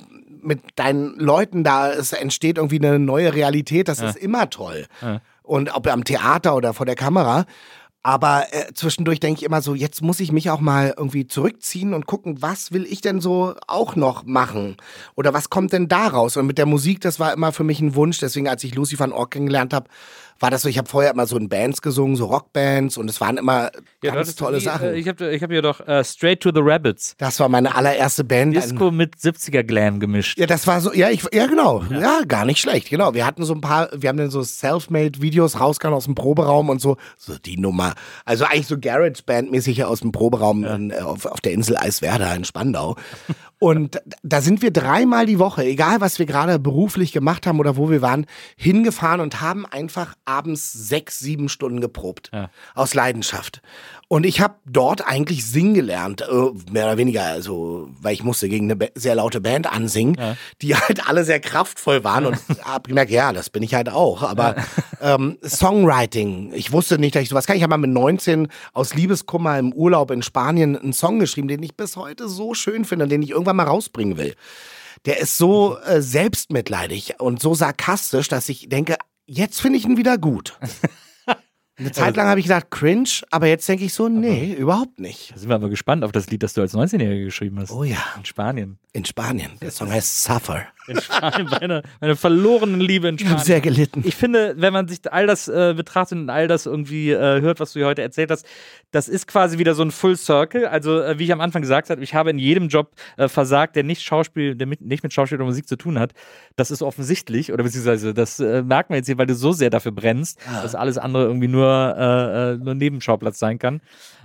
mit 0.44 0.60
deinen 0.76 1.18
Leuten 1.18 1.64
da, 1.64 1.90
es 1.92 2.12
entsteht 2.12 2.58
irgendwie 2.58 2.78
eine 2.78 2.98
neue 2.98 3.34
Realität, 3.34 3.88
das 3.88 4.00
ist 4.00 4.16
immer 4.16 4.50
toll. 4.50 4.86
Und 5.42 5.74
ob 5.74 5.86
am 5.86 6.04
Theater 6.04 6.54
oder 6.56 6.72
vor 6.74 6.86
der 6.86 6.94
Kamera. 6.94 7.44
Aber 8.06 8.44
äh, 8.50 8.74
zwischendurch 8.74 9.18
denke 9.18 9.40
ich 9.40 9.46
immer 9.46 9.62
so, 9.62 9.74
jetzt 9.74 10.02
muss 10.02 10.20
ich 10.20 10.30
mich 10.30 10.50
auch 10.50 10.60
mal 10.60 10.92
irgendwie 10.94 11.26
zurückziehen 11.26 11.94
und 11.94 12.04
gucken, 12.04 12.42
was 12.42 12.70
will 12.70 12.84
ich 12.84 13.00
denn 13.00 13.22
so 13.22 13.54
auch 13.66 13.96
noch 13.96 14.24
machen? 14.24 14.76
Oder 15.14 15.32
was 15.32 15.48
kommt 15.48 15.72
denn 15.72 15.88
da 15.88 16.08
raus? 16.08 16.36
Und 16.36 16.46
mit 16.46 16.58
der 16.58 16.66
Musik, 16.66 17.00
das 17.00 17.18
war 17.18 17.32
immer 17.32 17.50
für 17.50 17.64
mich 17.64 17.80
ein 17.80 17.94
Wunsch. 17.94 18.20
Deswegen, 18.20 18.46
als 18.46 18.62
ich 18.62 18.74
Lucy 18.74 18.98
van 18.98 19.10
Ork 19.10 19.30
kennengelernt 19.30 19.72
habe, 19.72 19.88
war 20.44 20.50
das 20.50 20.60
so, 20.60 20.68
ich 20.68 20.76
habe 20.76 20.86
vorher 20.86 21.10
immer 21.10 21.26
so 21.26 21.38
in 21.38 21.48
Bands 21.48 21.80
gesungen, 21.80 22.16
so 22.16 22.26
Rockbands 22.26 22.98
und 22.98 23.08
es 23.08 23.18
waren 23.18 23.38
immer 23.38 23.70
du 24.02 24.12
ganz 24.12 24.36
tolle 24.36 24.58
die, 24.58 24.64
Sachen. 24.64 24.88
Äh, 24.88 24.96
ich 24.96 25.08
habe 25.08 25.34
ich 25.34 25.42
hab 25.42 25.50
hier 25.50 25.62
doch 25.62 25.80
äh, 25.88 26.04
Straight 26.04 26.40
to 26.40 26.50
the 26.54 26.60
Rabbits. 26.62 27.14
das 27.16 27.40
war 27.40 27.48
meine 27.48 27.74
allererste 27.74 28.24
Band. 28.24 28.54
Disco 28.54 28.90
mit 28.90 29.16
70er 29.16 29.62
Glam 29.62 30.00
gemischt. 30.00 30.38
Ja, 30.38 30.44
das 30.44 30.66
war 30.66 30.82
so, 30.82 30.92
ja, 30.92 31.08
ich, 31.08 31.24
ja, 31.32 31.46
genau. 31.46 31.82
Ja. 31.88 32.20
gar 32.28 32.44
nicht 32.44 32.60
schlecht, 32.60 32.90
genau. 32.90 33.14
Wir 33.14 33.24
hatten 33.24 33.42
so 33.42 33.54
ein 33.54 33.62
paar, 33.62 33.88
wir 33.96 34.10
haben 34.10 34.18
dann 34.18 34.28
so 34.28 34.42
Selfmade-Videos 34.42 35.58
rausgehauen 35.60 35.96
aus 35.96 36.04
dem 36.04 36.14
Proberaum 36.14 36.68
und 36.68 36.78
so, 36.78 36.98
so 37.16 37.38
die 37.38 37.56
Nummer. 37.56 37.94
Also 38.26 38.44
eigentlich 38.44 38.66
so 38.66 38.78
Garage-Band-mäßig 38.78 39.82
aus 39.86 40.00
dem 40.00 40.12
Proberaum 40.12 40.62
in, 40.64 40.90
äh, 40.90 40.96
auf, 40.96 41.24
auf 41.24 41.40
der 41.40 41.52
Insel 41.52 41.78
Eiswerder 41.78 42.34
in 42.34 42.44
Spandau. 42.44 42.96
Und 43.64 44.02
da 44.22 44.42
sind 44.42 44.60
wir 44.60 44.72
dreimal 44.72 45.24
die 45.24 45.38
Woche, 45.38 45.64
egal 45.64 46.02
was 46.02 46.18
wir 46.18 46.26
gerade 46.26 46.58
beruflich 46.58 47.12
gemacht 47.12 47.46
haben 47.46 47.60
oder 47.60 47.78
wo 47.78 47.88
wir 47.88 48.02
waren, 48.02 48.26
hingefahren 48.58 49.22
und 49.22 49.40
haben 49.40 49.64
einfach 49.64 50.16
abends 50.26 50.70
sechs, 50.70 51.18
sieben 51.18 51.48
Stunden 51.48 51.80
geprobt. 51.80 52.28
Ja. 52.34 52.50
Aus 52.74 52.92
Leidenschaft. 52.92 53.62
Und 54.08 54.26
ich 54.26 54.40
habe 54.40 54.56
dort 54.66 55.06
eigentlich 55.06 55.46
singen 55.46 55.74
gelernt, 55.74 56.22
äh, 56.22 56.70
mehr 56.70 56.84
oder 56.84 56.98
weniger, 56.98 57.24
also, 57.24 57.88
weil 58.00 58.12
ich 58.12 58.22
musste 58.22 58.48
gegen 58.48 58.70
eine 58.70 58.90
sehr 58.94 59.14
laute 59.14 59.40
Band 59.40 59.70
ansingen, 59.70 60.16
die 60.62 60.76
halt 60.76 61.08
alle 61.08 61.24
sehr 61.24 61.40
kraftvoll 61.40 62.04
waren 62.04 62.26
und 62.26 62.38
hab 62.64 62.86
gemerkt, 62.88 63.10
ja, 63.10 63.32
das 63.32 63.50
bin 63.50 63.62
ich 63.62 63.74
halt 63.74 63.88
auch. 63.88 64.22
Aber 64.22 64.56
ähm, 65.00 65.38
Songwriting, 65.42 66.52
ich 66.54 66.72
wusste 66.72 66.98
nicht, 66.98 67.14
dass 67.14 67.22
ich 67.22 67.28
sowas 67.28 67.46
kann. 67.46 67.56
Ich 67.56 67.62
habe 67.62 67.70
mal 67.70 67.78
mit 67.78 67.90
19 67.90 68.48
aus 68.72 68.94
Liebeskummer 68.94 69.58
im 69.58 69.72
Urlaub 69.72 70.10
in 70.10 70.22
Spanien 70.22 70.76
einen 70.76 70.92
Song 70.92 71.18
geschrieben, 71.18 71.48
den 71.48 71.62
ich 71.62 71.76
bis 71.76 71.96
heute 71.96 72.28
so 72.28 72.54
schön 72.54 72.84
finde 72.84 73.04
und 73.04 73.10
den 73.10 73.22
ich 73.22 73.30
irgendwann 73.30 73.56
mal 73.56 73.66
rausbringen 73.66 74.16
will. 74.16 74.34
Der 75.06 75.18
ist 75.18 75.36
so 75.36 75.78
äh, 75.80 76.00
selbstmitleidig 76.00 77.20
und 77.20 77.40
so 77.40 77.54
sarkastisch, 77.54 78.28
dass 78.28 78.48
ich 78.48 78.68
denke, 78.68 78.96
jetzt 79.26 79.60
finde 79.60 79.78
ich 79.78 79.84
ihn 79.84 79.96
wieder 79.96 80.18
gut. 80.18 80.58
Eine 81.76 81.90
Zeit 81.90 82.14
lang 82.14 82.28
habe 82.28 82.38
ich 82.38 82.46
gedacht, 82.46 82.70
cringe, 82.70 83.08
aber 83.32 83.48
jetzt 83.48 83.68
denke 83.68 83.84
ich 83.84 83.92
so, 83.92 84.08
nee, 84.08 84.52
überhaupt 84.52 85.00
nicht. 85.00 85.32
Da 85.32 85.38
sind 85.38 85.48
wir 85.48 85.56
aber 85.56 85.68
gespannt 85.68 86.04
auf 86.04 86.12
das 86.12 86.30
Lied, 86.30 86.44
das 86.44 86.54
du 86.54 86.60
als 86.60 86.72
19-Jähriger 86.72 87.24
geschrieben 87.24 87.58
hast. 87.58 87.72
Oh 87.72 87.82
ja. 87.82 87.98
In 88.16 88.24
Spanien. 88.24 88.78
In 88.92 89.04
Spanien. 89.04 89.52
Der 89.60 89.72
Song 89.72 89.90
heißt 89.90 90.22
Suffer. 90.22 90.66
In 90.86 91.00
Spanien, 91.00 91.48
meine, 91.50 91.82
meine 92.00 92.16
verlorenen 92.16 92.80
Liebe 92.80 93.08
in 93.08 93.14
Ich 93.14 93.22
habe 93.22 93.30
Spanien. 93.40 93.44
sehr 93.46 93.60
gelitten. 93.60 94.02
Ich 94.04 94.14
finde, 94.14 94.54
wenn 94.58 94.72
man 94.72 94.86
sich 94.86 95.00
all 95.10 95.26
das 95.26 95.48
äh, 95.48 95.74
betrachtet 95.74 96.18
und 96.18 96.30
all 96.30 96.46
das 96.48 96.66
irgendwie 96.66 97.10
äh, 97.10 97.40
hört, 97.40 97.60
was 97.60 97.72
du 97.72 97.78
hier 97.80 97.86
heute 97.86 98.02
erzählt 98.02 98.30
hast, 98.30 98.44
das 98.90 99.08
ist 99.08 99.26
quasi 99.26 99.58
wieder 99.58 99.74
so 99.74 99.82
ein 99.82 99.90
Full 99.90 100.16
Circle. 100.16 100.66
Also, 100.66 101.00
äh, 101.00 101.18
wie 101.18 101.24
ich 101.24 101.32
am 101.32 101.40
Anfang 101.40 101.62
gesagt 101.62 101.90
habe, 101.90 102.02
ich 102.02 102.14
habe 102.14 102.30
in 102.30 102.38
jedem 102.38 102.68
Job 102.68 102.92
äh, 103.16 103.28
versagt, 103.28 103.76
der 103.76 103.82
nicht 103.82 104.02
Schauspiel, 104.02 104.54
der 104.54 104.66
mit, 104.66 104.82
nicht 104.82 105.02
mit 105.02 105.12
Schauspiel 105.12 105.38
oder 105.38 105.46
Musik 105.46 105.66
zu 105.66 105.76
tun 105.76 105.98
hat. 105.98 106.12
Das 106.56 106.70
ist 106.70 106.82
offensichtlich, 106.82 107.52
oder 107.52 107.64
beziehungsweise 107.64 108.12
das 108.12 108.38
äh, 108.40 108.62
merkt 108.62 108.90
man 108.90 108.98
jetzt 108.98 109.06
hier, 109.06 109.16
weil 109.18 109.26
du 109.26 109.34
so 109.34 109.52
sehr 109.52 109.70
dafür 109.70 109.92
brennst, 109.92 110.38
dass 110.62 110.74
alles 110.74 110.98
andere 110.98 111.24
irgendwie 111.24 111.48
nur, 111.48 111.94
äh, 111.98 112.52
äh, 112.52 112.56
nur 112.58 112.74
Nebenschauplatz 112.74 113.38
sein 113.38 113.58
kann. 113.58 113.80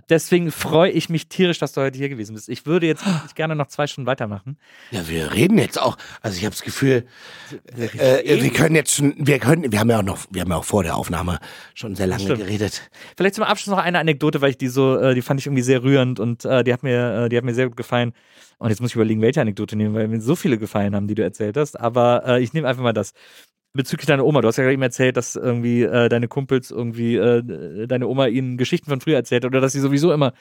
Deswegen 0.10 0.52
freue 0.52 0.92
ich 0.92 1.10
mich 1.10 1.28
tierisch, 1.28 1.60
dass 1.60 1.74
du 1.74 1.82
heute 1.82 1.98
hier 1.98 2.10
gewesen 2.10 2.34
bist. 2.34 2.50
Ich 2.50 2.66
würde 2.66 2.88
jetzt 2.88 3.04
gerne 3.36 3.56
noch 3.56 3.68
zwei 3.68 3.88
Stunden 3.88 4.08
weitermachen. 4.08 4.58
Ja, 4.92 5.08
wir 5.08 5.34
reden 5.34 5.58
jetzt 5.58 5.80
auch. 5.80 5.98
Also 6.22 6.38
ich 6.38 6.46
habe 6.46 6.56
das 6.56 6.64
Gefühl, 6.64 7.06
äh, 7.78 8.42
wir 8.42 8.52
können 8.52 8.76
jetzt 8.76 8.96
schon, 8.96 9.14
wir 9.18 9.40
können, 9.40 9.72
wir 9.72 9.80
haben 9.80 9.90
ja 9.90 10.00
auch 10.00 10.04
noch, 10.04 10.20
wir 10.32 10.42
haben 10.42 10.50
ja 10.50 10.58
auch 10.58 10.66
vor 10.66 10.84
der 10.84 10.96
Aufnahme 10.96 11.40
schon 11.76 11.96
sehr 11.96 12.08
lange 12.08 12.24
Stimmt. 12.24 12.40
geredet. 12.40 12.90
Vielleicht 13.16 13.36
zum 13.36 13.44
Abschluss 13.44 13.76
noch 13.76 13.84
eine 13.84 14.00
Anekdote, 14.00 14.42
weil 14.42 14.52
ich 14.52 14.58
die 14.58 14.68
so, 14.68 14.98
äh, 14.98 15.14
die 15.14 15.22
fand 15.22 15.40
ich 15.40 15.46
irgendwie 15.46 15.64
sehr 15.64 15.84
rührend 15.84 16.20
und 16.20 16.46
äh, 16.46 16.64
die 16.64 16.74
hat 16.74 16.84
mir, 16.84 17.26
äh, 17.26 17.30
die 17.30 17.38
hat 17.38 17.44
mir 17.44 17.54
sehr 17.54 17.68
gut 17.68 17.78
gefallen. 17.78 18.14
Und 18.58 18.70
jetzt 18.70 18.82
muss 18.82 18.92
ich 18.92 18.96
überlegen, 18.96 19.22
welche 19.22 19.40
Anekdote 19.40 19.78
nehmen, 19.78 19.96
weil 19.96 20.08
mir 20.10 20.20
so 20.20 20.36
viele 20.36 20.58
gefallen 20.58 20.94
haben, 20.94 21.08
die 21.08 21.16
du 21.16 21.24
erzählt 21.24 21.56
hast. 21.56 21.80
Aber 21.80 22.24
äh, 22.28 22.44
ich 22.44 22.52
nehme 22.52 22.68
einfach 22.68 22.84
mal 22.84 22.94
das. 22.94 23.14
Bezüglich 23.74 24.08
deiner 24.08 24.26
Oma, 24.26 24.42
du 24.42 24.48
hast 24.48 24.58
ja 24.58 24.64
gerade 24.64 24.74
eben 24.74 24.82
erzählt, 24.82 25.16
dass 25.16 25.36
irgendwie 25.36 25.84
äh, 25.84 26.10
deine 26.10 26.28
Kumpels 26.28 26.72
irgendwie 26.72 27.16
äh, 27.18 27.88
deine 27.88 28.08
Oma 28.08 28.28
ihnen 28.28 28.58
Geschichten 28.58 28.90
von 28.90 29.00
früher 29.00 29.16
erzählt 29.18 29.44
hat 29.44 29.52
oder 29.52 29.62
dass 29.62 29.74
sie 29.74 29.80
sowieso 29.80 30.12
immer 30.12 30.34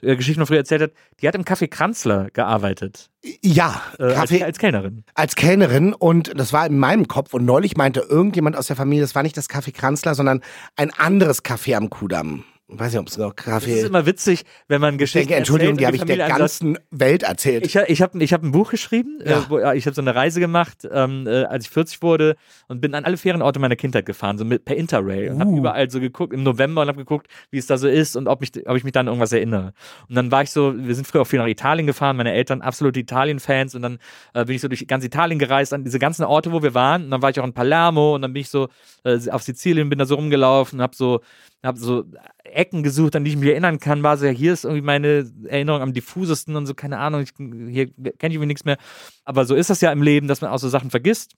äh, 0.00 0.16
Geschichten 0.16 0.40
von 0.40 0.46
früher 0.46 0.58
erzählt 0.58 0.80
hat. 0.82 0.92
Die 1.20 1.28
hat 1.28 1.34
im 1.34 1.42
Café 1.44 1.68
Kranzler 1.68 2.28
gearbeitet, 2.32 3.10
Ja, 3.42 3.82
äh, 3.98 4.04
als, 4.04 4.14
Kaffee 4.14 4.44
als 4.44 4.58
Kellnerin. 4.58 5.04
als 5.14 5.36
Kellnerin 5.36 5.92
und 5.92 6.32
das 6.40 6.54
war 6.54 6.64
in 6.66 6.78
meinem 6.78 7.06
Kopf 7.06 7.34
und 7.34 7.44
neulich 7.44 7.76
meinte 7.76 8.00
irgendjemand 8.00 8.56
aus 8.56 8.68
der 8.68 8.76
Familie, 8.76 9.02
das 9.02 9.14
war 9.14 9.22
nicht 9.22 9.36
das 9.36 9.50
Café 9.50 9.72
Kranzler, 9.72 10.14
sondern 10.14 10.40
ein 10.76 10.90
anderes 10.96 11.44
Café 11.44 11.76
am 11.76 11.90
Kudamm. 11.90 12.44
Ich 12.72 12.78
weiß 12.78 12.92
nicht, 12.92 13.00
ob 13.00 13.08
es 13.08 13.18
noch 13.18 13.32
Das 13.32 13.44
ist 13.46 13.50
Kaffee. 13.50 13.80
immer 13.80 14.06
witzig, 14.06 14.44
wenn 14.68 14.80
man 14.80 14.96
Geschichten 14.96 15.28
denke, 15.28 15.34
Entschuldigung, 15.34 15.76
die 15.76 15.86
habe 15.86 15.96
ich 15.96 16.02
und 16.02 16.08
der 16.08 16.28
ganzen 16.28 16.78
Welt 16.90 17.24
erzählt. 17.24 17.66
Ich, 17.66 17.74
ich 17.74 18.00
habe 18.02 18.22
ich 18.22 18.32
hab 18.32 18.42
ein 18.44 18.52
Buch 18.52 18.70
geschrieben, 18.70 19.18
Ja. 19.24 19.40
äh, 19.40 19.42
wo, 19.48 19.58
ich 19.72 19.86
habe 19.86 19.94
so 19.94 20.00
eine 20.00 20.14
Reise 20.14 20.38
gemacht, 20.40 20.86
ähm, 20.90 21.26
äh, 21.26 21.44
als 21.44 21.64
ich 21.64 21.70
40 21.70 22.00
wurde 22.02 22.36
und 22.68 22.80
bin 22.80 22.94
an 22.94 23.04
alle 23.04 23.16
Ferienorte 23.16 23.58
meiner 23.58 23.76
Kindheit 23.76 24.06
gefahren, 24.06 24.38
so 24.38 24.44
mit, 24.44 24.64
per 24.64 24.76
Interrail 24.76 25.30
und 25.30 25.40
habe 25.40 25.50
Uh. 25.50 25.58
überall 25.58 25.90
so 25.90 25.98
geguckt 26.00 26.32
im 26.32 26.42
November 26.44 26.82
und 26.82 26.88
habe 26.88 26.98
geguckt, 26.98 27.26
wie 27.50 27.58
es 27.58 27.66
da 27.66 27.76
so 27.76 27.88
ist 27.88 28.14
und 28.14 28.28
ob, 28.28 28.40
mich, 28.40 28.52
ob 28.66 28.76
ich 28.76 28.84
mich 28.84 28.92
dann 28.92 29.06
an 29.06 29.14
irgendwas 29.14 29.32
erinnere. 29.32 29.72
Und 30.08 30.14
dann 30.14 30.30
war 30.30 30.42
ich 30.42 30.50
so, 30.50 30.72
wir 30.76 30.94
sind 30.94 31.06
früher 31.06 31.22
auch 31.22 31.26
viel 31.26 31.40
nach 31.40 31.48
Italien 31.48 31.86
gefahren, 31.86 32.16
meine 32.16 32.32
Eltern 32.32 32.62
absolute 32.62 33.00
Italien-Fans 33.00 33.74
und 33.74 33.82
dann 33.82 33.98
äh, 34.34 34.44
bin 34.44 34.54
ich 34.54 34.60
so 34.62 34.68
durch 34.68 34.86
ganz 34.86 35.04
Italien 35.04 35.38
gereist, 35.38 35.72
an 35.72 35.82
diese 35.84 35.98
ganzen 35.98 36.24
Orte, 36.24 36.52
wo 36.52 36.62
wir 36.62 36.74
waren 36.74 37.04
und 37.04 37.10
dann 37.10 37.22
war 37.22 37.30
ich 37.30 37.40
auch 37.40 37.44
in 37.44 37.52
Palermo 37.52 38.14
und 38.14 38.22
dann 38.22 38.32
bin 38.32 38.42
ich 38.42 38.48
so 38.48 38.68
äh, 39.04 39.18
auf 39.30 39.42
Sizilien, 39.42 39.88
bin 39.88 39.98
da 39.98 40.04
so 40.06 40.14
rumgelaufen, 40.14 40.80
habe 40.80 40.94
so 40.94 41.20
habe 41.68 41.78
so 41.78 42.04
Ecken 42.44 42.82
gesucht, 42.82 43.16
an 43.16 43.24
die 43.24 43.32
ich 43.32 43.36
mich 43.36 43.50
erinnern 43.50 43.78
kann, 43.78 44.02
war 44.02 44.16
so, 44.16 44.26
ja, 44.26 44.32
hier 44.32 44.52
ist 44.52 44.64
irgendwie 44.64 44.82
meine 44.82 45.30
Erinnerung 45.46 45.82
am 45.82 45.92
diffusesten 45.92 46.56
und 46.56 46.66
so, 46.66 46.74
keine 46.74 46.98
Ahnung, 46.98 47.22
ich, 47.22 47.32
hier 47.36 47.86
kenne 47.88 48.14
ich 48.20 48.34
irgendwie 48.34 48.46
nichts 48.46 48.64
mehr. 48.64 48.78
Aber 49.24 49.44
so 49.44 49.54
ist 49.54 49.70
das 49.70 49.80
ja 49.80 49.92
im 49.92 50.02
Leben, 50.02 50.26
dass 50.28 50.40
man 50.40 50.50
auch 50.50 50.58
so 50.58 50.68
Sachen 50.68 50.90
vergisst. 50.90 51.34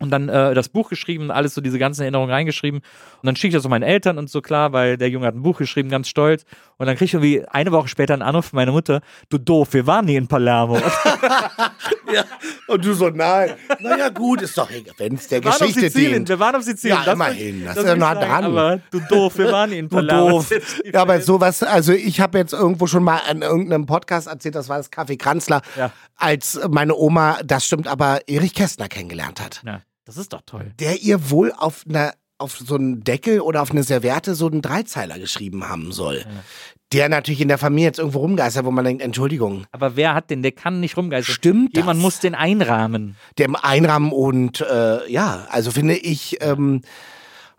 Und 0.00 0.10
dann 0.10 0.28
äh, 0.30 0.54
das 0.54 0.68
Buch 0.70 0.88
geschrieben 0.88 1.24
und 1.24 1.30
alles 1.30 1.54
so 1.54 1.60
diese 1.60 1.78
ganzen 1.78 2.02
Erinnerungen 2.02 2.30
reingeschrieben. 2.32 2.80
Und 2.80 3.26
dann 3.26 3.36
schicke 3.36 3.48
ich 3.48 3.54
das 3.54 3.62
so 3.62 3.68
meinen 3.68 3.82
Eltern 3.82 4.16
und 4.18 4.30
so 4.30 4.40
klar, 4.40 4.72
weil 4.72 4.96
der 4.96 5.10
Junge 5.10 5.26
hat 5.26 5.34
ein 5.34 5.42
Buch 5.42 5.58
geschrieben, 5.58 5.90
ganz 5.90 6.08
stolz. 6.08 6.44
Und 6.78 6.86
dann 6.86 6.96
kriege 6.96 7.04
ich 7.04 7.12
irgendwie 7.14 7.44
eine 7.48 7.70
Woche 7.72 7.88
später 7.88 8.14
einen 8.14 8.22
Anruf 8.22 8.46
von 8.46 8.56
meiner 8.56 8.72
Mutter, 8.72 9.02
du 9.28 9.36
doof, 9.36 9.68
wir 9.74 9.86
waren 9.86 10.06
nie 10.06 10.16
in 10.16 10.26
Palermo. 10.26 10.78
ja. 12.12 12.24
Und 12.66 12.84
du 12.84 12.94
so, 12.94 13.10
nein. 13.10 13.50
Naja, 13.80 14.08
gut, 14.08 14.42
ist 14.42 14.56
doch 14.56 14.70
wenn 14.98 15.14
es 15.14 15.28
der 15.28 15.44
Wir 15.44 15.50
Geschichte 15.50 15.90
dient. 15.90 16.28
wir 16.28 16.38
waren 16.38 16.56
auf 16.56 16.62
Sizilien. 16.62 16.98
Ja, 16.98 17.04
Das 17.04 17.14
immerhin, 17.14 17.64
das 17.64 17.76
ist 17.76 17.84
ja 17.86 17.96
nah 17.96 18.14
dran. 18.14 18.44
Aber 18.44 18.80
du 18.90 19.00
doof, 19.00 19.36
wir 19.38 19.52
waren 19.52 19.70
nie 19.70 19.78
in 19.78 19.88
Du 19.88 19.96
Palermo. 19.96 20.30
doof. 20.30 20.50
Ja, 20.92 21.02
aber 21.02 21.20
sowas, 21.20 21.62
also 21.62 21.92
ich 21.92 22.20
habe 22.20 22.38
jetzt 22.38 22.52
irgendwo 22.52 22.86
schon 22.86 23.02
mal 23.04 23.20
an 23.28 23.42
irgendeinem 23.42 23.86
Podcast 23.86 24.26
erzählt, 24.28 24.54
das 24.54 24.68
war 24.68 24.78
das 24.78 24.90
Café 24.90 25.18
Kranzler, 25.18 25.60
Ja. 25.76 25.90
als 26.16 26.58
meine 26.70 26.94
Oma, 26.96 27.38
das 27.44 27.64
stimmt, 27.66 27.86
aber 27.86 28.20
Erich 28.28 28.54
Kästner 28.54 28.88
kennengelernt 28.88 29.40
hat. 29.40 29.60
Ja, 29.66 29.80
das 30.10 30.16
ist 30.18 30.32
doch 30.32 30.42
toll. 30.44 30.72
Der 30.80 31.00
ihr 31.00 31.30
wohl 31.30 31.52
auf 31.56 31.84
einer 31.88 32.12
auf 32.38 32.56
so 32.58 32.74
einen 32.76 33.04
Deckel 33.04 33.40
oder 33.40 33.60
auf 33.60 33.70
eine 33.70 33.82
Serviette 33.82 34.34
so 34.34 34.46
einen 34.48 34.62
Dreizeiler 34.62 35.18
geschrieben 35.18 35.68
haben 35.68 35.92
soll. 35.92 36.24
Der 36.92 37.08
natürlich 37.10 37.40
in 37.42 37.48
der 37.48 37.58
Familie 37.58 37.88
jetzt 37.88 37.98
irgendwo 37.98 38.20
rumgeistert, 38.20 38.64
wo 38.64 38.70
man 38.70 38.84
denkt, 38.84 39.02
Entschuldigung, 39.02 39.66
Aber 39.72 39.94
wer 39.94 40.14
hat 40.14 40.30
den? 40.30 40.42
Der 40.42 40.52
kann 40.52 40.80
nicht 40.80 40.96
rumgeistern. 40.96 41.34
Stimmt 41.34 41.76
Jemand 41.76 41.98
das? 41.98 42.02
muss 42.02 42.18
den 42.20 42.34
einrahmen. 42.34 43.16
der 43.38 43.44
im 43.46 43.56
Einrahmen 43.56 44.10
und 44.10 44.62
äh, 44.62 45.06
ja, 45.12 45.46
also 45.50 45.70
finde 45.70 45.96
ich, 45.96 46.38
ähm, 46.40 46.80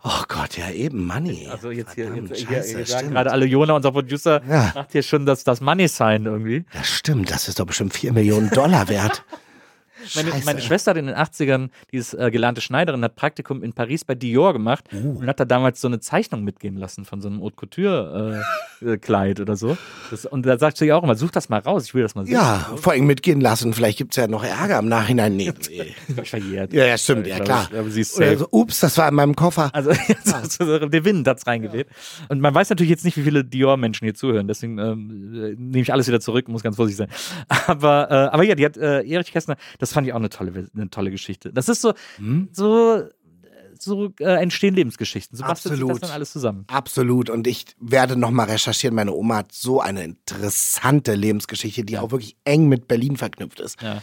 Oh 0.04 0.24
Gott, 0.26 0.58
ja 0.58 0.68
eben, 0.70 1.06
Money. 1.06 1.46
Also 1.48 1.70
jetzt 1.70 1.94
hier, 1.94 2.06
Verdammt, 2.08 2.30
jetzt, 2.30 2.38
hier, 2.40 2.56
Scheiße, 2.56 2.76
hier 2.76 2.86
sagen 2.86 2.98
stimmt. 2.98 3.14
gerade 3.14 3.30
alle 3.30 3.46
Jona, 3.46 3.74
unser 3.76 3.92
Producer, 3.92 4.42
Ja. 4.48 4.72
macht 4.74 4.90
hier 4.90 5.04
schon 5.04 5.26
das, 5.26 5.44
das 5.44 5.60
Money-Sign 5.60 6.26
irgendwie. 6.26 6.64
Das 6.72 6.88
stimmt, 6.88 7.30
das 7.30 7.46
ist 7.46 7.60
doch 7.60 7.66
bestimmt 7.66 7.94
4 7.94 8.12
Millionen 8.12 8.50
Dollar 8.50 8.88
wert. 8.88 9.22
Meine, 10.14 10.30
meine 10.44 10.60
Schwester 10.60 10.90
hat 10.90 10.98
in 10.98 11.06
den 11.06 11.16
80ern, 11.16 11.70
die 11.92 11.96
ist 11.96 12.14
äh, 12.14 12.30
gelernte 12.30 12.60
Schneiderin, 12.60 13.02
hat 13.04 13.16
Praktikum 13.16 13.62
in 13.62 13.72
Paris 13.72 14.04
bei 14.04 14.14
Dior 14.14 14.52
gemacht 14.52 14.84
Uh. 14.92 15.20
und 15.20 15.26
hat 15.26 15.40
da 15.40 15.44
damals 15.44 15.80
so 15.80 15.88
eine 15.88 16.00
Zeichnung 16.00 16.44
mitgeben 16.44 16.78
lassen 16.78 17.04
von 17.04 17.20
so 17.20 17.28
einem 17.28 17.40
Haute 17.40 17.56
Couture-Kleid 17.56 18.94
äh, 18.94 18.98
Kleid 18.98 19.40
oder 19.40 19.56
so. 19.56 19.76
Das, 20.10 20.26
und 20.26 20.44
da 20.46 20.58
sagt 20.58 20.76
sie 20.76 20.86
ja 20.86 20.96
auch 20.96 21.02
immer, 21.02 21.14
such 21.14 21.30
das 21.30 21.48
mal 21.48 21.60
raus, 21.60 21.84
ich 21.84 21.94
will 21.94 22.02
das 22.02 22.14
mal 22.14 22.24
sehen. 22.24 22.34
Ja, 22.34 22.70
vor 22.76 22.92
allem 22.92 23.06
mitgehen 23.06 23.40
lassen. 23.40 23.72
Vielleicht 23.72 23.98
gibt's 23.98 24.16
ja 24.16 24.26
noch 24.26 24.44
Ärger 24.44 24.78
im 24.78 24.88
Nachhinein. 24.88 25.36
Nee, 25.36 25.52
nee. 25.70 26.24
Verjährt. 26.24 26.72
Ja, 26.72 26.86
ja, 26.86 26.98
stimmt, 26.98 27.26
ja 27.26 27.38
klar. 27.38 27.68
glaube, 27.70 27.90
sie 27.90 28.02
ist 28.02 28.14
safe. 28.14 28.38
so, 28.38 28.48
ups, 28.50 28.80
das 28.80 28.98
war 28.98 29.08
in 29.08 29.14
meinem 29.14 29.36
Koffer. 29.36 29.70
Also 29.72 29.90
jetzt, 30.08 30.60
der 30.60 31.04
Wind 31.04 31.26
hat's 31.26 31.46
reingeweht. 31.46 31.88
Und 32.28 32.40
man 32.40 32.54
weiß 32.54 32.70
natürlich 32.70 32.90
jetzt 32.90 33.04
nicht, 33.04 33.16
wie 33.16 33.22
viele 33.22 33.44
Dior-Menschen 33.44 34.04
hier 34.04 34.14
zuhören. 34.14 34.48
Deswegen 34.48 34.78
ähm, 34.78 35.34
äh, 35.34 35.54
nehme 35.58 35.80
ich 35.82 35.92
alles 35.92 36.08
wieder 36.08 36.20
zurück, 36.20 36.48
muss 36.48 36.62
ganz 36.62 36.76
vorsichtig 36.76 37.08
sein. 37.08 37.56
Aber, 37.66 38.10
äh, 38.10 38.14
aber 38.34 38.42
ja, 38.42 38.54
die 38.54 38.64
hat 38.64 38.76
äh, 38.76 39.02
Erich 39.02 39.32
Kästner, 39.32 39.56
das 39.78 39.91
fand 39.92 40.06
ich 40.06 40.12
auch 40.12 40.18
eine 40.18 40.28
tolle, 40.30 40.68
eine 40.74 40.90
tolle 40.90 41.10
Geschichte. 41.10 41.52
Das 41.52 41.68
ist 41.68 41.80
so, 41.80 41.92
Hm? 42.16 42.48
so, 42.52 43.02
so 43.78 44.12
äh, 44.20 44.40
entstehen 44.40 44.74
Lebensgeschichten. 44.74 45.36
So 45.36 45.44
bastelt 45.44 45.74
sich 45.74 45.80
das 45.80 45.88
Absolut. 45.90 46.02
dann 46.04 46.10
alles 46.10 46.32
zusammen. 46.32 46.64
Absolut. 46.68 47.30
Und 47.30 47.46
ich 47.46 47.66
werde 47.80 48.16
nochmal 48.16 48.48
recherchieren. 48.50 48.94
Meine 48.94 49.12
Oma 49.12 49.36
hat 49.38 49.52
so 49.52 49.80
eine 49.80 50.04
interessante 50.04 51.14
Lebensgeschichte, 51.14 51.84
die 51.84 51.98
auch 51.98 52.10
wirklich 52.12 52.36
eng 52.44 52.68
mit 52.68 52.86
Berlin 52.88 53.16
verknüpft 53.16 53.60
ist. 53.60 53.80
Ja. 53.82 54.02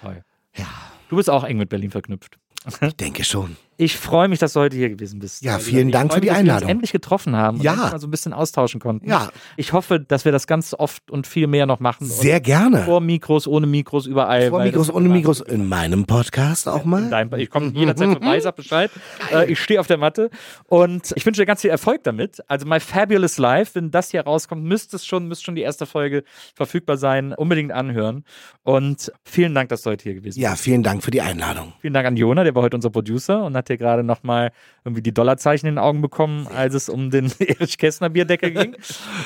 Toll. 0.00 0.22
Ja, 0.56 0.66
Du 1.08 1.16
bist 1.16 1.28
auch 1.30 1.44
eng 1.44 1.58
mit 1.58 1.68
Berlin 1.68 1.90
verknüpft. 1.90 2.38
ich 2.80 2.96
denke 2.96 3.22
schon. 3.22 3.56
Ich 3.78 3.96
freue 3.96 4.28
mich, 4.28 4.38
dass 4.38 4.54
du 4.54 4.60
heute 4.60 4.76
hier 4.76 4.88
gewesen 4.88 5.18
bist. 5.18 5.42
Ja, 5.44 5.58
vielen 5.58 5.90
Dank 5.90 6.12
für 6.14 6.20
die 6.20 6.28
mich, 6.28 6.30
dass 6.30 6.36
wir 6.38 6.40
uns 6.42 6.50
Einladung. 6.50 6.68
endlich 6.70 6.92
getroffen 6.92 7.36
haben 7.36 7.60
Ja. 7.60 7.72
und 7.74 7.80
uns 7.82 7.92
mal 7.92 7.98
so 8.00 8.06
ein 8.06 8.10
bisschen 8.10 8.32
austauschen 8.32 8.80
konnten. 8.80 9.08
Ja. 9.08 9.28
Ich 9.56 9.72
hoffe, 9.74 10.00
dass 10.00 10.24
wir 10.24 10.32
das 10.32 10.46
ganz 10.46 10.72
oft 10.72 11.10
und 11.10 11.26
viel 11.26 11.46
mehr 11.46 11.66
noch 11.66 11.78
machen. 11.80 12.06
Sehr 12.06 12.40
gerne. 12.40 12.84
Vor 12.84 13.00
Mikros, 13.00 13.46
ohne 13.46 13.66
Mikros, 13.66 14.06
überall. 14.06 14.48
Vor 14.50 14.62
Mikros, 14.62 14.88
ohne 14.90 15.08
Mikros. 15.10 15.40
In 15.42 15.68
meinem 15.68 16.06
Podcast 16.06 16.68
auch 16.68 16.84
mal. 16.84 17.10
deinem, 17.10 17.34
ich 17.34 17.50
komme 17.50 17.72
jederzeit 17.74 18.12
vorbei, 18.12 18.40
sag 18.40 18.56
Bescheid. 18.56 18.90
Äh, 19.32 19.50
ich 19.50 19.58
stehe 19.60 19.80
auf 19.80 19.88
der 19.88 19.96
Matte 19.98 20.30
und 20.66 21.12
ich 21.16 21.26
wünsche 21.26 21.40
dir 21.42 21.46
ganz 21.46 21.60
viel 21.62 21.70
Erfolg 21.70 22.04
damit. 22.04 22.40
Also 22.46 22.64
My 22.66 22.78
Fabulous 22.80 23.38
Life, 23.38 23.74
wenn 23.74 23.90
das 23.90 24.10
hier 24.10 24.20
rauskommt, 24.22 24.62
müsste 24.62 24.96
es 24.96 25.04
schon, 25.04 25.26
müsste 25.26 25.46
schon 25.46 25.56
die 25.56 25.62
erste 25.62 25.84
Folge 25.86 26.22
verfügbar 26.54 26.96
sein. 26.96 27.32
Unbedingt 27.32 27.72
anhören. 27.72 28.24
Und 28.62 29.12
vielen 29.24 29.54
Dank, 29.54 29.68
dass 29.70 29.82
du 29.82 29.90
heute 29.90 30.04
hier 30.04 30.14
gewesen 30.14 30.36
bist. 30.36 30.38
Ja, 30.38 30.54
vielen 30.54 30.82
Dank 30.82 31.02
für 31.02 31.10
die 31.10 31.20
Einladung. 31.22 31.72
Vielen 31.80 31.94
Dank 31.94 32.06
an 32.06 32.16
Jona, 32.16 32.44
der 32.44 32.54
war 32.54 32.62
heute 32.62 32.76
unser 32.76 32.90
Producer 32.90 33.44
und 33.44 33.56
hat 33.56 33.65
hier 33.68 33.76
gerade 33.76 34.02
nochmal 34.02 34.52
irgendwie 34.84 35.02
die 35.02 35.12
Dollarzeichen 35.12 35.68
in 35.68 35.76
den 35.76 35.82
Augen 35.82 36.02
bekommen, 36.02 36.46
als 36.48 36.74
es 36.74 36.88
um 36.88 37.10
den 37.10 37.32
Erich 37.38 37.78
Kästner 37.78 38.10
Bierdeckel 38.10 38.50
ging. 38.52 38.76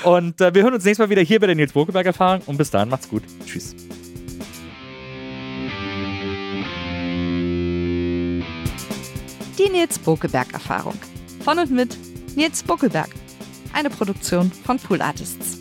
Und 0.05 0.41
äh, 0.41 0.55
wir 0.55 0.63
hören 0.63 0.75
uns 0.75 0.85
nächstes 0.85 1.07
Mal 1.07 1.11
wieder 1.11 1.23
hier 1.23 1.41
bei 1.41 1.47
der 1.47 1.57
Nils 1.57 1.73
Bokeberg 1.73 2.07
Erfahrung 2.07 2.43
und 2.47 2.57
bis 2.57 2.71
dahin 2.71 2.89
macht's 2.89 3.09
gut. 3.09 3.23
Tschüss. 3.47 3.75
Die 9.59 9.69
Nils 9.69 9.99
Bokelberg 9.99 10.53
Erfahrung. 10.53 10.95
Von 11.45 11.59
und 11.59 11.71
mit 11.71 11.97
Nils 12.35 12.63
Bokelberg. 12.63 13.11
Eine 13.73 13.91
Produktion 13.91 14.51
von 14.51 14.79
Pool 14.79 15.03
Artists. 15.03 15.61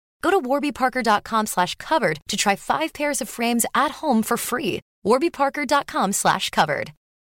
Go 0.21 0.31
to 0.31 0.39
warbyparker.com 0.39 1.47
slash 1.47 1.75
covered 1.75 2.19
to 2.27 2.37
try 2.37 2.55
five 2.55 2.93
pairs 2.93 3.21
of 3.21 3.29
frames 3.29 3.65
at 3.73 3.91
home 3.91 4.23
for 4.23 4.37
free. 4.37 4.79
warbyparker.com 5.05 6.11
slash 6.11 6.49
covered. 6.49 6.93